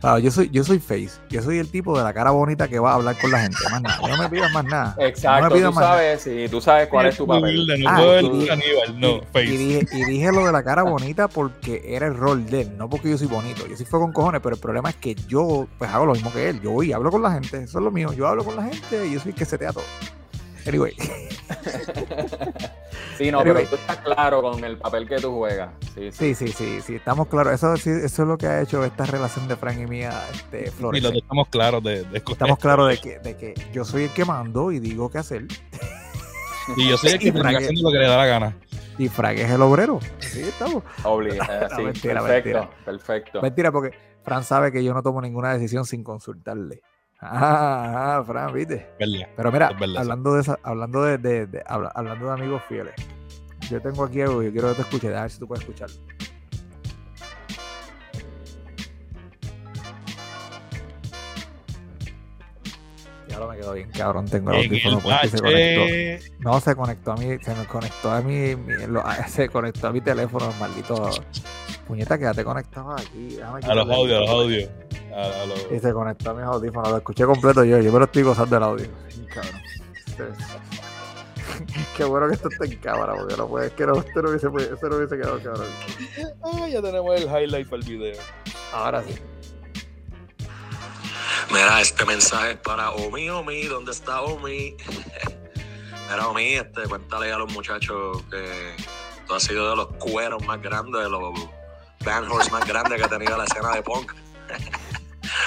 Claro, 0.00 0.18
yo 0.18 0.30
soy, 0.30 0.50
yo 0.50 0.62
soy 0.62 0.78
face. 0.78 1.10
Yo 1.30 1.42
soy 1.42 1.58
el 1.58 1.70
tipo 1.70 1.96
de 1.96 2.04
la 2.04 2.12
cara 2.12 2.30
bonita 2.30 2.68
que 2.68 2.78
va 2.78 2.92
a 2.92 2.94
hablar 2.96 3.16
con 3.18 3.30
la 3.30 3.40
gente. 3.40 3.56
Más 3.70 3.80
nada. 3.82 3.98
No 4.08 4.16
me 4.18 4.28
pidas 4.28 4.52
más 4.52 4.64
nada. 4.64 4.96
Exacto, 4.98 5.48
no 5.48 5.54
me 5.54 5.60
tú 5.62 5.66
más 5.72 5.74
nada. 5.76 5.88
sabes, 5.96 6.22
sí, 6.22 6.46
tú 6.50 6.60
sabes 6.60 6.88
cuál 6.88 7.06
es 7.06 7.16
tu 7.16 7.26
papel. 7.26 7.66
No 7.82 7.90
Ah, 7.90 7.96
puedo 7.96 8.20
y- 8.44 8.48
Aníbal, 8.48 9.00
no, 9.00 9.08
y, 9.16 9.20
face. 9.32 9.44
y 9.46 9.56
dije, 9.56 9.86
y 9.92 10.04
dije 10.04 10.32
lo 10.32 10.44
de 10.46 10.52
la 10.52 10.62
cara 10.62 10.82
bonita 10.82 11.28
porque 11.28 11.82
era 11.86 12.06
el 12.06 12.16
rol 12.16 12.46
de 12.46 12.62
él, 12.62 12.76
no 12.76 12.88
porque 12.88 13.10
yo 13.10 13.18
soy 13.18 13.26
bonito. 13.26 13.66
Yo 13.66 13.76
sí 13.76 13.84
fue 13.84 13.98
con 13.98 14.12
cojones, 14.12 14.40
pero 14.42 14.54
el 14.54 14.60
problema 14.60 14.90
es 14.90 14.96
que 14.96 15.14
yo 15.14 15.66
pues 15.78 15.90
hago 15.90 16.06
lo 16.06 16.12
mismo 16.12 16.32
que 16.32 16.50
él. 16.50 16.60
Yo 16.60 16.70
voy 16.72 16.90
y 16.90 16.92
hablo 16.92 17.10
con 17.10 17.22
la 17.22 17.32
gente, 17.32 17.62
eso 17.62 17.78
es 17.78 17.84
lo 17.84 17.90
mío. 17.90 18.12
Yo 18.12 18.26
hablo 18.28 18.44
con 18.44 18.54
la 18.56 18.64
gente 18.64 19.06
y 19.06 19.14
yo 19.14 19.20
soy 19.20 19.30
el 19.32 19.36
que 19.36 19.44
setea 19.44 19.72
todo. 19.72 19.84
Anyway, 20.66 20.94
Sí, 23.18 23.30
no, 23.30 23.42
Pero- 23.42 23.54
pero 23.54 23.68
tú 23.68 23.74
estás 23.76 23.96
claro 23.98 24.42
con 24.42 24.62
el 24.64 24.76
papel 24.76 25.08
que 25.08 25.16
tú 25.16 25.32
juegas. 25.36 25.70
Sí, 25.94 26.12
sí. 26.12 26.34
sí, 26.34 26.48
sí, 26.48 26.52
sí, 26.52 26.80
sí, 26.82 26.94
estamos 26.96 27.28
claros. 27.28 27.54
Eso, 27.54 27.74
sí, 27.78 27.88
eso 27.90 28.22
es 28.22 28.28
lo 28.28 28.36
que 28.36 28.46
ha 28.46 28.60
hecho 28.60 28.84
esta 28.84 29.06
relación 29.06 29.48
de 29.48 29.56
Frank 29.56 29.78
y 29.78 29.86
mía 29.86 30.22
este, 30.32 30.60
Y 30.60 30.64
los 30.66 30.74
florecer. 30.74 31.12
dos 31.12 31.22
estamos 31.22 31.48
claros 31.48 31.82
de, 31.82 32.02
de 32.04 32.18
Estamos 32.18 32.58
claros 32.58 32.88
de 32.90 32.98
que, 32.98 33.18
de 33.20 33.36
que 33.36 33.54
yo 33.72 33.84
soy 33.86 34.04
el 34.04 34.10
que 34.10 34.24
mando 34.26 34.70
y 34.70 34.80
digo 34.80 35.10
qué 35.10 35.18
hacer. 35.18 35.46
Y 36.76 36.88
yo 36.90 36.98
soy 36.98 37.12
el 37.12 37.18
que 37.20 37.28
Y 37.28 37.32
Frank- 37.32 37.56
haciendo 37.56 37.82
lo 37.84 37.90
que 37.92 37.98
le 37.98 38.06
da 38.06 38.16
la 38.18 38.26
gana. 38.26 38.56
Y 38.98 39.08
Frank 39.08 39.38
es 39.38 39.50
el 39.50 39.62
obrero. 39.62 39.98
Así 40.18 40.42
estamos. 40.42 40.82
Eh, 41.06 41.68
sí, 41.76 41.82
mentira, 41.82 42.22
perfecto, 42.22 42.58
mentira. 42.58 42.70
perfecto. 42.84 43.42
Mentira, 43.42 43.72
porque 43.72 43.90
Fran 44.24 44.44
sabe 44.44 44.72
que 44.72 44.82
yo 44.84 44.92
no 44.92 45.02
tomo 45.02 45.20
ninguna 45.22 45.52
decisión 45.54 45.84
sin 45.86 46.02
consultarle. 46.04 46.82
Ah, 47.20 48.18
ah, 48.18 48.24
Fran, 48.26 48.52
viste. 48.52 48.86
¿Verdad? 48.98 49.28
Pero 49.36 49.52
mira, 49.52 49.70
verdad, 49.72 49.96
hablando 49.98 50.34
de 50.34 50.40
esa, 50.42 50.58
hablando 50.62 51.02
de, 51.02 51.18
de- 51.18 51.46
de- 51.46 51.62
habla- 51.66 51.92
hablando 51.94 52.26
de 52.26 52.32
amigos 52.32 52.62
fieles, 52.68 52.94
yo 53.70 53.80
tengo 53.80 54.04
aquí 54.04 54.20
algo 54.20 54.42
yo 54.42 54.52
quiero 54.52 54.68
que 54.70 54.74
te 54.76 54.80
escuches, 54.82 55.14
a 55.14 55.22
ver 55.22 55.30
si 55.30 55.38
tú 55.38 55.46
puedes 55.48 55.62
escucharlo. 55.62 55.96
Ya 63.28 63.38
lo 63.40 63.48
me 63.48 63.56
quedó 63.56 63.72
bien, 63.72 63.90
cabrón. 63.90 64.26
Tengo 64.26 64.52
el 64.52 64.66
audífono 64.66 65.00
puesto 65.00 65.26
y 65.26 65.30
se 65.30 65.38
conectó. 65.40 66.30
No, 66.40 66.60
se 66.60 66.76
conectó 66.76 67.12
a 67.12 67.16
mí, 67.16 67.26
se 67.42 67.54
me 67.54 67.64
conectó 67.66 68.10
a 68.12 68.20
lo- 68.88 69.02
se 69.28 69.48
conectó 69.48 69.88
a 69.88 69.92
mi 69.92 70.00
teléfono, 70.00 70.52
maldito. 70.60 71.10
Puñeta, 71.86 72.18
quédate 72.18 72.42
conectado 72.44 72.92
aquí. 72.92 73.36
déjame 73.36 73.60
A 73.64 73.74
los 73.74 73.90
audios, 73.90 74.18
a 74.18 74.20
los 74.22 74.30
audios. 74.30 74.70
A, 75.16 75.42
a 75.42 75.46
los- 75.46 75.66
Y 75.72 75.78
se 75.80 75.92
conectó 75.92 76.30
a 76.30 76.34
mis 76.34 76.44
audífonos. 76.44 76.90
Lo 76.90 76.96
escuché 76.98 77.24
completo 77.24 77.64
yo. 77.64 77.78
Yo 77.80 77.92
me 77.92 77.98
lo 77.98 78.04
estoy 78.04 78.22
gozando 78.22 78.56
el 78.56 78.62
audio. 78.62 78.86
Cabrón. 79.32 79.60
Qué 81.96 82.04
bueno 82.04 82.28
que 82.28 82.34
esto 82.34 82.48
está 82.50 82.64
en 82.66 82.76
cámara, 82.76 83.14
porque 83.14 83.36
no 83.36 83.48
puede, 83.48 83.70
que 83.72 83.86
no, 83.86 83.94
esto 83.98 84.20
no 84.22 84.28
hubiese, 84.30 84.46
esto 84.74 84.88
no 84.88 84.96
hubiese 84.96 85.16
quedado 85.16 85.42
cabrón. 85.42 85.66
Ah, 86.42 86.68
ya 86.68 86.82
tenemos 86.82 87.14
el 87.20 87.22
highlight 87.24 87.68
para 87.68 87.82
el 87.82 87.88
video. 87.88 88.22
Ahora 88.72 89.02
sí. 89.02 89.14
Mira, 91.50 91.80
este 91.80 92.04
mensaje 92.04 92.52
es 92.52 92.56
para 92.58 92.90
Omi, 92.90 93.30
Omi, 93.30 93.62
¿dónde 93.66 93.92
está 93.92 94.20
Omi? 94.22 94.76
Mira, 96.10 96.28
Omi, 96.28 96.54
este, 96.54 96.82
cuéntale 96.88 97.32
a 97.32 97.38
los 97.38 97.50
muchachos 97.52 98.22
que 98.30 98.74
tú 99.26 99.34
has 99.34 99.42
sido 99.42 99.70
de 99.70 99.76
los 99.76 99.86
cueros 99.98 100.44
más 100.44 100.60
grandes, 100.60 101.02
de 101.04 101.08
los 101.08 101.32
band 102.04 102.30
horse 102.30 102.50
más 102.50 102.66
grandes 102.66 102.98
que 102.98 103.04
ha 103.04 103.08
tenido 103.08 103.36
la 103.38 103.44
escena 103.44 103.72
de 103.74 103.82
punk. 103.82 104.12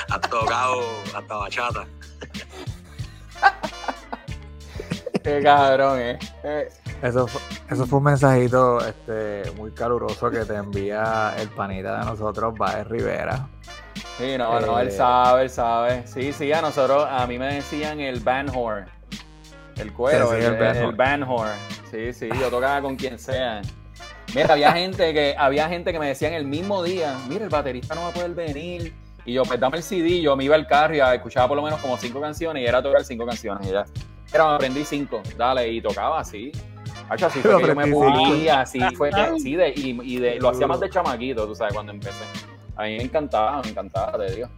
has 0.09 0.21
tocado 0.21 0.81
hasta 1.15 1.35
bachata. 1.35 1.85
Qué 5.23 5.41
cabrón, 5.43 5.99
eh. 5.99 6.19
Eh, 6.43 6.69
Eso 7.01 7.27
fue, 7.27 7.41
eso 7.69 7.85
fue 7.85 7.97
un 7.97 8.05
mensajito 8.05 8.79
este, 8.85 9.51
muy 9.57 9.71
caluroso 9.71 10.29
que 10.31 10.45
te 10.45 10.55
envía 10.55 11.33
el 11.37 11.49
panita 11.49 11.99
de 11.99 12.05
nosotros, 12.05 12.53
Baez 12.57 12.87
Rivera. 12.87 13.47
Sí, 14.17 14.37
no, 14.37 14.59
no, 14.59 14.79
él 14.79 14.89
Eh. 14.89 14.91
sabe, 14.91 15.43
él 15.43 15.49
sabe. 15.49 16.07
Sí, 16.07 16.31
sí, 16.33 16.51
a 16.53 16.61
nosotros, 16.61 17.07
a 17.09 17.25
mí 17.27 17.37
me 17.37 17.55
decían 17.55 17.99
el 17.99 18.19
band 18.21 18.51
whore. 18.55 18.85
El 19.77 19.93
cuero, 19.93 20.29
Sí, 20.31 20.37
sí, 20.39 20.45
el, 20.45 20.53
el 20.55 20.95
band 20.95 21.23
el 21.23 21.29
whore. 21.29 21.51
Sí, 21.91 22.13
sí, 22.13 22.29
yo 22.39 22.49
tocaba 22.49 22.81
con 22.81 22.95
quien 22.95 23.17
sea. 23.19 23.61
Mira, 24.35 24.53
había 24.53 24.71
gente 24.73 25.13
que, 25.13 25.35
había 25.37 25.67
gente 25.69 25.91
que 25.91 25.99
me 25.99 26.07
decían 26.07 26.33
el 26.33 26.45
mismo 26.45 26.83
día, 26.83 27.17
mira, 27.27 27.43
el 27.45 27.49
baterista 27.49 27.95
no 27.95 28.01
va 28.03 28.07
a 28.09 28.11
poder 28.11 28.31
venir. 28.35 28.93
Y 29.30 29.34
yo, 29.34 29.43
pues 29.43 29.59
dame 29.59 29.77
el 29.77 29.84
CD, 29.84 30.21
yo 30.21 30.36
me 30.36 30.45
iba 30.45 30.55
al 30.55 30.65
carro 30.65 30.95
y 30.95 30.99
escuchaba 30.99 31.47
por 31.47 31.57
lo 31.57 31.61
menos 31.61 31.80
como 31.82 31.95
cinco 31.97 32.19
canciones 32.19 32.63
y 32.63 32.65
era 32.65 32.82
tocar 32.82 33.03
cinco 33.03 33.27
canciones 33.27 33.67
y 33.67 33.71
ya. 33.71 33.86
Pero 34.32 34.49
me 34.49 34.55
aprendí 34.55 34.84
cinco, 34.84 35.21
dale, 35.38 35.71
y 35.71 35.80
tocaba 35.82 36.19
así. 36.19 36.51
Hacho, 37.07 37.27
así 37.27 37.39
fue 37.43 37.61
que 37.61 37.67
yo 37.67 37.75
me 37.75 37.86
pulía, 37.91 38.61
así 38.61 38.80
fue 38.95 39.11
que, 39.11 39.39
sí, 39.39 39.55
de, 39.55 39.69
y, 39.75 39.99
y 40.01 40.17
de, 40.17 40.39
lo 40.39 40.49
hacía 40.49 40.65
más 40.65 40.80
de 40.80 40.89
chamaquito, 40.89 41.45
tú 41.45 41.53
sabes, 41.53 41.75
cuando 41.75 41.91
empecé. 41.91 42.23
A 42.75 42.86
mí 42.86 42.97
me 42.97 43.03
encantaba, 43.03 43.61
me 43.61 43.69
encantaba, 43.69 44.17
te 44.17 44.36
digo. 44.36 44.49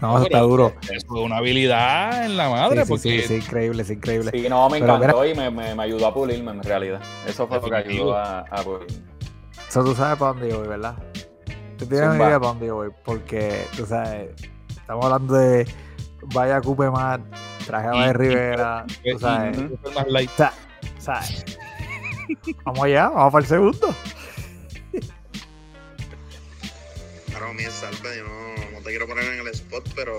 No, 0.00 0.18
eso 0.18 0.26
está 0.26 0.38
duro. 0.38 0.72
Eso 0.82 0.92
es 0.92 1.10
una 1.10 1.38
habilidad 1.38 2.24
en 2.24 2.36
la 2.36 2.48
madre, 2.48 2.76
Sí, 2.76 2.84
sí, 2.84 2.88
porque 2.88 3.22
sí, 3.22 3.22
sí, 3.22 3.34
increíble, 3.34 3.82
es 3.82 3.90
increíble. 3.90 4.30
Sí, 4.32 4.48
no, 4.48 4.70
me 4.70 4.78
Pero 4.78 4.94
encantó 4.94 5.26
y 5.26 5.34
me, 5.34 5.50
me, 5.50 5.74
me 5.74 5.82
ayudó 5.82 6.06
a 6.06 6.14
pulirme 6.14 6.52
en 6.52 6.62
realidad. 6.62 7.00
Eso 7.26 7.48
fue 7.48 7.60
lo 7.60 7.68
que 7.68 7.74
ayudó 7.74 8.16
a, 8.16 8.44
a 8.48 8.62
pulirme. 8.62 9.02
Eso 9.68 9.82
tú 9.82 9.96
sabes 9.96 10.16
para 10.16 10.32
dónde 10.34 10.48
yo 10.48 10.60
voy, 10.60 10.68
¿verdad? 10.68 10.94
Tú 11.80 11.86
tienes 11.86 12.08
una 12.10 12.16
idea 12.16 12.38
para 12.38 12.52
dónde 12.52 12.66
yo 12.66 12.74
voy, 12.76 12.90
porque 13.04 13.64
tú 13.76 13.86
sabes, 13.86 14.30
estamos 14.68 15.04
hablando 15.04 15.34
de 15.34 15.66
Vaya 16.34 16.60
Cupe 16.60 16.90
más, 16.90 17.18
traje 17.66 17.88
y- 17.96 18.12
Rivera, 18.12 18.84
tú 19.10 19.18
sabes. 19.18 19.56
y- 19.58 19.60
y- 19.60 19.94
más 19.94 20.06
light. 20.08 20.30
O 20.30 20.36
sea, 20.36 20.52
o 20.98 21.00
sea, 21.00 21.20
vamos 22.64 22.84
allá, 22.84 23.08
vamos 23.08 23.32
para 23.32 23.42
el 23.42 23.48
segundo. 23.48 23.94
Claro, 27.30 27.54
mi 27.54 27.62
salve, 27.64 28.16
yo 28.18 28.24
no, 28.24 28.72
no 28.72 28.78
te 28.82 28.90
quiero 28.90 29.06
poner 29.06 29.24
en 29.24 29.40
el 29.40 29.48
spot, 29.48 29.88
pero 29.94 30.16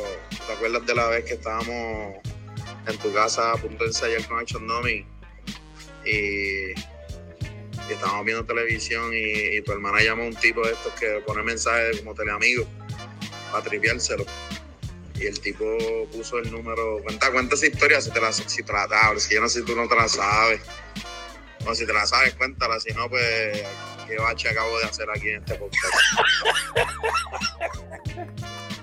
¿te 0.48 0.54
acuerdas 0.54 0.86
de 0.86 0.96
la 0.96 1.08
vez 1.08 1.26
que 1.26 1.34
estábamos 1.34 2.16
en 2.88 2.98
tu 3.00 3.14
casa 3.14 3.52
a 3.52 3.58
punto 3.58 3.84
de 3.84 3.90
ensayar 3.90 4.26
con 4.28 4.40
Action 4.40 4.66
Nomi? 4.66 5.06
Y, 6.06 6.72
y 7.90 7.94
estábamos 7.94 8.26
viendo 8.26 8.46
televisión 8.46 9.12
y, 9.14 9.62
tu 9.62 9.72
hermana 9.72 10.02
llamó 10.02 10.24
a 10.24 10.28
un 10.28 10.36
tipo 10.36 10.66
de 10.66 10.74
estos 10.74 10.94
que 10.94 11.22
pone 11.26 11.44
mensajes 11.44 12.00
como 12.00 12.14
teleamigo 12.16 12.66
para 13.52 13.64
triviárselo. 13.64 14.26
Y 15.16 15.28
el 15.28 15.40
tipo 15.40 15.66
puso 16.12 16.40
el 16.40 16.52
número. 16.52 17.00
Cuenta, 17.04 17.32
cuenta 17.32 17.56
esa 17.56 17.68
historia 17.68 18.02
si 18.02 18.12
te 18.12 18.20
la, 18.20 18.32
si 18.34 18.64
sabes. 18.64 19.20
Si 19.20 19.36
yo 19.36 19.42
no 19.42 19.50
sé 19.50 19.60
si 19.60 19.66
tú 19.66 19.76
no 19.76 19.88
te 19.88 19.96
la 19.96 20.08
sabes. 20.08 20.62
O 21.66 21.76
si 21.76 21.86
te 21.86 21.94
la 21.94 22.08
sabes, 22.08 22.34
cuéntala. 22.36 22.80
Si 22.80 22.92
no, 22.94 23.08
pues, 23.08 23.64
qué 24.08 24.16
bache 24.18 24.50
acabo 24.50 24.80
de 24.80 24.86
hacer 24.86 25.08
aquí 25.12 25.30
en 25.30 25.44
este 25.44 25.56
podcast. 25.56 25.94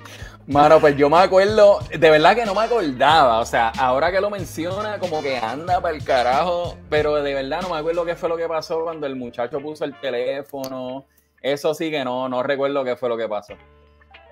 Mano, 0.49 0.81
pues 0.81 0.97
yo 0.97 1.11
me 1.11 1.19
acuerdo, 1.19 1.79
de 1.91 2.11
verdad 2.11 2.35
que 2.35 2.47
no 2.47 2.55
me 2.55 2.63
acordaba. 2.63 3.39
O 3.41 3.45
sea, 3.45 3.69
ahora 3.79 4.11
que 4.11 4.19
lo 4.21 4.31
menciona, 4.31 4.99
como 4.99 5.21
que 5.23 5.37
anda 5.37 5.81
para 5.81 5.95
el 5.95 6.03
carajo. 6.03 6.77
Pero 6.89 7.17
de 7.17 7.35
verdad 7.35 7.61
no 7.63 7.69
me 7.71 7.77
acuerdo 7.79 8.05
qué 8.07 8.17
fue 8.17 8.31
lo 8.31 8.37
que 8.39 8.49
pasó 8.49 8.83
cuando 8.83 9.07
el 9.07 9.15
muchacho 9.15 9.61
puso 9.61 9.85
el 9.85 9.95
teléfono. 10.01 11.05
Eso 11.43 11.75
sí 11.75 11.91
que 11.91 12.03
no, 12.03 12.29
no 12.31 12.43
recuerdo 12.43 12.83
qué 12.83 12.97
fue 12.97 13.11
lo 13.11 13.17
que 13.19 13.29
pasó. 13.29 13.55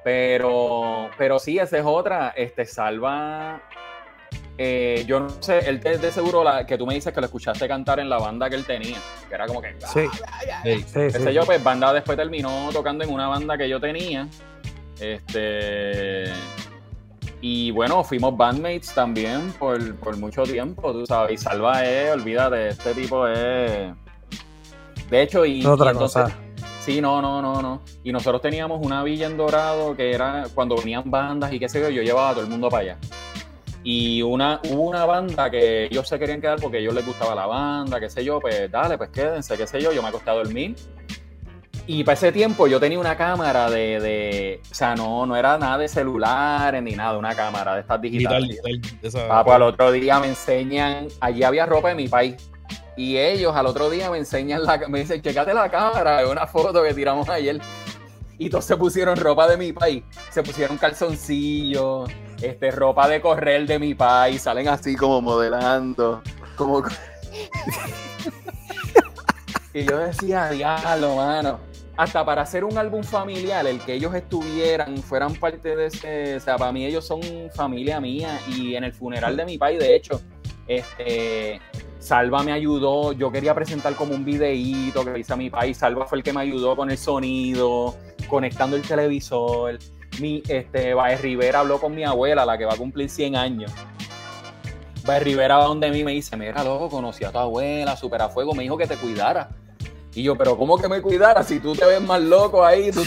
Pero, 0.04 1.10
pero 1.18 1.38
sí, 1.38 1.58
esa 1.58 1.76
es 1.78 1.84
otra. 1.84 2.32
Este, 2.34 2.64
Salva. 2.64 3.60
eh, 4.58 5.04
yo 5.06 5.20
no 5.20 5.28
sé, 5.40 5.68
él 5.68 5.80
te- 5.80 5.98
de 5.98 6.10
seguro 6.10 6.42
la, 6.42 6.64
que 6.64 6.78
tú 6.78 6.86
me 6.86 6.94
dices 6.94 7.12
que 7.12 7.20
lo 7.20 7.26
escuchaste 7.26 7.68
cantar 7.68 8.00
en 8.00 8.08
la 8.08 8.16
banda 8.18 8.48
que 8.48 8.56
él 8.56 8.64
tenía. 8.64 8.96
Que 9.28 9.34
era 9.34 9.46
como 9.46 9.60
que. 9.60 9.76
Sí, 9.92 10.06
Sí. 10.62 10.80
sí, 10.86 11.10
sí. 11.10 11.22
sé 11.24 11.34
yo, 11.34 11.44
pues 11.44 11.62
banda 11.62 11.92
después 11.92 12.16
terminó 12.16 12.70
tocando 12.72 13.04
en 13.04 13.12
una 13.12 13.28
banda 13.28 13.58
que 13.58 13.68
yo 13.68 13.78
tenía. 13.78 14.26
Este. 15.00 16.24
Y 17.40 17.70
bueno, 17.70 18.02
fuimos 18.02 18.36
bandmates 18.36 18.94
también 18.94 19.52
por, 19.58 19.94
por 19.96 20.16
mucho 20.16 20.42
tiempo, 20.44 20.92
tú 20.92 21.06
sabes. 21.06 21.32
Y 21.34 21.36
Salva 21.44 21.84
es, 21.84 22.10
olvídate, 22.12 22.68
este 22.68 22.94
tipo 22.94 23.26
es. 23.28 23.92
De 25.10 25.22
hecho, 25.22 25.44
y. 25.44 25.64
Otra 25.64 25.90
y 25.90 25.92
entonces- 25.92 26.22
cosa. 26.22 26.36
Sí, 26.80 27.00
no, 27.00 27.20
no, 27.20 27.42
no, 27.42 27.60
no. 27.60 27.82
Y 28.04 28.12
nosotros 28.12 28.40
teníamos 28.40 28.78
una 28.80 29.02
villa 29.02 29.26
en 29.26 29.36
Dorado 29.36 29.96
que 29.96 30.12
era 30.12 30.44
cuando 30.54 30.76
venían 30.76 31.10
bandas 31.10 31.52
y 31.52 31.58
qué 31.58 31.68
sé 31.68 31.80
yo, 31.80 31.90
yo 31.90 32.00
llevaba 32.00 32.30
a 32.30 32.34
todo 32.34 32.44
el 32.44 32.48
mundo 32.50 32.68
para 32.68 32.82
allá. 32.82 32.98
Y 33.82 34.22
una, 34.22 34.60
hubo 34.70 34.82
una 34.82 35.04
banda 35.04 35.50
que 35.50 35.86
ellos 35.86 36.08
se 36.08 36.16
querían 36.16 36.40
quedar 36.40 36.60
porque 36.60 36.76
a 36.76 36.80
ellos 36.80 36.94
les 36.94 37.04
gustaba 37.04 37.34
la 37.34 37.46
banda, 37.46 37.98
qué 37.98 38.08
sé 38.08 38.24
yo, 38.24 38.38
pues 38.38 38.70
dale, 38.70 38.96
pues 38.98 39.10
quédense, 39.10 39.56
qué 39.56 39.66
sé 39.66 39.80
yo, 39.80 39.92
yo 39.92 40.00
me 40.00 40.10
acosté 40.10 40.30
a 40.30 40.34
dormir. 40.34 40.76
Y 41.88 42.02
para 42.02 42.14
ese 42.14 42.32
tiempo 42.32 42.66
yo 42.66 42.80
tenía 42.80 42.98
una 42.98 43.16
cámara 43.16 43.70
de, 43.70 44.00
de 44.00 44.60
o 44.70 44.74
sea, 44.74 44.96
no, 44.96 45.24
no 45.24 45.36
era 45.36 45.56
nada 45.56 45.78
de 45.78 45.86
celulares 45.88 46.82
ni 46.82 46.96
nada, 46.96 47.16
una 47.16 47.34
cámara 47.36 47.74
de 47.76 47.82
estas 47.82 48.00
Digital, 48.00 48.42
digitales. 48.42 48.80
digital, 48.82 48.98
esa- 49.02 49.38
Ah, 49.38 49.44
pues 49.44 49.54
al 49.54 49.62
otro 49.62 49.92
día 49.92 50.18
me 50.18 50.26
enseñan, 50.26 51.06
allí 51.20 51.44
había 51.44 51.64
ropa 51.64 51.90
de 51.90 51.94
mi 51.94 52.08
país. 52.08 52.34
Y 52.96 53.18
ellos 53.18 53.54
al 53.54 53.66
otro 53.66 53.88
día 53.90 54.10
me 54.10 54.18
enseñan 54.18 54.64
la, 54.64 54.78
me 54.88 55.00
dicen, 55.00 55.22
checate 55.22 55.54
la 55.54 55.70
cámara, 55.70 56.22
es 56.22 56.28
una 56.28 56.46
foto 56.46 56.82
que 56.82 56.92
tiramos 56.94 57.28
ayer. 57.28 57.60
Y 58.38 58.50
todos 58.50 58.64
se 58.64 58.76
pusieron 58.76 59.16
ropa 59.16 59.46
de 59.46 59.56
mi 59.56 59.72
país. 59.72 60.02
Se 60.30 60.42
pusieron 60.42 60.78
calzoncillos, 60.78 62.10
este, 62.42 62.70
ropa 62.70 63.06
de 63.08 63.20
correr 63.20 63.66
de 63.66 63.78
mi 63.78 63.94
país. 63.94 64.42
Salen 64.42 64.68
así 64.68 64.96
como 64.96 65.20
modelando. 65.22 66.22
Como... 66.56 66.82
y 69.74 69.84
yo 69.84 69.98
decía, 69.98 70.48
diablo, 70.50 71.16
mano. 71.16 71.60
Hasta 71.96 72.24
para 72.24 72.42
hacer 72.42 72.64
un 72.64 72.76
álbum 72.76 73.02
familiar, 73.02 73.66
el 73.66 73.80
que 73.80 73.94
ellos 73.94 74.14
estuvieran, 74.14 74.98
fueran 74.98 75.34
parte 75.34 75.74
de 75.74 75.86
ese. 75.86 76.36
O 76.36 76.40
sea, 76.40 76.56
para 76.56 76.72
mí 76.72 76.84
ellos 76.84 77.06
son 77.06 77.20
familia 77.54 78.00
mía. 78.00 78.38
Y 78.48 78.74
en 78.74 78.84
el 78.84 78.92
funeral 78.92 79.36
de 79.36 79.44
mi 79.44 79.56
país, 79.56 79.78
de 79.78 79.96
hecho, 79.96 80.20
este. 80.66 81.60
Salva 81.98 82.44
me 82.44 82.52
ayudó, 82.52 83.10
yo 83.12 83.32
quería 83.32 83.52
presentar 83.52 83.96
como 83.96 84.14
un 84.14 84.24
videíto 84.24 85.04
que 85.04 85.18
hice 85.18 85.32
a 85.32 85.36
mi 85.36 85.50
país, 85.50 85.76
Salva 85.76 86.06
fue 86.06 86.18
el 86.18 86.24
que 86.24 86.32
me 86.32 86.40
ayudó 86.40 86.76
con 86.76 86.88
el 86.88 86.98
sonido, 86.98 87.96
conectando 88.28 88.76
el 88.76 88.82
televisor. 88.82 89.76
Mi, 90.20 90.40
este, 90.46 90.94
Baez 90.94 91.20
Rivera 91.20 91.60
habló 91.60 91.80
con 91.80 91.96
mi 91.96 92.04
abuela, 92.04 92.46
la 92.46 92.56
que 92.56 92.64
va 92.64 92.74
a 92.74 92.76
cumplir 92.76 93.10
100 93.10 93.34
años. 93.34 93.72
Baez 95.04 95.22
Rivera 95.24 95.56
va 95.56 95.64
donde 95.64 95.90
mí 95.90 96.04
me 96.04 96.12
dice, 96.12 96.36
mira, 96.36 96.62
loco, 96.62 96.88
conocí 96.88 97.24
a 97.24 97.32
tu 97.32 97.38
abuela, 97.38 97.96
super 97.96 98.22
a 98.22 98.28
fuego, 98.28 98.54
me 98.54 98.62
dijo 98.62 98.76
que 98.76 98.86
te 98.86 98.96
cuidara. 98.96 99.48
Y 100.16 100.22
yo, 100.22 100.34
pero 100.34 100.56
¿cómo 100.56 100.78
que 100.78 100.88
me 100.88 101.02
cuidara? 101.02 101.42
Si 101.42 101.60
tú 101.60 101.74
te 101.74 101.84
ves 101.84 102.00
más 102.00 102.18
loco 102.22 102.64
ahí. 102.64 102.90
tú- 102.90 103.04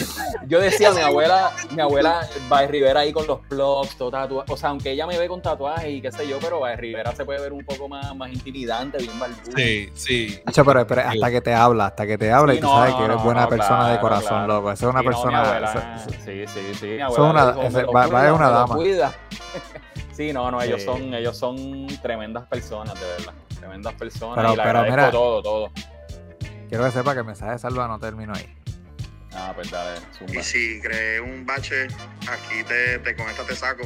Yo 0.48 0.60
decía, 0.60 0.92
mi 0.92 1.02
abuela, 1.02 1.50
mi 1.72 1.82
abuela, 1.82 2.22
Baez 2.48 2.70
Rivera 2.70 3.00
ahí 3.00 3.12
con 3.12 3.26
los 3.26 3.40
plugs, 3.48 3.98
todo 3.98 4.12
tatuaje. 4.12 4.54
O 4.54 4.56
sea, 4.56 4.70
aunque 4.70 4.92
ella 4.92 5.08
me 5.08 5.18
ve 5.18 5.28
con 5.28 5.42
tatuajes 5.42 5.90
y 5.90 6.02
qué 6.02 6.12
sé 6.12 6.28
yo, 6.28 6.38
pero 6.40 6.60
Baez 6.60 6.80
Rivera 6.80 7.12
se 7.16 7.26
puede 7.26 7.42
ver 7.42 7.52
un 7.52 7.66
poco 7.66 7.90
más, 7.90 8.16
más 8.16 8.32
intimidante, 8.32 9.00
bien 9.00 9.20
barbudo. 9.20 9.40
Sí, 9.58 9.90
sí. 9.96 10.40
Hacho, 10.46 10.64
pero, 10.64 10.86
pero 10.86 11.02
hasta 11.02 11.32
que 11.32 11.42
te 11.42 11.54
habla, 11.56 11.88
hasta 11.88 12.06
que 12.06 12.18
te 12.20 12.32
habla 12.32 12.54
Sí, 12.54 12.60
y 12.60 12.62
tú 12.62 12.68
no, 12.68 12.74
sabes 12.76 12.92
no, 12.92 12.98
que 13.00 13.04
eres 13.06 13.18
no, 13.18 13.24
buena 13.24 13.42
no, 13.42 13.50
persona 13.50 13.90
de 13.92 14.00
corazón, 14.00 14.28
claro. 14.30 14.48
loco. 14.48 14.72
Esa 14.72 14.86
es 14.86 14.92
una 14.92 15.00
Sí, 15.02 15.06
no, 15.06 15.10
mi 15.10 15.16
persona. 15.16 15.42
abuela- 15.44 15.96
eso- 16.06 16.10
sí, 16.26 16.46
sí, 16.48 16.74
sí. 16.80 16.86
Mi 16.86 17.02
abuela 17.02 17.24
una- 17.32 17.46
dijo, 17.48 17.62
ese- 17.64 17.78
"Me 17.78 17.84
lo 17.84 17.92
va- 17.92 18.08
va 18.08 18.28
es 18.28 18.32
una 18.34 18.50
dama". 18.52 18.76
cuida". 18.76 19.14
Sí, 20.14 20.32
no, 20.34 20.52
no, 20.52 20.62
ellos 20.62 20.82
Sí. 20.82 20.86
son, 20.86 21.14
ellos 21.16 21.38
son 21.38 21.88
tremendas 22.04 22.46
personas, 22.46 22.94
de 23.00 23.06
verdad. 23.08 23.34
Tremendas 23.58 23.94
personas. 23.96 24.36
Pero- 24.36 24.54
y 24.54 24.58
le 24.58 24.64
pero 24.64 24.80
agradezco 24.80 24.96
mira- 24.98 25.12
todo, 25.12 25.42
todo. 25.42 25.72
Quiero 26.70 26.86
que 26.86 26.92
sepa 26.92 27.14
que 27.14 27.20
el 27.20 27.26
mensaje 27.26 27.54
de 27.54 27.60
salva 27.60 27.88
no 27.88 28.00
terminó 28.00 28.34
ahí. 28.36 28.56
Ah, 29.34 29.52
pues 29.56 29.72
dale, 29.72 30.00
zumba. 30.18 30.36
Y 30.36 30.44
si 30.44 30.80
crees 30.80 31.22
un 31.22 31.46
bache, 31.46 31.88
aquí 32.28 32.64
te, 32.68 33.00
te 33.00 33.16
con 33.16 33.28
esta 33.28 33.44
te 33.46 33.56
saco. 33.56 33.84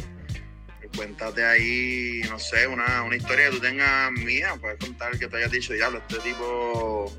Y 0.84 0.97
cuéntate 0.97 1.45
ahí, 1.45 2.21
no 2.29 2.38
sé, 2.39 2.67
una, 2.67 3.03
una 3.03 3.15
historia 3.15 3.45
que 3.49 3.55
tú 3.55 3.61
tengas 3.61 4.11
mía. 4.11 4.55
Puedes 4.59 4.79
contar 4.79 5.17
que 5.17 5.27
te 5.27 5.38
hayas 5.38 5.51
dicho, 5.51 5.73
diablo, 5.73 5.99
este 5.99 6.19
tipo 6.19 7.11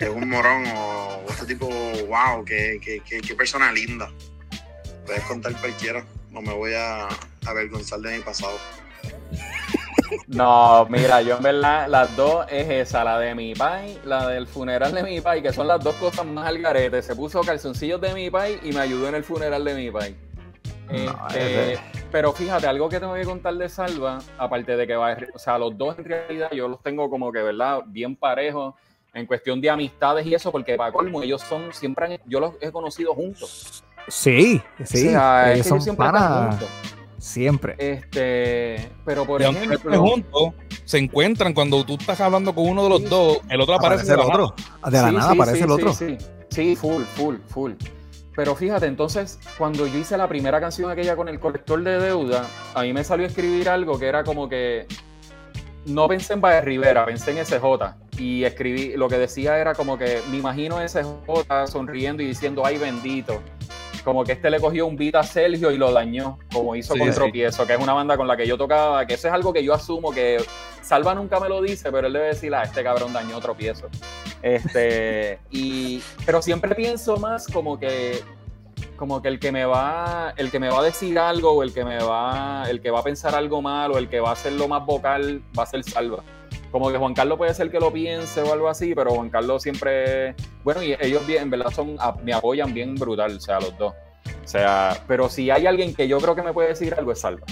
es 0.00 0.08
un 0.08 0.28
morón 0.28 0.64
o 0.74 1.24
este 1.28 1.46
tipo, 1.46 1.66
wow, 2.08 2.44
qué, 2.44 2.80
qué, 2.82 3.02
qué, 3.06 3.20
qué 3.20 3.34
persona 3.34 3.72
linda. 3.72 4.10
puedes 5.04 5.22
contar 5.24 5.52
cualquiera. 5.60 6.04
No 6.30 6.40
me 6.40 6.52
voy 6.54 6.72
a 6.74 7.08
avergonzar 7.46 8.00
de 8.00 8.16
mi 8.16 8.22
pasado. 8.22 8.58
No, 10.26 10.86
mira, 10.88 11.22
yo 11.22 11.36
en 11.36 11.42
verdad, 11.42 11.88
las 11.88 12.14
dos 12.16 12.46
es 12.48 12.68
esa, 12.68 13.04
la 13.04 13.18
de 13.18 13.34
mi 13.34 13.54
pai, 13.54 13.98
la 14.04 14.28
del 14.28 14.46
funeral 14.46 14.92
de 14.92 15.02
mi 15.02 15.20
pai, 15.20 15.42
que 15.42 15.52
son 15.52 15.66
las 15.68 15.82
dos 15.82 15.94
cosas 15.96 16.24
más 16.26 16.46
al 16.46 16.58
garete. 16.58 17.02
Se 17.02 17.14
puso 17.16 17.40
calzoncillos 17.42 18.00
de 18.00 18.12
mi 18.14 18.30
pai 18.30 18.58
y 18.62 18.72
me 18.72 18.80
ayudó 18.80 19.08
en 19.08 19.14
el 19.16 19.24
funeral 19.24 19.64
de 19.64 19.74
mi 19.74 19.90
pai. 19.90 20.16
No, 20.90 21.26
Este, 21.28 21.72
ese- 21.74 21.80
pero 22.10 22.32
fíjate, 22.32 22.66
algo 22.66 22.88
que 22.88 22.98
tengo 22.98 23.14
que 23.14 23.24
contar 23.24 23.54
de 23.54 23.68
Salva, 23.68 24.18
aparte 24.36 24.76
de 24.76 24.86
que 24.86 24.96
va, 24.96 25.16
o 25.34 25.38
sea, 25.38 25.56
los 25.58 25.76
dos 25.78 25.96
en 25.98 26.04
realidad 26.04 26.50
yo 26.52 26.66
los 26.66 26.82
tengo 26.82 27.08
como 27.08 27.30
que, 27.30 27.40
¿verdad? 27.40 27.82
Bien 27.86 28.16
parejos 28.16 28.74
en 29.14 29.26
cuestión 29.26 29.60
de 29.60 29.70
amistades 29.70 30.26
y 30.26 30.34
eso, 30.34 30.50
porque 30.50 30.74
para 30.76 30.90
colmo, 30.92 31.22
ellos 31.22 31.42
son, 31.42 31.72
siempre 31.72 32.06
han, 32.06 32.18
yo 32.26 32.40
los 32.40 32.54
he 32.60 32.72
conocido 32.72 33.14
juntos. 33.14 33.84
Sí, 34.08 34.60
sí. 34.84 35.08
o 35.08 35.10
sea, 35.12 35.52
ellos 35.52 35.66
son 35.66 35.76
ellos 35.76 35.84
siempre 35.84 36.06
están 36.06 36.50
juntos. 36.50 36.68
Siempre. 37.20 37.76
Este, 37.78 38.90
pero 39.04 39.24
por 39.24 39.40
Y 39.40 39.44
ejemplo, 39.44 40.00
juntos, 40.00 40.54
se 40.84 40.98
encuentran 40.98 41.52
cuando 41.54 41.84
tú 41.84 41.94
estás 41.94 42.20
hablando 42.20 42.54
con 42.54 42.66
uno 42.68 42.84
de 42.84 42.88
los 42.90 43.00
Sí. 43.02 43.06
dos, 43.08 43.38
el 43.48 43.60
otro 43.60 43.74
aparece 43.74 44.02
Aparece 44.02 44.12
el 44.12 44.16
de 44.16 44.16
la 44.16 44.28
nada. 44.28 44.44
otro. 44.44 44.90
De 44.90 45.02
la 45.02 45.08
Sí, 45.08 45.14
nada 45.14 45.32
sí, 45.32 45.36
aparece 45.38 45.56
sí, 45.58 45.62
el 45.62 45.68
sí, 45.68 45.74
otro. 45.74 45.92
Sí, 45.92 46.18
sí, 46.50 46.76
full, 46.76 47.02
full, 47.04 47.36
full. 47.48 47.72
Pero 48.36 48.54
fíjate, 48.54 48.86
entonces, 48.86 49.38
cuando 49.58 49.86
yo 49.86 49.98
hice 49.98 50.16
la 50.16 50.26
primera 50.28 50.60
canción 50.60 50.90
aquella 50.90 51.14
con 51.16 51.28
el 51.28 51.38
colector 51.38 51.82
de 51.82 51.98
deuda, 52.00 52.46
a 52.74 52.82
mí 52.82 52.92
me 52.92 53.04
salió 53.04 53.26
a 53.26 53.28
escribir 53.28 53.68
algo 53.68 53.98
que 53.98 54.06
era 54.06 54.24
como 54.24 54.48
que 54.48 54.86
no 55.86 56.08
pensé 56.08 56.34
en 56.34 56.40
Baez 56.40 56.64
Rivera, 56.64 57.04
pensé 57.04 57.32
en 57.32 57.44
SJ. 57.44 57.96
Y 58.18 58.44
escribí, 58.44 58.96
lo 58.96 59.08
que 59.08 59.18
decía 59.18 59.58
era 59.58 59.74
como 59.74 59.98
que 59.98 60.20
me 60.30 60.38
imagino 60.38 60.76
a 60.78 60.86
SJ 60.88 61.66
sonriendo 61.66 62.22
y 62.22 62.26
diciendo, 62.26 62.62
ay 62.64 62.78
bendito. 62.78 63.40
Como 64.04 64.24
que 64.24 64.32
este 64.32 64.50
le 64.50 64.60
cogió 64.60 64.86
un 64.86 64.96
beat 64.96 65.14
a 65.16 65.22
Sergio 65.22 65.70
y 65.70 65.76
lo 65.76 65.92
dañó, 65.92 66.38
como 66.52 66.74
hizo 66.74 66.94
Sí, 66.94 66.98
con 66.98 67.08
sí. 67.08 67.14
Tropiezo, 67.14 67.66
que 67.66 67.74
es 67.74 67.80
una 67.80 67.92
banda 67.92 68.16
con 68.16 68.26
la 68.26 68.36
que 68.36 68.46
yo 68.46 68.56
tocaba, 68.56 69.06
que 69.06 69.14
eso 69.14 69.28
es 69.28 69.34
algo 69.34 69.52
que 69.52 69.62
yo 69.62 69.74
asumo 69.74 70.10
que 70.10 70.38
Salva 70.82 71.14
nunca 71.14 71.38
me 71.38 71.48
lo 71.48 71.60
dice, 71.60 71.92
pero 71.92 72.06
él 72.06 72.12
debe 72.12 72.28
decir, 72.28 72.54
ah, 72.54 72.62
este 72.62 72.82
cabrón 72.82 73.12
dañó 73.12 73.38
Tropiezo. 73.40 73.88
Este, 74.42 75.38
y, 75.50 76.02
pero 76.24 76.40
siempre 76.40 76.74
pienso 76.74 77.18
más 77.18 77.46
como 77.46 77.78
que, 77.78 78.20
como 78.96 79.20
que 79.20 79.28
el 79.28 79.38
que 79.38 79.52
me 79.52 79.66
va, 79.66 80.32
el 80.36 80.50
que 80.50 80.58
me 80.58 80.70
va 80.70 80.80
a 80.80 80.82
decir 80.82 81.18
algo, 81.18 81.52
o 81.52 81.62
el 81.62 81.74
que 81.74 81.84
me 81.84 81.98
va, 82.02 82.64
el 82.68 82.80
que 82.80 82.90
va 82.90 83.00
a 83.00 83.04
pensar 83.04 83.34
algo 83.34 83.60
mal, 83.60 83.92
o 83.92 83.98
el 83.98 84.08
que 84.08 84.20
va 84.20 84.30
a 84.30 84.32
hacerlo 84.32 84.66
más 84.66 84.84
vocal, 84.86 85.42
va 85.58 85.64
a 85.64 85.66
ser 85.66 85.84
Salva. 85.84 86.22
Como 86.70 86.90
que 86.92 86.98
Juan 86.98 87.14
Carlos 87.14 87.36
puede 87.36 87.52
ser 87.54 87.70
que 87.70 87.80
lo 87.80 87.92
piense 87.92 88.42
o 88.42 88.52
algo 88.52 88.68
así, 88.68 88.94
pero 88.94 89.10
Juan 89.12 89.28
Carlos 89.28 89.62
siempre, 89.62 90.34
bueno, 90.62 90.82
y 90.82 90.96
ellos 91.00 91.26
bien, 91.26 91.42
en 91.44 91.50
verdad 91.50 91.70
son, 91.74 91.96
a- 91.98 92.14
me 92.22 92.32
apoyan 92.32 92.72
bien 92.72 92.94
brutal, 92.94 93.36
o 93.36 93.40
sea, 93.40 93.58
los 93.60 93.76
dos. 93.76 93.92
O 94.44 94.48
sea, 94.48 94.96
pero 95.08 95.28
si 95.28 95.50
hay 95.50 95.66
alguien 95.66 95.94
que 95.94 96.06
yo 96.06 96.18
creo 96.18 96.34
que 96.36 96.42
me 96.42 96.52
puede 96.52 96.68
decir 96.68 96.94
algo 96.96 97.10
es 97.12 97.20
Salva. 97.20 97.46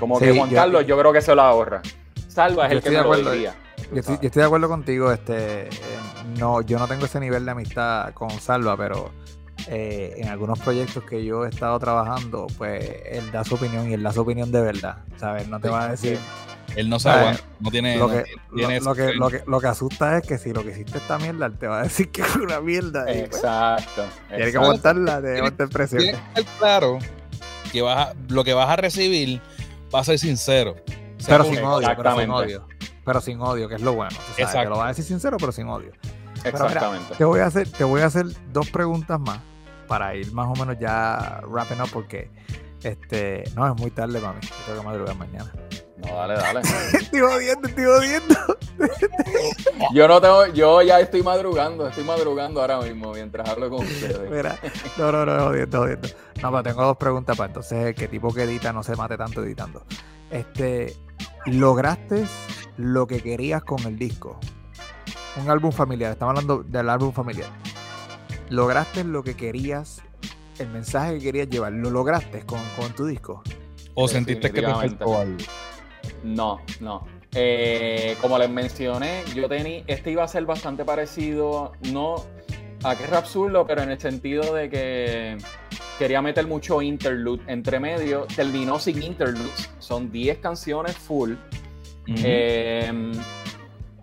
Como 0.00 0.18
Sí, 0.18 0.26
que 0.26 0.36
Juan 0.36 0.48
yo- 0.50 0.56
Carlos, 0.56 0.86
yo 0.86 0.98
creo 0.98 1.12
que 1.12 1.20
se 1.20 1.34
lo 1.34 1.42
ahorra. 1.42 1.82
Salva 2.28 2.66
es 2.66 2.72
el 2.72 2.82
que 2.82 2.90
me 2.90 2.96
de 2.96 3.02
lo 3.02 3.08
acuerdo. 3.12 3.32
diría. 3.32 3.54
Yo 3.92 4.00
estoy, 4.00 4.14
yo 4.16 4.26
estoy 4.26 4.40
de 4.40 4.46
acuerdo 4.46 4.68
contigo, 4.68 5.12
este, 5.12 5.62
eh, 5.68 5.70
no, 6.38 6.60
yo 6.62 6.78
no 6.78 6.86
tengo 6.88 7.04
ese 7.06 7.20
nivel 7.20 7.44
de 7.44 7.50
amistad 7.50 8.12
con 8.12 8.30
Salva, 8.30 8.76
pero 8.76 9.10
eh, 9.66 10.14
en 10.16 10.28
algunos 10.28 10.58
proyectos 10.58 11.04
que 11.04 11.24
yo 11.24 11.44
he 11.44 11.48
estado 11.48 11.78
trabajando, 11.78 12.46
pues 12.58 12.84
él 13.06 13.30
da 13.32 13.44
su 13.44 13.54
opinión 13.56 13.90
y 13.90 13.94
él 13.94 14.02
da 14.02 14.12
su 14.12 14.20
opinión 14.22 14.50
de 14.52 14.60
verdad, 14.60 14.98
¿sabes? 15.16 15.48
No 15.48 15.58
te 15.60 15.68
va 15.68 15.84
a 15.84 15.88
decir 15.90 16.18
Él 16.76 16.88
no 16.90 16.96
aguanta, 16.96 17.42
no 17.60 17.70
tiene. 17.70 17.96
lo 17.96 18.08
no 18.08 18.14
que, 18.14 18.24
tiene 18.54 18.80
lo, 18.80 18.94
que, 18.94 19.12
lo, 19.14 19.28
que, 19.30 19.42
lo 19.46 19.60
que 19.60 19.66
asusta 19.66 20.18
es 20.18 20.26
que 20.26 20.38
si 20.38 20.52
lo 20.52 20.62
que 20.62 20.70
hiciste 20.70 20.98
está 20.98 21.18
mierda, 21.18 21.46
él 21.46 21.58
te 21.58 21.66
va 21.66 21.80
a 21.80 21.82
decir 21.84 22.10
que 22.10 22.22
es 22.22 22.36
una 22.36 22.60
mierda 22.60 23.02
y 23.10 23.22
pues, 23.22 23.36
Exacto. 23.36 24.04
tiene 24.28 24.50
que 24.52 24.56
aguantarla, 24.58 25.20
tiene 25.20 25.32
que 25.34 25.38
aguantar 25.38 25.68
presión. 25.70 26.02
Tienes 26.02 26.20
que 26.34 26.40
estar 26.40 26.58
claro 26.58 26.98
que 27.72 27.82
vas 27.82 28.08
a- 28.08 28.14
lo 28.28 28.44
que 28.44 28.54
vas 28.54 28.68
a 28.68 28.76
recibir 28.76 29.40
va 29.94 30.00
a 30.00 30.04
ser 30.04 30.18
sincero. 30.18 30.76
Pero 31.26 31.44
sin 31.44 31.58
odio, 31.64 31.88
pero 31.96 32.16
sin 32.20 32.30
odio. 32.30 32.68
Pero 33.04 33.20
sin 33.20 33.40
odio, 33.40 33.68
que 33.68 33.74
es 33.76 33.82
lo 33.82 33.94
bueno. 33.94 34.10
tú 34.10 34.16
sabes, 34.16 34.36
Te 34.36 34.42
Exacto. 34.42 34.70
lo 34.70 34.76
va 34.76 34.84
a 34.84 34.88
decir 34.88 35.04
sincero, 35.04 35.36
pero 35.40 35.50
sin 35.52 35.66
odio. 35.68 35.90
Pero 36.42 36.56
mira, 36.58 36.66
Exactamente. 36.66 37.14
Te 37.16 37.24
voy 37.24 37.40
a 37.40 37.46
hacer, 37.46 37.68
te 37.72 37.82
voy 37.84 38.02
a 38.02 38.06
hacer 38.06 38.26
dos 38.52 38.70
preguntas 38.70 39.18
más 39.18 39.40
para 39.88 40.14
ir 40.14 40.30
más 40.32 40.46
o 40.46 40.52
menos 40.54 40.78
ya 40.78 41.40
wrapping 41.48 41.80
up 41.80 41.88
porque 41.92 42.30
este 42.82 43.42
no 43.56 43.66
es 43.66 43.74
muy 43.80 43.90
tarde 43.90 44.20
para 44.20 44.34
mí. 44.34 44.40
Yo 44.42 44.50
tengo 44.66 44.80
que 44.82 44.86
madrugar 44.86 45.16
mañana. 45.16 45.50
No, 45.98 46.14
dale, 46.14 46.34
dale. 46.34 46.60
estoy 46.92 47.20
jodiendo, 47.20 47.68
estoy 47.68 47.84
jodiendo. 47.84 48.34
Yo 49.92 50.06
no 50.06 50.20
tengo, 50.20 50.46
yo 50.46 50.82
ya 50.82 51.00
estoy 51.00 51.22
madrugando, 51.22 51.88
estoy 51.88 52.04
madrugando 52.04 52.60
ahora 52.60 52.80
mismo 52.80 53.12
mientras 53.12 53.48
hablo 53.48 53.70
con 53.70 53.84
ustedes. 53.84 54.30
Mira, 54.30 54.56
no, 54.96 55.10
no, 55.10 55.26
no, 55.26 55.46
jodiendo, 55.46 55.78
jodiendo. 55.78 56.08
No, 56.42 56.50
pero 56.50 56.62
tengo 56.62 56.82
dos 56.84 56.96
preguntas 56.96 57.36
para 57.36 57.48
entonces 57.48 57.94
que 57.96 58.06
tipo 58.06 58.32
que 58.32 58.44
edita 58.44 58.72
no 58.72 58.82
se 58.82 58.94
mate 58.94 59.16
tanto 59.16 59.42
editando. 59.42 59.82
Este, 60.30 60.94
¿lograste 61.46 62.26
lo 62.76 63.06
que 63.06 63.20
querías 63.20 63.64
con 63.64 63.80
el 63.84 63.98
disco? 63.98 64.38
Un 65.42 65.50
álbum 65.50 65.72
familiar, 65.72 66.12
estamos 66.12 66.32
hablando 66.32 66.62
del 66.62 66.88
álbum 66.88 67.12
familiar. 67.12 67.48
¿Lograste 68.50 69.02
lo 69.02 69.24
que 69.24 69.34
querías, 69.34 70.02
el 70.58 70.68
mensaje 70.68 71.14
que 71.14 71.24
querías 71.24 71.48
llevar? 71.48 71.72
¿Lo 71.72 71.90
lograste 71.90 72.46
con, 72.46 72.60
con 72.76 72.92
tu 72.92 73.06
disco? 73.06 73.42
o 74.00 74.06
sentiste 74.06 74.52
que 74.52 74.60
te 74.62 74.72
faltó 74.72 75.18
algo. 75.18 75.36
No, 76.22 76.60
no. 76.80 77.06
Eh, 77.34 78.16
como 78.20 78.38
les 78.38 78.48
mencioné, 78.48 79.22
yo 79.34 79.48
tenía, 79.48 79.82
este 79.86 80.10
iba 80.10 80.24
a 80.24 80.28
ser 80.28 80.46
bastante 80.46 80.84
parecido, 80.84 81.72
no 81.92 82.24
a 82.84 82.94
que 82.94 83.06
rap 83.06 83.26
Zurdo, 83.26 83.66
pero 83.66 83.82
en 83.82 83.90
el 83.90 83.98
sentido 83.98 84.54
de 84.54 84.70
que 84.70 85.38
quería 85.98 86.22
meter 86.22 86.46
mucho 86.46 86.80
interlude 86.80 87.42
entre 87.46 87.80
medio. 87.80 88.26
Terminó 88.34 88.78
sin 88.78 89.02
interludes, 89.02 89.70
son 89.78 90.10
10 90.10 90.38
canciones 90.38 90.96
full. 90.96 91.34
Eh, 92.06 92.90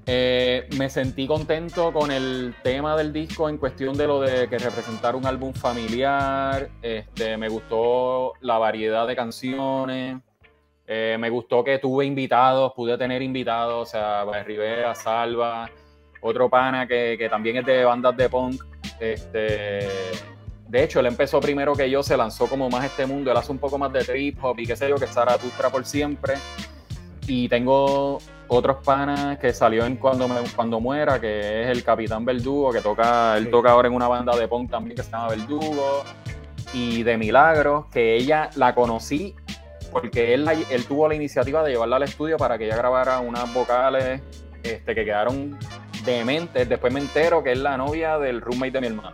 eh, 0.08 0.68
me 0.78 0.90
sentí 0.90 1.26
contento 1.26 1.92
con 1.92 2.12
el 2.12 2.54
tema 2.64 2.96
del 2.96 3.12
disco 3.12 3.50
en 3.50 3.58
cuestión 3.58 3.98
de 3.98 4.06
lo 4.06 4.22
de 4.22 4.48
que 4.48 4.60
representar 4.60 5.16
un 5.16 5.26
álbum 5.26 5.54
familiar. 5.54 6.70
Este, 6.82 7.38
me 7.38 7.50
gustó 7.50 8.34
la 8.42 8.60
variedad 8.60 9.08
de 9.08 9.16
canciones. 9.16 10.18
Eh, 10.88 11.18
me 11.20 11.30
gustó 11.30 11.64
que 11.64 11.80
tuve 11.80 12.06
invitados, 12.06 12.74
pude 12.76 12.98
tener 12.98 13.22
invitados, 13.22 13.90
o 13.90 13.92
sea, 13.92 14.24
Rivera, 14.44 14.94
Salva, 14.94 15.70
otro 16.22 16.50
pana 16.50 16.88
que, 16.88 17.16
que 17.18 17.28
también 17.28 17.58
es 17.58 17.66
de 17.66 17.84
bandas 17.84 18.16
de 18.16 18.30
punk. 18.30 18.62
Este, 19.00 19.88
de 20.68 20.84
hecho, 20.84 21.00
él 21.00 21.08
empezó 21.08 21.40
primero 21.40 21.74
que 21.74 21.90
yo, 21.90 22.04
se 22.04 22.16
lanzó 22.16 22.48
como 22.48 22.70
más 22.70 22.86
este 22.86 23.06
mundo, 23.06 23.32
él 23.32 23.38
hace 23.38 23.52
un 23.52 23.58
poco 23.58 23.78
más 23.78 23.92
de 23.94 24.04
trip 24.04 24.38
hop 24.44 24.60
y 24.60 24.66
qué 24.66 24.76
sé 24.76 24.88
yo, 24.90 24.96
que 24.98 25.06
es 25.06 25.12
Zaratustra 25.12 25.70
por 25.70 25.86
siempre. 25.86 26.36
Y 27.28 27.50
tengo 27.50 28.20
otros 28.48 28.78
panas 28.86 29.40
que 29.40 29.52
salió 29.54 29.86
en 29.86 29.96
Cuando, 29.96 30.28
me- 30.28 30.36
Cuando 30.56 30.80
Muera, 30.80 31.20
que 31.20 31.64
es 31.64 31.68
el 31.70 31.84
Capitán 31.84 32.24
Verdugo, 32.24 32.72
que 32.72 32.82
toca, 32.82 33.36
él 33.38 33.50
toca 33.50 33.72
ahora 33.72 33.88
en 33.88 33.96
una 33.96 34.08
banda 34.08 34.36
de 34.38 34.48
punk 34.48 34.70
también 34.70 34.96
que 34.96 35.02
se 35.02 35.10
llama 35.10 35.30
Verdugo. 35.30 36.04
Y 36.74 37.02
de 37.04 37.18
Milagros, 37.18 37.86
que 37.92 38.16
ella 38.16 38.50
la 38.56 38.76
conocí 38.76 39.34
porque 39.96 40.34
él, 40.34 40.46
tuvo 40.90 41.08
la 41.08 41.16
iniciativa 41.16 41.64
de 41.64 41.72
llevarla 41.72 41.96
al 41.96 42.04
estudio 42.04 42.36
para 42.36 42.58
que 42.58 42.66
ella 42.66 42.76
grabara 42.76 43.20
unas 43.20 43.54
vocales 43.54 44.22
este, 44.62 44.94
que 44.94 45.06
quedaron 45.06 45.58
dementes. 46.04 46.68
Después 46.68 46.92
me 46.92 47.00
entero 47.00 47.42
que 47.42 47.54
es 47.54 47.60
la 47.60 47.78
novia 47.78 48.20
del 48.20 48.42
roommate 48.42 48.72
de 48.72 48.82
mi 48.82 48.88
hermano. 48.88 49.14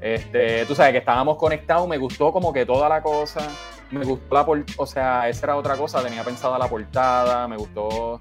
Este, 0.00 0.64
tú 0.66 0.76
sabes 0.76 0.92
que 0.92 0.98
estábamos 0.98 1.36
conectados, 1.36 1.88
me 1.88 1.98
gustó 1.98 2.30
como 2.32 2.52
que 2.52 2.64
toda 2.64 2.88
la 2.88 3.02
cosa. 3.02 3.40
Me 3.90 4.04
gustó 4.04 4.36
la 4.36 4.46
por- 4.46 4.64
o 4.76 4.86
sea, 4.86 5.28
esa 5.28 5.46
era 5.46 5.56
otra 5.56 5.76
cosa, 5.76 6.00
tenía 6.00 6.22
pensada 6.22 6.56
la 6.60 6.68
portada, 6.68 7.48
me 7.48 7.56
gustó 7.56 8.20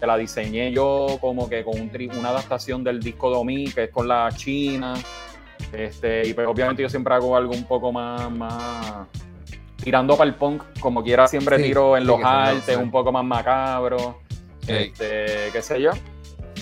que 0.00 0.06
la 0.08 0.16
diseñé 0.16 0.72
yo 0.72 1.18
como 1.20 1.48
que 1.48 1.62
con 1.62 1.80
un 1.80 1.92
una 2.18 2.30
adaptación 2.30 2.82
del 2.82 2.98
disco 2.98 3.30
Domi, 3.30 3.70
que 3.70 3.84
es 3.84 3.90
con 3.90 4.08
la 4.08 4.28
China. 4.34 4.94
Este, 5.72 6.26
y 6.26 6.34
pues 6.34 6.48
obviamente 6.48 6.82
yo 6.82 6.88
siempre 6.88 7.14
hago 7.14 7.36
algo 7.36 7.52
un 7.52 7.62
poco 7.62 7.92
más, 7.92 8.28
más 8.28 9.06
tirando 9.82 10.16
para 10.16 10.28
el 10.30 10.36
punk, 10.36 10.62
como 10.80 11.02
quiera 11.02 11.26
siempre 11.28 11.56
Sí, 11.58 11.64
tiro 11.64 11.96
en 11.96 12.02
sí, 12.02 12.06
los 12.08 12.20
artes, 12.22 12.76
un 12.76 12.90
poco 12.90 13.12
más 13.12 13.24
macabro, 13.24 14.18
Sí. 14.60 14.72
este, 14.72 15.50
qué 15.52 15.62
sé 15.62 15.80
yo. 15.80 15.90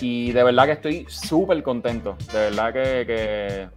Y 0.01 0.31
de 0.33 0.45
verdad 0.45 0.67
que 0.67 0.73
estoy 0.73 1.07
súper 1.09 1.63
contento, 1.63 2.17
de 2.33 2.39
verdad 2.39 2.73
que, 2.73 3.05
que, 3.07 3.69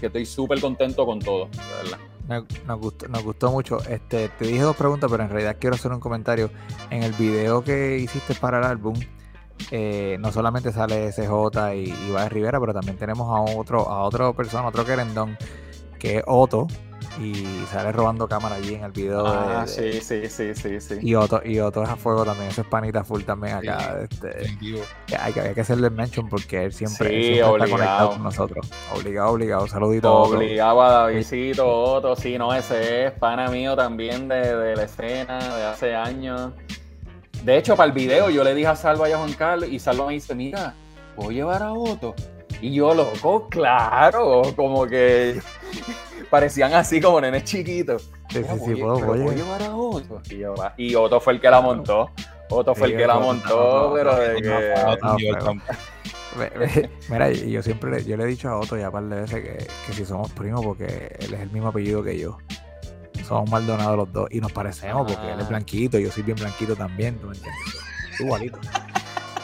que 0.00 0.06
estoy 0.06 0.24
súper 0.26 0.60
contento 0.60 1.04
con 1.04 1.18
todo, 1.20 1.46
de 1.46 1.82
verdad. 1.82 1.98
Nos, 2.26 2.64
nos 2.64 2.80
gustó, 2.80 3.08
nos 3.08 3.22
gustó 3.22 3.50
mucho. 3.50 3.78
Este, 3.86 4.30
te 4.30 4.46
dije 4.46 4.60
dos 4.62 4.74
preguntas, 4.76 5.10
pero 5.10 5.22
en 5.24 5.28
realidad 5.28 5.56
quiero 5.60 5.76
hacer 5.76 5.92
un 5.92 6.00
comentario. 6.00 6.50
En 6.88 7.02
el 7.02 7.12
video 7.12 7.62
que 7.62 7.98
hiciste 7.98 8.34
para 8.34 8.58
el 8.60 8.64
álbum, 8.64 8.94
eh, 9.70 10.16
no 10.20 10.32
solamente 10.32 10.72
sale 10.72 11.12
SJ 11.12 11.74
y, 11.74 11.90
y 11.90 12.10
Baez 12.12 12.32
Rivera, 12.32 12.58
pero 12.58 12.72
también 12.72 12.96
tenemos 12.96 13.28
a 13.28 13.54
otro, 13.58 13.86
a 13.90 14.04
otra 14.04 14.32
persona, 14.32 14.66
otro 14.66 14.86
querendón, 14.86 15.36
que 15.98 16.16
es 16.18 16.24
Otto, 16.26 16.66
y 17.20 17.64
sale 17.70 17.92
robando 17.92 18.26
cámara 18.28 18.56
allí 18.56 18.74
en 18.74 18.84
el 18.84 18.92
video. 18.92 19.26
Ah, 19.26 19.64
de- 19.66 19.82
de- 19.82 20.00
sí, 20.00 20.28
sí, 20.28 20.28
sí, 20.28 20.54
sí, 20.54 20.80
sí. 20.80 20.98
Y 21.02 21.14
Otto, 21.14 21.40
y 21.44 21.60
Otto 21.60 21.82
es 21.82 21.88
a 21.88 21.96
fuego 21.96 22.24
también, 22.24 22.48
ese 22.50 22.62
es 22.62 22.66
panita 22.66 23.04
full 23.04 23.22
también 23.22 23.54
acá. 23.56 24.06
Sí, 24.10 24.16
este, 24.16 24.56
que 25.06 25.16
hay, 25.16 25.32
que, 25.32 25.40
hay 25.40 25.54
que 25.54 25.60
hacerle 25.60 25.90
mention 25.90 26.28
porque 26.28 26.64
él 26.64 26.72
siempre, 26.72 27.08
Sí, 27.08 27.14
él 27.14 27.34
siempre 27.44 27.64
está 27.64 27.70
conectado 27.70 28.10
con 28.10 28.22
nosotros. 28.22 28.70
Obligado, 28.94 29.30
obligado. 29.32 29.66
Saludito. 29.68 30.08
a. 30.08 30.22
Obligado 30.28 30.82
a 30.82 30.90
Davidcito, 30.92 31.66
Otto, 31.68 32.16
sí, 32.16 32.36
no, 32.38 32.52
ese 32.54 33.06
es 33.06 33.12
pana 33.12 33.48
mío 33.48 33.76
también 33.76 34.28
de, 34.28 34.56
de 34.56 34.76
la 34.76 34.82
escena 34.84 35.38
de 35.56 35.64
hace 35.64 35.94
años. 35.94 36.52
De 37.44 37.58
hecho, 37.58 37.76
para 37.76 37.86
el 37.86 37.92
video 37.92 38.30
yo 38.30 38.42
le 38.42 38.54
dije 38.54 38.68
a 38.68 38.76
Salva 38.76 39.08
y 39.08 39.12
a 39.12 39.18
Juan 39.18 39.32
Carlos 39.34 39.68
y 39.68 39.78
Salva 39.78 40.06
me 40.06 40.14
dice, 40.14 40.34
mira, 40.34 40.74
¿puedo 41.14 41.30
llevar 41.30 41.62
a 41.62 41.72
Otto? 41.72 42.14
Y 42.62 42.72
yo, 42.72 42.94
loco, 42.94 43.48
claro, 43.50 44.42
como 44.56 44.86
que 44.86 45.40
parecían 46.30 46.72
así 46.74 47.00
como 47.00 47.20
nenes 47.20 47.44
chiquitos. 47.44 48.10
Sí, 48.30 48.42
sí, 48.42 48.58
sí. 48.64 48.72
Y, 48.72 50.38
yo, 50.38 50.54
"Va". 50.54 50.74
Y 50.76 50.94
Otto 50.94 51.20
fue 51.20 51.34
el 51.34 51.40
que 51.40 51.50
la 51.50 51.60
montó. 51.60 52.10
Otto 52.50 52.74
fue 52.74 52.88
Sí, 52.88 52.94
el 52.94 53.00
que 53.00 53.06
la 53.06 53.18
montó, 53.18 53.92
pero 53.94 54.16
de 54.16 54.42
que... 54.42 54.74
Mira, 57.08 57.30
y 57.30 57.50
yo 57.52 57.62
siempre 57.62 57.90
le, 57.90 58.04
yo 58.04 58.16
le 58.16 58.24
he 58.24 58.26
dicho 58.26 58.48
a 58.48 58.58
Otto 58.58 58.76
ya 58.76 58.90
par 58.90 59.04
de 59.04 59.20
veces 59.20 59.42
que, 59.42 59.66
que 59.86 59.92
si 59.92 60.04
somos 60.04 60.30
primos 60.32 60.64
porque 60.64 61.16
él 61.20 61.32
es 61.34 61.40
el 61.40 61.50
mismo 61.50 61.68
apellido 61.68 62.02
que 62.02 62.18
yo. 62.18 62.38
Somos 63.26 63.48
Maldonados 63.50 63.96
los 63.96 64.12
dos 64.12 64.28
y 64.30 64.40
nos 64.40 64.52
parecemos 64.52 65.10
porque 65.10 65.32
él 65.32 65.38
es 65.40 65.46
Ah. 65.46 65.48
blanquito, 65.50 65.98
yo 65.98 66.10
soy 66.10 66.22
bien 66.24 66.36
blanquito 66.36 66.74
también, 66.76 67.16
¿tú 67.18 67.28
me 67.28 67.36
entiendes? 67.36 67.62
Igualito. 68.20 68.58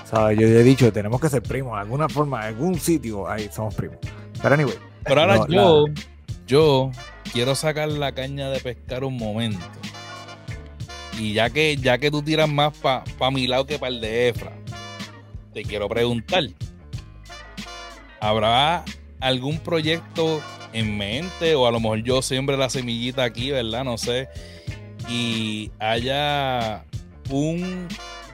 ¿Sabes? 0.04 0.38
Yo 0.38 0.46
he 0.46 0.62
dicho, 0.64 0.92
tenemos 0.92 1.20
que 1.20 1.28
ser 1.28 1.42
primos, 1.42 1.74
de 1.74 1.80
alguna 1.80 2.08
forma, 2.08 2.40
en 2.40 2.46
algún 2.54 2.78
sitio, 2.78 3.28
ahí 3.28 3.48
somos 3.52 3.74
primos. 3.74 3.98
Pero 4.42 4.54
anyway, 4.54 4.74
Pero 5.04 5.20
ahora 5.20 5.36
No, 5.36 5.46
yo, 5.48 5.84
yo 6.50 6.90
quiero 7.32 7.54
sacar 7.54 7.88
la 7.90 8.10
caña 8.10 8.50
de 8.50 8.58
pescar 8.58 9.04
un 9.04 9.16
momento. 9.16 9.64
Y 11.16 11.32
ya 11.32 11.48
que, 11.48 11.76
ya 11.76 11.98
que 11.98 12.10
tú 12.10 12.22
tiras 12.22 12.48
más 12.48 12.76
para 12.76 13.30
mi 13.30 13.46
lado 13.46 13.66
que 13.66 13.78
para 13.78 13.94
el 13.94 14.00
de 14.00 14.28
Efra, 14.30 14.52
te 15.54 15.62
quiero 15.62 15.88
preguntar. 15.88 16.42
¿Habrá 18.18 18.84
algún 19.20 19.60
proyecto 19.60 20.42
en 20.72 20.98
mente? 20.98 21.54
O 21.54 21.68
a 21.68 21.70
lo 21.70 21.78
mejor 21.78 22.02
yo 22.02 22.20
siembre 22.20 22.56
la 22.56 22.68
semillita 22.68 23.22
aquí, 23.22 23.52
¿verdad? 23.52 23.84
No 23.84 23.96
sé. 23.96 24.28
Y 25.08 25.70
haya 25.78 26.84
un 27.30 27.86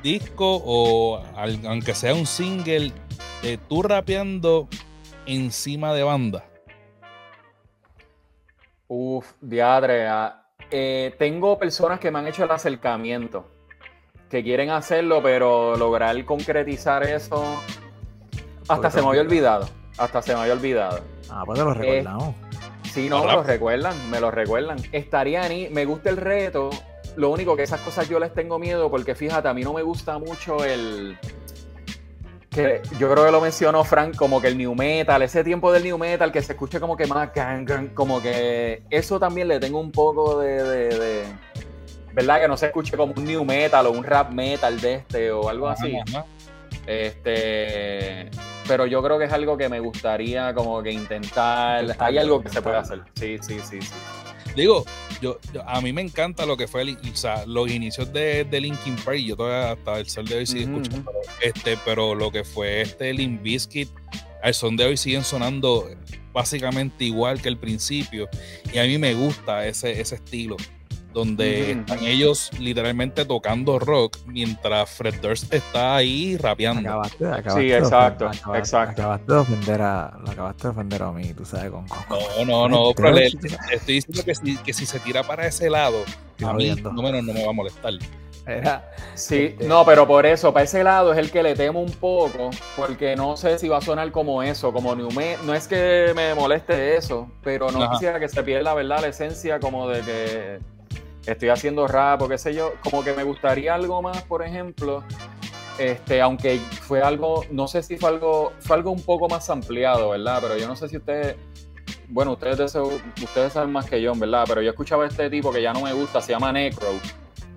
disco 0.02 0.62
o 0.64 1.22
aunque 1.66 1.94
sea 1.94 2.14
un 2.14 2.26
single 2.26 2.92
de 3.42 3.58
tú 3.58 3.82
rapeando 3.82 4.68
encima 5.26 5.92
de 5.92 6.02
banda. 6.02 6.46
Uf, 8.88 9.32
diadre. 9.40 10.06
ah, 10.06 10.42
eh, 10.70 11.14
tengo 11.18 11.58
personas 11.58 12.00
que 12.00 12.10
me 12.10 12.18
han 12.18 12.26
hecho 12.26 12.44
el 12.44 12.50
acercamiento, 12.50 13.46
que 14.28 14.42
quieren 14.42 14.70
hacerlo, 14.70 15.22
pero 15.22 15.76
lograr 15.76 16.24
concretizar 16.24 17.04
eso, 17.04 17.60
hasta 18.68 18.90
se 18.90 19.00
me 19.00 19.08
había 19.08 19.20
olvidado. 19.20 19.68
Hasta 19.98 20.22
se 20.22 20.34
me 20.34 20.40
había 20.40 20.52
olvidado. 20.52 21.00
ah, 21.30 21.42
pues 21.46 21.58
te 21.58 21.64
lo 21.64 21.74
recordamos. 21.74 22.34
Sí, 22.92 23.08
no, 23.08 23.24
me 23.24 23.32
lo 23.32 23.42
recuerdan, 23.42 24.10
me 24.10 24.20
lo 24.20 24.30
recuerdan. 24.30 24.78
Estaría 24.92 25.46
ni, 25.48 25.68
me 25.68 25.84
gusta 25.84 26.10
el 26.10 26.16
reto. 26.16 26.70
Lo 27.16 27.30
único 27.30 27.56
que 27.56 27.62
esas 27.62 27.80
cosas 27.80 28.08
yo 28.08 28.18
les 28.18 28.32
tengo 28.32 28.58
miedo 28.58 28.90
porque 28.90 29.14
fíjate, 29.14 29.48
a 29.48 29.54
mí 29.54 29.62
no 29.62 29.72
me 29.72 29.82
gusta 29.82 30.18
mucho 30.18 30.64
el 30.64 31.18
que 32.56 32.82
yo 32.98 33.10
creo 33.10 33.24
que 33.24 33.30
lo 33.30 33.40
mencionó 33.40 33.84
Frank 33.84 34.16
como 34.16 34.40
que 34.40 34.48
el 34.48 34.58
new 34.58 34.74
metal, 34.74 35.22
ese 35.22 35.44
tiempo 35.44 35.70
del 35.72 35.84
new 35.84 35.96
metal 35.98 36.32
que 36.32 36.42
se 36.42 36.52
escucha 36.52 36.80
como 36.80 36.96
que 36.96 37.06
más 37.06 37.32
gang, 37.34 37.64
gang, 37.64 37.88
como 37.94 38.20
que 38.20 38.82
eso 38.90 39.20
también 39.20 39.48
le 39.48 39.60
tengo 39.60 39.78
un 39.78 39.92
poco 39.92 40.40
de, 40.40 40.62
de- 40.62 40.98
de- 40.98 41.24
verdad 42.12 42.40
que 42.40 42.48
no 42.48 42.56
se 42.56 42.66
escuche 42.66 42.96
como 42.96 43.12
un 43.16 43.24
new 43.24 43.44
metal 43.44 43.86
o 43.86 43.90
un 43.92 44.02
rap 44.02 44.30
metal 44.32 44.80
de 44.80 44.94
este 44.94 45.30
o 45.30 45.48
algo 45.48 45.68
así. 45.68 45.94
Ajá. 46.08 46.24
Este, 46.86 48.30
pero 48.66 48.86
yo 48.86 49.02
creo 49.02 49.18
que 49.18 49.26
es 49.26 49.32
algo 49.32 49.56
que 49.56 49.68
me 49.68 49.80
gustaría 49.80 50.54
como 50.54 50.82
que 50.82 50.90
intentar. 50.92 51.84
Hay 51.98 52.18
algo 52.18 52.42
que 52.42 52.48
se 52.48 52.62
puede 52.62 52.76
hacer. 52.76 53.02
Sí, 53.14 53.38
sí, 53.40 53.58
sí, 53.60 53.80
sí. 53.82 53.92
Digo, 54.54 54.84
yo, 55.20 55.38
yo- 55.52 55.68
a 55.68 55.80
mí 55.80 55.92
me 55.92 56.02
encanta 56.02 56.46
lo 56.46 56.56
que 56.56 56.66
fue 56.68 56.82
el- 56.82 56.96
o 57.12 57.16
sea, 57.16 57.44
los 57.46 57.70
inicios 57.70 58.12
de, 58.12 58.44
de 58.44 58.60
Linkin 58.60 58.96
Park. 58.96 59.18
Yo 59.18 59.36
todavía 59.36 59.72
hasta 59.72 59.98
el 59.98 60.08
sol 60.08 60.26
de 60.26 60.36
hoy 60.36 60.46
sigo 60.46 60.80
escuchando. 60.82 61.12
Este, 61.42 61.78
pero 61.84 62.14
lo 62.14 62.30
que 62.30 62.44
fue 62.44 62.82
este 62.82 63.12
Limp 63.12 63.42
Bizkit, 63.42 63.88
al 64.42 64.54
son 64.54 64.76
de 64.76 64.84
hoy 64.84 64.96
siguen 64.96 65.24
sonando 65.24 65.88
básicamente 66.32 67.04
igual 67.04 67.40
que 67.40 67.48
el 67.48 67.56
principio. 67.58 68.28
Y 68.72 68.78
a 68.78 68.84
mí 68.84 68.98
me 68.98 69.14
gusta 69.14 69.66
ese, 69.66 70.00
ese 70.00 70.16
estilo. 70.16 70.56
Donde 71.16 71.70
están 71.72 72.04
ellos 72.04 72.50
literalmente 72.60 73.24
tocando 73.24 73.78
rock 73.78 74.18
mientras 74.26 74.90
Fred 74.90 75.14
Durst 75.22 75.50
está 75.50 75.96
ahí 75.96 76.36
rapeando. 76.36 76.90
Acabaste, 76.90 77.24
acabaste 77.26 77.60
Sí, 77.62 77.66
de 77.68 77.78
exacto, 77.78 78.26
ofender- 78.26 78.38
acabaste- 78.42 78.58
exacto. 78.58 79.00
Acabaste 79.02 79.32
de 79.32 79.38
ofender 79.38 79.80
a, 79.80 80.18
lo 80.22 80.30
acabaste 80.30 80.62
de 80.64 80.68
ofender 80.68 81.02
a 81.02 81.12
mí, 81.12 81.32
tú 81.32 81.46
sabes, 81.46 81.70
con, 81.70 81.88
con, 81.88 82.18
No, 82.46 82.68
no, 82.68 82.68
no, 82.68 82.92
pero 82.94 83.12
le, 83.12 83.28
estoy 83.28 83.94
diciendo 83.94 84.22
que 84.26 84.34
si, 84.34 84.56
que 84.58 84.72
si 84.74 84.84
se 84.84 85.00
tira 85.00 85.22
para 85.22 85.46
ese 85.46 85.70
lado, 85.70 86.04
Estoy 86.32 86.48
a 86.48 86.52
mí 86.52 86.82
no, 86.82 86.92
menos 87.02 87.24
no 87.24 87.32
me 87.32 87.42
va 87.44 87.48
a 87.50 87.54
molestar. 87.54 87.94
Era- 88.46 88.92
Sí, 89.14 89.46
Este- 89.46 89.66
no, 89.66 89.84
pero 89.86 90.06
por 90.06 90.26
eso, 90.26 90.52
para 90.52 90.64
ese 90.66 90.84
lado 90.84 91.12
es 91.14 91.18
el 91.18 91.30
que 91.30 91.42
le 91.42 91.54
temo 91.54 91.80
un 91.80 91.90
poco, 91.92 92.50
porque 92.76 93.16
no 93.16 93.38
sé 93.38 93.58
si 93.58 93.68
va 93.68 93.78
a 93.78 93.80
sonar 93.80 94.12
como 94.12 94.42
eso, 94.42 94.70
como 94.70 94.94
New 94.94 95.10
Me- 95.12 95.38
No 95.46 95.54
es 95.54 95.66
que 95.66 96.12
me 96.14 96.34
moleste 96.34 96.94
eso, 96.96 97.28
pero 97.42 97.70
no 97.72 97.82
Ajá. 97.82 97.92
quisiera 97.94 98.20
que 98.20 98.28
se 98.28 98.42
pierda, 98.42 98.74
¿verdad? 98.74 99.00
La 99.00 99.08
esencia 99.08 99.58
como 99.58 99.88
de 99.88 100.00
que 100.02 100.58
estoy 101.26 101.48
haciendo 101.48 101.86
rap 101.86 102.22
o 102.22 102.28
qué 102.28 102.38
sé 102.38 102.54
yo. 102.54 102.74
Como 102.82 103.04
que 103.04 103.12
me 103.12 103.24
gustaría 103.24 103.74
algo 103.74 104.02
más, 104.02 104.22
por 104.22 104.42
ejemplo, 104.42 105.02
este, 105.78 106.20
aunque 106.20 106.58
fue 106.58 107.02
algo, 107.02 107.44
no 107.50 107.68
sé 107.68 107.82
si 107.82 107.96
fue 107.96 108.10
algo, 108.10 108.52
fue 108.60 108.76
algo 108.76 108.90
un 108.90 109.02
poco 109.02 109.28
más 109.28 109.50
ampliado, 109.50 110.10
¿verdad? 110.10 110.38
Pero 110.40 110.56
yo 110.56 110.66
no 110.66 110.76
sé 110.76 110.88
si 110.88 110.96
ustedes, 110.96 111.36
bueno, 112.08 112.32
ustedes, 112.32 112.74
ustedes 112.74 113.52
saben 113.52 113.72
más 113.72 113.86
que 113.86 114.00
yo, 114.00 114.14
¿verdad? 114.14 114.44
Pero 114.46 114.62
yo 114.62 114.70
escuchaba 114.70 115.04
a 115.04 115.08
este 115.08 115.28
tipo 115.28 115.52
que 115.52 115.62
ya 115.62 115.72
no 115.72 115.82
me 115.82 115.92
gusta, 115.92 116.20
se 116.20 116.32
llama 116.32 116.52
Necro 116.52 116.88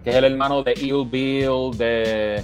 que 0.04 0.12
es 0.12 0.16
el 0.16 0.24
hermano 0.24 0.64
de 0.64 0.74
Ill 0.74 1.06
Bill, 1.10 1.78
de 1.78 2.44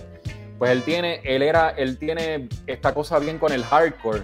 pues 0.57 0.72
él 0.72 0.84
tiene, 0.84 1.22
él 1.23 1.41
era, 1.41 1.72
él 1.72 1.97
tiene 1.97 2.47
esta 2.65 2.93
cosa 2.93 3.19
bien 3.19 3.38
con 3.38 3.52
el 3.52 3.64
hardcore. 3.64 4.23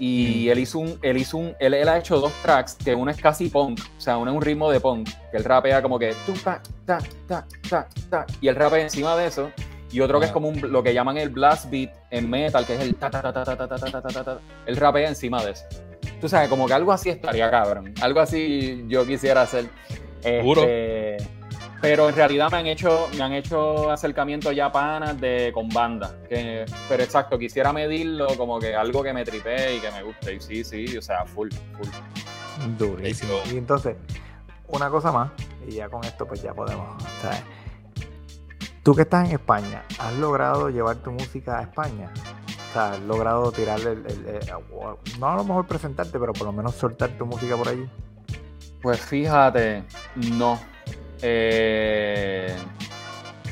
Y 0.00 0.48
él 0.48 0.58
hizo 0.60 0.78
un, 0.78 0.98
él 1.02 1.16
hizo 1.16 1.38
un, 1.38 1.54
él, 1.58 1.74
él 1.74 1.88
ha 1.88 1.98
hecho 1.98 2.20
dos 2.20 2.32
tracks, 2.42 2.74
que 2.74 2.94
uno 2.94 3.10
es 3.10 3.16
casi 3.20 3.48
punk, 3.48 3.80
o 3.80 4.00
sea, 4.00 4.16
uno 4.16 4.30
es 4.30 4.36
un 4.36 4.42
ritmo 4.42 4.70
de 4.70 4.78
punk, 4.80 5.08
que 5.30 5.36
él 5.36 5.44
rapea 5.44 5.82
como 5.82 5.98
que 5.98 6.14
ta, 6.44 6.62
ta, 6.86 6.98
ta, 7.26 7.46
ta, 7.68 7.88
ta, 8.08 8.26
y 8.40 8.48
él 8.48 8.54
rapea 8.54 8.80
encima 8.82 9.16
de 9.16 9.26
eso, 9.26 9.50
y 9.90 10.00
otro 10.00 10.20
que 10.20 10.26
es 10.26 10.30
Ah. 10.30 10.34
como 10.34 10.48
un, 10.48 10.60
lo 10.72 10.82
que 10.82 10.94
llaman 10.94 11.16
el 11.18 11.30
blast 11.30 11.68
beat 11.70 11.90
en 12.10 12.30
metal, 12.30 12.64
que 12.64 12.74
es 12.76 12.80
el 12.80 12.94
ta 12.94 13.10
ta 13.10 13.20
ta 13.22 13.32
ta 13.32 13.44
ta 13.44 13.56
ta 13.56 13.66
ta 13.76 13.90
ta 13.90 14.08
ta 14.08 14.24
ta 14.24 14.38
él 14.66 14.76
rapea 14.76 15.08
encima 15.08 15.42
de 15.44 15.52
eso. 15.52 15.64
Tú 16.20 16.28
sabes, 16.28 16.48
como 16.48 16.66
que 16.66 16.74
algo 16.74 16.92
así 16.92 17.10
estaría 17.10 17.50
cabrón, 17.50 17.92
algo 18.00 18.20
así 18.20 18.84
yo 18.88 19.04
quisiera 19.06 19.42
hacer. 19.42 19.66
Este, 20.22 21.16
pero 21.80 22.08
en 22.08 22.14
realidad 22.16 22.50
me 22.50 22.58
han 22.58 22.66
hecho, 22.66 23.08
me 23.16 23.22
han 23.22 23.32
hecho 23.32 23.90
acercamientos 23.90 24.54
ya 24.54 24.70
panas 24.72 25.20
de 25.20 25.50
con 25.54 25.68
banda. 25.68 26.14
Que, 26.28 26.64
pero 26.88 27.02
exacto, 27.02 27.38
quisiera 27.38 27.72
medirlo 27.72 28.26
como 28.36 28.58
que 28.58 28.74
algo 28.74 29.02
que 29.02 29.12
me 29.12 29.24
tripee 29.24 29.76
y 29.76 29.80
que 29.80 29.90
me 29.90 30.02
guste. 30.02 30.34
Y 30.34 30.40
sí, 30.40 30.64
sí, 30.64 30.96
o 30.96 31.02
sea, 31.02 31.24
full, 31.24 31.48
full. 31.76 31.88
Durísimo. 32.76 33.34
Y 33.52 33.56
entonces, 33.58 33.96
una 34.68 34.90
cosa 34.90 35.12
más, 35.12 35.30
y 35.66 35.72
ya 35.76 35.88
con 35.88 36.02
esto 36.04 36.26
pues 36.26 36.42
ya 36.42 36.52
podemos, 36.54 37.02
¿sabes? 37.22 37.42
Tú 38.82 38.94
que 38.94 39.02
estás 39.02 39.26
en 39.28 39.34
España, 39.34 39.82
¿has 39.98 40.14
logrado 40.14 40.70
llevar 40.70 40.96
tu 40.96 41.10
música 41.12 41.58
a 41.58 41.62
España? 41.62 42.10
O 42.70 42.72
sea, 42.72 42.92
¿has 42.92 43.00
logrado 43.00 43.52
tirarle 43.52 43.92
el, 43.92 44.06
el- 44.06 44.26
el- 44.28 44.50
o- 44.72 44.98
no 45.18 45.28
a 45.28 45.36
lo 45.36 45.44
mejor 45.44 45.66
presentarte, 45.66 46.18
pero 46.18 46.32
por 46.32 46.46
lo 46.46 46.52
menos 46.52 46.74
soltar 46.74 47.10
tu 47.18 47.26
música 47.26 47.56
por 47.56 47.68
allí? 47.68 47.88
Pues 48.82 49.00
fíjate, 49.00 49.84
no. 50.16 50.58
Eh, 51.22 52.54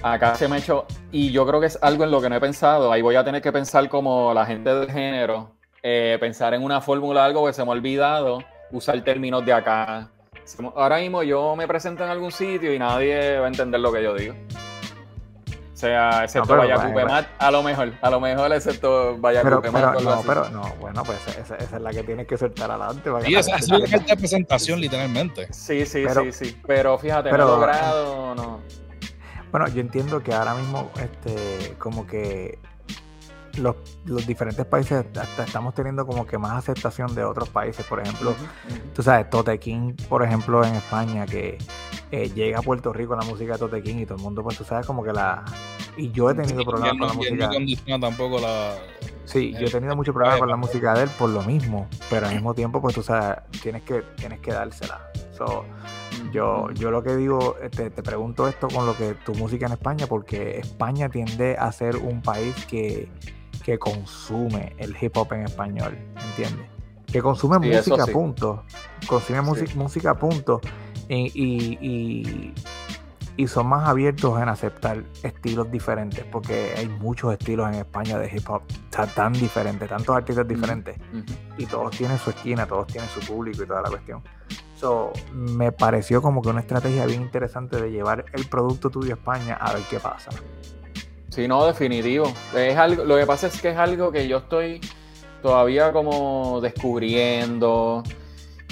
acá 0.02 0.34
se 0.34 0.48
me 0.48 0.56
ha 0.56 0.58
hecho, 0.58 0.86
y 1.10 1.32
yo 1.32 1.46
creo 1.46 1.60
que 1.60 1.66
es 1.66 1.78
algo 1.82 2.04
en 2.04 2.10
lo 2.10 2.20
que 2.20 2.28
no 2.28 2.36
he 2.36 2.40
pensado. 2.40 2.92
Ahí 2.92 3.02
voy 3.02 3.16
a 3.16 3.24
tener 3.24 3.42
que 3.42 3.52
pensar 3.52 3.88
como 3.88 4.32
la 4.34 4.46
gente 4.46 4.74
del 4.74 4.90
género, 4.90 5.52
eh, 5.82 6.16
pensar 6.20 6.54
en 6.54 6.62
una 6.62 6.80
fórmula, 6.80 7.24
algo 7.24 7.46
que 7.46 7.52
se 7.52 7.62
me 7.64 7.70
ha 7.70 7.72
olvidado, 7.72 8.42
usar 8.72 9.00
términos 9.02 9.44
de 9.44 9.52
acá. 9.52 10.10
Ahora 10.76 10.98
mismo 10.98 11.22
yo 11.22 11.56
me 11.56 11.66
presento 11.66 12.04
en 12.04 12.10
algún 12.10 12.30
sitio 12.30 12.72
y 12.72 12.78
nadie 12.78 13.38
va 13.38 13.46
a 13.46 13.48
entender 13.48 13.80
lo 13.80 13.92
que 13.92 14.02
yo 14.02 14.14
digo. 14.14 14.34
O 15.76 15.78
sea, 15.78 16.24
excepto 16.24 16.48
pero, 16.48 16.60
Vaya 16.62 16.76
bueno, 16.76 16.90
Cupemat, 16.90 17.26
a 17.38 17.50
lo 17.50 17.62
mejor, 17.62 17.92
a 18.00 18.08
lo 18.08 18.18
mejor 18.18 18.50
excepto 18.50 19.18
Vaya 19.18 19.42
Pero, 19.42 19.60
pero, 19.60 19.92
no, 20.00 20.10
así. 20.12 20.24
pero, 20.26 20.48
no, 20.48 20.62
bueno, 20.80 21.02
pues 21.04 21.18
esa, 21.36 21.56
es 21.56 21.70
la 21.72 21.90
que 21.90 22.02
tienes 22.02 22.26
que 22.26 22.38
soltar 22.38 22.70
adelante. 22.70 23.10
para 23.10 23.26
Sí, 23.26 23.34
esa 23.34 23.56
es 23.56 23.68
la 23.68 23.76
entienda. 23.76 23.98
carta 23.98 24.14
de 24.14 24.18
presentación, 24.18 24.80
literalmente. 24.80 25.52
Sí, 25.52 25.84
sí, 25.84 26.04
Pero- 26.08 26.22
sí, 26.22 26.32
sí. 26.32 26.60
Pero 26.66 26.96
fíjate, 26.96 27.28
pero- 27.28 27.44
no 27.44 27.50
logrado, 27.56 28.34
no. 28.34 28.60
Bueno, 29.50 29.68
yo 29.68 29.82
entiendo 29.82 30.22
que 30.22 30.32
ahora 30.32 30.54
mismo, 30.54 30.90
este, 30.98 31.74
como 31.78 32.06
que 32.06 32.58
los, 33.58 33.76
los 34.06 34.26
diferentes 34.26 34.64
países 34.64 35.04
hasta 35.14 35.44
estamos 35.44 35.74
teniendo 35.74 36.06
como 36.06 36.26
que 36.26 36.38
más 36.38 36.52
aceptación 36.52 37.14
de 37.14 37.22
otros 37.22 37.50
países. 37.50 37.84
Por 37.84 38.00
ejemplo, 38.00 38.34
tú 38.94 39.02
sabes, 39.02 39.28
Tote 39.28 39.58
King, 39.58 39.92
por 40.08 40.22
ejemplo, 40.22 40.64
en 40.64 40.74
España, 40.74 41.26
que 41.26 41.58
eh, 42.10 42.30
llega 42.34 42.58
a 42.58 42.62
Puerto 42.62 42.92
Rico 42.92 43.16
la 43.16 43.24
música 43.24 43.54
de 43.54 43.58
Tote 43.58 43.82
King 43.82 43.96
y 43.96 44.06
todo 44.06 44.16
el 44.16 44.22
mundo, 44.22 44.42
pues 44.42 44.56
tú 44.56 44.64
sabes, 44.64 44.86
como 44.86 45.02
que 45.02 45.12
la. 45.12 45.44
Y 45.96 46.10
yo 46.12 46.30
he 46.30 46.34
tenido 46.34 46.64
problemas 46.64 46.98
con 46.98 47.08
la 47.08 47.14
música. 47.14 47.50
No 47.86 48.00
tampoco 48.00 48.38
la. 48.38 48.74
Sí, 49.24 49.52
yo 49.58 49.66
he 49.66 49.70
tenido 49.70 49.96
mucho 49.96 50.12
problema 50.12 50.38
con 50.38 50.48
la 50.48 50.56
música 50.56 50.94
de 50.94 51.04
él 51.04 51.08
por 51.18 51.30
lo 51.30 51.42
mismo, 51.42 51.88
pero 52.08 52.26
al 52.26 52.34
mismo 52.34 52.54
tiempo, 52.54 52.80
pues 52.80 52.94
tú 52.94 53.02
sabes, 53.02 53.38
tienes 53.60 53.82
que, 53.82 54.02
tienes 54.16 54.38
que 54.38 54.52
dársela. 54.52 55.00
So, 55.36 55.64
yo, 56.32 56.70
yo 56.70 56.92
lo 56.92 57.02
que 57.02 57.16
digo, 57.16 57.56
te, 57.74 57.90
te, 57.90 58.02
pregunto 58.04 58.46
esto 58.46 58.68
con 58.68 58.86
lo 58.86 58.96
que 58.96 59.14
tu 59.24 59.34
música 59.34 59.66
en 59.66 59.72
España, 59.72 60.06
porque 60.06 60.58
España 60.58 61.08
tiende 61.08 61.56
a 61.58 61.72
ser 61.72 61.96
un 61.96 62.22
país 62.22 62.54
que, 62.66 63.08
que 63.64 63.80
consume 63.80 64.76
el 64.78 64.96
hip 65.00 65.16
hop 65.16 65.32
en 65.32 65.42
español, 65.42 65.98
¿entiendes? 66.30 66.68
Que 67.06 67.20
consume 67.20 67.58
música, 67.58 68.06
punto. 68.06 68.64
Consume 69.08 69.40
sí. 69.66 69.76
música, 69.76 70.14
punto. 70.14 70.60
Y, 71.08 71.30
y, 71.34 71.78
y, 71.80 72.54
y, 73.36 73.46
son 73.46 73.68
más 73.68 73.88
abiertos 73.88 74.40
en 74.40 74.48
aceptar 74.48 75.04
estilos 75.22 75.70
diferentes, 75.70 76.24
porque 76.24 76.74
hay 76.76 76.88
muchos 76.88 77.32
estilos 77.32 77.68
en 77.68 77.74
España 77.74 78.18
de 78.18 78.28
hip 78.34 78.48
hop 78.48 78.62
tan, 78.90 79.08
tan 79.10 79.32
diferentes, 79.32 79.88
tantos 79.88 80.16
artistas 80.16 80.48
diferentes, 80.48 80.96
uh 81.12 81.16
-huh. 81.16 81.36
y 81.58 81.66
todos 81.66 81.96
tienen 81.96 82.18
su 82.18 82.30
esquina, 82.30 82.66
todos 82.66 82.88
tienen 82.88 83.08
su 83.10 83.20
público 83.20 83.62
y 83.62 83.66
toda 83.66 83.82
la 83.82 83.90
cuestión. 83.90 84.22
So, 84.74 85.12
me 85.32 85.72
pareció 85.72 86.20
como 86.20 86.42
que 86.42 86.48
una 86.48 86.60
estrategia 86.60 87.06
bien 87.06 87.22
interesante 87.22 87.80
de 87.80 87.90
llevar 87.90 88.26
el 88.32 88.46
producto 88.46 88.90
tuyo 88.90 89.14
a 89.14 89.16
España 89.16 89.54
a 89.54 89.72
ver 89.72 89.82
qué 89.88 89.98
pasa. 89.98 90.30
Sí, 91.30 91.48
no, 91.48 91.66
definitivo. 91.66 92.32
Es 92.54 92.76
algo, 92.76 93.04
lo 93.04 93.16
que 93.16 93.26
pasa 93.26 93.46
es 93.46 93.60
que 93.60 93.70
es 93.70 93.76
algo 93.76 94.10
que 94.10 94.26
yo 94.28 94.38
estoy 94.38 94.80
todavía 95.42 95.92
como 95.92 96.60
descubriendo. 96.60 98.02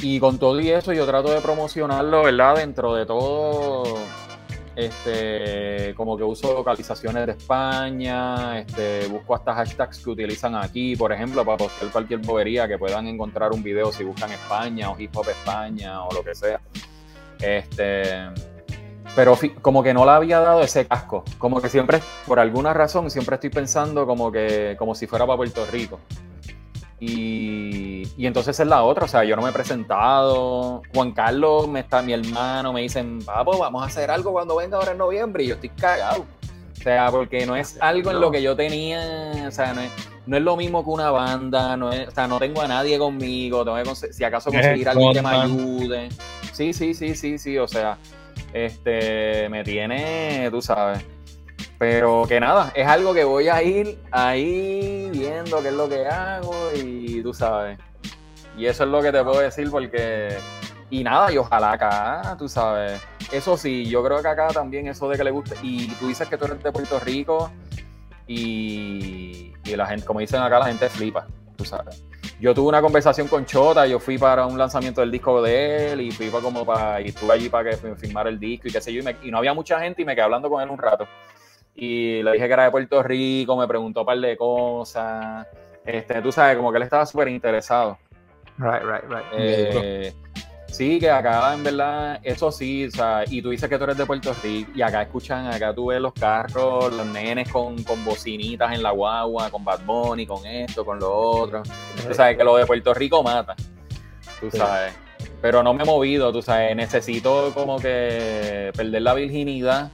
Y 0.05 0.21
con 0.21 0.39
todo 0.39 0.61
y 0.61 0.69
eso 0.69 0.93
yo 0.93 1.07
trato 1.07 1.31
de 1.31 1.41
promocionarlo, 1.41 2.25
¿verdad? 2.25 2.57
Dentro 2.57 2.95
de 2.95 3.07
todo, 3.07 3.85
este, 4.77 5.95
como 5.97 6.15
que 6.19 6.23
uso 6.23 6.53
localizaciones 6.53 7.25
de 7.25 7.33
España, 7.33 8.59
este, 8.59 9.07
busco 9.07 9.35
hasta 9.35 9.55
hashtags 9.55 10.05
que 10.05 10.11
utilizan 10.11 10.57
aquí, 10.57 10.95
por 10.95 11.11
ejemplo, 11.11 11.43
para 11.43 11.57
postear 11.57 11.91
cualquier 11.91 12.21
bobería 12.21 12.69
que 12.69 12.77
puedan 12.77 13.07
encontrar 13.07 13.53
un 13.53 13.63
video 13.63 13.91
si 13.93 14.05
buscan 14.05 14.31
España 14.31 14.91
o 14.91 15.01
hip 15.01 15.17
hop 15.17 15.27
España 15.31 16.05
o 16.05 16.13
lo 16.13 16.23
que 16.23 16.35
sea. 16.35 16.61
Este, 17.41 18.27
pero 19.17 19.39
como 19.63 19.83
que 19.83 19.95
no 19.95 20.05
le 20.05 20.11
había 20.11 20.39
dado 20.41 20.61
ese 20.61 20.87
casco, 20.87 21.25
como 21.39 21.63
que 21.63 21.71
siempre, 21.71 22.03
por 22.27 22.39
alguna 22.39 22.75
razón, 22.75 23.11
siempre 23.11 23.37
estoy 23.37 23.49
pensando 23.49 24.05
como 24.07 24.31
que, 24.31 24.77
como 24.79 24.95
si 24.95 25.07
fuera 25.07 25.27
para 25.27 25.39
Puerto 25.39 25.65
Rico. 25.73 25.99
Y, 27.07 28.09
y, 28.17 28.27
entonces 28.27 28.59
es 28.59 28.67
la 28.67 28.83
otra, 28.83 29.05
o 29.05 29.09
sea, 29.09 29.25
yo 29.25 29.37
no 29.37 29.43
me 29.43 29.51
he 29.51 29.53
presentado. 29.53 30.83
Juan 30.95 31.13
Carlos, 31.13 31.69
me 31.69 31.81
está, 31.81 32.01
mi 32.01 32.15
hermano, 32.15 32.73
me 32.73 32.81
dicen, 32.81 33.21
papo, 33.23 33.59
vamos 33.59 33.83
a 33.83 33.87
hacer 33.87 34.11
algo 34.11 34.33
cuando 34.33 34.57
venga 34.57 34.79
ahora 34.79 34.93
en 34.93 34.99
noviembre. 34.99 35.45
Y 35.45 35.49
yo 35.49 35.55
estoy 35.55 35.69
cagado. 35.71 36.25
O 36.73 36.83
sea, 36.83 37.11
porque 37.11 37.47
no 37.47 37.57
es 37.57 37.79
algo 37.81 38.11
en 38.11 38.21
lo 38.21 38.31
que 38.31 38.43
yo 38.43 38.57
tenía, 38.57 39.47
o 39.47 39.51
sea, 39.51 39.75
no 39.75 39.83
es, 39.83 39.91
no 40.27 40.37
es 40.37 40.43
lo 40.43 40.57
mismo 40.57 40.83
que 40.83 40.91
una 40.91 41.11
banda, 41.11 41.77
no 41.77 41.93
es, 41.93 42.09
o 42.09 42.11
sea, 42.11 42.27
no 42.27 42.39
tengo 42.39 42.63
a 42.63 42.69
nadie 42.69 42.99
conmigo, 42.99 43.65
tengo 43.65 43.83
que, 43.85 44.13
si 44.13 44.25
acaso 44.25 44.51
conseguir 44.51 44.89
a 44.89 44.93
alguien 44.93 45.13
que 45.13 45.23
me 45.23 45.29
ayude. 45.29 46.09
Sí, 46.53 46.73
sí, 46.73 46.95
sí, 46.95 47.15
sí, 47.15 47.39
sí, 47.39 47.59
o 47.59 47.69
sea, 47.69 47.99
este, 48.53 49.49
me 49.51 49.63
tiene, 49.63 50.49
tú 50.51 50.61
sabes. 50.61 51.05
Pero 51.79 52.25
que 52.29 52.39
nada, 52.39 52.73
es 52.75 52.87
algo 52.87 53.13
que 53.13 53.25
voy 53.25 53.49
a 53.49 53.63
ir 53.63 53.99
ahí 54.11 55.11
viendo 55.13 55.61
qué 55.61 55.69
es 55.69 55.75
lo 55.75 55.89
que 55.89 56.07
hago 56.07 56.55
y 56.75 57.23
tú 57.23 57.35
sabes. 57.35 57.79
Y 58.57 58.67
eso 58.67 58.85
es 58.85 58.91
lo 58.91 59.03
que 59.03 59.11
te 59.11 59.23
puedo 59.25 59.41
decir 59.41 59.71
porque... 59.71 60.37
Y 60.91 61.03
nada, 61.03 61.33
y 61.33 61.39
ojalá 61.39 61.73
acá, 61.73 62.37
tú 62.39 62.49
sabes. 62.49 63.01
Eso 63.33 63.57
sí, 63.57 63.87
yo 63.87 64.05
creo 64.05 64.23
que 64.23 64.29
acá 64.29 64.49
también 64.49 64.87
eso 64.87 65.09
de 65.09 65.17
que 65.17 65.25
le 65.25 65.33
guste. 65.33 65.57
Y 65.63 65.89
tú 65.95 66.07
dices 66.07 66.29
que 66.29 66.39
tú 66.39 66.45
eres 66.45 66.63
de 66.63 66.71
Puerto 66.71 67.01
Rico 67.01 67.51
y, 68.29 69.53
y 69.65 69.77
la 69.77 69.87
gente, 69.87 70.07
como 70.07 70.21
dicen 70.21 70.41
acá, 70.41 70.61
la 70.61 70.67
gente 70.67 70.89
flipa, 70.89 71.27
tú 71.57 71.65
sabes. 71.65 72.05
Yo 72.39 72.55
tuve 72.55 72.69
una 72.69 72.81
conversación 72.81 73.27
con 73.27 73.45
Chota, 73.45 73.87
yo 73.87 73.99
fui 73.99 74.19
para 74.19 74.47
un 74.47 74.57
lanzamiento 74.57 75.01
del 75.01 75.11
disco 75.11 75.43
de 75.43 75.93
él 75.93 76.01
y 76.03 76.11
fui 76.13 76.29
para 76.29 76.43
como 76.43 76.65
para, 76.65 77.01
y 77.01 77.09
estuve 77.09 77.33
allí 77.33 77.49
para 77.49 77.71
que 77.71 77.77
firmara 77.97 78.29
el 78.29 78.39
disco 78.39 78.69
y 78.69 78.71
qué 78.71 78.81
sé 78.81 78.93
yo, 78.93 79.01
y, 79.01 79.05
me, 79.05 79.17
y 79.23 79.31
no 79.31 79.39
había 79.39 79.55
mucha 79.55 79.81
gente 79.81 80.03
y 80.03 80.05
me 80.05 80.15
quedé 80.15 80.25
hablando 80.25 80.51
con 80.51 80.63
él 80.63 80.69
un 80.69 80.79
rato 80.79 81.07
y 81.75 82.23
le 82.23 82.33
dije 82.33 82.47
que 82.47 82.53
era 82.53 82.65
de 82.65 82.71
Puerto 82.71 83.03
Rico, 83.03 83.57
me 83.57 83.67
preguntó 83.67 84.01
un 84.01 84.07
par 84.07 84.19
de 84.19 84.37
cosas. 84.37 85.47
Este, 85.85 86.23
tú 86.23 86.31
sabes, 86.31 86.57
como 86.57 86.71
que 86.71 86.77
él 86.79 86.85
estaba 86.85 87.05
súper 87.05 87.29
interesado. 87.29 87.99
Right, 88.59 88.83
right, 88.83 89.05
right. 89.09 89.25
Eh, 89.37 90.15
sí, 90.69 91.01
que 91.01 91.11
acá 91.11 91.53
en 91.53 91.65
verdad, 91.65 92.21
eso 92.23 92.53
sí, 92.53 92.87
o 92.87 92.91
sea, 92.91 93.25
y 93.29 93.43
tú 93.43 93.51
dices 93.51 93.69
que 93.69 93.77
tú 93.77 93.85
eres 93.85 93.97
de 93.97 94.07
Puerto 94.07 94.35
Rico 94.43 94.71
y 94.75 94.83
acá 94.83 95.03
escuchan, 95.03 95.49
acá 95.49 95.75
tú 95.75 95.87
ves 95.87 96.01
los 96.01 96.13
carros, 96.13 96.93
los 96.93 97.07
nenes 97.07 97.51
con, 97.51 97.83
con 97.83 98.05
bocinitas 98.05 98.73
en 98.73 98.83
la 98.83 98.93
guagua, 98.93 99.51
con 99.51 99.65
Bad 99.65 99.85
Bunny, 99.85 100.27
con 100.27 100.47
esto, 100.47 100.85
con 100.85 101.01
lo 101.01 101.13
otro. 101.13 101.63
Tú 102.07 102.15
sabes 102.15 102.37
que 102.37 102.45
lo 102.45 102.57
de 102.57 102.67
Puerto 102.67 102.95
Rico 102.95 103.23
mata, 103.23 103.57
tú 104.41 104.51
sabes. 104.51 104.95
Pero 105.43 105.63
no 105.63 105.75
me 105.75 105.83
he 105.83 105.87
movido, 105.87 106.33
tú 106.33 106.41
sabes, 106.41 106.75
necesito 106.75 107.53
como 107.53 107.79
que 107.79 108.71
perder 108.75 109.03
la 109.03 109.15
virginidad 109.15 109.91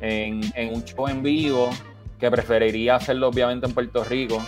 en, 0.00 0.40
en, 0.54 0.74
un 0.74 0.84
show 0.84 1.08
en 1.08 1.22
vivo, 1.22 1.70
que 2.18 2.30
preferiría 2.30 2.96
hacerlo 2.96 3.28
obviamente 3.28 3.66
en 3.66 3.74
Puerto 3.74 4.04
Rico. 4.04 4.42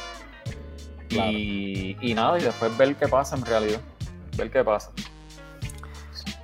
Claro. 1.09 1.31
Y, 1.33 1.97
y, 2.01 2.15
nada, 2.15 2.39
y 2.39 2.43
después 2.43 2.77
ver 2.77 2.95
qué 2.97 3.09
pasa 3.09 3.37
en 3.37 3.45
realidad. 3.45 3.81
Ver 4.37 4.51
qué 4.51 4.63
pasa. 4.63 4.91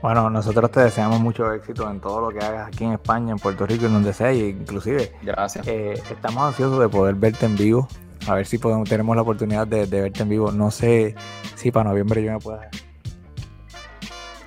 Bueno, 0.01 0.29
nosotros 0.29 0.71
te 0.71 0.81
deseamos 0.81 1.21
mucho 1.21 1.51
éxito 1.53 1.91
en 1.91 2.01
todo 2.01 2.21
lo 2.21 2.29
que 2.29 2.45
hagas 2.45 2.69
aquí 2.69 2.85
en 2.85 2.93
España, 2.93 3.33
en 3.33 3.39
Puerto 3.39 3.67
Rico, 3.67 3.87
en 3.87 3.95
donde 3.95 4.13
sea, 4.13 4.33
y 4.33 4.51
inclusive 4.51 5.13
Gracias. 5.23 5.67
Eh, 5.67 5.95
estamos 6.11 6.45
ansiosos 6.45 6.79
de 6.79 6.89
poder 6.89 7.15
verte 7.15 7.47
en 7.47 7.57
vivo. 7.57 7.89
A 8.27 8.35
ver 8.35 8.47
si 8.47 8.59
podemos, 8.59 8.89
tenemos 8.89 9.17
la 9.17 9.23
oportunidad 9.23 9.67
de, 9.67 9.87
de 9.87 10.03
verte 10.03 10.23
en 10.23 10.29
vivo. 10.29 10.53
No 10.53 10.71
sé 10.71 11.15
si 11.57 11.71
para 11.71 11.89
noviembre 11.89 12.23
yo 12.23 12.33
me 12.33 12.39
pueda. 12.39 12.69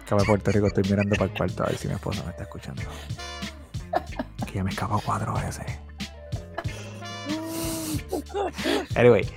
Acá 0.05 0.15
Puerto 0.25 0.51
Rico 0.51 0.67
estoy 0.67 0.83
mirando 0.83 1.15
para 1.15 1.31
el 1.31 1.37
cuarto 1.37 1.63
a 1.63 1.67
ver 1.67 1.77
si 1.77 1.87
mi 1.87 1.93
esposa 1.95 2.23
me 2.23 2.31
está 2.31 2.43
escuchando 2.43 2.81
que 4.45 4.53
ya 4.53 4.63
me 4.63 4.69
escapó 4.69 5.01
cuatro 5.05 5.33
veces. 5.33 5.65
Anyway, 8.95 9.27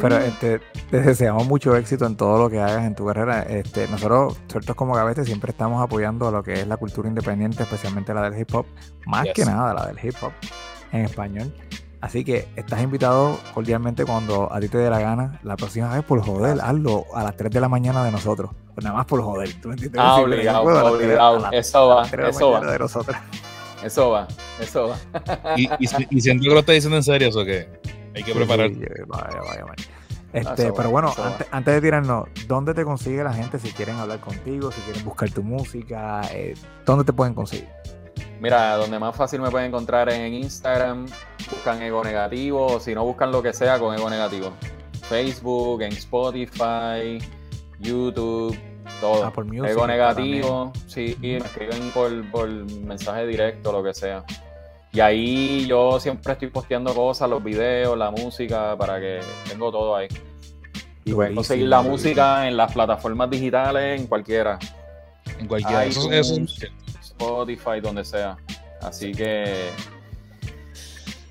pero 0.00 0.18
este, 0.18 0.60
te 0.90 1.00
deseamos 1.00 1.46
mucho 1.46 1.74
éxito 1.76 2.06
en 2.06 2.16
todo 2.16 2.38
lo 2.38 2.50
que 2.50 2.60
hagas 2.60 2.84
en 2.84 2.94
tu 2.94 3.06
carrera. 3.06 3.42
Este, 3.42 3.88
nosotros, 3.88 4.38
sueltos 4.48 4.76
como 4.76 4.94
Gavete, 4.94 5.24
siempre 5.24 5.50
estamos 5.50 5.82
apoyando 5.82 6.28
a 6.28 6.30
lo 6.30 6.42
que 6.42 6.54
es 6.54 6.66
la 6.66 6.76
cultura 6.76 7.08
independiente, 7.08 7.62
especialmente 7.62 8.14
la 8.14 8.28
del 8.28 8.40
hip 8.40 8.54
hop, 8.54 8.66
más 9.06 9.24
yes. 9.24 9.32
que 9.34 9.44
nada 9.44 9.74
la 9.74 9.86
del 9.86 9.98
hip 10.02 10.14
hop 10.22 10.32
en 10.92 11.04
español. 11.04 11.52
Así 12.00 12.24
que 12.24 12.48
estás 12.56 12.80
invitado 12.82 13.38
cordialmente 13.52 14.06
cuando 14.06 14.50
a 14.50 14.58
ti 14.58 14.68
te 14.68 14.78
dé 14.78 14.88
la 14.88 15.00
gana. 15.00 15.38
La 15.42 15.56
próxima 15.56 15.94
vez, 15.94 16.02
por 16.02 16.22
joder, 16.22 16.58
hazlo 16.62 17.04
a 17.14 17.22
las 17.24 17.36
3 17.36 17.50
de 17.50 17.60
la 17.60 17.68
mañana 17.68 18.02
de 18.02 18.10
nosotros. 18.10 18.52
Pues 18.74 18.84
nada 18.84 18.96
más 18.96 19.06
por 19.06 19.22
joder. 19.22 19.52
¿Tú 19.60 19.68
me 19.68 19.74
entiendes? 19.74 20.00
Ah, 20.02 20.16
obligado, 20.16 20.62
obligado. 20.62 21.50
Eso 21.52 21.88
va, 21.88 22.06
eso 22.06 22.50
va. 22.52 22.60
De 22.60 22.78
nosotros. 22.78 23.16
Eso 23.84 24.10
va, 24.10 24.28
eso 24.60 24.88
va. 24.88 25.56
y, 25.56 25.66
y, 25.78 25.88
y 26.10 26.20
siento 26.20 26.44
que 26.44 26.54
lo 26.54 26.60
está 26.60 26.72
diciendo 26.72 26.96
en 26.96 27.02
serio, 27.02 27.28
eso 27.28 27.44
que 27.44 27.68
hay 28.14 28.22
que 28.22 28.34
preparar. 28.34 28.70
Sí, 28.70 28.80
vaya, 29.06 29.40
vaya, 29.40 29.64
vaya. 29.64 29.84
Este, 30.32 30.72
pero 30.72 30.84
va, 30.84 30.88
bueno, 30.90 31.14
antes, 31.24 31.46
antes, 31.50 31.74
de 31.74 31.80
tirarnos, 31.80 32.28
¿dónde 32.46 32.72
te 32.72 32.84
consigue 32.84 33.24
la 33.24 33.32
gente 33.32 33.58
si 33.58 33.70
quieren 33.72 33.96
hablar 33.96 34.20
contigo, 34.20 34.70
si 34.70 34.80
quieren 34.82 35.04
buscar 35.04 35.30
tu 35.30 35.42
música? 35.42 36.20
Eh, 36.32 36.54
¿Dónde 36.86 37.04
te 37.04 37.12
pueden 37.12 37.34
conseguir? 37.34 37.68
Mira, 38.40 38.76
donde 38.76 38.98
más 38.98 39.14
fácil 39.16 39.40
me 39.40 39.50
pueden 39.50 39.68
encontrar 39.68 40.08
es 40.08 40.18
en 40.18 40.34
Instagram, 40.34 41.06
buscan 41.50 41.82
Ego 41.82 42.02
Negativo, 42.04 42.66
o 42.66 42.80
si 42.80 42.94
no 42.94 43.04
buscan 43.04 43.32
lo 43.32 43.42
que 43.42 43.52
sea 43.52 43.78
con 43.78 43.94
Ego 43.94 44.08
Negativo. 44.08 44.52
Facebook, 45.08 45.82
en 45.82 45.92
Spotify, 45.92 47.18
YouTube, 47.80 48.56
todo. 49.00 49.24
Ah, 49.24 49.32
por 49.32 49.44
music, 49.44 49.70
Ego 49.70 49.86
negativo, 49.86 50.72
sí, 50.86 51.16
me 51.20 51.36
escriben 51.38 51.90
por, 51.90 52.30
por 52.30 52.48
mensaje 52.48 53.26
directo, 53.26 53.72
lo 53.72 53.82
que 53.82 53.94
sea. 53.94 54.24
Y 54.92 55.00
ahí 55.00 55.66
yo 55.66 56.00
siempre 56.00 56.32
estoy 56.32 56.48
posteando 56.48 56.94
cosas, 56.94 57.30
los 57.30 57.42
videos, 57.42 57.96
la 57.96 58.10
música, 58.10 58.76
para 58.76 58.98
que 58.98 59.20
tengo 59.48 59.70
todo 59.70 59.94
ahí. 59.94 60.08
Y 61.04 61.12
pueden 61.12 61.34
conseguir 61.34 61.68
la 61.68 61.82
música 61.82 62.48
en 62.48 62.56
las 62.56 62.72
plataformas 62.72 63.30
digitales, 63.30 64.00
en 64.00 64.06
cualquiera. 64.06 64.58
En 65.38 65.46
cualquiera. 65.46 65.86
iTunes, 65.86 66.60
Spotify, 67.00 67.80
donde 67.80 68.04
sea. 68.04 68.36
Así 68.82 69.12
que. 69.12 69.70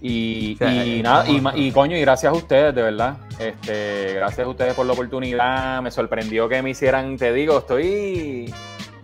Y, 0.02 0.58
y 0.62 1.02
nada, 1.04 1.26
y, 1.28 1.42
y, 1.56 1.72
coño, 1.72 1.98
y 1.98 2.02
gracias 2.02 2.32
a 2.32 2.36
ustedes, 2.36 2.74
de 2.74 2.82
verdad. 2.82 3.18
Este, 3.38 4.14
gracias 4.14 4.48
a 4.48 4.50
ustedes 4.50 4.74
por 4.74 4.86
la 4.86 4.94
oportunidad. 4.94 5.82
Me 5.82 5.92
sorprendió 5.92 6.48
que 6.48 6.62
me 6.62 6.70
hicieran, 6.70 7.18
te 7.18 7.34
digo, 7.34 7.60
estoy. 7.60 8.54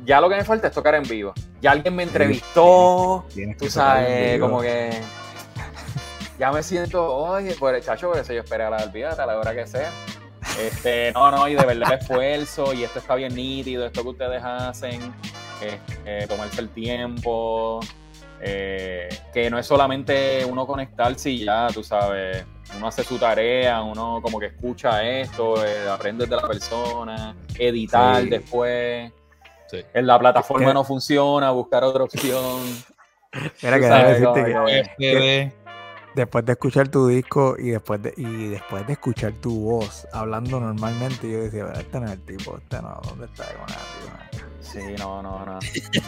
Ya 0.06 0.22
lo 0.22 0.30
que 0.30 0.36
me 0.36 0.44
falta 0.44 0.68
es 0.68 0.74
tocar 0.74 0.96
en 0.96 1.04
vivo. 1.04 1.34
Ya 1.62 1.72
alguien 1.72 1.96
me 1.96 2.04
entrevistó. 2.04 3.26
Tienes 3.34 3.58
tú 3.58 3.70
sabes, 3.70 4.40
como 4.40 4.62
que. 4.62 4.92
ya 6.40 6.52
me 6.52 6.64
siento, 6.64 7.14
oye, 7.14 7.56
por 7.56 7.76
el 7.76 7.84
chacho, 7.84 8.10
por 8.10 8.20
eso 8.20 8.32
yo 8.32 8.42
esperé 8.42 8.64
a 8.64 8.70
la 8.70 8.78
olvídate 8.78 9.22
a 9.22 9.26
la 9.26 9.38
hora 9.38 9.54
que 9.54 9.68
sea. 9.68 9.92
Este, 10.60 11.12
no, 11.14 11.32
no, 11.32 11.48
y 11.50 11.56
de 11.56 11.66
verdad 11.66 11.96
esfuerzo, 12.00 12.74
y 12.74 12.84
esto 12.84 13.00
está 13.00 13.16
bien 13.16 13.36
nítido, 13.36 13.86
esto 13.86 14.04
que 14.04 14.10
ustedes 14.10 14.42
hacen, 14.42 15.14
este, 15.62 16.28
tomarse 16.28 16.62
el 16.62 16.70
tiempo, 16.70 17.82
eh, 18.42 19.10
que 19.34 19.50
no 19.50 19.58
es 19.58 19.66
solamente 19.66 20.46
uno 20.46 20.66
conectarse 20.68 21.30
y 21.32 21.46
ya, 21.46 21.68
tú 21.74 21.84
sabes, 21.84 22.46
uno 22.78 22.88
hace 22.88 23.04
su 23.04 23.18
tarea, 23.18 23.82
uno 23.82 24.20
como 24.22 24.40
que 24.40 24.48
escucha 24.48 25.04
esto, 25.04 25.66
eh, 25.66 25.88
aprende 25.90 26.26
de 26.26 26.36
la 26.36 26.48
persona, 26.48 27.36
editar 27.58 28.24
Sí. 28.24 28.30
después. 28.30 29.12
Sí. 29.68 29.82
En 29.94 30.06
la 30.08 30.20
plataforma 30.20 30.74
no 30.74 30.84
funciona, 30.84 31.52
buscar 31.52 31.84
otra 31.84 32.04
opción. 32.04 32.62
Mira 33.64 33.80
que 33.80 33.88
sabes, 33.88 34.20
decirte 34.22 34.92
que. 34.98 35.65
Después 36.16 36.46
de 36.46 36.54
escuchar 36.54 36.88
tu 36.88 37.08
disco 37.08 37.56
y 37.60 37.70
después 37.70 38.02
de, 38.02 38.14
y 38.18 38.48
después 38.50 38.86
de 38.88 38.94
escuchar 38.94 39.34
tu 39.34 39.60
voz 39.62 40.08
hablando 40.14 40.60
normalmente, 40.60 41.30
yo 41.30 41.40
decía, 41.42 41.66
"Pero 41.68 41.80
este 41.80 42.00
no 42.00 42.06
es 42.08 42.12
el 42.14 42.22
tipo, 42.22 42.58
este 42.58 42.82
no, 42.82 43.00
¿dónde 43.08 43.26
está? 43.26 43.44
Sí, 44.62 44.80
no, 44.98 45.22
no, 45.22 45.46
no. 45.46 45.60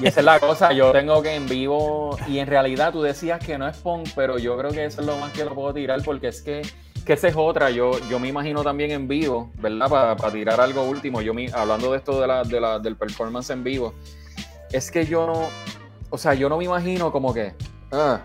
Y 0.01 0.07
esa 0.07 0.19
es 0.21 0.25
la 0.25 0.39
cosa, 0.39 0.73
yo 0.73 0.91
tengo 0.91 1.21
que 1.21 1.35
en 1.35 1.47
vivo, 1.47 2.17
y 2.27 2.39
en 2.39 2.47
realidad 2.47 2.91
tú 2.91 3.01
decías 3.01 3.39
que 3.39 3.57
no 3.57 3.67
es 3.67 3.77
punk, 3.77 4.09
pero 4.15 4.37
yo 4.39 4.57
creo 4.57 4.71
que 4.71 4.85
eso 4.85 5.01
es 5.01 5.07
lo 5.07 5.15
más 5.17 5.31
que 5.31 5.45
lo 5.45 5.53
puedo 5.53 5.73
tirar, 5.73 6.01
porque 6.03 6.29
es 6.29 6.41
que, 6.41 6.63
que 7.05 7.13
esa 7.13 7.27
es 7.27 7.35
otra, 7.37 7.69
yo, 7.69 7.91
yo 8.09 8.19
me 8.19 8.27
imagino 8.27 8.63
también 8.63 8.91
en 8.91 9.07
vivo, 9.07 9.51
¿verdad? 9.59 9.89
Para 9.89 10.31
tirar 10.31 10.59
algo 10.59 10.83
último, 10.83 11.21
yo 11.21 11.33
mi- 11.33 11.49
hablando 11.51 11.91
de 11.91 11.97
esto 11.99 12.19
de 12.19 12.27
la, 12.27 12.43
de 12.43 12.59
la- 12.59 12.79
del 12.79 12.95
performance 12.97 13.51
en 13.51 13.63
vivo, 13.63 13.93
es 14.71 14.91
que 14.91 15.05
yo 15.05 15.27
no, 15.27 15.47
o 16.09 16.17
sea, 16.17 16.33
yo 16.33 16.49
no 16.49 16.57
me 16.57 16.65
imagino 16.65 17.11
como 17.11 17.33
que, 17.33 17.53
ah, 17.91 18.19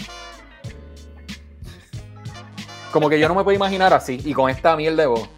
como 2.93 3.09
que 3.09 3.19
yo 3.19 3.29
no 3.29 3.35
me 3.35 3.43
puedo 3.43 3.57
imaginar 3.57 3.93
así, 3.93 4.21
y 4.25 4.33
con 4.33 4.49
esta 4.49 4.77
miel 4.77 4.97
de 4.97 5.07
voz, 5.07 5.29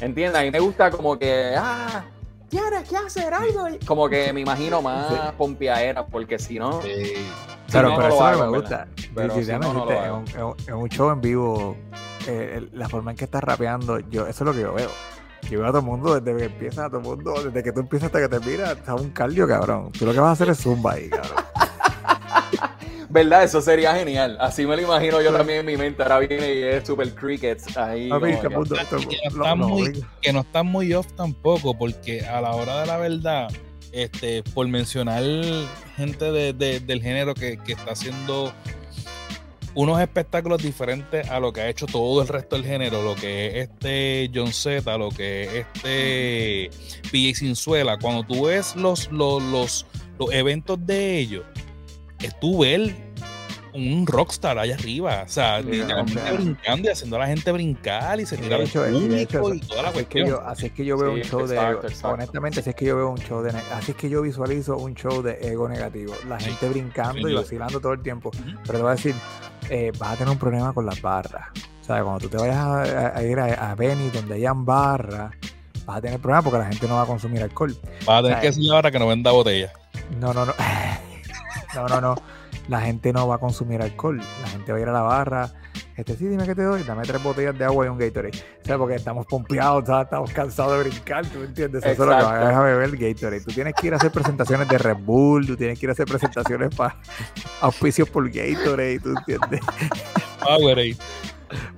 ¿entiendes? 0.00 0.40
A 0.40 0.44
mí 0.44 0.50
me 0.50 0.60
gusta 0.60 0.90
como 0.90 1.18
que, 1.18 1.54
ah, 1.56 2.04
tienes 2.48 2.88
que 2.88 2.96
hacer 2.96 3.32
algo. 3.32 3.66
Como 3.86 4.08
que 4.08 4.32
me 4.32 4.40
imagino 4.40 4.82
más 4.82 5.32
pompeadera, 5.32 6.04
porque 6.06 6.38
si 6.38 6.58
no. 6.58 6.82
Sí. 6.82 6.88
si 6.88 7.72
Pero, 7.72 7.90
no, 7.90 7.96
pero 7.96 8.08
no 8.08 8.14
eso 8.14 8.14
lo 8.14 8.14
es 8.14 8.18
lo 8.18 8.24
hago, 8.24 8.38
que 8.38 8.50
me 8.50 8.58
gusta. 8.58 8.88
Pero 9.14 9.34
Sí, 9.34 9.44
si 9.44 9.52
no, 9.52 9.90
en, 9.90 10.44
un, 10.44 10.84
en 10.84 10.88
show 10.88 11.10
en 11.10 11.20
vivo, 11.20 11.76
eh, 12.26 12.68
la 12.72 12.88
forma 12.88 13.12
en 13.12 13.16
que 13.16 13.24
estás 13.24 13.42
rapeando, 13.42 13.98
yo, 14.10 14.26
eso 14.26 14.44
es 14.44 14.46
lo 14.46 14.52
que 14.52 14.60
yo 14.60 14.74
veo. 14.74 14.90
Yo 15.50 15.60
veo 15.60 15.68
a 15.68 15.70
todo 15.70 15.78
el 15.78 15.86
mundo 15.86 16.20
desde 16.20 16.36
que 16.36 16.44
empieza, 16.46 16.86
a 16.86 16.88
todo 16.88 16.98
el 16.98 17.06
mundo, 17.06 17.34
desde 17.44 17.62
que 17.62 17.72
tú 17.72 17.80
empiezas 17.80 18.06
hasta 18.06 18.20
que 18.20 18.28
terminas, 18.28 18.72
está 18.72 18.94
un 18.94 19.10
cardio, 19.10 19.46
cabrón. 19.46 19.92
Tú 19.92 20.04
lo 20.04 20.12
que 20.12 20.18
vas 20.18 20.30
a 20.30 20.32
hacer 20.32 20.48
es 20.50 20.58
zumba 20.58 20.92
ahí, 20.94 21.08
cabrón. 21.08 21.44
¿Verdad? 23.16 23.44
Eso 23.44 23.60
sería 23.62 23.94
genial. 23.94 24.36
Así 24.40 24.66
me 24.66 24.76
lo 24.76 24.82
imagino 24.82 25.22
yo 25.22 25.32
también 25.32 25.60
en 25.60 25.66
mi 25.66 25.76
mente. 25.76 26.02
Ahora 26.02 26.18
viene 26.18 26.54
y 26.54 26.62
es 26.62 26.86
Super 26.86 27.14
Crickets 27.14 27.74
ahí. 27.76 28.10
Que- 29.08 29.16
no 29.34 29.44
muy- 29.68 29.92
que 30.20 30.32
están 30.40 30.66
muy 30.66 30.92
off 30.92 31.06
tampoco, 31.16 31.76
porque 31.76 32.20
a 32.26 32.40
la 32.42 32.50
hora 32.52 32.80
de 32.80 32.86
la 32.86 32.98
verdad, 32.98 33.48
este, 33.92 34.42
por 34.42 34.68
mencionar 34.68 35.22
gente 35.96 36.30
de- 36.30 36.52
de- 36.52 36.80
del 36.80 37.00
género 37.02 37.32
que, 37.34 37.56
que 37.56 37.72
está 37.72 37.92
haciendo 37.92 38.52
unos 39.74 40.00
espectáculos 40.00 40.62
diferentes 40.62 41.28
a 41.30 41.38
lo 41.40 41.52
que 41.52 41.60
ha 41.62 41.68
hecho 41.68 41.86
todo 41.86 42.20
el 42.22 42.28
resto 42.28 42.56
del 42.56 42.64
género, 42.66 43.02
lo 43.02 43.14
que 43.14 43.46
es 43.60 43.68
este 43.70 44.30
John 44.34 44.52
Z, 44.52 44.96
lo 44.98 45.08
que 45.10 45.44
es 45.60 45.66
este 45.74 46.70
PJ 47.10 47.34
Sinzuela, 47.38 47.98
cuando 47.98 48.22
tú 48.24 48.46
ves 48.46 48.74
los, 48.76 49.10
los, 49.12 49.42
los, 49.42 49.86
los 50.18 50.32
eventos 50.32 50.78
de 50.86 51.18
ellos, 51.18 51.44
es 52.22 52.38
tú 52.40 52.60
ver 52.60 52.94
un 53.76 54.06
rockstar 54.06 54.58
allá 54.58 54.74
arriba, 54.74 55.22
o 55.24 55.28
sea, 55.28 55.62
Sí, 55.62 55.68
literalmente 55.70 56.32
o 56.32 56.32
sea. 56.32 56.32
brincando 56.34 56.88
y 56.88 56.92
haciendo 56.92 57.16
a 57.16 57.18
la 57.20 57.26
gente 57.28 57.52
brincar 57.52 58.20
y 58.20 58.26
se 58.26 58.36
tira 58.38 58.58
hecho, 58.58 58.84
público 59.38 59.54
y 59.54 59.60
toda 59.60 59.82
la 59.82 59.90
así 59.90 60.00
es 60.00 60.06
que 60.08 60.20
cuestión. 60.20 60.26
yo, 60.26 60.40
así 60.42 60.66
es 60.66 60.72
que 60.72 60.84
yo 60.84 60.98
veo 60.98 61.12
Sí, 61.12 61.14
un 61.14 61.22
show 61.22 61.46
exacto, 61.46 61.88
de 61.88 61.88
exacto. 61.88 62.08
honestamente 62.14 62.60
así 62.60 62.70
es 62.70 62.76
que 62.76 62.84
yo 62.86 62.96
veo 62.96 63.10
un 63.10 63.18
show 63.18 63.42
de 63.42 63.50
así 63.72 63.92
es 63.92 63.96
que 63.96 64.08
yo 64.10 64.22
visualizo 64.22 64.76
un 64.78 64.94
show 64.94 65.22
de 65.22 65.38
ego 65.42 65.68
negativo 65.68 66.14
la 66.28 66.38
Sí, 66.40 66.46
gente 66.50 66.68
brincando 66.70 67.28
y 67.28 67.34
vacilando 67.34 67.80
todo 67.80 67.92
el 67.92 68.02
tiempo 68.02 68.30
pero 68.66 68.78
te 68.78 68.82
voy 68.82 68.92
a 68.92 68.94
decir 68.96 69.14
eh, 69.70 69.92
vas 69.98 70.12
a 70.12 70.16
tener 70.16 70.32
un 70.32 70.38
problema 70.38 70.72
con 70.72 70.86
las 70.86 71.00
barras 71.02 71.48
o 71.80 71.84
sea 71.84 72.02
cuando 72.02 72.20
tú 72.20 72.28
te 72.28 72.36
vayas 72.38 72.56
a, 73.16 73.22
ir 73.22 73.38
a, 73.38 73.70
a 73.70 73.74
Benny 73.74 74.10
donde 74.10 74.34
hayan 74.34 74.64
barras 74.64 75.32
vas 75.84 75.98
a 75.98 76.00
tener 76.00 76.18
problemas 76.20 76.44
porque 76.44 76.58
la 76.58 76.66
gente 76.66 76.88
no 76.88 76.94
va 76.96 77.02
a 77.02 77.06
consumir 77.06 77.42
alcohol 77.42 77.76
Vas 78.04 78.18
a 78.20 78.22
tener 78.22 78.32
sea, 78.34 78.40
que 78.40 78.46
decirle 78.48 78.74
ahora 78.74 78.90
que 78.90 78.98
no 78.98 79.06
venda 79.08 79.30
botella. 79.32 79.72
no 80.20 80.32
no 80.34 80.44
no 80.46 80.54
no 81.74 81.88
no 81.88 82.00
no 82.00 82.14
la 82.68 82.80
gente 82.80 83.12
no 83.12 83.28
va 83.28 83.36
a 83.36 83.38
consumir 83.38 83.80
alcohol 83.82 84.18
la 84.18 84.48
gente 84.48 84.72
va 84.72 84.78
a 84.78 84.80
ir 84.80 84.88
a 84.88 84.92
la 84.92 85.02
barra 85.02 85.52
este 85.96 86.14
sí, 86.14 86.26
dime 86.26 86.44
qué 86.44 86.54
te 86.54 86.62
doy, 86.62 86.82
dame 86.82 87.04
tres 87.04 87.22
botellas 87.22 87.56
de 87.58 87.64
agua 87.64 87.86
y 87.86 87.88
un 87.88 87.96
Gatorade. 87.96 88.38
O 88.62 88.66
sea, 88.66 88.76
porque 88.76 88.96
estamos 88.96 89.24
pompeados, 89.24 89.86
¿sabes? 89.86 90.04
estamos 90.04 90.30
cansados 90.30 90.76
de 90.76 90.90
brincar, 90.90 91.26
¿tú 91.26 91.38
me 91.38 91.46
entiendes? 91.46 91.84
Eso 91.84 91.90
es 91.92 91.98
lo 91.98 92.16
que 92.18 92.22
vas 92.22 92.54
a 92.54 92.62
beber 92.62 92.90
Gatorade. 92.96 93.40
Tú 93.40 93.52
tienes 93.52 93.74
que 93.74 93.86
ir 93.86 93.94
a 93.94 93.96
hacer 93.96 94.10
presentaciones 94.10 94.68
de 94.68 94.76
Red 94.76 94.98
Bull, 94.98 95.46
tú 95.46 95.56
tienes 95.56 95.78
que 95.78 95.86
ir 95.86 95.90
a 95.90 95.92
hacer 95.92 96.06
presentaciones 96.06 96.74
para 96.74 96.96
auspicios 97.62 98.10
por 98.10 98.28
Gatorade, 98.30 99.00
¿tú 99.00 99.14
entiendes? 99.16 99.60
Powerade. 100.40 100.96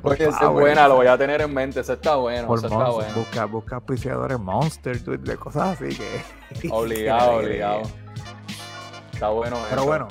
Por 0.03 0.13
Oye, 0.13 0.29
esa 0.29 0.47
es 0.47 0.51
buena, 0.51 0.89
lo 0.89 0.97
voy 0.97 1.07
a 1.07 1.17
tener 1.17 1.41
en 1.41 1.55
mente. 1.55 1.81
Eso 1.81 1.93
está 1.93 2.17
bueno. 2.17 2.53
Eso 2.55 2.67
está 2.67 2.89
bueno. 2.91 3.15
Busca, 3.15 3.45
busca 3.45 3.77
auspiciadores 3.77 4.39
Monster, 4.39 4.99
tú 5.05 5.13
entiendes? 5.13 5.39
cosas 5.39 5.81
así 5.81 5.97
que... 5.97 6.71
Obligado, 6.71 7.41
que- 7.41 7.47
obligado. 7.47 7.83
Está 9.13 9.31
bueno. 9.31 9.57
Pero 9.69 9.81
eso. 9.81 9.87
bueno. 9.89 10.09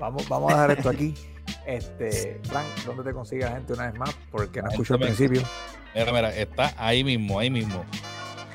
Vamos, 0.00 0.28
vamos 0.28 0.52
a 0.52 0.54
dejar 0.62 0.70
esto 0.78 0.88
aquí. 0.88 1.14
Este, 1.66 2.40
Frank, 2.44 2.66
¿dónde 2.86 3.04
te 3.04 3.12
consigue 3.12 3.42
la 3.44 3.52
gente 3.52 3.74
una 3.74 3.90
vez 3.90 3.98
más? 3.98 4.16
Porque 4.30 4.62
no 4.62 4.70
escucho 4.70 4.94
al 4.94 5.00
principio. 5.00 5.42
Mira, 5.94 6.12
mira, 6.12 6.34
está 6.34 6.72
ahí 6.76 7.04
mismo, 7.04 7.38
ahí 7.38 7.50
mismo. 7.50 7.84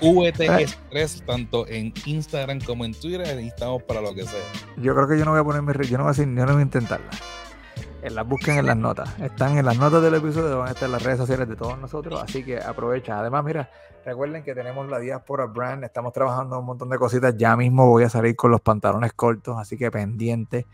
VT 0.01 0.41
Express, 0.59 1.23
tanto 1.25 1.67
en 1.67 1.93
Instagram 2.05 2.59
como 2.61 2.83
en 2.83 2.93
Twitter, 2.93 3.21
ahí 3.37 3.47
estamos 3.47 3.83
para 3.83 4.01
lo 4.01 4.13
que 4.13 4.23
sea. 4.23 4.39
Yo 4.77 4.93
creo 4.93 5.07
que 5.07 5.17
yo 5.17 5.23
no 5.25 5.31
voy 5.31 5.39
a 5.39 5.43
ponerme, 5.43 5.71
re- 5.73 5.87
yo 5.87 5.97
no 5.97 6.03
voy 6.03 6.09
a 6.09 6.13
decir, 6.13 6.25
yo 6.25 6.45
no 6.45 6.51
voy 6.53 6.61
a 6.61 6.65
intentarla. 6.65 7.09
Eh, 8.01 8.09
Las 8.09 8.27
busquen 8.27 8.57
en 8.57 8.65
las 8.65 8.77
notas. 8.77 9.09
Están 9.19 9.57
en 9.57 9.65
las 9.65 9.77
notas 9.77 10.01
del 10.03 10.15
episodio, 10.15 10.59
van 10.59 10.67
a 10.67 10.71
estar 10.71 10.85
en 10.87 10.91
las 10.91 11.03
redes 11.03 11.17
sociales 11.17 11.47
de 11.47 11.55
todos 11.55 11.77
nosotros, 11.79 12.21
así 12.21 12.43
que 12.43 12.59
aprovecha. 12.59 13.19
Además, 13.19 13.43
mira, 13.45 13.69
recuerden 14.05 14.43
que 14.43 14.53
tenemos 14.53 14.87
la 14.89 14.99
Diaspora 14.99 15.45
Brand, 15.45 15.83
estamos 15.83 16.11
trabajando 16.13 16.59
un 16.59 16.65
montón 16.65 16.89
de 16.89 16.97
cositas. 16.97 17.35
Ya 17.37 17.55
mismo 17.55 17.87
voy 17.87 18.03
a 18.03 18.09
salir 18.09 18.35
con 18.35 18.51
los 18.51 18.61
pantalones 18.61 19.13
cortos, 19.13 19.57
así 19.57 19.77
que 19.77 19.89
pendiente. 19.91 20.65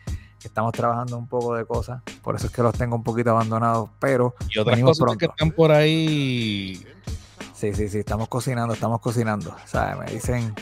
Estamos 0.47 0.71
trabajando 0.73 1.17
un 1.17 1.27
poco 1.27 1.55
de 1.55 1.65
cosas, 1.65 2.01
por 2.21 2.35
eso 2.35 2.47
es 2.47 2.53
que 2.53 2.61
los 2.61 2.73
tengo 2.77 2.95
un 2.95 3.03
poquito 3.03 3.31
abandonados, 3.31 3.89
pero 3.99 4.35
Y 4.49 4.57
otras 4.59 4.75
Venimos 4.75 4.99
cosas 4.99 5.17
que 5.17 5.25
están 5.25 5.51
por 5.51 5.71
ahí. 5.71 6.85
sí, 7.53 7.73
sí, 7.73 7.87
sí, 7.89 7.99
estamos 7.99 8.27
cocinando, 8.27 8.73
estamos 8.73 8.99
cocinando. 9.01 9.55
Sea, 9.65 9.95
me 10.03 10.11
dicen, 10.11 10.53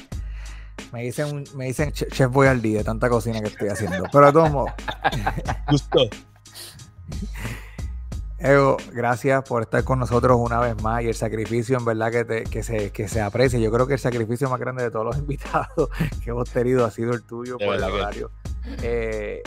me 0.92 1.04
dicen, 1.04 1.44
me 1.56 1.66
dicen 1.66 1.92
che- 1.92 2.08
chef 2.08 2.32
voy 2.32 2.48
al 2.48 2.62
día 2.62 2.80
de 2.80 2.84
tanta 2.84 3.10
cocina 3.10 3.40
que 3.42 3.48
estoy 3.48 3.70
haciendo. 3.70 4.04
Pero 4.12 4.26
de 4.28 4.32
todos 4.34 4.52
modos, 4.52 4.72
Justo. 5.70 6.00
Ego, 8.42 8.78
gracias 8.94 9.44
por 9.44 9.64
estar 9.64 9.84
con 9.84 10.00
nosotros 10.00 10.38
una 10.40 10.60
vez 10.62 10.82
más 10.82 11.04
y 11.04 11.08
el 11.10 11.16
sacrificio 11.16 11.78
en 11.78 11.84
verdad 11.84 12.10
que, 12.10 12.24
te- 12.24 12.44
que, 12.44 12.64
se, 12.64 12.90
que 12.92 13.10
se 13.10 13.20
aprecia. 13.20 13.60
Yo 13.60 13.70
creo 13.70 13.86
que 13.86 13.94
el 13.96 14.00
sacrificio 14.00 14.50
más 14.50 14.60
grande 14.62 14.84
de 14.84 14.92
todos 14.92 15.06
los 15.06 15.18
invitados 15.20 15.90
que 16.24 16.30
hemos 16.30 16.50
tenido 16.50 16.86
ha 16.86 16.92
sido 16.92 17.12
el 17.14 17.24
tuyo 17.24 17.58
De 17.58 17.66
por 17.66 17.76
el 17.76 17.84
horario. 17.84 18.32
Eh, 18.82 19.42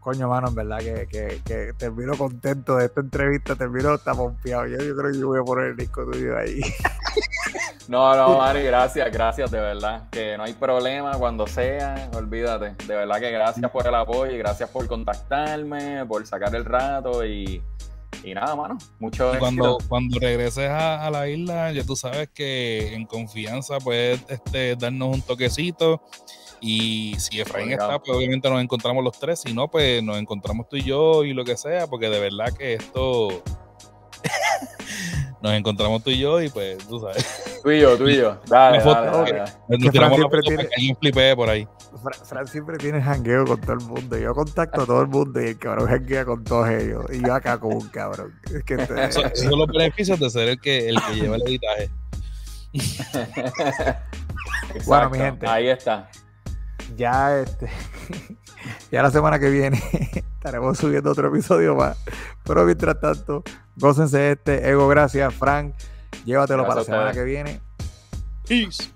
coño, 0.00 0.28
mano, 0.28 0.48
en 0.48 0.54
verdad 0.54 0.78
que, 0.78 1.06
que, 1.06 1.40
que 1.44 1.72
termino 1.76 2.16
contento 2.16 2.76
de 2.76 2.86
esta 2.86 3.00
entrevista, 3.00 3.54
termino 3.54 3.90
hasta 3.90 4.14
pompeado. 4.14 4.66
Yo, 4.66 4.78
yo 4.78 4.96
creo 4.96 5.12
que 5.12 5.18
yo 5.18 5.28
voy 5.28 5.40
a 5.40 5.44
poner 5.44 5.66
el 5.66 5.76
disco 5.76 6.04
tuyo 6.10 6.36
ahí. 6.36 6.60
No, 7.88 8.14
no, 8.14 8.38
Mari, 8.38 8.62
gracias, 8.62 9.10
gracias, 9.10 9.50
de 9.50 9.58
verdad. 9.58 10.08
Que 10.12 10.36
no 10.36 10.44
hay 10.44 10.52
problema 10.52 11.18
cuando 11.18 11.48
sea, 11.48 12.08
olvídate. 12.14 12.76
De 12.86 12.94
verdad 12.94 13.18
que 13.18 13.32
gracias 13.32 13.68
por 13.68 13.84
el 13.84 13.94
apoyo 13.96 14.32
y 14.32 14.38
gracias 14.38 14.70
por 14.70 14.86
contactarme, 14.86 16.06
por 16.06 16.24
sacar 16.24 16.54
el 16.54 16.64
rato 16.64 17.26
y, 17.26 17.60
y 18.22 18.32
nada, 18.32 18.54
mano. 18.54 18.78
Mucho 19.00 19.32
cuando, 19.40 19.74
éxito. 19.74 19.88
cuando 19.88 20.20
regreses 20.20 20.70
a, 20.70 21.04
a 21.04 21.10
la 21.10 21.28
isla, 21.28 21.72
ya 21.72 21.82
tú 21.82 21.96
sabes 21.96 22.28
que 22.32 22.94
en 22.94 23.06
confianza 23.06 23.78
puedes 23.80 24.24
este, 24.28 24.76
darnos 24.76 25.16
un 25.16 25.22
toquecito. 25.22 26.00
Y 26.60 27.14
si 27.18 27.40
Efraín 27.40 27.72
está, 27.72 27.98
pues 27.98 28.16
obviamente 28.16 28.48
nos 28.50 28.60
encontramos 28.62 29.02
los 29.02 29.18
tres. 29.18 29.40
Si 29.40 29.52
no, 29.54 29.68
pues 29.68 30.02
nos 30.02 30.18
encontramos 30.18 30.68
tú 30.68 30.76
y 30.76 30.82
yo 30.82 31.24
y 31.24 31.32
lo 31.32 31.44
que 31.44 31.56
sea, 31.56 31.86
porque 31.86 32.08
de 32.10 32.20
verdad 32.20 32.52
que 32.56 32.74
esto. 32.74 33.42
nos 35.42 35.52
encontramos 35.54 36.02
tú 36.04 36.10
y 36.10 36.18
yo 36.18 36.40
y 36.42 36.50
pues 36.50 36.76
tú 36.86 37.00
sabes. 37.00 37.60
Tú 37.62 37.70
y 37.70 37.80
yo, 37.80 37.96
tú 37.96 38.08
y 38.08 38.16
yo. 38.18 38.38
Dale, 38.46 38.76
Una 38.76 38.84
foto, 38.84 39.00
dale, 39.00 39.16
dale, 39.16 39.38
dale. 39.38 39.52
Nos 39.68 39.90
tiramos 39.92 40.18
la 40.18 40.24
foto 40.26 40.40
tiene- 40.42 40.56
para 40.56 40.68
que 40.68 40.74
alguien 40.76 40.96
flipee 41.00 41.36
por 41.36 41.48
ahí. 41.48 41.66
Fran, 42.02 42.26
Fran 42.26 42.46
siempre 42.46 42.76
tiene 42.78 43.00
jangueo 43.02 43.44
con 43.46 43.60
todo 43.60 43.72
el 43.72 43.80
mundo. 43.80 44.18
Yo 44.18 44.34
contacto 44.34 44.82
a 44.82 44.86
todo 44.86 45.00
el 45.00 45.08
mundo 45.08 45.40
y 45.42 45.46
el 45.48 45.58
cabrón 45.58 45.88
janguea 45.88 46.24
con 46.26 46.44
todos 46.44 46.68
ellos. 46.68 47.04
Y 47.12 47.22
yo 47.26 47.34
acá 47.34 47.58
como 47.58 47.78
un 47.78 47.88
cabrón. 47.88 48.34
Es 48.54 48.62
que 48.64 48.74
este- 48.74 49.04
Eso- 49.04 49.24
esos 49.24 49.38
son 49.50 49.58
los 49.58 49.68
beneficios 49.68 50.20
de 50.20 50.28
ser 50.30 50.48
el 50.50 50.60
que, 50.60 50.88
el 50.90 51.00
que 51.02 51.14
lleva 51.14 51.36
el 51.36 51.42
editaje. 51.42 51.90
Bueno, 54.86 55.10
mi 55.10 55.18
gente. 55.18 55.46
Ahí 55.48 55.68
está. 55.68 56.08
Ya 56.96 57.38
este 57.40 57.70
ya 58.92 59.02
la 59.02 59.10
semana 59.10 59.38
que 59.38 59.50
viene 59.50 59.80
Estaremos 60.40 60.78
subiendo 60.78 61.10
otro 61.10 61.28
episodio 61.28 61.74
más. 61.74 61.98
Pero 62.44 62.64
mientras 62.64 62.98
tanto, 62.98 63.44
gócense 63.76 64.32
este. 64.32 64.70
Ego, 64.70 64.88
gracias. 64.88 65.34
Frank, 65.34 65.74
llévatelo 66.24 66.64
Gracias 66.64 66.86
para 66.86 67.02
la 67.02 67.12
semana 67.12 67.12
que 67.12 67.24
viene. 67.24 67.60
Peace. 68.48 68.90